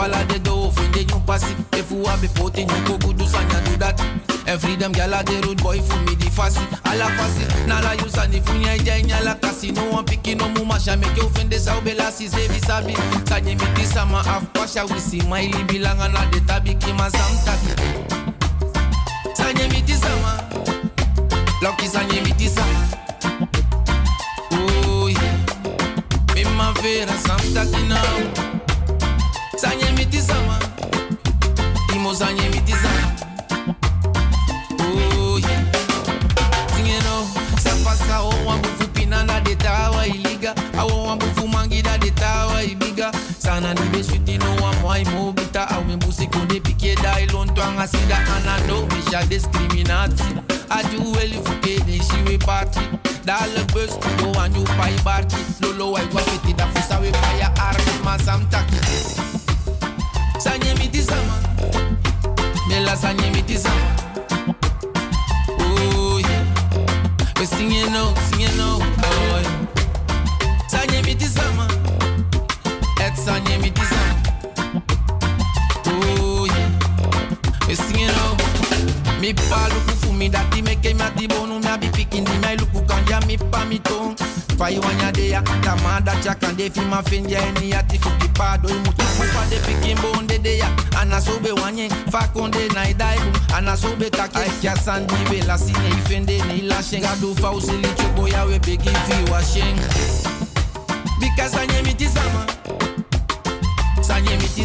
Tapala 0.08 0.24
de 0.28 0.40
do 0.40 0.72
fin 0.72 0.92
de 0.92 1.02
you 1.02 1.20
pass 1.26 1.50
it. 1.50 1.58
If 1.74 1.92
you 1.92 2.04
have 2.06 2.36
put 2.36 2.58
in 2.58 2.68
you 2.68 2.84
go 2.88 2.98
do 2.98 3.26
sanya 3.26 3.64
do 3.66 3.78
that. 3.78 4.00
And 4.48 4.62
freedom 4.62 4.92
gal 4.92 5.14
a 5.14 5.24
the 5.24 5.42
road 5.46 5.62
boy 5.62 5.80
for 5.82 5.98
me 6.02 6.16
the 6.16 6.30
fast. 6.30 6.58
Ala 6.86 7.08
fast. 7.18 7.68
Na 7.68 7.80
la 7.80 7.92
you 7.94 8.10
sani 8.10 8.40
funya 8.42 8.76
ide 8.76 9.04
nyala 9.08 9.40
casino 9.42 9.92
one 9.92 10.06
picking 10.06 10.38
no 10.38 10.50
muma 10.50 10.80
sha 10.80 10.96
make 10.96 11.16
you 11.18 11.30
fin 11.30 11.50
de 11.50 11.60
sao 11.60 11.82
bela 11.82 12.12
si 12.12 12.28
sevi 12.28 12.60
sabi. 12.66 12.94
Di 13.76 13.84
sama 13.86 14.20
af 14.26 14.54
pasha 14.54 14.86
we 14.86 15.00
see 15.00 15.22
my 15.28 15.42
li 15.42 15.64
bilanga 15.66 16.12
na 16.12 16.26
de 16.32 16.40
tabi 16.42 16.76
kima 16.76 17.10
sam 17.10 17.38
tabi. 17.46 17.72
Sanye 19.34 19.70
mi 19.70 19.82
di 19.82 19.94
sama. 19.94 20.44
Lucky 21.62 21.88
sanye 21.88 22.22
mi 22.24 22.32
di 22.34 22.48
sama. 22.48 22.88
Oh 24.52 25.08
yeah. 25.08 25.38
Me. 26.34 26.44
Sanye 29.58 29.92
mi 29.98 30.06
di 30.06 30.20
sama. 30.22 30.60
Imo 31.96 32.14
sanye 32.14 32.50
mi 32.50 32.60
di 32.62 32.72
sama. 32.74 33.16
Oh 34.80 35.38
yeah. 35.38 35.64
Now. 37.04 37.26
Sapasa 37.60 38.22
o 38.22 38.30
wambu 38.46 38.70
fupina 38.80 39.24
na 39.26 39.40
de 39.40 39.56
tawa 39.56 40.06
iliga. 40.08 40.54
Awo 40.78 41.04
wambu 41.08 41.26
fumangi 41.36 41.82
da 41.82 41.98
de 41.98 42.12
tawa 42.12 42.64
ibiga. 42.64 43.12
Sana 43.40 43.74
ni 43.74 43.82
be 43.90 44.04
sweetie 44.04 44.38
no 44.38 44.56
wa 44.62 44.72
moi 44.82 45.04
mo 45.12 45.34
bita. 45.34 45.68
Au 45.72 45.84
me 45.84 45.96
busi 45.98 46.28
konde 46.28 46.60
pike 46.64 46.96
da 47.02 47.20
ilon 47.22 47.48
twanga 47.54 47.88
sida. 47.88 48.18
Anano 48.36 48.86
me 48.90 49.02
sha 49.12 49.24
discriminatie. 49.26 50.42
Aju 50.70 51.12
weli 51.14 51.40
fuke 51.44 51.80
de 51.86 52.00
shiwe 52.04 52.38
party. 52.46 52.80
Dale 53.26 53.64
bus 53.74 53.92
no 54.22 54.32
wanyu 54.34 54.64
pai 54.78 54.94
barki. 55.04 55.36
Lolo 55.62 55.92
wai 55.94 56.06
wa 56.14 56.22
fiti 56.22 56.54
da 56.54 56.66
fusa 56.68 57.00
we 57.02 57.12
paya 57.12 57.52
armi 57.60 58.04
masam 58.04 58.46
taki. 58.50 58.78
Sanye 61.08 61.32
mi 61.32 61.42
di 61.42 61.58
sama. 61.58 62.66
Mela 62.70 62.96
sanye 62.96 63.30
mi 63.32 63.42
di 63.42 63.58
sama. 63.58 63.90
Oh 65.60 66.18
yeah. 66.20 66.44
We 67.40 67.46
singing 67.46 67.92
now, 67.92 68.14
singing. 68.30 68.60
Oh 68.60 69.40
yeah. 69.42 69.58
Sanye 70.70 71.02
mi 71.06 71.16
di 71.16 71.26
sama. 71.28 71.68
Et 73.00 73.16
sanye 73.16 73.58
mi 73.62 73.70
di 73.72 73.82
sama. 73.82 74.16
Oh 75.88 76.46
yeah. 76.46 76.70
We 77.68 77.76
singing 77.76 78.08
now. 78.08 78.36
Mi 79.22 79.34
pa 79.34 79.68
luku 79.70 79.94
fu 80.02 80.12
mi 80.14 80.30
dati 80.30 80.62
meke 80.62 80.94
mi 80.94 81.02
ati 81.02 81.28
bonu 81.28 81.60
mi 81.60 81.68
abi 81.68 81.88
pikin 81.90 82.24
di 82.26 82.38
mi 82.38 82.56
luku 82.58 82.82
kanja 82.86 83.20
mi 83.28 83.38
pa 83.38 83.66
mi 83.66 83.80
tong. 83.80 84.16
paiwanya 84.58 85.12
deya 85.12 85.42
tamada 85.42 86.16
chakande 86.16 86.70
fimafinja 86.70 87.40
eniyati 87.40 88.00
fukipado 88.00 88.70
imutufade 88.70 89.56
pikimbonde 89.60 90.40
deya. 90.40 90.68
Anasube 91.02 91.52
wanye 91.52 91.90
fakonde 92.12 92.68
naidaibu 92.74 93.38
anasube 93.56 94.10
take 94.10 94.38
aikiasandive 94.40 95.42
lasine 95.48 95.90
ifende 95.90 96.42
neilasheng 96.44 97.06
adufa 97.06 97.52
usilichuboya 97.52 98.44
webegiviwasheng 98.44 99.78
bikasanyemitizama 101.20 102.46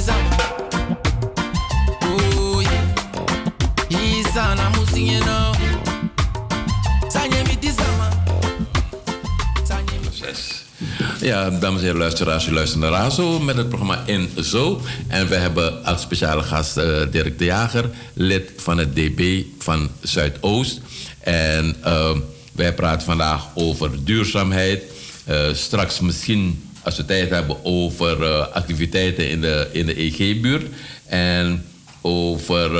zama 0.06 0.36
oh, 2.02 2.62
yeah. 2.62 4.20
Isa 4.20 4.54
na 4.54 4.70
musinye 4.70 5.20
nao. 5.20 5.51
Ja, 11.20 11.50
dames 11.50 11.78
en 11.78 11.84
heren 11.84 11.98
luisteraars, 11.98 12.46
u 12.46 12.52
luistert 12.52 12.80
naar 12.80 12.90
Razo 12.90 13.40
met 13.40 13.56
het 13.56 13.68
programma 13.68 14.02
In 14.06 14.30
Zo. 14.42 14.80
En 15.08 15.28
we 15.28 15.34
hebben 15.34 15.84
als 15.84 16.00
speciale 16.00 16.42
gast 16.42 16.76
eh, 16.76 17.00
Dirk 17.10 17.38
de 17.38 17.44
Jager, 17.44 17.90
lid 18.14 18.50
van 18.56 18.78
het 18.78 18.94
DB 18.94 19.42
van 19.58 19.90
Zuidoost. 20.00 20.80
En 21.20 21.76
eh, 21.82 22.16
wij 22.52 22.74
praten 22.74 23.06
vandaag 23.06 23.46
over 23.54 24.04
duurzaamheid. 24.04 24.82
Eh, 25.24 25.52
straks 25.52 26.00
misschien, 26.00 26.70
als 26.82 26.96
we 26.96 27.04
tijd 27.04 27.30
hebben, 27.30 27.64
over 27.64 28.26
activiteiten 28.44 29.28
in 29.28 29.40
de, 29.40 29.68
in 29.72 29.86
de 29.86 29.94
EG-buurt. 29.94 30.66
En 31.06 31.64
over 32.00 32.70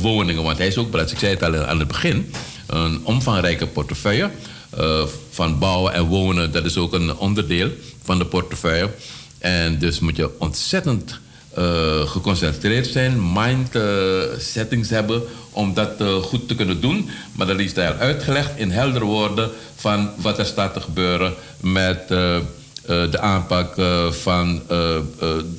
woningen, 0.00 0.42
want 0.42 0.58
hij 0.58 0.66
is 0.66 0.76
ook 0.76 0.90
bereid, 0.90 1.10
ik 1.10 1.18
zei 1.18 1.32
het 1.32 1.42
al 1.42 1.56
aan 1.56 1.78
het 1.78 1.88
begin, 1.88 2.32
een 2.66 3.00
omvangrijke 3.04 3.66
portefeuille. 3.66 4.30
Eh, 4.76 5.02
van 5.30 5.58
bouwen 5.58 5.92
en 5.92 6.04
wonen, 6.04 6.52
dat 6.52 6.64
is 6.64 6.76
ook 6.76 6.92
een 6.92 7.16
onderdeel 7.16 7.70
van 8.02 8.18
de 8.18 8.24
portefeuille. 8.24 8.90
En 9.38 9.78
dus 9.78 10.00
moet 10.00 10.16
je 10.16 10.30
ontzettend 10.38 11.18
eh, 11.54 12.00
geconcentreerd 12.00 12.86
zijn, 12.86 13.32
mind 13.32 13.74
eh, 13.74 13.82
settings 14.38 14.90
hebben 14.90 15.22
om 15.50 15.74
dat 15.74 15.90
goed 16.22 16.48
te 16.48 16.54
kunnen 16.54 16.80
doen. 16.80 17.10
Maar 17.32 17.46
dat 17.46 17.58
is 17.58 17.74
daar 17.74 17.98
uitgelegd 17.98 18.58
in 18.58 18.70
heldere 18.70 19.04
woorden 19.04 19.50
van 19.76 20.10
wat 20.16 20.38
er 20.38 20.46
staat 20.46 20.74
te 20.74 20.80
gebeuren 20.80 21.34
met 21.60 22.08
de 22.86 23.18
aanpak 23.18 23.74
van 24.10 24.62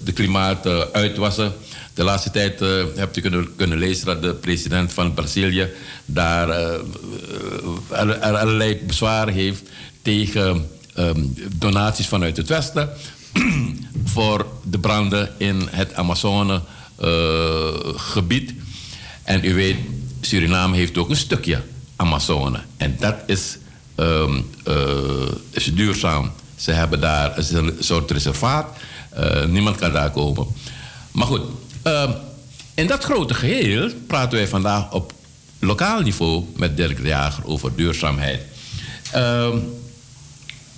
de 0.03 0.13
klimaatuitwassen. 0.13 1.53
De 1.97 2.03
laatste 2.03 2.31
tijd 2.31 2.61
eh, 2.61 2.83
hebt 2.95 3.17
u 3.17 3.21
kunnen, 3.21 3.55
kunnen 3.55 3.77
lezen 3.77 4.05
dat 4.05 4.21
de 4.21 4.33
president 4.33 4.93
van 4.93 5.13
Brazilië 5.13 5.67
daar 6.05 6.49
eh, 6.49 6.73
eh, 6.73 6.79
alle- 7.89 8.21
alle- 8.21 8.39
allerlei 8.39 8.79
bezwaren 8.87 9.33
heeft 9.33 9.61
tegen 10.01 10.69
ehm, 10.95 11.21
donaties 11.55 12.07
vanuit 12.07 12.37
het 12.37 12.47
Westen 12.47 12.89
voor 14.13 14.45
de 14.63 14.79
branden 14.79 15.29
in 15.37 15.67
het 15.71 15.93
Amazone-gebied. 15.93 18.53
en 19.23 19.45
u 19.45 19.53
weet, 19.53 19.77
Suriname 20.21 20.75
heeft 20.75 20.97
ook 20.97 21.09
een 21.09 21.15
stukje 21.15 21.61
Amazone. 21.95 22.59
En 22.77 22.95
dat 22.99 23.15
is, 23.25 23.57
ehm, 23.95 24.41
eh, 24.63 24.73
duurzaam. 25.73 26.31
Ze 26.55 26.71
hebben 26.71 26.99
daar 26.99 27.37
een 27.37 27.75
soort 27.79 28.11
reservaat. 28.11 28.77
Niemand 29.47 29.77
kan 29.77 29.91
daar 29.91 30.11
komen. 30.11 30.47
Maar 31.11 31.27
goed, 31.27 31.41
ehm, 31.87 32.11
in 32.73 32.87
dat 32.87 33.03
grote 33.03 33.33
geheel 33.33 33.91
praten 34.07 34.37
wij 34.37 34.47
vandaag 34.47 34.91
op 34.91 35.13
lokaal 35.59 36.01
niveau 36.01 36.45
met 36.55 36.77
Dirk 36.77 37.01
de 37.01 37.07
Jager 37.07 37.45
over 37.45 37.75
duurzaamheid. 37.75 38.41
Ehm, 39.11 39.57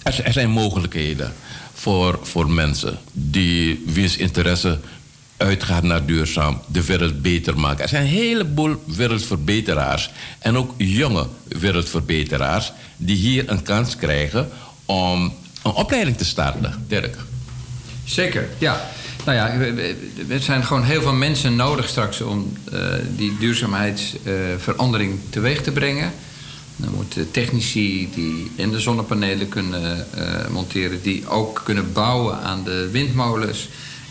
er, 0.04 0.34
zijn 0.34 0.50
mogelijkheden 0.50 1.34
voor, 1.74 2.20
voor 2.22 2.50
mensen 2.50 2.98
die 3.12 3.84
wiens 3.86 4.18
interesse 4.18 4.80
uitgaat 5.38 5.84
naar 5.84 6.06
duurzaam, 6.06 6.62
de 6.68 6.86
wereld 6.86 7.22
beter 7.22 7.60
maken. 7.60 7.84
Er 7.84 7.90
zijn 7.90 8.04
een 8.04 8.10
heleboel 8.10 8.84
wereldverbeteraars 8.86 10.10
en 10.40 10.58
ook 10.58 10.74
jonge 10.78 11.28
wereldverbeteraars 11.48 12.72
die 12.98 13.16
hier 13.16 13.50
een 13.50 13.64
kans 13.64 13.96
krijgen 13.96 14.50
om 14.86 15.34
een 15.64 15.72
opleiding 15.72 16.18
te 16.18 16.26
starten. 16.26 16.86
Dirk. 16.88 17.18
Zeker, 18.06 18.50
ja. 18.58 18.90
Nou 19.30 19.42
ja, 19.42 19.74
er 20.30 20.42
zijn 20.42 20.64
gewoon 20.64 20.84
heel 20.84 21.02
veel 21.02 21.14
mensen 21.14 21.56
nodig 21.56 21.88
straks 21.88 22.22
om 22.22 22.54
eh, 22.72 22.80
die 23.16 23.38
duurzaamheidsverandering 23.40 25.20
teweeg 25.30 25.62
te 25.62 25.72
brengen. 25.72 26.12
Dan 26.76 26.94
moeten 26.96 27.32
technici 27.32 28.10
die 28.16 28.52
in 28.56 28.70
de 28.70 28.80
zonnepanelen 28.80 29.50
kunnen 29.50 30.06
eh, 30.14 30.48
monteren, 30.52 31.02
die 31.02 31.28
ook 31.28 31.62
kunnen 31.64 31.94
bouwen 31.94 32.40
aan 32.40 32.64
de 32.64 32.90
windmolens, 32.92 33.70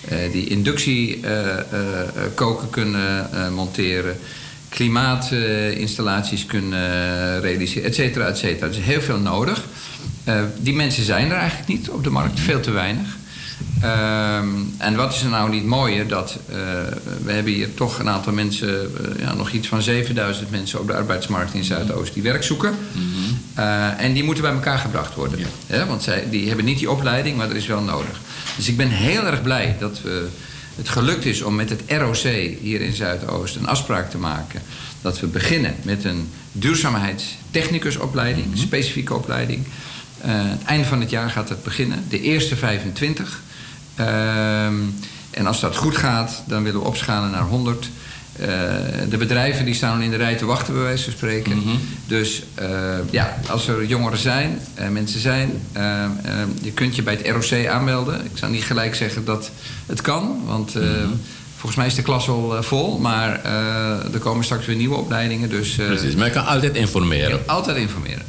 eh, 0.09 0.33
die 0.33 0.49
inductie 0.49 1.21
eh, 1.23 1.49
eh, 1.49 1.59
eh, 1.61 2.07
koken 2.35 2.71
kunnen 2.71 3.29
monteren, 3.55 4.17
klimaatinstallaties 4.69 6.47
kunnen 6.47 7.41
realiseren, 7.41 7.89
et 7.89 7.95
cetera, 7.95 8.27
et 8.27 8.39
cetera. 8.39 8.67
Er 8.67 8.73
is 8.73 8.85
heel 8.85 9.01
veel 9.01 9.19
nodig. 9.19 9.65
Die 10.59 10.75
mensen 10.75 11.05
zijn 11.05 11.31
er 11.31 11.37
eigenlijk 11.37 11.69
niet 11.69 11.89
op 11.89 12.05
de 12.05 12.11
markt, 12.11 12.41
veel 12.41 12.61
te 12.61 12.71
weinig. 12.71 13.17
Ehm, 13.81 14.49
en 14.79 14.95
wat 14.95 15.13
is 15.13 15.23
er 15.23 15.29
nou 15.29 15.51
niet 15.51 15.65
mooier? 15.65 16.09
Dat 16.09 16.39
eh, 16.49 16.57
we 17.25 17.33
hebben 17.33 17.53
hier 17.53 17.75
toch 17.75 17.99
een 17.99 18.09
aantal 18.09 18.33
mensen, 18.33 18.69
eh, 18.69 19.21
ja, 19.21 19.35
nog 19.35 19.51
iets 19.51 19.69
van 19.69 19.83
7000 19.83 20.51
mensen 20.51 20.81
op 20.81 20.87
de 20.87 20.95
arbeidsmarkt 20.95 21.55
in 21.55 21.65
Zuidoost 21.65 22.15
die 22.15 22.23
werk 22.23 22.43
zoeken. 22.43 22.75
Eh, 23.55 24.01
en 24.01 24.13
die 24.13 24.25
moeten 24.25 24.43
bij 24.43 24.53
elkaar 24.53 24.79
gebracht 24.79 25.15
worden. 25.15 25.39
Hè, 25.67 25.87
want 25.87 26.03
zij, 26.03 26.27
die 26.31 26.47
hebben 26.47 26.65
niet 26.65 26.79
die 26.79 26.91
opleiding, 26.91 27.37
maar 27.37 27.49
dat 27.49 27.57
is 27.57 27.67
wel 27.67 27.81
nodig. 27.81 28.21
Dus 28.57 28.69
ik 28.69 28.77
ben 28.77 28.89
heel 28.89 29.27
erg 29.27 29.43
blij 29.43 29.77
dat 29.79 30.03
we, 30.03 30.29
het 30.77 30.89
gelukt 30.89 31.25
is 31.25 31.43
om 31.43 31.55
met 31.55 31.71
het 31.71 31.83
ROC 31.87 32.17
hier 32.61 32.81
in 32.81 32.93
Zuidoost 32.93 33.57
een 33.57 33.67
afspraak 33.67 34.11
te 34.11 34.19
maken. 34.19 34.63
Dat 35.03 35.21
we 35.21 35.27
beginnen 35.27 35.75
met 35.83 36.05
een 36.05 36.31
duurzaamheidstechnicusopleiding, 36.53 38.53
een 38.53 38.59
specifieke 38.59 39.15
opleiding. 39.15 39.67
Het 40.21 40.65
einde 40.65 40.85
van 40.85 41.01
het 41.01 41.11
jaar 41.11 41.31
gaat 41.31 41.49
het 41.49 41.63
beginnen, 41.63 42.05
de 42.09 42.21
eerste 42.21 42.57
25. 42.57 43.43
Ehm, 43.99 44.75
en 45.31 45.47
als 45.47 45.61
dat 45.61 45.77
goed 45.77 45.97
gaat, 45.97 46.43
dan 46.47 46.63
willen 46.63 46.81
we 46.81 46.87
opschalen 46.87 47.31
naar 47.31 47.43
100. 47.43 47.89
Eh, 48.39 48.47
de 49.11 49.17
bedrijven 49.17 49.65
die 49.65 49.75
staan 49.75 50.03
in 50.03 50.11
de 50.11 50.17
rij 50.17 50.35
te 50.35 50.45
wachten, 50.45 50.75
bij 50.75 50.83
wijze 50.83 51.05
van 51.05 51.13
spreken. 51.13 51.57
Mhm. 51.57 51.77
Dus 52.07 52.43
eh, 52.55 52.69
ja, 53.11 53.37
als 53.51 53.69
er 53.69 53.85
jongeren 53.85 54.19
zijn, 54.19 54.59
eh, 54.75 54.89
mensen 54.89 55.21
zijn, 55.21 55.53
eh, 55.73 56.05
eh, 56.05 56.11
je 56.63 56.73
kunt 56.73 56.97
je 56.97 57.03
bij 57.03 57.19
het 57.23 57.29
ROC 57.51 57.67
aanmelden. 57.67 58.25
Ik 58.25 58.31
zou 58.35 58.53
niet 58.53 58.65
gelijk 58.65 58.95
zeggen 58.95 59.25
dat 59.25 59.51
het 59.87 60.01
kan, 60.01 60.41
want 60.47 60.75
Mhm. 60.75 61.09
volgens 61.57 61.77
mij 61.77 61.87
is 61.87 61.95
de 61.95 62.03
klas 62.03 62.29
al 62.29 62.63
vol. 62.63 62.99
Maar 62.99 63.45
er 64.13 64.19
komen 64.19 64.45
straks 64.45 64.67
weer 64.67 64.77
nieuwe 64.77 64.97
opleidingen. 64.97 65.49
Dus, 65.49 65.75
Precies, 65.75 66.15
maar 66.15 66.27
je 66.27 66.33
kan 66.33 66.47
altijd 66.47 66.77
informeren. 66.77 67.41
Altijd 67.47 67.77
informeren. 67.77 68.23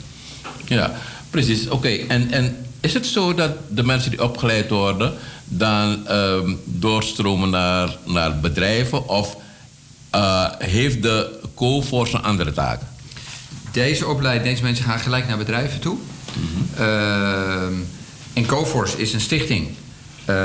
Ja, 0.65 0.93
precies. 1.29 1.67
Oké, 1.67 1.89
en, 1.89 2.31
en 2.31 2.55
is 2.79 2.93
het 2.93 3.05
zo 3.05 3.33
dat 3.33 3.51
de 3.69 3.83
mensen 3.83 4.11
die 4.11 4.23
opgeleid 4.23 4.69
worden... 4.69 5.13
dan 5.49 6.07
ehm, 6.07 6.55
doorstromen 6.63 7.49
naar, 7.49 7.97
naar 8.05 8.39
bedrijven... 8.39 9.07
of 9.07 9.37
eh, 10.09 10.45
heeft 10.57 11.01
de 11.03 11.39
CoForce 11.55 12.15
een 12.15 12.23
andere 12.23 12.51
taak? 12.51 12.81
Deze 13.71 14.07
opleiding, 14.07 14.49
deze 14.49 14.63
mensen 14.63 14.85
gaan 14.85 14.99
gelijk 14.99 15.27
naar 15.27 15.37
bedrijven 15.37 15.79
toe. 15.79 15.97
Ehm, 16.77 17.73
en 18.33 18.45
Coforce 18.45 18.97
is 18.97 19.13
een 19.13 19.21
stichting 19.21 19.67
eh, 20.25 20.35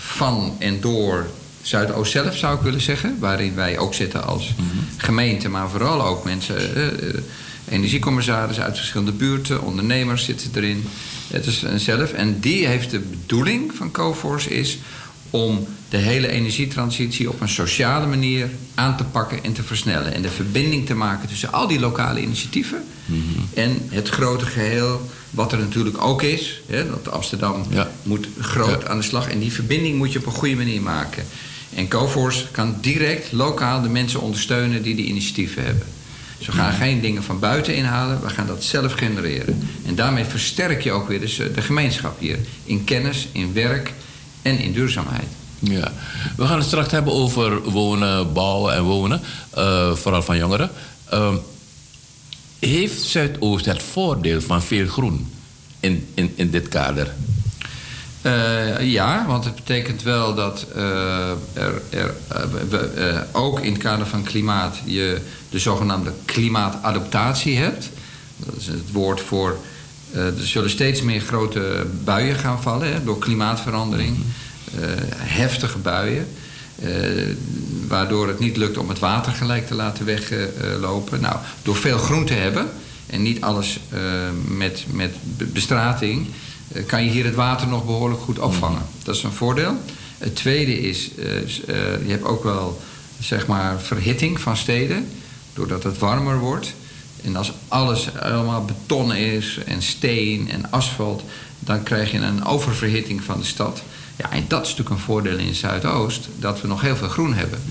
van 0.00 0.56
en 0.58 0.80
door 0.80 1.26
Zuidoost 1.62 2.12
zelf, 2.12 2.36
zou 2.36 2.56
ik 2.56 2.62
willen 2.62 2.80
zeggen. 2.80 3.16
Waarin 3.18 3.54
wij 3.54 3.78
ook 3.78 3.94
zitten 3.94 4.26
als 4.26 4.54
gemeente, 4.96 5.48
maar 5.48 5.68
vooral 5.68 6.02
ook 6.02 6.24
mensen... 6.24 6.74
eh, 6.74 7.20
energiecommissarissen 7.68 8.64
uit 8.64 8.76
verschillende 8.76 9.12
buurten, 9.12 9.62
ondernemers 9.62 10.24
zitten 10.24 10.50
erin. 10.54 10.88
Het 11.30 11.46
is 11.46 11.62
een 11.62 11.80
zelf. 11.80 12.12
En 12.12 12.40
die 12.40 12.66
heeft 12.66 12.90
de 12.90 12.98
bedoeling 12.98 13.74
van 13.74 13.90
Coforce 13.90 14.50
is 14.50 14.78
om 15.30 15.66
de 15.88 15.96
hele 15.96 16.28
energietransitie 16.28 17.28
op 17.28 17.40
een 17.40 17.48
sociale 17.48 18.06
manier 18.06 18.50
aan 18.74 18.96
te 18.96 19.04
pakken 19.04 19.44
en 19.44 19.52
te 19.52 19.62
versnellen. 19.62 20.14
En 20.14 20.22
de 20.22 20.28
verbinding 20.28 20.86
te 20.86 20.94
maken 20.94 21.28
tussen 21.28 21.52
al 21.52 21.66
die 21.66 21.80
lokale 21.80 22.22
initiatieven 22.22 22.84
en 23.54 23.76
het 23.88 24.08
grote 24.08 24.46
geheel, 24.46 25.10
wat 25.30 25.52
er 25.52 25.58
natuurlijk 25.58 26.02
ook 26.02 26.22
is. 26.22 26.60
Hè, 26.66 26.88
dat 26.88 27.10
Amsterdam 27.10 27.64
moet 28.02 28.28
groot 28.40 28.88
aan 28.88 28.98
de 28.98 29.04
slag. 29.04 29.28
En 29.28 29.38
die 29.38 29.52
verbinding 29.52 29.96
moet 29.96 30.12
je 30.12 30.18
op 30.18 30.26
een 30.26 30.32
goede 30.32 30.56
manier 30.56 30.82
maken. 30.82 31.24
En 31.74 31.88
Coforce 31.88 32.46
kan 32.50 32.76
direct 32.80 33.32
lokaal 33.32 33.82
de 33.82 33.88
mensen 33.88 34.20
ondersteunen 34.20 34.82
die 34.82 34.94
die 34.94 35.06
initiatieven 35.06 35.64
hebben. 35.64 35.86
Dus 36.40 36.48
we 36.48 36.54
gaan 36.54 36.72
geen 36.72 37.00
dingen 37.00 37.22
van 37.22 37.38
buiten 37.38 37.74
inhalen, 37.74 38.20
we 38.20 38.28
gaan 38.28 38.46
dat 38.46 38.64
zelf 38.64 38.92
genereren. 38.92 39.68
En 39.86 39.94
daarmee 39.94 40.24
versterk 40.24 40.82
je 40.82 40.92
ook 40.92 41.08
weer 41.08 41.20
dus 41.20 41.38
eh, 41.38 41.54
de 41.54 41.62
gemeenschap 41.62 42.20
hier. 42.20 42.38
In 42.64 42.84
kennis, 42.84 43.28
in 43.32 43.52
werk 43.52 43.92
en 44.42 44.58
in 44.58 44.72
duurzaamheid. 44.72 45.28
Ja, 45.58 45.92
we 46.36 46.46
gaan 46.46 46.58
het 46.58 46.66
straks 46.66 46.90
hebben 46.90 47.12
over 47.12 47.62
wonen, 47.62 48.32
bouwen 48.32 48.74
en 48.74 48.82
wonen, 48.82 49.20
eh, 49.50 49.94
vooral 49.94 50.22
van 50.22 50.36
jongeren. 50.36 50.70
Ehm, 51.08 51.36
heeft 52.58 53.02
Zuidoost 53.02 53.64
het 53.64 53.82
voordeel 53.82 54.40
van 54.40 54.62
veel 54.62 54.86
groen 54.86 55.32
in, 55.80 56.08
in, 56.14 56.32
in 56.34 56.50
dit 56.50 56.68
kader? 56.68 57.14
Eh, 58.22 58.90
ja, 58.90 59.24
want 59.26 59.44
het 59.44 59.54
betekent 59.54 60.02
wel 60.02 60.34
dat 60.34 60.66
er, 61.54 61.82
er 61.90 62.14
we, 62.68 63.22
ook 63.32 63.60
in 63.60 63.72
het 63.72 63.82
kader 63.82 64.06
van 64.06 64.22
klimaat 64.22 64.76
je 64.84 65.20
de 65.50 65.58
zogenaamde 65.58 66.12
klimaatadaptatie 66.24 67.56
hebt. 67.56 67.88
Dat 68.36 68.54
is 68.58 68.66
het 68.66 68.92
woord 68.92 69.20
voor. 69.20 69.56
eh, 70.12 70.26
er 70.26 70.46
zullen 70.46 70.70
steeds 70.70 71.02
meer 71.02 71.20
grote 71.20 71.86
buien 72.04 72.36
gaan 72.36 72.62
vallen 72.62 72.92
hè, 72.92 73.04
door 73.04 73.18
klimaatverandering. 73.18 74.16
Eh, 74.80 74.88
heftige 75.16 75.78
buien. 75.78 76.26
eh, 76.82 76.90
waardoor 77.88 78.28
het 78.28 78.38
niet 78.38 78.56
lukt 78.56 78.78
om 78.78 78.88
het 78.88 78.98
water 78.98 79.32
gelijk 79.32 79.66
te 79.66 79.74
laten 79.74 80.04
weglopen. 80.04 81.20
nou, 81.20 81.36
door 81.62 81.76
veel 81.76 81.98
groen 81.98 82.24
te 82.24 82.32
hebben 82.34 82.70
en 83.06 83.22
niet 83.22 83.40
alles 83.40 83.80
met, 84.46 84.84
met 84.92 85.14
be- 85.36 85.44
bestrating, 85.44 86.26
kan 86.86 87.04
je 87.04 87.10
hier 87.10 87.24
het 87.24 87.34
water 87.34 87.68
nog 87.68 87.84
behoorlijk 87.84 88.20
goed 88.20 88.38
opvangen. 88.38 88.82
Dat 89.02 89.16
is 89.16 89.22
een 89.22 89.32
voordeel. 89.32 89.76
Het 90.18 90.36
tweede 90.36 90.80
is, 90.80 91.10
je 92.06 92.06
hebt 92.06 92.24
ook 92.24 92.44
wel 92.44 92.80
zeg 93.20 93.46
maar 93.46 93.80
verhitting 93.80 94.40
van 94.40 94.56
steden, 94.56 95.08
doordat 95.54 95.82
het 95.82 95.98
warmer 95.98 96.38
wordt. 96.38 96.74
En 97.24 97.36
als 97.36 97.52
alles 97.68 98.16
allemaal 98.18 98.64
beton 98.64 99.14
is 99.14 99.58
en 99.66 99.82
steen 99.82 100.50
en 100.50 100.70
asfalt, 100.70 101.22
dan 101.58 101.82
krijg 101.82 102.10
je 102.10 102.18
een 102.18 102.44
oververhitting 102.44 103.22
van 103.22 103.38
de 103.38 103.46
stad. 103.46 103.82
Ja, 104.16 104.30
en 104.30 104.44
dat 104.48 104.62
is 104.62 104.68
natuurlijk 104.68 104.96
een 104.96 105.04
voordeel 105.04 105.38
in 105.38 105.54
Zuidoost, 105.54 106.28
dat 106.38 106.60
we 106.60 106.68
nog 106.68 106.80
heel 106.80 106.96
veel 106.96 107.08
groen 107.08 107.34
hebben. 107.34 107.62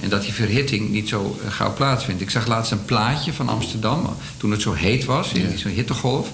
En 0.00 0.08
dat 0.08 0.22
die 0.22 0.32
verhitting 0.32 0.90
niet 0.90 1.08
zo 1.08 1.38
eh, 1.44 1.50
gauw 1.50 1.74
plaatsvindt. 1.74 2.20
Ik 2.20 2.30
zag 2.30 2.46
laatst 2.46 2.72
een 2.72 2.84
plaatje 2.84 3.32
van 3.32 3.48
Amsterdam, 3.48 4.16
toen 4.36 4.50
het 4.50 4.62
zo 4.62 4.72
heet 4.72 5.04
was, 5.04 5.32
in 5.32 5.58
zo'n 5.58 5.70
hittegolf. 5.70 6.30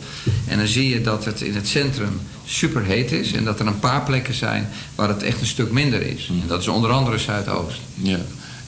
En 0.46 0.58
dan 0.58 0.66
zie 0.66 0.88
je 0.88 1.00
dat 1.00 1.24
het 1.24 1.40
in 1.40 1.54
het 1.54 1.68
centrum 1.68 2.20
super 2.44 2.82
heet 2.84 3.12
is. 3.12 3.32
En 3.32 3.44
dat 3.44 3.60
er 3.60 3.66
een 3.66 3.78
paar 3.78 4.02
plekken 4.02 4.34
zijn 4.34 4.68
waar 4.94 5.08
het 5.08 5.22
echt 5.22 5.40
een 5.40 5.46
stuk 5.46 5.70
minder 5.70 6.02
is. 6.02 6.30
En 6.42 6.48
dat 6.48 6.60
is 6.60 6.68
onder 6.68 6.90
andere 6.90 7.18
Zuidoost. 7.18 7.80
Ja. 7.94 8.18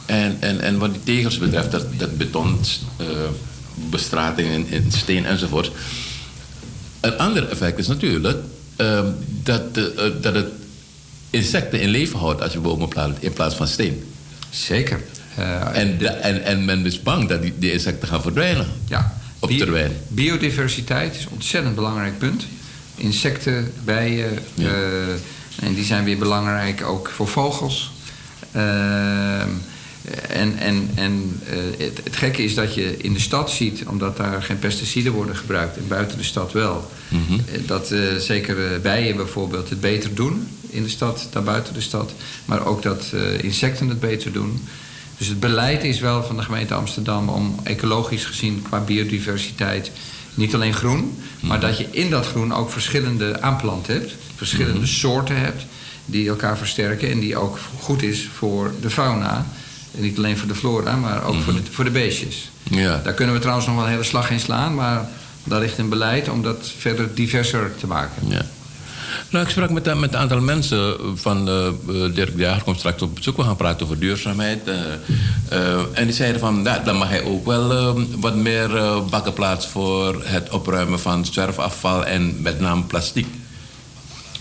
En, 0.06 0.36
en, 0.40 0.60
en 0.60 0.78
wat 0.78 0.92
die 0.92 1.02
tegels 1.16 1.38
betreft, 1.38 1.70
dat, 1.70 1.86
dat 1.98 2.16
beton, 2.18 2.58
eh, 2.96 3.06
bestrating 3.90 4.48
en, 4.50 4.66
en 4.70 4.92
steen 4.92 5.26
enzovoort. 5.26 5.70
Een 7.00 7.18
ander 7.18 7.48
effect 7.48 7.78
is 7.78 7.86
natuurlijk 7.86 8.38
ehm, 8.76 9.06
dat, 9.42 9.62
eh, 9.76 10.04
dat 10.20 10.34
het 10.34 10.46
insecten 11.30 11.80
in 11.80 11.88
leven 11.88 12.18
houdt 12.18 12.42
als 12.42 12.52
je 12.52 12.58
bomen 12.58 12.88
plaatst 12.88 13.22
in 13.22 13.32
plaats 13.32 13.54
van 13.54 13.66
steen. 13.68 14.04
Zeker. 14.50 15.00
en, 15.72 15.98
de- 15.98 16.08
en, 16.08 16.42
en 16.44 16.64
men 16.64 16.86
is 16.86 17.02
bang 17.02 17.28
dat 17.28 17.42
die, 17.42 17.54
die 17.58 17.72
insecten 17.72 18.08
gaan 18.08 18.22
verdwijnen. 18.22 18.66
Ja. 18.88 19.14
Op 19.38 19.48
Bi- 19.48 19.58
termijn. 19.58 19.92
Biodiversiteit 20.08 21.14
is 21.16 21.24
een 21.24 21.30
ontzettend 21.32 21.74
belangrijk 21.74 22.18
punt. 22.18 22.46
Insecten, 22.94 23.72
bijen, 23.84 24.38
eh, 24.58 25.08
en 25.60 25.74
die 25.74 25.84
zijn 25.84 26.04
weer 26.04 26.18
belangrijk 26.18 26.82
ook 26.84 27.08
voor 27.14 27.28
vogels. 27.28 27.90
Ehm, 28.52 29.48
en 30.28 30.58
en, 30.58 30.90
en 30.94 31.40
eh, 31.50 31.86
het, 31.86 32.00
het 32.04 32.16
gekke 32.16 32.42
is 32.42 32.54
dat 32.54 32.74
je 32.74 32.96
in 32.96 33.12
de 33.12 33.20
stad 33.20 33.50
ziet, 33.50 33.82
omdat 33.86 34.16
daar 34.16 34.42
geen 34.42 34.58
pesticiden 34.58 35.12
worden 35.12 35.36
gebruikt, 35.36 35.76
en 35.76 35.88
buiten 35.88 36.18
de 36.18 36.24
stad 36.24 36.52
wel, 36.52 36.90
eh, 37.10 37.18
dat 37.66 37.90
eh, 37.90 38.16
zeker 38.16 38.80
bijen 38.80 39.16
bijvoorbeeld 39.16 39.70
het 39.70 39.80
beter 39.80 40.14
doen 40.14 40.48
in 40.68 40.82
de 40.82 40.88
stad 40.88 41.28
dan 41.30 41.44
buiten 41.44 41.74
de 41.74 41.80
stad, 41.80 42.12
maar 42.44 42.66
ook 42.66 42.82
dat 42.82 43.12
insecten 43.40 43.88
het 43.88 44.00
beter 44.00 44.32
doen. 44.32 44.60
Dus 45.18 45.26
het 45.26 45.40
beleid 45.40 45.84
is 45.84 46.00
wel 46.00 46.22
van 46.22 46.36
de 46.36 46.42
gemeente 46.42 46.74
Amsterdam 46.74 47.28
om 47.28 47.54
ecologisch 47.62 48.24
gezien 48.24 48.62
qua 48.62 48.80
biodiversiteit 48.80 49.90
niet 50.34 50.54
alleen 50.54 50.74
groen, 50.74 51.18
maar 51.40 51.60
dat 51.60 51.78
je 51.78 51.86
in 51.90 52.10
dat 52.10 52.26
groen 52.26 52.54
ook 52.54 52.70
verschillende 52.70 53.40
aanplant 53.40 53.86
hebt, 53.86 54.14
verschillende 54.34 54.86
soorten 54.86 55.40
hebt 55.40 55.64
die 56.04 56.28
elkaar 56.28 56.58
versterken 56.58 57.10
en 57.10 57.18
die 57.18 57.36
ook 57.36 57.58
goed 57.80 58.02
is 58.02 58.28
voor 58.34 58.74
de 58.80 58.90
fauna. 58.90 59.46
Niet 59.96 60.16
alleen 60.18 60.38
voor 60.38 60.48
de 60.48 60.54
flora, 60.54 60.96
maar 60.96 61.24
ook 61.24 61.42
voor, 61.42 61.52
de, 61.52 61.60
voor 61.70 61.84
de 61.84 61.90
beestjes. 61.90 62.50
Ja. 62.62 63.00
Daar 63.04 63.12
kunnen 63.14 63.34
we 63.34 63.40
trouwens 63.40 63.66
nog 63.66 63.76
wel 63.76 63.84
een 63.84 63.90
hele 63.90 64.02
slag 64.04 64.30
in 64.30 64.40
slaan, 64.40 64.74
maar 64.74 65.08
daar 65.44 65.60
ligt 65.60 65.78
een 65.78 65.88
beleid 65.88 66.28
om 66.28 66.42
dat 66.42 66.72
verder 66.78 67.14
diverser 67.14 67.72
te 67.80 67.86
maken. 67.86 68.28
Ja. 68.28 68.46
Nou, 69.30 69.44
ik 69.44 69.50
sprak 69.50 69.70
met, 69.70 69.86
een- 69.86 70.00
met 70.00 70.12
een 70.14 70.18
aantal 70.20 70.40
mensen 70.40 70.96
van 71.14 71.48
eh, 71.48 71.68
Dirk 72.14 72.36
de 72.36 72.42
Jager 72.42 72.62
komt 72.62 72.78
straks 72.78 73.02
op 73.02 73.14
bezoek. 73.14 73.36
We 73.36 73.42
gaan 73.42 73.56
praten 73.56 73.86
over 73.86 73.98
duurzaamheid. 73.98 74.60
eh, 75.48 75.78
en 75.92 76.04
die 76.04 76.14
zeiden 76.14 76.40
van, 76.40 76.62
nou, 76.62 76.84
dan 76.84 76.96
mag 76.96 77.08
hij 77.08 77.22
ook 77.22 77.46
wel 77.46 77.72
eh, 77.72 78.02
wat 78.20 78.34
meer 78.36 78.68
bakken 79.10 79.32
plaatsen 79.32 79.70
voor 79.70 80.22
het 80.24 80.50
opruimen 80.50 81.00
van 81.00 81.24
zwerfafval 81.24 82.04
en 82.04 82.42
met 82.42 82.60
name 82.60 82.82
plastic. 82.82 83.26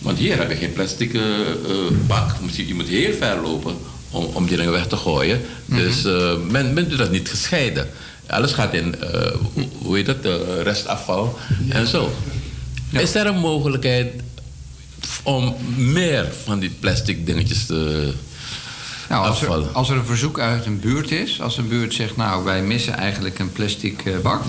Want 0.01 0.17
hier 0.17 0.37
heb 0.37 0.49
je 0.49 0.55
geen 0.55 0.73
plastic 0.73 1.19
bak. 2.07 2.29
Je 2.51 2.73
moet 2.75 2.87
heel 2.87 3.13
ver 3.13 3.41
lopen 3.41 3.75
om, 4.15 4.25
om 4.33 4.45
die 4.47 4.57
dingen 4.57 4.71
weg 4.71 4.87
te 4.87 4.97
gooien. 4.97 5.41
Dus 5.65 6.05
eh, 6.05 6.35
men, 6.49 6.73
men 6.73 6.89
doet 6.89 6.97
dat 6.97 7.11
niet 7.11 7.29
gescheiden. 7.29 7.89
Alles 8.27 8.51
gaat 8.51 8.73
in, 8.73 9.01
eh, 9.01 9.31
hoe- 9.81 9.95
heet 9.95 10.07
het, 10.07 10.25
eh, 10.25 10.31
restafval 10.63 11.37
en 11.69 11.87
zo. 11.87 12.11
Is 12.91 13.15
er 13.15 13.25
een 13.25 13.39
mogelijkheid 13.39 14.13
om 15.23 15.55
meer 15.77 16.31
van 16.43 16.59
die 16.59 16.69
plastic 16.79 17.25
dingetjes 17.25 17.65
te 17.65 18.11
Nou, 19.09 19.27
als 19.27 19.41
er, 19.41 19.47
als 19.73 19.89
er 19.89 19.95
een 19.97 20.05
verzoek 20.05 20.39
uit 20.39 20.65
een 20.65 20.79
buurt 20.79 21.11
is, 21.11 21.41
als 21.41 21.57
een 21.57 21.67
buurt 21.67 21.93
zegt, 21.93 22.17
nou 22.17 22.43
wij 22.43 22.61
missen 22.63 22.93
eigenlijk 22.93 23.39
een 23.39 23.51
plastic 23.51 24.21
bak, 24.21 24.41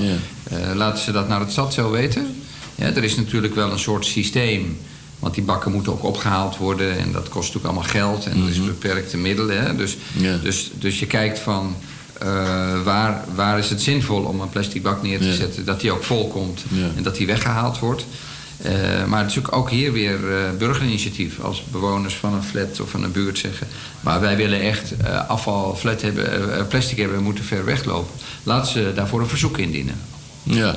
laten 0.74 1.02
ze 1.02 1.12
dat 1.12 1.28
naar 1.28 1.40
het 1.40 1.50
stadsel 1.50 1.90
weten. 1.90 2.42
Ja, 2.74 2.84
er 2.86 3.04
is 3.04 3.16
natuurlijk 3.16 3.54
wel 3.54 3.70
een 3.72 3.78
soort 3.78 4.04
systeem, 4.06 4.78
want 5.18 5.34
die 5.34 5.44
bakken 5.44 5.72
moeten 5.72 5.92
ook 5.92 6.04
opgehaald 6.04 6.56
worden 6.56 6.98
en 6.98 7.12
dat 7.12 7.28
kost 7.28 7.54
natuurlijk 7.54 7.64
allemaal 7.74 7.90
geld 7.90 8.26
en 8.26 8.42
er 8.42 8.48
is 8.48 8.64
beperkte 8.64 9.16
middelen. 9.16 9.62
Hè? 9.62 9.76
Dus, 9.76 9.96
dus, 10.42 10.70
dus 10.78 10.98
je 10.98 11.06
kijkt 11.06 11.38
van 11.38 11.76
eh, 12.20 12.82
waar, 12.82 13.24
waar 13.34 13.58
is 13.58 13.70
het 13.70 13.82
zinvol 13.82 14.22
om 14.22 14.40
een 14.40 14.48
plastic 14.48 14.82
bak 14.82 15.02
neer 15.02 15.18
te 15.18 15.24
Ja. 15.26 15.34
zetten, 15.34 15.64
dat 15.64 15.80
die 15.80 15.92
ook 15.92 16.04
vol 16.04 16.28
komt 16.28 16.64
Ja. 16.68 16.86
en 16.96 17.02
dat 17.02 17.16
die 17.16 17.26
weggehaald 17.26 17.78
wordt. 17.78 18.06
Eh, 18.62 18.72
maar 19.06 19.22
natuurlijk 19.22 19.56
ook 19.56 19.70
hier 19.70 19.92
weer 19.92 20.14
eh, 20.14 20.50
burgerinitiatief. 20.58 21.40
Als 21.40 21.64
bewoners 21.70 22.14
van 22.14 22.34
een 22.34 22.42
flat 22.42 22.80
of 22.80 22.90
van 22.90 23.02
een 23.04 23.12
buurt 23.12 23.38
zeggen... 23.38 23.66
maar 24.00 24.20
wij 24.20 24.36
willen 24.36 24.60
echt 24.60 24.92
afval, 25.28 25.76
flat 25.76 26.02
hebben, 26.02 26.66
plastic 26.68 26.96
hebben... 26.98 27.16
we 27.16 27.22
moeten 27.22 27.44
ver 27.44 27.64
weglopen. 27.64 28.14
Laten 28.42 28.72
ze 28.72 28.92
daarvoor 28.94 29.20
een 29.20 29.26
verzoek 29.28 29.58
indienen. 29.58 30.00
Ja, 30.42 30.76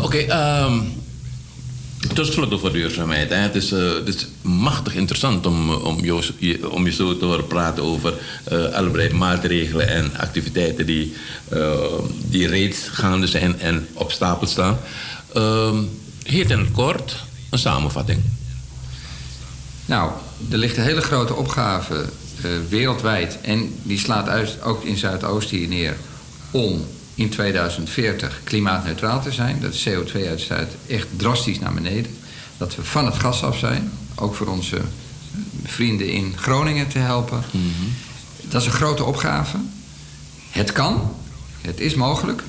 oké. 0.00 0.16
ehm, 0.18 0.78
tot 2.14 2.26
slot 2.26 2.52
over 2.52 2.72
duurzaamheid. 2.72 3.30
Hè. 3.30 3.36
Het, 3.36 3.54
is, 3.54 3.72
eh, 3.72 3.94
het 3.94 4.08
is 4.08 4.26
machtig 4.42 4.94
interessant 4.94 5.46
om, 5.46 5.70
eh, 5.70 5.84
om, 5.84 6.04
je, 6.86 6.92
zo 6.92 7.16
te 7.16 7.24
horen 7.24 7.46
praten 7.46 7.82
over 7.82 8.14
eh 8.44 8.64
allerlei 8.64 9.14
maatregelen 9.14 9.88
en 9.88 10.16
activiteiten 10.16 10.86
die, 10.86 11.14
die 12.28 12.46
reeds 12.46 12.88
gaande 12.88 13.26
zijn 13.26 13.60
en 13.60 13.86
op 13.92 14.12
stapel 14.12 14.46
staan. 14.46 14.78
Ehm 15.34 15.76
heet 16.22 16.50
in 16.50 16.58
het 16.58 16.70
kort 16.70 17.16
een 17.50 17.58
samenvatting. 17.58 18.22
Nou, 19.86 20.10
er 20.50 20.58
ligt 20.58 20.76
een 20.76 20.82
hele 20.82 21.00
grote 21.00 21.34
opgave 21.34 22.04
wereldwijd... 22.68 23.38
en 23.42 23.74
die 23.82 23.98
slaat 23.98 24.28
uit, 24.28 24.62
ook 24.62 24.84
in 24.84 24.96
Zuidoost 24.96 25.50
hier 25.50 25.68
neer... 25.68 25.96
om 26.50 26.84
in 27.14 27.28
2040 27.28 28.40
klimaatneutraal 28.44 29.22
te 29.22 29.32
zijn. 29.32 29.60
Dat 29.60 29.72
de 29.72 29.90
CO2-uitstoot 29.90 30.68
echt 30.86 31.06
drastisch 31.16 31.58
naar 31.58 31.74
beneden. 31.74 32.16
Dat 32.56 32.76
we 32.76 32.84
van 32.84 33.06
het 33.06 33.14
gas 33.14 33.42
af 33.42 33.58
zijn. 33.58 33.90
Ook 34.14 34.34
voor 34.34 34.46
onze 34.46 34.80
vrienden 35.64 36.08
in 36.08 36.34
Groningen 36.36 36.88
te 36.88 36.98
helpen. 36.98 37.42
Dat 38.48 38.60
is 38.60 38.66
een 38.66 38.72
grote 38.72 39.04
opgave. 39.04 39.56
Het 40.50 40.72
kan. 40.72 41.16
Het 41.60 41.80
is 41.80 41.94
mogelijk. 41.94 42.42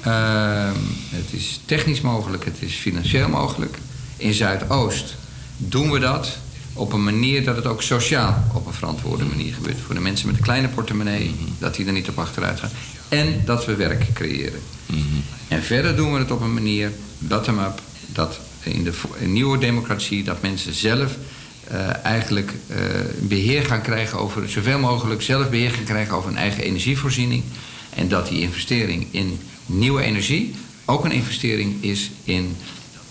Ehm, 0.00 0.76
het 1.08 1.32
is 1.32 1.60
technisch 1.64 2.00
mogelijk. 2.00 2.44
Het 2.44 2.56
is 2.58 2.74
financieel 2.74 3.28
mogelijk. 3.28 3.78
In 4.16 4.34
Zuidoost 4.34 5.14
doen 5.56 5.90
we 5.90 5.98
dat 5.98 6.38
op 6.72 6.92
een 6.92 7.04
manier 7.04 7.44
dat 7.44 7.56
het 7.56 7.66
ook 7.66 7.82
sociaal 7.82 8.44
op 8.54 8.66
een 8.66 8.72
verantwoorde 8.72 9.24
manier 9.24 9.54
gebeurt. 9.54 9.78
Voor 9.86 9.94
de 9.94 10.00
mensen 10.00 10.26
met 10.26 10.36
een 10.36 10.42
kleine 10.42 10.68
portemonnee, 10.68 11.34
dat 11.58 11.74
die 11.74 11.86
er 11.86 11.92
niet 11.92 12.08
op 12.08 12.18
achteruit 12.18 12.60
gaan. 12.60 12.70
En 13.10 13.42
dat 13.44 13.64
we 13.64 13.74
werk 13.74 14.06
creëren. 14.14 14.60
En 15.48 15.62
verder 15.62 15.96
doen 15.96 16.12
we 16.12 16.18
het 16.18 16.30
op 16.30 16.40
een 16.40 16.54
manier, 16.54 16.92
bottom-up, 17.18 17.80
dat 18.06 18.40
in 18.62 18.84
de 18.84 18.92
in 19.18 19.32
nieuwe 19.32 19.58
democratie, 19.58 20.24
dat 20.24 20.42
mensen 20.42 20.74
zelf 20.74 21.16
eh, 21.64 22.04
eigenlijk 22.04 22.52
eh, 22.66 22.76
beheer 23.20 23.64
gaan 23.64 23.82
krijgen 23.82 24.18
over, 24.18 24.48
zoveel 24.48 24.78
mogelijk 24.78 25.22
zelf 25.22 25.50
beheer 25.50 25.70
gaan 25.70 25.84
krijgen 25.84 26.14
over 26.14 26.28
hun 26.28 26.38
eigen 26.38 26.62
energievoorziening. 26.62 27.42
En 27.94 28.08
dat 28.08 28.28
die 28.28 28.40
investering 28.40 29.06
in 29.10 29.38
nieuwe 29.66 30.02
energie 30.02 30.54
ook 30.84 31.04
een 31.04 31.12
investering 31.12 31.82
is 31.82 32.10
in, 32.24 32.56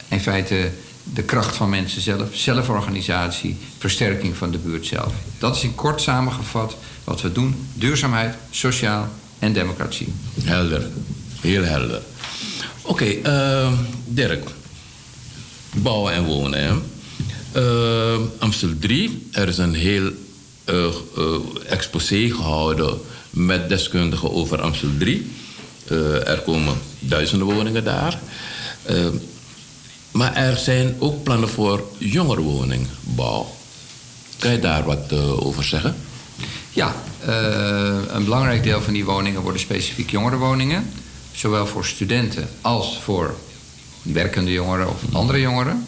in 0.07 0.19
feite 0.19 0.71
de 1.03 1.23
kracht 1.23 1.55
van 1.55 1.69
mensen 1.69 2.01
zelf, 2.01 2.27
zelforganisatie, 2.31 3.57
versterking 3.77 4.37
van 4.37 4.51
de 4.51 4.57
buurt 4.57 4.85
zelf. 4.85 5.13
Dat 5.37 5.55
is 5.55 5.63
in 5.63 5.75
kort 5.75 6.01
samengevat 6.01 6.77
wat 7.03 7.21
we 7.21 7.31
doen: 7.31 7.67
duurzaamheid, 7.73 8.35
sociaal 8.49 9.09
en 9.39 9.53
democratie. 9.53 10.13
Helder. 10.43 10.87
Heel 11.41 11.63
helder. 11.63 12.01
Oké, 12.81 13.05
ehm, 13.05 13.73
Dirk. 14.05 14.49
Bouwen 15.75 16.13
en 16.13 16.23
wonen. 16.23 16.83
Ehm, 17.51 18.21
Amstel 18.39 18.69
3, 18.79 19.27
er 19.31 19.47
is 19.47 19.57
een 19.57 19.73
heel 19.73 20.11
eh, 20.65 20.85
exposé 21.67 22.29
gehouden 22.29 23.01
met 23.29 23.69
deskundigen 23.69 24.31
over 24.31 24.61
Amstel 24.61 24.89
3. 24.97 25.31
Eh, 25.87 26.27
er 26.27 26.39
komen 26.39 26.75
duizenden 26.99 27.47
woningen 27.47 27.83
daar. 27.83 28.19
Ehm, 28.85 29.13
maar 30.11 30.35
er 30.35 30.57
zijn 30.57 30.95
ook 30.99 31.23
plannen 31.23 31.49
voor 31.49 31.83
jongerenwoningbouw. 31.97 33.55
Kan 34.39 34.51
je 34.51 34.59
daar 34.59 34.83
wat 34.83 35.13
over 35.13 35.63
zeggen? 35.63 35.95
Ja, 36.79 36.95
eh, 37.25 38.13
een 38.15 38.23
belangrijk 38.23 38.63
deel 38.63 38.81
van 38.81 38.93
die 38.93 39.05
woningen 39.05 39.41
worden 39.41 39.61
specifiek 39.61 40.09
jongerenwoningen. 40.09 40.91
Zowel 41.31 41.67
voor 41.67 41.85
studenten 41.85 42.49
als 42.61 42.99
voor 43.03 43.35
werkende 44.01 44.51
jongeren 44.51 44.89
of 44.89 45.01
andere 45.11 45.39
jongeren. 45.39 45.87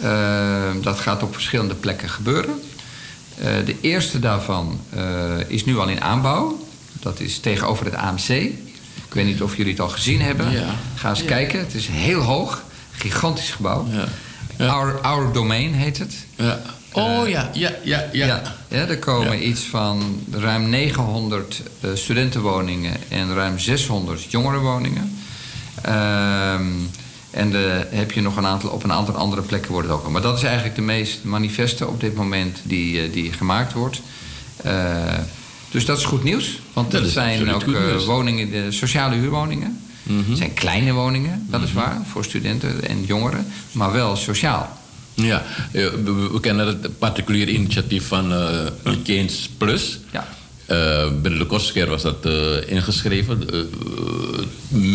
Eh, 0.00 0.70
dat 0.82 0.98
gaat 0.98 1.22
op 1.22 1.32
verschillende 1.32 1.74
plekken 1.74 2.08
gebeuren. 2.08 2.62
Eh, 3.38 3.44
de 3.64 3.76
eerste 3.80 4.18
daarvan 4.18 4.80
eh, 4.90 5.02
is 5.46 5.64
nu 5.64 5.78
al 5.78 5.88
in 5.88 6.00
aanbouw. 6.02 6.66
Dat 7.00 7.20
is 7.20 7.38
tegenover 7.38 7.84
het 7.84 7.94
AMC. 7.94 8.28
Ik 8.28 9.12
weet 9.12 9.24
niet 9.26 9.42
of 9.42 9.56
jullie 9.56 9.72
het 9.72 9.80
al 9.80 9.88
gezien 9.88 10.20
hebben. 10.20 10.50
Ja. 10.50 10.64
Ga 10.94 11.08
eens 11.10 11.20
Ja. 11.20 11.26
kijken. 11.26 11.58
Het 11.60 11.74
is 11.74 11.86
heel 11.86 12.20
hoog. 12.20 12.62
Gigantisch 12.90 13.50
gebouw. 13.50 13.86
Our, 14.58 15.00
Our 15.00 15.32
Domain 15.32 15.72
heet 15.74 15.98
het. 15.98 16.14
Ja. 16.36 16.62
Oh 16.92 17.28
ja, 17.28 17.50
ja, 17.52 17.70
ja, 17.82 18.08
ja. 18.12 18.26
Ja, 18.26 18.42
ja, 18.68 18.86
er 18.88 18.98
komen 18.98 19.48
iets 19.48 19.60
van 19.60 20.20
ruim 20.30 20.68
900 20.68 21.62
eh, 21.80 21.90
studentenwoningen 21.94 22.96
en 23.08 23.34
ruim 23.34 23.58
600 23.58 24.30
jongerenwoningen. 24.30 25.18
Ehm, 25.82 26.66
en 27.30 27.50
de, 27.50 27.86
heb 27.90 28.12
je 28.12 28.20
nog 28.20 28.36
een 28.36 28.46
aantal, 28.46 28.70
op 28.70 28.84
een 28.84 28.92
aantal 28.92 29.14
andere 29.14 29.42
plekken 29.42 29.72
wordt 29.72 29.88
het 29.88 29.96
ook. 29.96 30.10
Maar 30.10 30.22
dat 30.22 30.36
is 30.36 30.42
eigenlijk 30.42 30.74
de 30.74 30.82
meest 30.82 31.24
manifeste 31.24 31.86
op 31.86 32.00
dit 32.00 32.14
moment 32.14 32.60
die, 32.62 33.02
eh, 33.02 33.12
die 33.12 33.32
gemaakt 33.32 33.72
wordt. 33.72 34.00
Eh, 34.56 35.18
dus 35.70 35.84
dat 35.84 35.98
is 35.98 36.04
goed 36.04 36.24
nieuws. 36.24 36.60
Want 36.72 36.90
Dat 36.90 37.00
dat 37.00 37.08
is 37.08 37.14
zijn 37.14 37.52
ook 37.52 37.62
eh, 37.62 38.04
woningen, 38.04 38.50
de 38.50 38.70
sociale 38.70 39.16
huurwoningen. 39.16 39.80
Het 40.28 40.36
zijn 40.36 40.54
kleine 40.54 40.92
woningen, 40.92 41.46
weliswaar, 41.50 42.00
voor 42.10 42.24
studenten 42.24 42.88
en 42.88 43.04
jongeren. 43.04 43.46
Maar 43.72 43.92
wel 43.92 44.16
sociaal. 44.16 44.78
Ja, 45.14 45.42
eh, 45.72 45.86
we, 46.32 46.38
kennen 46.40 46.66
het 46.66 46.98
particulier 46.98 47.48
initiatief 47.48 48.06
van 48.06 48.32
Keynes 49.04 49.50
Plus. 49.58 49.98
Ja. 50.12 50.28
Eh, 50.66 51.10
binnen 51.22 51.38
de 51.40 51.46
kortste 51.46 51.72
keer 51.72 51.88
was 51.88 52.02
dat 52.02 52.26
ingeschreven. 52.66 53.44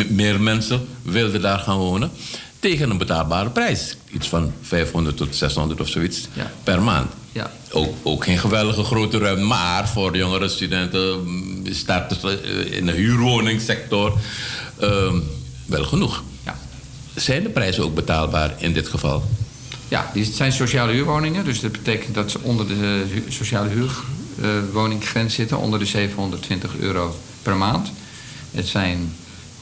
Meer 0.10 0.42
mensen 0.42 0.88
wilden 1.02 1.42
daar 1.42 1.60
gaan 1.60 1.78
wonen. 1.78 2.12
Tegen 2.60 2.90
een 2.90 2.98
betaalbare 2.98 3.50
prijs. 3.50 3.98
Iets 4.14 4.28
van 4.28 4.54
500 4.62 5.18
tot 5.18 5.36
600 5.36 5.82
of 5.82 5.88
zoiets 5.88 6.28
Ja. 6.34 6.52
per 6.64 6.82
maand. 6.82 7.12
Ja. 7.32 7.52
Ook, 7.72 7.94
ook 8.04 8.24
geen 8.24 8.38
geweldige 8.38 8.84
grote 8.84 9.18
ruimte. 9.18 9.44
Maar 9.44 9.88
voor 9.88 10.18
jongere 10.18 10.48
studenten, 10.48 11.24
mm, 11.24 11.74
starters 11.74 12.20
in 12.70 12.86
de 12.86 12.92
huurwoningssector, 12.92 14.18
eh, 14.80 15.14
wel 15.66 15.84
genoeg. 15.84 16.24
Ja. 16.46 16.58
Zijn 17.16 17.44
de 17.44 17.50
prijzen 17.50 17.84
ook 17.84 17.96
betaalbaar 17.96 18.54
in 18.58 18.74
dit 18.74 18.88
geval? 18.88 19.24
Ja, 19.88 20.12
het 20.14 20.28
zijn 20.36 20.52
sociale 20.52 20.92
huurwoningen. 20.92 21.46
Dus 21.46 21.60
dat 21.60 21.72
betekent 21.72 22.16
dat 22.16 22.32
ze 22.32 22.40
onder 22.42 22.68
de 22.68 22.74
hu- 22.74 23.24
sociale 23.32 23.70
huurwoninggrens 23.70 25.34
zitten. 25.34 25.58
Onder 25.58 25.80
de 25.80 25.86
720 25.86 26.78
euro 26.80 27.20
per 27.42 27.56
maand. 27.58 27.92
Het 28.52 28.68
zijn 28.68 29.14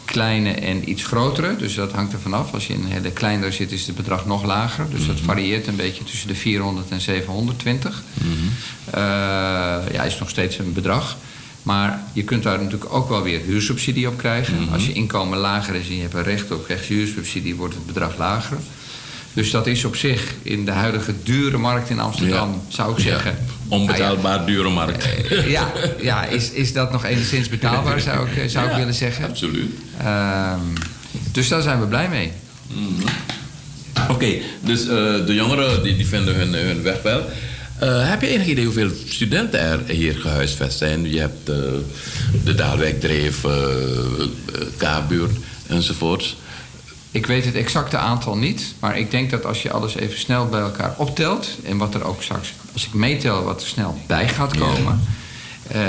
kleine 0.06 0.52
en 0.52 0.89
iets 0.89 1.03
grotere. 1.03 1.56
Dus 1.56 1.76
dat 1.76 1.91
hangt 1.91 2.14
er 2.14 2.19
vanaf. 2.19 2.53
Als 2.53 2.68
je 2.68 2.73
in 2.73 2.84
een 2.84 2.91
hele 2.91 3.11
kleinere 3.11 3.52
zit, 3.52 3.72
is 3.72 3.88
het 3.88 3.95
bedrag 3.95 4.26
nog 4.26 4.43
lager. 4.43 4.85
Dus 4.89 5.07
dat 5.07 5.19
varieert 5.19 5.68
een 5.68 5.76
beetje 5.76 6.03
tussen 6.03 6.27
de 6.27 6.35
400 6.35 6.89
en 6.89 7.02
720. 7.02 8.03
Eh, 8.85 9.02
ja, 9.91 10.03
is 10.03 10.19
nog 10.19 10.30
steeds 10.30 10.57
een 10.57 10.73
bedrag. 10.73 11.18
Maar 11.64 12.03
je 12.14 12.23
kunt 12.23 12.43
daar 12.43 12.57
natuurlijk 12.64 12.93
ook 12.93 13.10
wel 13.10 13.22
weer 13.22 13.39
huursubsidie 13.41 14.07
op 14.07 14.18
krijgen. 14.18 14.69
Als 14.72 14.85
je 14.85 14.93
inkomen 14.93 15.38
lager 15.38 15.76
is 15.76 15.88
en 15.88 15.95
je 15.95 16.02
hebt 16.02 16.14
een 16.14 16.23
recht 16.23 16.52
op 16.52 16.65
rechtshuursubsidie, 16.68 17.56
wordt 17.56 17.73
het 17.73 17.85
bedrag 17.85 18.18
lager. 18.18 18.57
Dus 19.36 19.52
dat 19.52 19.68
is 19.68 19.86
op 19.86 19.95
zich 19.95 20.34
in 20.41 20.66
de 20.66 20.72
huidige 20.72 21.14
dure 21.24 21.57
markt 21.57 21.90
in 21.90 21.99
Amsterdam, 21.99 22.62
zou 22.68 22.91
ik 22.91 22.98
Ja. 22.98 23.03
zeggen. 23.03 23.38
Onbetaalbaar 23.68 24.45
dure 24.45 24.70
markt. 24.70 25.07
Ja, 25.48 25.72
ja 26.02 26.26
is, 26.26 26.52
is 26.52 26.74
dat 26.74 26.91
nog 26.91 27.06
enigszins 27.06 27.49
betaalbaar, 27.49 27.99
zou 27.99 28.30
ik, 28.30 28.49
zou 28.49 28.70
ik 28.70 28.76
willen 28.76 28.94
zeggen. 28.94 29.26
Absoluut. 29.30 29.72
Ehm, 29.99 30.60
dus 31.32 31.48
daar 31.48 31.62
zijn 31.62 31.80
we 31.80 31.86
blij 31.86 32.10
mee. 32.10 32.32
Oké, 34.10 34.28
dus 34.60 34.82
eh, 34.82 34.88
de 35.26 35.34
jongeren 35.34 35.84
die, 35.84 35.95
die 35.95 36.07
vinden 36.07 36.36
hun, 36.36 36.53
hun 36.53 36.82
weg 36.84 37.02
wel. 37.02 37.30
Eh, 37.80 38.10
heb 38.10 38.22
je 38.22 38.28
enig 38.28 38.48
idee 38.48 38.66
hoeveel 38.66 38.90
studenten 39.07 39.60
er 39.60 39.80
hier 39.88 40.16
gehuisvest 40.16 40.78
zijn? 40.78 41.12
Je 41.12 41.20
hebt 41.20 41.49
eh, 41.49 41.56
de 42.44 42.56
Daalwijkdreef, 42.56 43.44
eh 43.44 43.52
eh, 43.52 44.28
K-buurt 44.78 45.32
enzovoorts. 45.68 46.36
Ik 47.16 47.26
weet 47.26 47.46
het 47.46 47.56
exacte 47.56 47.98
aantal 47.98 48.38
niet, 48.38 48.74
maar 48.80 48.98
ik 48.98 49.12
denk 49.12 49.30
dat 49.30 49.46
als 49.46 49.62
je 49.62 49.72
alles 49.72 49.96
even 49.96 50.20
snel 50.20 50.48
bij 50.48 50.60
elkaar 50.60 50.94
optelt 50.98 51.48
en 51.64 51.78
wat 51.78 51.94
er 51.94 52.04
ook 52.04 52.24
straks, 52.24 52.54
als 52.74 52.86
ik 52.86 52.94
meetel 52.94 53.44
wat 53.44 53.62
er 53.62 53.68
snel 53.68 53.98
bij 54.08 54.28
gaat 54.28 54.58
komen, 54.58 55.02
eh, 55.68 55.80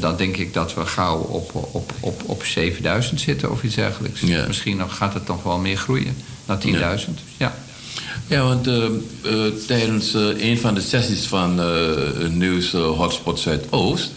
dan 0.00 0.16
denk 0.16 0.36
ik 0.36 0.54
dat 0.54 0.74
we 0.74 0.86
gauw 0.86 1.18
op, 1.18 1.54
op, 1.54 1.92
op, 2.00 2.22
op 2.26 2.44
7000 2.44 3.20
zitten 3.20 3.50
of 3.50 3.62
iets 3.62 3.74
dergelijks. 3.74 4.20
Ja. 4.20 4.46
Misschien 4.46 4.76
nog, 4.76 4.96
gaat 4.96 5.14
het 5.14 5.26
nog 5.26 5.42
wel 5.42 5.58
meer 5.58 5.76
groeien 5.76 6.16
naar 6.44 6.58
10.000. 6.58 7.10
Ja. 7.36 7.54
Ja, 8.26 8.42
want 8.42 8.66
eh, 8.66 8.84
eh, 8.84 9.52
tijdens 9.66 10.14
een 10.38 10.58
van 10.58 10.74
de 10.74 10.80
sessies 10.80 11.26
van 11.26 11.60
Nieuws 12.38 12.72
Hotspot 12.72 13.40
Zuidoost... 13.40 14.12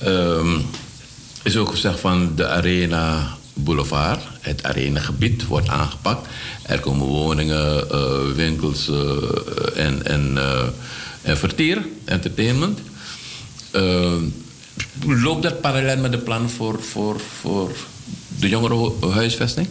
ehm, 0.00 0.58
is 1.42 1.56
ook 1.56 1.70
gezegd 1.70 2.00
van 2.00 2.32
de 2.34 2.48
Arena 2.48 3.36
Boulevard 3.54 4.22
het 4.40 4.62
arenegebied 4.62 5.46
wordt 5.46 5.68
aangepakt. 5.68 6.28
Er 6.62 6.80
komen 6.80 7.06
woningen, 7.06 7.90
eh, 7.90 8.32
winkels 8.34 8.88
eh, 8.88 9.84
en, 9.84 10.06
en, 10.06 10.38
eh, 10.38 10.66
en 11.22 11.38
vertier, 11.38 11.86
entertainment. 12.04 12.80
Loopt 15.06 15.42
dat 15.42 15.60
parallel 15.60 15.96
met 15.98 16.12
de 16.12 16.18
plannen 16.18 16.50
voor, 16.50 16.82
voor, 16.82 17.20
voor 17.40 17.70
de 18.38 18.48
jongerenhuisvesting? 18.48 19.68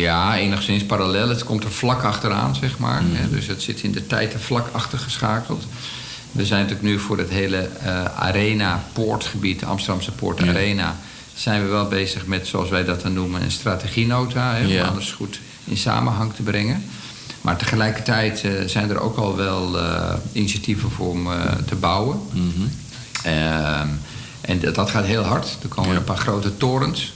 Ja, 0.00 0.36
enigszins 0.36 0.84
parallel. 0.84 1.28
Het 1.28 1.44
komt 1.44 1.64
er 1.64 1.70
vlak 1.70 2.02
achteraan, 2.02 2.54
zeg 2.54 2.78
maar. 2.78 3.02
Hè, 3.04 3.30
dus 3.30 3.46
het 3.46 3.62
zit 3.62 3.82
in 3.82 3.92
de 3.92 4.06
tijd 4.06 4.32
er 4.32 4.40
vlak 4.40 4.68
achter 4.72 4.98
geschakeld. 4.98 5.64
We 6.32 6.46
zijn 6.46 6.62
natuurlijk 6.62 6.88
nu 6.88 6.98
voor 6.98 7.18
het 7.18 7.30
hele 7.30 7.56
eh, 7.56 8.04
Arena-poortgebied, 8.04 9.60
de 9.60 9.66
Amsterdamse 9.66 10.12
Poort 10.12 10.42
Arena... 10.42 10.96
zijn 11.34 11.62
we 11.62 11.68
wel 11.68 11.88
bezig 11.88 12.26
met, 12.26 12.46
zoals 12.46 12.68
wij 12.68 12.84
dat 12.84 13.02
dan 13.02 13.12
noemen, 13.12 13.42
een 13.42 13.50
strategienota. 13.50 14.54
Hè, 14.54 14.64
om 14.64 14.70
Ja. 14.70 14.84
alles 14.86 15.12
goed 15.12 15.40
in 15.64 15.76
samenhang 15.76 16.34
te 16.34 16.42
brengen. 16.42 16.84
Maar 17.40 17.56
tegelijkertijd 17.56 18.44
eh, 18.44 18.50
zijn 18.66 18.90
er 18.90 19.00
ook 19.00 19.16
al 19.16 19.36
wel 19.36 19.78
eh, 19.78 20.14
initiatieven 20.32 20.90
voor 20.90 21.08
om 21.08 21.32
eh, 21.32 21.40
te 21.66 21.74
bouwen. 21.74 22.20
Ehm, 23.22 23.88
en 24.40 24.60
dat, 24.60 24.74
dat 24.74 24.90
gaat 24.90 25.04
heel 25.04 25.22
hard. 25.22 25.56
Er 25.62 25.68
komen 25.68 25.96
een 25.96 26.04
paar 26.04 26.16
grote 26.16 26.56
torens, 26.56 27.12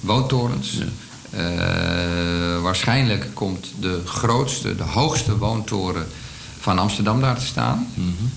woontorens. 0.00 0.78
Eh, 1.30 1.42
waarschijnlijk 2.62 3.26
komt 3.34 3.66
de 3.80 4.00
grootste, 4.04 4.76
de 4.76 4.82
hoogste 4.82 5.36
woontoren 5.38 6.06
van 6.62 6.78
Amsterdam 6.78 7.20
daar 7.20 7.38
te 7.38 7.44
staan. 7.46 7.86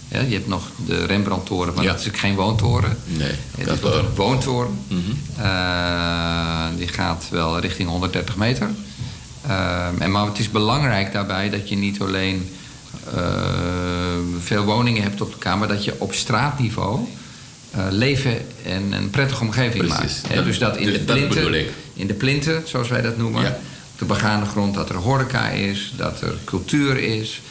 Ja, 0.08 0.20
je 0.22 0.34
hebt 0.34 0.48
nog 0.48 0.64
de 0.86 1.06
Rembrandttoren, 1.06 1.74
maar 1.74 1.86
dat 1.86 2.00
is 2.00 2.08
ook 2.08 2.18
geen 2.18 2.36
woontoren. 2.36 2.98
Nee, 3.06 3.32
Het 3.58 3.68
is 3.72 3.80
wel 3.80 3.98
een 3.98 4.16
woontoren. 4.16 4.80
Eh, 5.38 6.66
die 6.78 6.88
gaat 6.88 7.26
wel 7.30 7.60
richting 7.60 7.90
130 7.90 8.36
meter. 8.36 8.70
Ehm, 9.48 10.02
en, 10.02 10.12
maar 10.12 10.26
het 10.26 10.40
is 10.40 10.50
belangrijk 10.52 11.12
daarbij 11.12 11.50
dat 11.50 11.70
je 11.70 11.76
niet 11.76 12.02
alleen 12.02 12.50
eh, 13.16 13.24
veel 14.40 14.64
woningen 14.64 15.04
hebt 15.04 15.22
op 15.22 15.32
elkaar, 15.32 15.58
maar 15.58 15.68
dat 15.68 15.84
je 15.84 15.94
op 15.98 16.14
straatniveau 16.14 17.00
eh, 17.72 17.86
leven 17.90 18.38
en 18.66 18.92
een 18.92 19.10
prettige 19.10 19.42
omgeving 19.44 19.88
Precies. 19.88 20.22
maakt. 20.22 20.28
Hè, 20.28 20.36
Dat- 20.36 20.46
dus 20.46 20.60
dat 20.60 20.78
in 20.78 20.86
dus 20.86 20.94
de 20.98 21.04
plinten, 21.04 21.66
in 21.94 22.08
de 22.08 22.14
plinten, 22.14 22.64
zoals 22.66 22.88
wij 22.90 23.02
dat 23.02 23.18
noemen, 23.18 23.46
op 23.94 24.00
de 24.00 24.06
begane 24.06 24.46
grond, 24.46 24.74
dat 24.74 24.90
er 24.90 24.96
horeca 24.96 25.50
is, 25.50 25.94
dat 25.98 26.22
er 26.22 26.34
cultuur 26.44 26.98
is, 26.98 27.42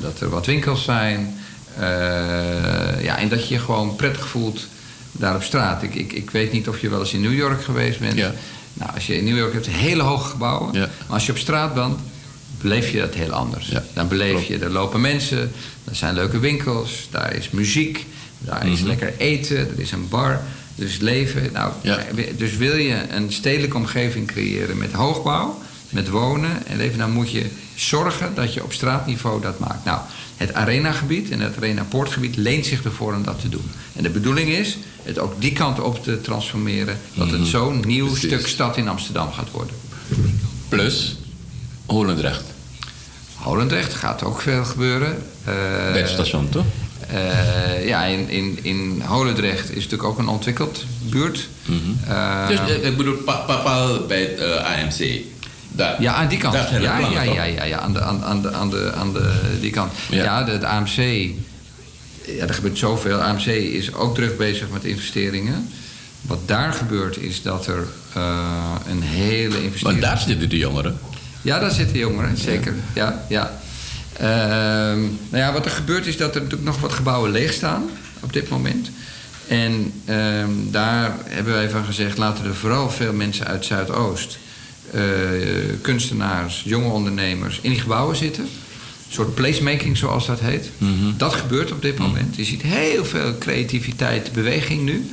dat 0.00 0.20
er 0.20 0.28
wat 0.28 0.46
winkels 0.46 0.84
zijn. 0.84 1.34
eh, 1.78 3.02
ja, 3.04 3.18
en 3.18 3.28
dat 3.28 3.48
je 3.48 3.54
je 3.54 3.60
gewoon 3.60 3.96
prettig 3.96 4.28
voelt 4.28 4.66
daar 5.12 5.34
op 5.34 5.42
straat. 5.42 5.82
Ik, 5.82 5.94
ik, 5.94 6.12
ik 6.12 6.30
weet 6.30 6.52
niet 6.52 6.68
of 6.68 6.80
je 6.80 6.88
wel 6.88 7.00
eens 7.00 7.12
in 7.12 7.20
New 7.20 7.34
York 7.34 7.64
geweest 7.64 7.98
bent. 8.00 8.14
Nou, 8.72 8.90
als 8.94 9.06
je 9.06 9.16
in 9.16 9.24
New 9.24 9.36
York 9.36 9.52
hebt, 9.52 9.66
hele 9.66 10.02
hoge 10.02 10.28
gebouwen. 10.30 10.72
Maar 10.78 10.88
als 11.08 11.26
je 11.26 11.32
op 11.32 11.38
straat 11.38 11.74
bent, 11.74 11.98
beleef 12.60 12.90
je 12.90 12.98
dat 13.00 13.14
heel 13.14 13.30
anders. 13.32 13.68
Dan 13.92 14.08
beleef 14.08 14.42
je, 14.44 14.58
er 14.58 14.70
lopen 14.70 15.00
mensen, 15.00 15.52
er 15.84 15.94
zijn 15.96 16.14
leuke 16.14 16.38
winkels, 16.38 17.08
daar 17.10 17.34
is 17.34 17.50
muziek, 17.50 18.06
daar 18.38 18.66
is 18.68 18.78
Mhm. 18.78 18.88
lekker 18.88 19.12
eten, 19.18 19.56
er 19.58 19.80
is 19.80 19.90
een 19.92 20.08
bar. 20.08 20.40
Dus 20.74 20.98
leven. 20.98 21.50
Nou, 21.52 21.72
Dus 22.36 22.56
wil 22.56 22.76
je 22.76 23.02
een 23.10 23.32
stedelijke 23.32 23.76
omgeving 23.76 24.26
creëren 24.26 24.78
met 24.78 24.92
hoogbouw, 24.92 25.62
met 25.88 26.08
wonen 26.08 26.66
en 26.66 26.76
leven, 26.76 26.98
dan 26.98 27.10
moet 27.10 27.30
je 27.30 27.46
zorgen 27.74 28.34
dat 28.34 28.54
je 28.54 28.62
op 28.64 28.72
straatniveau 28.72 29.40
dat 29.42 29.58
maakt. 29.58 29.84
Nou, 29.84 30.00
het 30.36 30.54
arenagebied 30.54 31.30
en 31.30 31.40
het 31.40 31.56
arena-poortgebied 31.56 32.36
leent 32.36 32.66
zich 32.66 32.84
ervoor 32.84 33.14
om 33.14 33.22
dat 33.24 33.40
te 33.40 33.48
doen. 33.48 33.70
En 33.96 34.02
de 34.02 34.10
bedoeling 34.10 34.48
is 34.48 34.76
het 35.02 35.18
ook 35.18 35.40
die 35.40 35.52
kant 35.52 35.80
op 35.80 36.02
te 36.04 36.20
transformeren, 36.20 36.98
dat 37.14 37.30
het 37.30 37.46
zo'n 37.46 37.82
nieuw 37.86 38.14
stuk 38.14 38.46
stad 38.46 38.76
in 38.76 38.88
Amsterdam 38.88 39.32
gaat 39.32 39.50
worden. 39.50 39.74
Plus 40.68 41.16
Holendrecht. 41.86 42.44
Holendrecht 43.34 43.94
gaat 43.94 44.22
ook 44.24 44.40
veel 44.40 44.64
gebeuren. 44.64 45.16
Eh, 45.44 45.54
Bij 45.92 46.00
het 46.00 46.08
station, 46.08 46.48
toch? 46.48 46.64
eh, 47.08 47.86
ja, 47.86 48.04
in, 48.04 48.28
in, 48.28 48.58
in 48.62 49.02
Holendrecht 49.06 49.68
is 49.70 49.74
natuurlijk 49.74 50.02
ook 50.04 50.18
een 50.18 50.28
ontwikkeld 50.28 50.84
buurt. 51.02 51.48
Eh, 52.08 52.48
dus 52.48 52.58
ik 52.82 52.96
bedoel, 52.96 53.14
pa- 53.16 53.36
pa- 53.36 53.56
pa- 53.56 53.98
bij 54.08 54.20
het 54.20 54.38
eh, 54.38 54.82
AMC. 54.82 55.20
Daar. 55.76 56.02
ja, 56.02 56.14
aan 56.14 56.28
die 56.28 56.38
kant. 56.38 56.54
Daar 56.54 56.66
zijn 56.68 56.80
de 56.80 56.86
ja, 56.86 56.98
ja, 56.98 57.22
ja, 57.22 57.44
ja, 57.44 57.64
ja, 57.64 57.78
aan 57.78 57.92
de, 57.92 58.00
aan, 58.00 58.24
aan 58.24 58.42
de, 58.42 58.52
aan 58.52 58.70
de, 58.70 58.92
aan 58.96 59.12
de, 59.12 59.32
die 59.60 59.70
kant. 59.70 59.92
Ja, 60.10 60.42
de, 60.42 60.66
AMC, 60.66 60.96
ja, 62.26 62.46
er 62.46 62.54
gebeurt 62.54 62.78
zoveel. 62.78 63.20
AMC 63.20 63.46
is 63.46 63.94
ook 63.94 64.14
druk 64.14 64.38
bezig 64.38 64.68
met 64.70 64.84
investeringen. 64.84 65.68
Wat 66.20 66.48
daar 66.48 66.72
gebeurt 66.72 67.16
is 67.16 67.42
dat 67.42 67.66
er 67.66 67.86
eh, 68.12 68.74
een 68.88 69.02
hele 69.02 69.62
investering... 69.62 69.82
Want 69.82 70.00
daar 70.00 70.18
zitten 70.18 70.48
de 70.48 70.58
jongeren. 70.58 70.98
Ja, 71.42 71.58
daar 71.58 71.70
zitten 71.70 71.98
jongeren, 71.98 72.36
zeker. 72.36 72.74
Ja, 72.94 73.24
ja. 73.28 73.58
Ehm, 74.12 75.00
nou 75.00 75.42
ja, 75.42 75.52
wat 75.52 75.64
er 75.64 75.70
gebeurt 75.70 76.06
is 76.06 76.16
dat 76.16 76.34
er 76.34 76.40
natuurlijk 76.40 76.68
nog 76.68 76.80
wat 76.80 76.92
gebouwen 76.92 77.30
leeg 77.30 77.52
staan 77.52 77.84
op 78.20 78.32
dit 78.32 78.48
moment. 78.48 78.90
En 79.48 79.92
ehm, 80.04 80.50
daar 80.70 81.14
hebben 81.24 81.52
wij 81.52 81.70
van 81.70 81.84
gezegd, 81.84 82.18
laten 82.18 82.44
er 82.44 82.54
vooral 82.54 82.90
veel 82.90 83.12
mensen 83.12 83.46
uit 83.46 83.64
Zuidoost, 83.64 84.38
eh, 84.92 85.02
kunstenaars, 85.80 86.62
jonge 86.64 86.88
ondernemers, 86.88 87.60
in 87.62 87.70
die 87.70 87.80
gebouwen 87.80 88.16
zitten. 88.16 88.42
Een 88.44 89.12
soort 89.12 89.34
placemaking, 89.34 89.96
zoals 89.96 90.26
dat 90.26 90.40
heet. 90.40 90.70
Dat 91.16 91.34
gebeurt 91.34 91.72
op 91.72 91.82
dit 91.82 91.98
moment. 91.98 92.36
Je 92.36 92.44
ziet 92.44 92.62
heel 92.62 93.04
veel 93.04 93.38
creativiteit, 93.38 94.32
beweging 94.32 94.82
nu. 94.82 95.10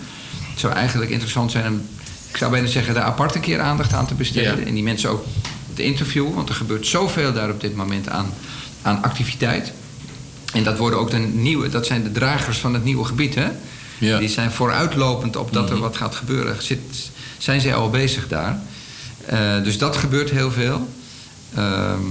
Het 0.52 0.60
zou 0.60 0.74
eigenlijk 0.74 1.12
interessant 1.12 1.52
zijn 1.52 1.72
om, 1.72 1.82
ik 2.30 2.38
zou 2.38 2.52
bijna 2.52 2.68
zeggen, 2.68 2.94
daar 2.94 3.04
apart 3.04 3.36
een 3.36 3.42
keer 3.42 3.60
aandacht 3.60 3.94
aan 3.94 4.08
te 4.08 4.14
besteden. 4.14 4.66
En 4.66 4.74
die 4.74 4.84
mensen 4.84 5.10
ook 5.10 5.26
te 5.74 5.84
interviewen, 5.84 6.34
want 6.34 6.50
er 6.50 6.56
gebeurt 6.56 6.88
zoveel 6.88 7.34
daar 7.34 7.50
op 7.50 7.62
dit 7.62 7.76
moment 7.76 8.10
aan, 8.10 8.34
aan 8.82 9.04
activiteit. 9.04 9.72
En 10.54 10.64
dat 10.64 10.78
worden 10.78 11.00
ook 11.00 11.12
de 11.12 11.18
nieuwe, 11.18 11.70
dat 11.70 11.86
zijn 11.86 12.04
de 12.04 12.12
dragers 12.12 12.58
van 12.58 12.74
het 12.74 12.84
nieuwe 12.84 13.06
gebied, 13.06 13.36
hè? 13.36 13.48
Die 14.20 14.30
zijn 14.30 14.52
vooruitlopend 14.52 15.36
op 15.36 15.54
dat 15.54 15.70
er 15.70 15.80
wat 15.80 15.98
gaat 15.98 16.16
gebeuren. 16.16 16.64
Zit, 16.64 16.80
zijn 17.38 17.62
zij 17.62 17.76
al 17.76 17.90
bezig 17.90 18.28
daar? 18.28 18.62
Eh, 19.26 19.64
dus 19.64 19.78
dat 19.78 19.98
gebeurt 19.98 20.30
heel 20.30 20.52
veel. 20.52 20.88
Ehm, 21.56 22.02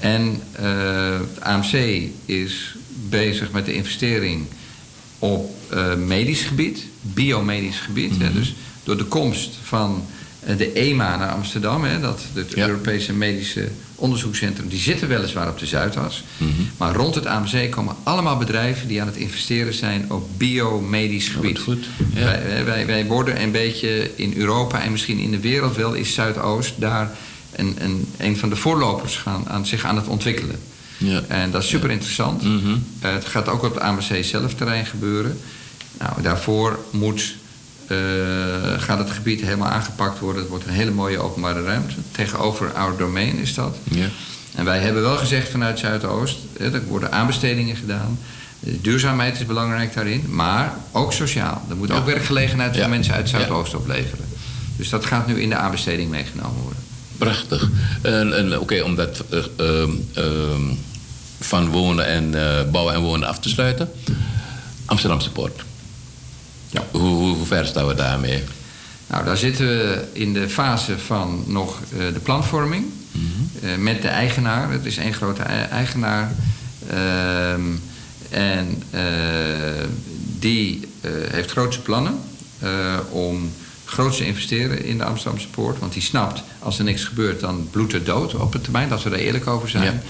en 0.00 0.42
eh, 0.52 1.18
het 1.20 1.40
AMC 1.40 2.02
is 2.24 2.76
bezig 3.08 3.52
met 3.52 3.66
de 3.66 3.74
investering 3.74 4.46
op 5.18 5.54
eh, 5.68 5.94
medisch 5.94 6.42
gebied, 6.42 6.86
biomedisch 7.00 7.80
gebied. 7.80 8.18
hè. 8.18 8.32
Dus 8.32 8.54
door 8.84 8.96
de 8.96 9.04
komst 9.04 9.50
van 9.62 10.04
eh, 10.06 10.19
de 10.56 10.72
EMA 10.72 11.16
naar 11.16 11.30
Amsterdam, 11.30 11.84
hè, 11.84 12.00
dat, 12.00 12.20
het 12.34 12.54
Europese 12.54 13.12
Medische 13.12 13.68
Onderzoekscentrum, 13.94 14.68
die 14.68 14.78
zitten 14.78 15.08
weliswaar 15.08 15.48
op 15.48 15.58
de 15.58 15.66
Zuidas. 15.66 16.24
Maar 16.76 16.94
rond 16.94 17.14
het 17.14 17.26
AMC 17.26 17.70
komen 17.70 17.96
allemaal 18.02 18.36
bedrijven 18.36 18.88
die 18.88 19.00
aan 19.00 19.06
het 19.06 19.16
investeren 19.16 19.74
zijn 19.74 20.12
op 20.12 20.28
biomedisch 20.36 21.28
gebied. 21.28 21.58
goed. 21.58 21.86
Wij, 22.14 22.64
wij, 22.64 22.86
wij 22.86 23.06
worden 23.06 23.42
een 23.42 23.52
beetje 23.52 24.10
in 24.16 24.34
Europa 24.36 24.82
en 24.82 24.90
misschien 24.90 25.18
in 25.18 25.30
de 25.30 25.40
wereld 25.40 25.76
wel, 25.76 25.92
is 25.92 26.14
Zuidoost 26.14 26.74
daar 26.76 27.10
een, 27.52 27.76
een, 27.78 28.08
een 28.18 28.36
van 28.36 28.48
de 28.48 28.56
voorlopers 28.56 29.16
gaan, 29.16 29.48
aan, 29.48 29.66
zich 29.66 29.84
aan 29.84 29.96
het 29.96 30.06
ontwikkelen. 30.06 30.58
Ja. 30.98 31.22
En 31.28 31.50
dat 31.50 31.62
is 31.62 31.68
super 31.68 31.90
interessant. 31.90 32.42
Eh, 32.42 33.12
het 33.12 33.24
gaat 33.24 33.48
ook 33.48 33.62
op 33.62 33.74
het 33.74 33.82
AMC 33.82 34.24
zelf 34.24 34.54
terrein 34.54 34.86
gebeuren. 34.86 35.38
Nou, 35.98 36.22
daarvoor 36.22 36.78
moet, 36.90 37.20
eh, 37.20 37.39
gaat 38.78 38.98
het 38.98 39.10
gebied 39.10 39.40
helemaal 39.40 39.68
aangepakt 39.68 40.18
worden. 40.18 40.40
Het 40.40 40.50
wordt 40.50 40.66
een 40.66 40.72
hele 40.72 40.90
mooie 40.90 41.18
openbare 41.18 41.62
ruimte. 41.62 41.94
Tegenover 42.10 42.72
our 42.72 42.96
domain 42.96 43.38
is 43.38 43.54
dat. 43.54 43.76
Ja. 43.90 44.06
En 44.54 44.64
wij 44.64 44.78
hebben 44.78 45.02
wel 45.02 45.16
gezegd 45.16 45.48
vanuit 45.48 45.78
Zuidoost, 45.78 46.38
hè, 46.58 46.72
er 46.72 46.84
worden 46.84 47.12
aanbestedingen 47.12 47.76
gedaan. 47.76 48.18
De 48.60 48.80
duurzaamheid 48.80 49.40
is 49.40 49.46
belangrijk 49.46 49.94
daarin, 49.94 50.24
maar 50.28 50.74
ook 50.92 51.12
sociaal. 51.12 51.62
Er 51.68 51.76
moet 51.76 51.90
ook 51.90 52.04
werkgelegenheid 52.04 52.76
voor 52.76 52.88
mensen 52.88 53.14
uit 53.14 53.28
Zuidoost 53.28 53.74
opleveren. 53.74 54.24
Dus 54.76 54.88
dat 54.88 55.04
gaat 55.04 55.26
nu 55.26 55.40
in 55.40 55.48
de 55.48 55.56
aanbesteding 55.56 56.10
meegenomen 56.10 56.62
worden. 56.62 56.82
Prachtig. 57.18 57.68
En, 58.02 58.36
en 58.36 58.60
Oké, 58.60 58.80
om 58.80 58.94
dat 58.94 59.24
eh, 59.30 59.38
ehm, 59.56 59.90
ehm, 60.14 60.62
van 61.40 61.68
wonen 61.68 62.06
en 62.06 62.34
eh, 62.34 62.70
bouwen 62.70 62.94
en 62.94 63.00
wonen 63.00 63.28
af 63.28 63.38
te 63.38 63.48
sluiten. 63.48 63.90
Amsterdamse 64.84 65.30
Poort. 65.30 65.64
Ja. 66.70 66.82
Hoe, 66.90 67.00
hoe, 67.00 67.36
hoe 67.36 67.46
ver 67.46 67.66
staan 67.66 67.86
we 67.86 67.94
daarmee? 67.94 68.42
Nou, 69.06 69.24
daar 69.24 69.36
zitten 69.36 69.66
we 69.66 70.04
in 70.12 70.32
de 70.32 70.48
fase 70.48 70.98
van 70.98 71.44
nog 71.46 71.78
eh, 71.92 71.98
de 72.12 72.20
planvorming. 72.20 72.84
Eh, 73.62 73.76
met 73.76 74.02
de 74.02 74.08
eigenaar. 74.08 74.70
Het 74.72 74.84
is 74.84 74.96
één 74.96 75.12
grote 75.14 75.42
ei- 75.42 75.68
eigenaar. 75.68 76.32
Ehm, 76.90 77.60
en 78.30 78.82
eh, 78.90 79.00
die 80.38 80.88
heeft 81.30 81.50
grootse 81.50 81.80
plannen 81.80 82.18
om 83.10 83.50
groot 83.84 84.16
te 84.16 84.26
investeren 84.26 84.84
in 84.84 84.98
de 84.98 85.04
Amsterdamse 85.04 85.48
poort. 85.48 85.78
Want 85.78 85.92
die 85.92 86.02
snapt, 86.02 86.42
als 86.58 86.78
er 86.78 86.84
niks 86.84 87.04
gebeurt, 87.04 87.40
dan 87.40 87.68
bloedt 87.70 87.92
het 87.92 88.06
dood 88.06 88.34
op 88.34 88.52
het 88.52 88.62
termijn. 88.62 88.88
Dat 88.88 89.02
we 89.02 89.10
er 89.10 89.18
eerlijk 89.18 89.46
over 89.46 89.68
zijn. 89.68 90.02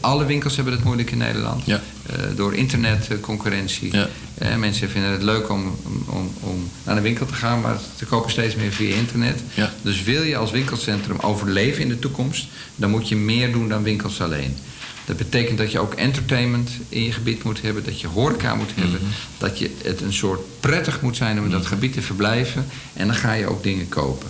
Alle 0.00 0.24
winkels 0.24 0.56
hebben 0.56 0.74
het 0.74 0.84
moeilijk 0.84 1.10
in 1.10 1.18
Nederland. 1.18 1.62
Ja. 1.66 1.80
Eh, 2.06 2.36
door 2.36 2.54
internetconcurrentie. 2.54 3.90
Eh, 4.38 4.56
mensen 4.56 4.90
vinden 4.90 5.10
het 5.10 5.22
leuk 5.22 5.50
om, 5.50 5.76
om, 6.06 6.30
om 6.40 6.70
naar 6.84 6.94
de 6.94 7.00
winkel 7.00 7.26
te 7.26 7.34
gaan, 7.34 7.60
maar 7.60 7.76
ze 7.96 8.04
kopen 8.04 8.30
steeds 8.30 8.54
meer 8.54 8.72
via 8.72 8.94
internet. 8.94 9.42
Ja. 9.54 9.72
Dus 9.82 10.02
wil 10.02 10.22
je 10.22 10.36
als 10.36 10.50
winkelcentrum 10.50 11.18
overleven 11.20 11.82
in 11.82 11.88
de 11.88 11.98
toekomst, 11.98 12.46
dan 12.76 12.90
moet 12.90 13.08
je 13.08 13.16
meer 13.16 13.52
doen 13.52 13.68
dan 13.68 13.82
winkels 13.82 14.20
alleen. 14.20 14.56
Dat 15.04 15.16
betekent 15.16 15.58
dat 15.58 15.72
je 15.72 15.78
ook 15.78 15.94
entertainment 15.94 16.70
in 16.88 17.02
je 17.04 17.12
gebied 17.12 17.42
moet 17.42 17.62
hebben, 17.62 17.84
dat 17.84 18.00
je 18.00 18.06
horeca 18.06 18.54
moet 18.54 18.74
hebben, 18.74 19.00
dat 19.38 19.58
je 19.58 19.70
het 19.82 20.00
een 20.00 20.12
soort 20.12 20.40
prettig 20.60 21.00
moet 21.00 21.16
zijn 21.16 21.38
om 21.38 21.44
in 21.44 21.50
dat 21.50 21.66
gebied 21.66 21.92
te 21.92 22.02
verblijven 22.02 22.66
en 22.92 23.06
dan 23.06 23.16
ga 23.16 23.32
je 23.32 23.46
ook 23.46 23.62
dingen 23.62 23.88
kopen. 23.88 24.28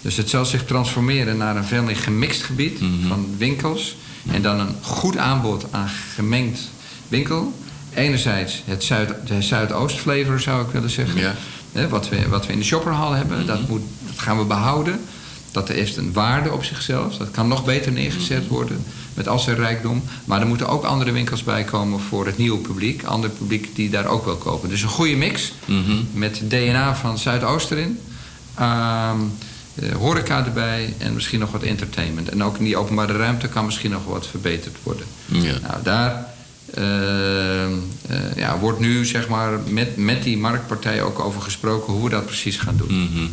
Dus 0.00 0.16
het 0.16 0.30
zal 0.30 0.44
zich 0.44 0.64
transformeren 0.64 1.36
naar 1.36 1.56
een 1.56 1.64
veel 1.64 1.82
meer 1.82 1.96
gemixt 1.96 2.42
gebied 2.42 2.78
van 3.08 3.26
winkels 3.38 3.96
en 4.30 4.42
dan 4.42 4.60
een 4.60 4.74
goed 4.82 5.16
aanbod 5.16 5.66
aan 5.70 5.88
gemengd 6.14 6.70
winkel. 7.08 7.52
Enerzijds 7.94 8.62
het, 8.64 8.84
Zuid, 8.84 9.14
de 9.26 9.42
Zuidoost-flavor 9.42 10.40
zou 10.40 10.64
ik 10.64 10.70
willen 10.70 10.90
zeggen. 10.90 11.34
Hè, 11.72 11.88
wat, 11.88 12.08
we, 12.08 12.28
wat 12.28 12.46
we 12.46 12.52
in 12.52 12.58
de 12.58 12.64
shopperhal 12.64 13.12
hebben, 13.12 13.46
dat, 13.46 13.68
moet, 13.68 13.82
dat 14.06 14.18
gaan 14.18 14.38
we 14.38 14.44
behouden. 14.44 15.00
Dat 15.52 15.68
heeft 15.68 15.96
een 15.96 16.12
waarde 16.12 16.52
op 16.52 16.64
zichzelf. 16.64 17.16
Dat 17.16 17.30
kan 17.30 17.48
nog 17.48 17.64
beter 17.64 17.92
neergezet 17.92 18.46
worden 18.46 18.84
met 19.14 19.28
al 19.28 19.38
zijn 19.38 19.56
rijkdom. 19.56 20.02
Maar 20.24 20.40
er 20.40 20.46
moeten 20.46 20.68
ook 20.68 20.84
andere 20.84 21.12
winkels 21.12 21.44
bij 21.44 21.64
komen 21.64 22.00
voor 22.00 22.26
het 22.26 22.38
nieuwe 22.38 22.58
publiek. 22.58 23.04
Ander 23.04 23.30
publiek 23.30 23.76
die 23.76 23.90
daar 23.90 24.06
ook 24.06 24.24
wil 24.24 24.36
kopen. 24.36 24.68
Dus 24.68 24.82
een 24.82 24.88
goede 24.88 25.16
mix 25.16 25.52
met 26.12 26.40
DNA 26.48 26.94
van 26.94 27.18
Zuidoost 27.18 27.70
erin. 27.70 27.98
Ehm, 28.54 29.16
eh, 29.74 29.92
horeca 29.92 30.44
erbij 30.44 30.94
en 30.98 31.14
misschien 31.14 31.38
nog 31.38 31.50
wat 31.50 31.62
entertainment. 31.62 32.28
En 32.28 32.44
ook 32.44 32.58
in 32.58 32.64
die 32.64 32.76
openbare 32.76 33.16
ruimte 33.16 33.48
kan 33.48 33.64
misschien 33.64 33.90
nog 33.90 34.04
wat 34.04 34.26
verbeterd 34.26 34.76
worden. 34.82 35.06
Ja. 35.26 35.58
Nou, 35.62 35.82
daar 35.82 36.34
ja, 38.36 38.58
wordt 38.60 38.80
nu 38.80 39.04
zeg 39.04 39.28
maar 39.28 39.60
met, 39.66 39.96
met 39.96 40.22
die 40.22 40.38
marktpartij 40.38 41.02
ook 41.02 41.18
over 41.18 41.40
gesproken 41.40 41.92
hoe 41.92 42.04
we 42.04 42.10
dat 42.10 42.26
precies 42.26 42.56
gaan 42.56 42.76
doen. 42.76 43.02
Mhm. 43.02 43.26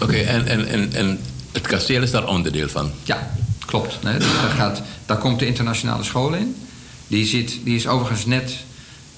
Oké, 0.00 0.16
en, 0.16 0.46
en, 0.46 0.66
en, 0.66 0.92
en 0.92 1.20
het 1.52 1.66
kasteel 1.66 2.02
is 2.02 2.10
daar 2.10 2.28
onderdeel 2.28 2.68
van? 2.68 2.90
Ja, 3.02 3.30
klopt. 3.66 4.02
Nee, 4.02 4.18
dus 4.18 4.26
daar, 4.26 4.50
gaat, 4.50 4.82
daar 5.06 5.18
komt 5.18 5.38
de 5.38 5.46
internationale 5.46 6.02
school 6.02 6.34
in. 6.34 6.56
Die, 7.06 7.26
zit, 7.26 7.58
die 7.64 7.76
is 7.76 7.86
overigens 7.86 8.26
net 8.26 8.56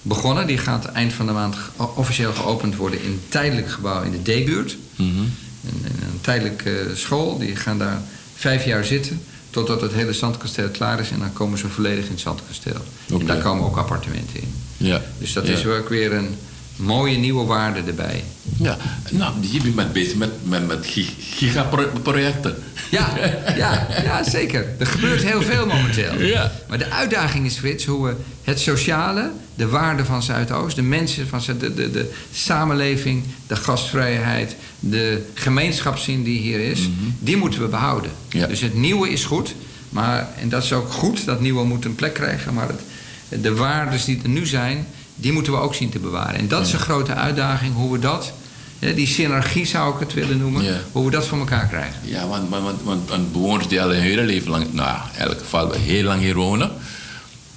begonnen. 0.03 0.47
Die 0.47 0.59
gaat 0.59 0.85
eind 0.85 1.13
van 1.13 1.27
de 1.27 1.33
maand 1.33 1.57
officieel 1.95 2.33
geopend 2.33 2.77
worden 2.77 3.03
in 3.03 3.11
een 3.11 3.23
tijdelijk 3.29 3.71
gebouw 3.71 4.03
in 4.03 4.11
de 4.11 4.19
D-buurt. 4.23 4.77
Mhm. 4.97 5.09
Een, 5.09 5.85
een 5.85 6.21
tijdelijke 6.21 6.91
school. 6.95 7.39
Die 7.39 7.57
gaan 7.57 7.79
daar 7.79 8.03
vijf 8.35 8.65
jaar 8.65 8.85
zitten. 8.85 9.23
Totdat 9.53 9.81
het 9.81 9.93
hele 9.93 10.13
zandkasteel 10.13 10.69
klaar 10.69 11.01
is. 11.01 11.11
En 11.11 11.19
dan 11.19 11.33
komen 11.33 11.59
ze 11.59 11.69
volledig 11.69 12.05
in 12.05 12.11
het 12.11 12.21
zandkasteel. 12.21 12.81
En 13.19 13.27
daar 13.27 13.43
komen 13.43 13.65
ook 13.65 13.77
appartementen 13.77 14.41
in. 14.41 14.55
Ja. 14.77 15.03
Dus 15.19 15.33
dat 15.33 15.47
Ja. 15.47 15.53
is 15.53 15.67
ook 15.67 15.89
weer 15.89 16.13
een 16.13 16.37
mooie 16.77 17.17
nieuwe 17.17 17.45
waarde 17.45 17.83
erbij. 17.87 18.25
Ja, 18.57 18.77
nou, 19.11 19.35
je 19.41 19.71
bent 19.71 19.93
bezig 19.93 20.15
met, 20.17 20.31
met, 20.43 20.67
met 20.67 20.87
gi- 20.87 21.15
gigaprojecten. 21.35 22.57
Ja, 22.91 23.09
ja, 23.57 23.87
ja, 24.03 24.23
zeker. 24.31 24.67
Er 24.79 24.87
gebeurt 24.87 25.23
heel 25.23 25.43
veel 25.43 25.67
momenteel. 25.67 26.21
Ja. 26.21 26.53
Maar 26.69 26.79
de 26.79 26.91
uitdaging 26.91 27.47
is, 27.47 27.57
Frits, 27.57 27.85
hoe 27.85 28.07
we 28.07 28.15
het 28.43 28.61
sociale, 28.61 29.31
de 29.55 29.69
waarde 29.69 30.05
van 30.05 30.23
Zuidoost, 30.23 30.77
de 30.77 30.83
mensen 30.83 31.29
van 31.29 31.41
Zuid- 31.41 31.61
de, 31.61 31.75
de, 31.75 31.91
de 31.91 32.11
samenleving, 32.33 33.23
de 33.47 33.57
gastvrijheid, 33.57 34.57
de 34.81 35.23
gemeenschapszin 35.35 36.23
die 36.23 36.39
hier 36.41 36.61
is, 36.61 36.89
die 37.19 37.37
moeten 37.37 37.61
we 37.61 37.69
behouden. 37.69 38.11
Dus 38.49 38.61
het 38.61 38.75
nieuwe 38.75 39.11
is 39.11 39.25
goed, 39.25 39.55
maar, 39.89 40.29
en 40.41 40.49
dat 40.49 40.63
is 40.63 40.73
ook 40.73 40.93
goed, 40.93 41.25
dat 41.25 41.41
nieuwe 41.41 41.65
moet 41.65 41.85
een 41.85 41.95
plek 41.95 42.15
krijgen, 42.15 42.55
maar 42.55 42.69
het, 42.69 43.43
de 43.43 43.55
waardes 43.55 44.05
die 44.05 44.21
er 44.23 44.29
nu 44.29 44.47
zijn, 44.47 44.87
die 45.23 45.33
moeten 45.33 45.53
we 45.53 45.59
ook 45.59 45.75
zien 45.75 45.91
te 45.91 45.99
bewaren. 45.99 46.35
En 46.35 46.49
dat 46.49 46.67
is 46.67 46.73
een 46.73 46.79
grote 46.79 47.15
uitdaging, 47.15 47.75
hoe 47.75 47.93
we 47.93 47.99
dat, 47.99 48.33
die 48.79 49.07
synergie 49.07 49.67
zou 49.67 49.95
ik 49.95 50.01
het 50.01 50.15
willen 50.15 50.39
noemen, 50.39 50.65
Ja. 50.65 50.81
hoe 50.93 51.05
we 51.05 51.11
dat 51.11 51.27
voor 51.27 51.39
elkaar 51.39 51.67
krijgen. 51.67 52.01
Ja, 52.05 52.27
want, 52.27 52.49
want, 52.49 52.83
want, 52.83 53.09
want, 53.09 53.33
bewoners 53.33 53.69
die 53.69 53.83
al 53.83 53.89
hun 53.89 54.01
hele 54.01 54.23
leven 54.23 54.51
lang, 54.51 54.73
nou 54.73 54.89
ja, 54.89 55.11
in 55.19 55.25
elk 55.25 55.39
geval 55.39 55.73
heel 55.73 56.03
lang 56.05 56.21
hier 56.21 56.35
wonen, 56.35 56.71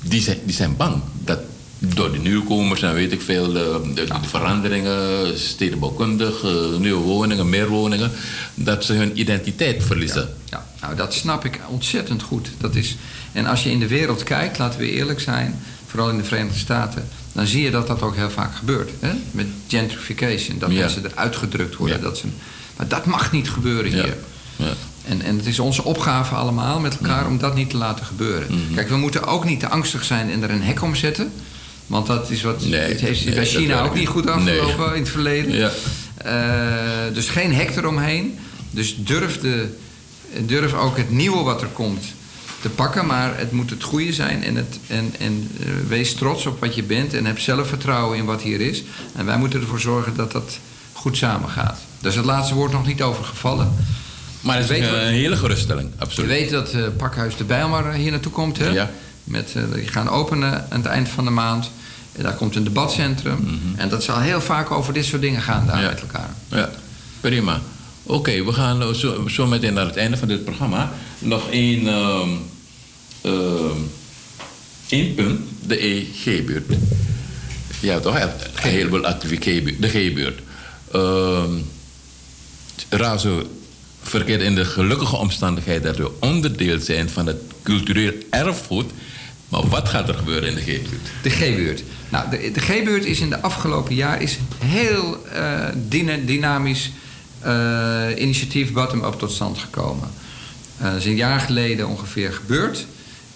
die 0.01 0.21
zijn, 0.21 0.37
die 0.43 0.55
zijn 0.55 0.75
bang 0.77 1.01
dat 1.23 1.39
door 1.79 2.11
de 2.11 2.17
nieuwkomers 2.17 2.81
en 2.81 2.93
weet 2.93 3.11
ik 3.11 3.21
veel, 3.21 3.51
de, 3.53 3.91
de, 3.93 4.05
de 4.05 4.27
veranderingen, 4.27 5.39
stedenbouwkundig, 5.39 6.43
eh, 6.43 6.77
nieuwe 6.79 7.01
woningen, 7.01 7.49
meer 7.49 7.67
woningen, 7.67 8.11
dat 8.55 8.83
ze 8.85 8.93
hun 8.93 9.19
identiteit 9.19 9.83
verliezen. 9.83 10.29
Ja, 10.49 10.65
nou 10.81 10.95
dat 10.95 11.13
snap 11.13 11.45
ik 11.45 11.59
ontzettend 11.69 12.21
goed. 12.21 12.49
Dat 12.57 12.75
is, 12.75 12.95
en 13.31 13.45
als 13.45 13.63
je 13.63 13.71
in 13.71 13.79
de 13.79 13.87
wereld 13.87 14.23
kijkt, 14.23 14.57
laten 14.57 14.79
we 14.79 14.91
eerlijk 14.91 15.19
zijn, 15.19 15.59
vooral 15.87 16.09
in 16.09 16.17
de 16.17 16.23
Verenigde 16.23 16.59
Staten, 16.59 17.07
dan 17.35 17.47
zie 17.47 17.63
je 17.63 17.71
dat 17.71 17.87
dat 17.87 18.01
ook 18.01 18.15
heel 18.15 18.29
vaak 18.29 18.55
gebeurt. 18.55 18.89
Hè? 18.99 19.11
Met 19.31 19.47
gentrification, 19.67 20.57
dat 20.59 20.71
Ja. 20.71 20.79
mensen 20.79 21.05
eruit 21.05 21.35
gedrukt 21.35 21.75
worden. 21.75 22.01
Dat 22.01 22.17
ze, 22.17 22.25
maar 22.77 22.87
dat 22.87 23.05
mag 23.05 23.31
niet 23.31 23.49
gebeuren 23.49 23.91
hier. 23.91 24.15
Ja. 24.55 24.73
En, 25.07 25.21
en 25.21 25.37
het 25.37 25.45
is 25.45 25.59
onze 25.59 25.83
opgave 25.83 26.35
allemaal 26.35 26.79
met 26.79 26.97
elkaar 26.97 27.27
om 27.27 27.37
dat 27.37 27.55
niet 27.55 27.69
te 27.69 27.77
laten 27.77 28.05
gebeuren. 28.05 28.47
Kijk, 28.75 28.89
we 28.89 28.95
moeten 28.97 29.23
ook 29.27 29.45
niet 29.45 29.59
te 29.59 29.67
angstig 29.69 30.03
zijn 30.03 30.31
en 30.31 30.43
er 30.43 30.49
een 30.49 30.63
hek 30.63 30.81
om 30.81 30.95
zetten. 30.95 31.31
Want 31.87 32.07
dat 32.07 32.29
is 32.29 32.41
wat. 32.41 32.63
het 32.63 32.99
heeft 33.01 33.25
nee, 33.25 33.35
bij 33.35 33.45
China 33.45 33.81
ook 33.81 33.95
niet 33.95 34.07
goed 34.07 34.27
afgelopen 34.27 34.85
Nee. 34.85 34.93
in 34.95 35.01
het 35.01 35.09
verleden. 35.09 35.55
Ja. 35.55 35.71
Eh, 36.17 37.13
dus 37.13 37.27
geen 37.29 37.53
hek 37.53 37.75
eromheen. 37.75 38.37
Dus 38.71 38.95
durf, 38.97 39.39
de, 39.39 39.67
durf 40.45 40.73
ook 40.73 40.97
het 40.97 41.09
nieuwe 41.11 41.43
wat 41.43 41.61
er 41.61 41.67
komt 41.67 42.03
te 42.65 42.71
pakken. 42.75 43.05
Maar 43.05 43.37
het 43.37 43.51
moet 43.51 43.69
het 43.69 43.83
goede 43.83 44.13
zijn. 44.13 44.43
En, 44.43 44.55
het, 44.55 44.79
en, 44.87 45.13
en 45.19 45.51
eh, 45.59 45.67
wees 45.87 46.13
trots 46.13 46.45
op 46.45 46.59
wat 46.59 46.75
je 46.75 46.83
bent. 46.83 47.13
En 47.13 47.25
heb 47.25 47.39
zelfvertrouwen 47.39 48.17
in 48.17 48.25
wat 48.25 48.41
hier 48.41 48.61
is. 48.61 48.83
En 49.15 49.25
wij 49.25 49.37
moeten 49.37 49.61
ervoor 49.61 49.79
zorgen 49.79 50.15
dat 50.15 50.31
dat 50.31 50.59
goed 50.93 51.17
samengaat. 51.17 51.79
Daar 51.99 52.11
is 52.11 52.17
het 52.17 52.25
laatste 52.25 52.55
woord 52.55 52.71
nog 52.71 52.85
niet 52.85 53.01
over 53.01 53.23
gevallen. 53.23 53.73
Maar 54.41 54.57
het 54.57 54.69
is 54.69 54.77
een, 54.77 55.07
een 55.07 55.13
hele 55.13 55.35
geruststelling, 55.35 55.91
absoluut. 55.97 56.29
Je 56.29 56.35
weet 56.35 56.49
dat 56.49 56.73
eh, 56.73 56.83
Pakhuis 56.97 57.37
de 57.37 57.43
Bijlmer 57.43 57.93
hier 57.93 58.11
naartoe 58.11 58.31
komt. 58.31 58.57
Hè? 58.57 58.69
Ja. 58.69 58.89
Met, 59.23 59.53
eh, 59.55 59.63
die 59.73 59.87
gaan 59.87 60.09
openen 60.09 60.65
aan 60.69 60.77
het 60.77 60.85
eind 60.85 61.09
van 61.09 61.25
de 61.25 61.31
maand. 61.31 61.71
En 62.11 62.23
daar 62.23 62.33
komt 62.33 62.55
een 62.55 62.63
debatcentrum. 62.63 63.59
En 63.75 63.89
dat 63.89 64.03
zal 64.03 64.19
heel 64.19 64.41
vaak 64.41 64.71
over 64.71 64.93
dit 64.93 65.05
soort 65.05 65.21
dingen 65.21 65.41
gaan 65.41 65.65
daar 65.67 65.81
met 65.81 66.01
elkaar. 66.01 66.29
Ja, 66.47 66.69
prima. 67.21 67.61
Oké, 68.07 68.43
we 68.43 68.53
gaan 68.53 68.81
eh, 68.81 68.89
zo, 68.89 69.27
zo 69.27 69.47
meteen 69.47 69.73
naar 69.73 69.85
het 69.85 69.97
einde 69.97 70.17
van 70.17 70.27
dit 70.27 70.43
programma. 70.43 70.91
Nog 71.19 71.49
één, 71.49 71.87
ehm, 71.87 72.29
één 74.89 75.13
punt, 75.15 75.39
de 75.67 75.77
EG-buurt. 75.77 76.65
Ja, 77.79 77.99
toch? 77.99 78.19
Een 78.19 78.29
heleboel 78.55 79.05
activiteiten, 79.05 79.81
de 79.81 79.89
G-buurt. 79.89 80.39
Ehm 80.91 81.53
Razo 82.89 83.49
verkeert 84.01 84.41
in 84.41 84.55
de 84.55 84.65
gelukkige 84.65 85.15
omstandigheid 85.15 85.83
dat 85.83 85.97
we 85.97 86.11
onderdeel 86.19 86.79
zijn 86.79 87.09
van 87.09 87.27
het 87.27 87.37
cultureel 87.63 88.11
erfgoed. 88.29 88.91
Maar 89.49 89.67
wat 89.67 89.89
gaat 89.89 90.07
er 90.07 90.15
gebeuren 90.15 90.49
in 90.49 90.55
de 90.55 90.61
G-buurt? 90.61 91.09
De 91.21 91.29
G-buurt. 91.29 91.83
Nou, 92.09 92.29
de, 92.29 92.51
de 92.51 92.59
G-buurt 92.59 93.05
is 93.05 93.19
in 93.19 93.29
de 93.29 93.41
afgelopen 93.41 93.95
jaar 93.95 94.21
is 94.21 94.37
heel 94.57 95.25
eh, 95.27 95.67
dyna- 95.87 96.25
dynamisch 96.25 96.91
eh, 97.39 98.07
initiatief 98.17 98.71
bottom-up 98.71 99.13
tot 99.13 99.31
stand 99.31 99.57
gekomen. 99.57 100.09
Eh, 100.77 100.85
dat 100.85 100.95
is 100.95 101.05
een 101.05 101.15
jaar 101.15 101.39
geleden 101.39 101.87
ongeveer 101.87 102.33
gebeurd. 102.33 102.85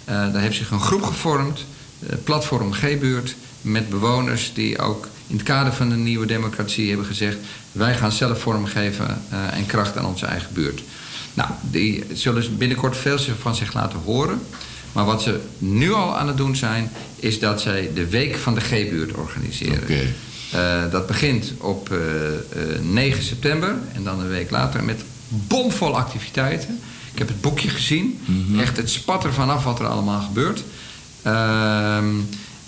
Eh, 0.09 0.33
daar 0.33 0.41
heeft 0.41 0.55
zich 0.55 0.71
een 0.71 0.79
groep 0.79 1.03
gevormd, 1.03 1.65
eh, 1.99 2.15
platform 2.23 2.73
G-buurt, 2.73 3.35
met 3.61 3.89
bewoners 3.89 4.51
die 4.53 4.79
ook 4.79 5.07
in 5.27 5.35
het 5.35 5.45
kader 5.45 5.73
van 5.73 5.89
de 5.89 5.95
nieuwe 5.95 6.25
democratie 6.25 6.87
hebben 6.87 7.05
gezegd: 7.05 7.37
wij 7.71 7.95
gaan 7.95 8.11
zelf 8.11 8.39
vormgeven 8.39 9.21
eh, 9.29 9.57
en 9.57 9.65
kracht 9.65 9.97
aan 9.97 10.05
onze 10.05 10.25
eigen 10.25 10.53
buurt. 10.53 10.83
Nou, 11.33 11.49
die 11.61 12.03
zullen 12.13 12.57
binnenkort 12.57 12.97
veel 12.97 13.17
van 13.39 13.55
zich 13.55 13.73
laten 13.73 13.99
horen. 13.99 14.41
Maar 14.91 15.05
wat 15.05 15.21
ze 15.21 15.39
nu 15.57 15.93
al 15.93 16.17
aan 16.17 16.27
het 16.27 16.37
doen 16.37 16.55
zijn, 16.55 16.91
is 17.15 17.39
dat 17.39 17.61
zij 17.61 17.91
de 17.93 18.07
Week 18.07 18.35
van 18.35 18.53
de 18.53 18.61
G-buurt 18.61 19.11
organiseren. 19.13 20.13
Dat 20.91 21.07
begint 21.07 21.53
op 21.57 21.91
eh, 21.91 21.97
eh, 22.75 22.81
9 22.81 23.23
september 23.23 23.75
en 23.93 24.03
dan 24.03 24.19
een 24.19 24.27
week 24.27 24.49
later 24.49 24.83
met 24.83 25.01
bomvol 25.27 25.97
activiteiten. 25.97 26.79
Ik 27.19 27.25
heb 27.27 27.33
het 27.33 27.43
boekje 27.43 27.69
gezien. 27.69 28.19
Echt, 28.59 28.77
het 28.77 28.89
spat 28.89 29.23
er 29.23 29.33
vanaf 29.33 29.63
wat 29.63 29.79
er 29.79 29.85
allemaal 29.87 30.21
gebeurt. 30.21 30.63
Ehm, 31.21 32.05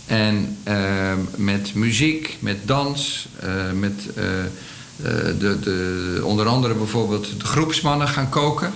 en 0.06 0.58
ehm, 0.64 1.18
met 1.36 1.74
muziek, 1.76 2.38
met 2.40 2.58
dans, 2.66 3.28
eh, 3.40 3.50
met 3.80 3.94
eh, 4.16 4.24
eh, 4.40 4.46
de, 5.40 5.60
de, 5.60 6.22
onder 6.24 6.46
andere 6.48 6.74
bijvoorbeeld 6.74 7.28
de 7.40 7.46
groepsmannen 7.46 8.08
gaan 8.08 8.30
koken. 8.30 8.74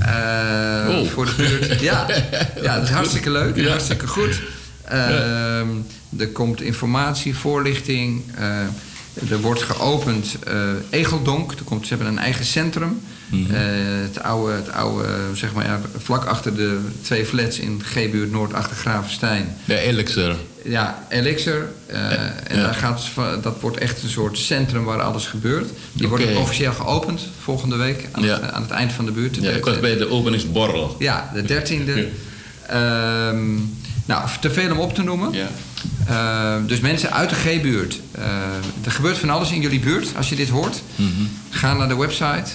eh, 0.00 0.88
Oh. 0.88 1.08
Voor 1.08 1.24
de 1.24 1.34
buurt. 1.36 1.80
Ja, 1.80 2.06
ja, 2.62 2.74
dat 2.74 2.82
is 2.88 2.94
hartstikke 2.94 3.30
leuk. 3.30 3.56
Ja. 3.56 3.68
Hartstikke 3.68 4.06
goed. 4.06 4.40
Ehm, 4.84 5.68
Er 6.18 6.28
komt 6.32 6.60
informatie, 6.60 7.34
voorlichting. 7.36 8.22
Er 9.30 9.40
wordt 9.40 9.62
geopend 9.62 10.36
Egeldonk. 10.90 11.52
Er 11.52 11.64
komt, 11.64 11.86
ze 11.86 11.94
hebben 11.94 12.12
een 12.12 12.18
eigen 12.18 12.44
centrum. 12.44 13.00
Mhm. 13.28 13.54
Eh, 13.54 13.60
het, 14.02 14.22
oude, 14.22 14.52
het 14.52 14.72
oude, 14.72 15.06
zeg 15.34 15.52
maar, 15.52 15.64
ja, 15.66 15.80
vlak 16.02 16.24
achter 16.24 16.56
de 16.56 16.78
twee 17.02 17.26
flats 17.26 17.58
in 17.58 17.82
G-buurt 17.84 18.30
Noord 18.30 18.54
achter 18.54 18.76
Gravenstein. 18.76 19.56
Ja, 19.64 19.76
Elixir. 19.76 20.36
Ja, 20.64 21.04
Elixir. 21.08 21.68
eh, 21.86 22.12
en 22.50 22.56
daar 22.60 22.74
gaat, 22.74 23.02
dat 23.42 23.60
wordt 23.60 23.76
echt 23.78 24.02
een 24.02 24.08
soort 24.08 24.38
centrum 24.38 24.84
waar 24.84 25.02
alles 25.02 25.26
gebeurt. 25.26 25.70
Die 25.92 26.08
wordt 26.08 26.24
Oké. 26.24 26.32
ook 26.32 26.38
officieel 26.38 26.72
geopend 26.72 27.20
volgende 27.42 27.76
week 27.76 28.08
aan, 28.12 28.22
het, 28.22 28.42
aan 28.42 28.62
het 28.62 28.70
eind 28.70 28.92
van 28.92 29.04
de 29.04 29.12
buurt. 29.12 29.36
Ja, 29.40 29.50
ik 29.50 29.64
was 29.64 29.80
bij 29.80 29.96
de 29.96 30.10
openingsborrel. 30.10 30.96
Ja, 30.98 31.30
de 31.34 31.42
dertiende. 31.42 32.08
Ehm 32.66 33.54
nou, 34.06 34.28
te 34.40 34.50
veel 34.50 34.70
om 34.70 34.78
op 34.78 34.94
te 34.94 35.02
noemen. 35.02 35.34
Ehm, 36.08 36.66
dus 36.66 36.80
mensen 36.80 37.12
uit 37.12 37.28
de 37.30 37.34
G-buurt. 37.34 38.00
Eh, 38.12 38.24
er 38.84 38.90
gebeurt 38.90 39.18
van 39.18 39.30
alles 39.30 39.50
in 39.50 39.60
jullie 39.60 39.80
buurt, 39.80 40.08
als 40.16 40.28
je 40.28 40.36
dit 40.36 40.48
hoort. 40.48 40.82
Mhm. 40.96 41.08
Ga 41.50 41.74
naar 41.74 41.88
de 41.88 41.96
website. 41.96 42.50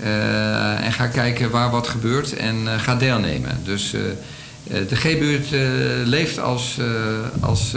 Eh, 0.00 0.84
en 0.84 0.92
ga 0.92 1.06
kijken 1.06 1.50
waar 1.50 1.70
wat 1.70 1.88
gebeurt. 1.88 2.36
En 2.36 2.72
eh, 2.72 2.80
ga 2.80 2.96
deelnemen. 2.96 3.60
Dus 3.64 3.92
eh, 3.92 4.00
de 4.88 4.96
G-buurt 4.96 5.46
leeft 6.04 6.38
als, 6.38 6.78
als, 7.40 7.74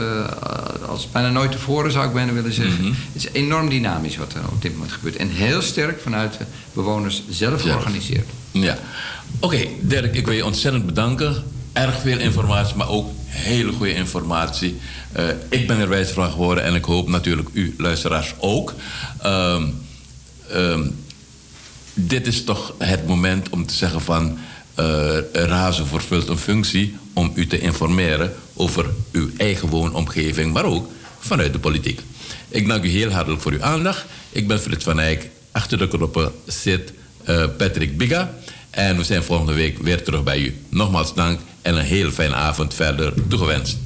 als 0.87 1.11
bijna 1.11 1.29
nooit 1.29 1.51
tevoren, 1.51 1.91
zou 1.91 2.07
ik 2.07 2.13
bijna 2.13 2.33
willen 2.33 2.53
zeggen. 2.53 2.83
Mhm. 2.83 2.93
Het 3.13 3.23
is 3.23 3.27
enorm 3.31 3.69
dynamisch 3.69 4.17
wat 4.17 4.33
er 4.33 4.41
op 4.51 4.61
dit 4.61 4.73
moment 4.73 4.91
gebeurt. 4.91 5.15
En 5.15 5.29
heel 5.29 5.61
sterk 5.61 6.01
vanuit 6.01 6.37
de 6.37 6.45
bewoners 6.73 7.23
zelf 7.29 7.61
georganiseerd. 7.61 8.29
Ja. 8.51 8.77
Oké, 9.39 9.65
Dirk, 9.81 10.15
ik 10.15 10.25
wil 10.25 10.35
je 10.35 10.45
ontzettend 10.45 10.85
bedanken. 10.85 11.43
Erg 11.73 11.99
veel 11.99 12.19
informatie, 12.19 12.75
maar 12.75 12.89
ook 12.89 13.09
hele 13.25 13.71
goede 13.71 13.93
informatie. 13.93 14.79
Ik 15.49 15.67
ben 15.67 15.79
er 15.79 15.89
wijs 15.89 16.09
van 16.09 16.31
geworden 16.31 16.63
en 16.63 16.75
ik 16.75 16.85
hoop 16.85 17.09
natuurlijk 17.09 17.49
u, 17.53 17.75
luisteraars, 17.77 18.33
ook. 18.37 18.73
Ehm, 19.21 19.63
ehm, 20.51 20.87
dit 22.07 22.27
is 22.27 22.43
toch 22.43 22.73
het 22.77 23.07
moment 23.07 23.49
om 23.49 23.65
te 23.65 23.73
zeggen 23.73 24.01
van... 24.01 24.37
eh 24.75 25.17
Razen 25.33 25.87
vervult 25.87 26.27
een 26.27 26.37
functie 26.37 26.97
om 27.13 27.31
u 27.35 27.47
te 27.47 27.59
informeren 27.59 28.33
over 28.53 28.85
uw 29.11 29.29
eigen 29.37 29.67
woonomgeving... 29.67 30.53
maar 30.53 30.65
ook 30.65 30.89
vanuit 31.19 31.53
de 31.53 31.59
politiek. 31.59 32.01
Ik 32.47 32.67
dank 32.67 32.83
u 32.83 32.89
heel 32.89 33.11
hartelijk 33.11 33.41
voor 33.41 33.51
uw 33.51 33.63
aandacht. 33.63 34.05
Ik 34.29 34.47
ben 34.47 34.59
Frits 34.59 34.83
van 34.83 34.99
Eyck. 34.99 35.29
Achter 35.51 35.77
de 35.77 35.87
knoppen 35.87 36.31
zit 36.45 36.93
eh, 37.23 37.45
Patrick 37.57 37.97
Biga. 37.97 38.33
En 38.69 38.97
we 38.97 39.03
zijn 39.03 39.23
volgende 39.23 39.53
week 39.53 39.77
weer 39.77 40.03
terug 40.03 40.23
bij 40.23 40.39
u. 40.39 40.57
Nogmaals 40.69 41.13
dank 41.13 41.39
en 41.61 41.75
een 41.75 41.85
heel 41.85 42.11
fijne 42.11 42.35
avond 42.35 42.73
verder 42.73 43.13
toegewenst. 43.27 43.77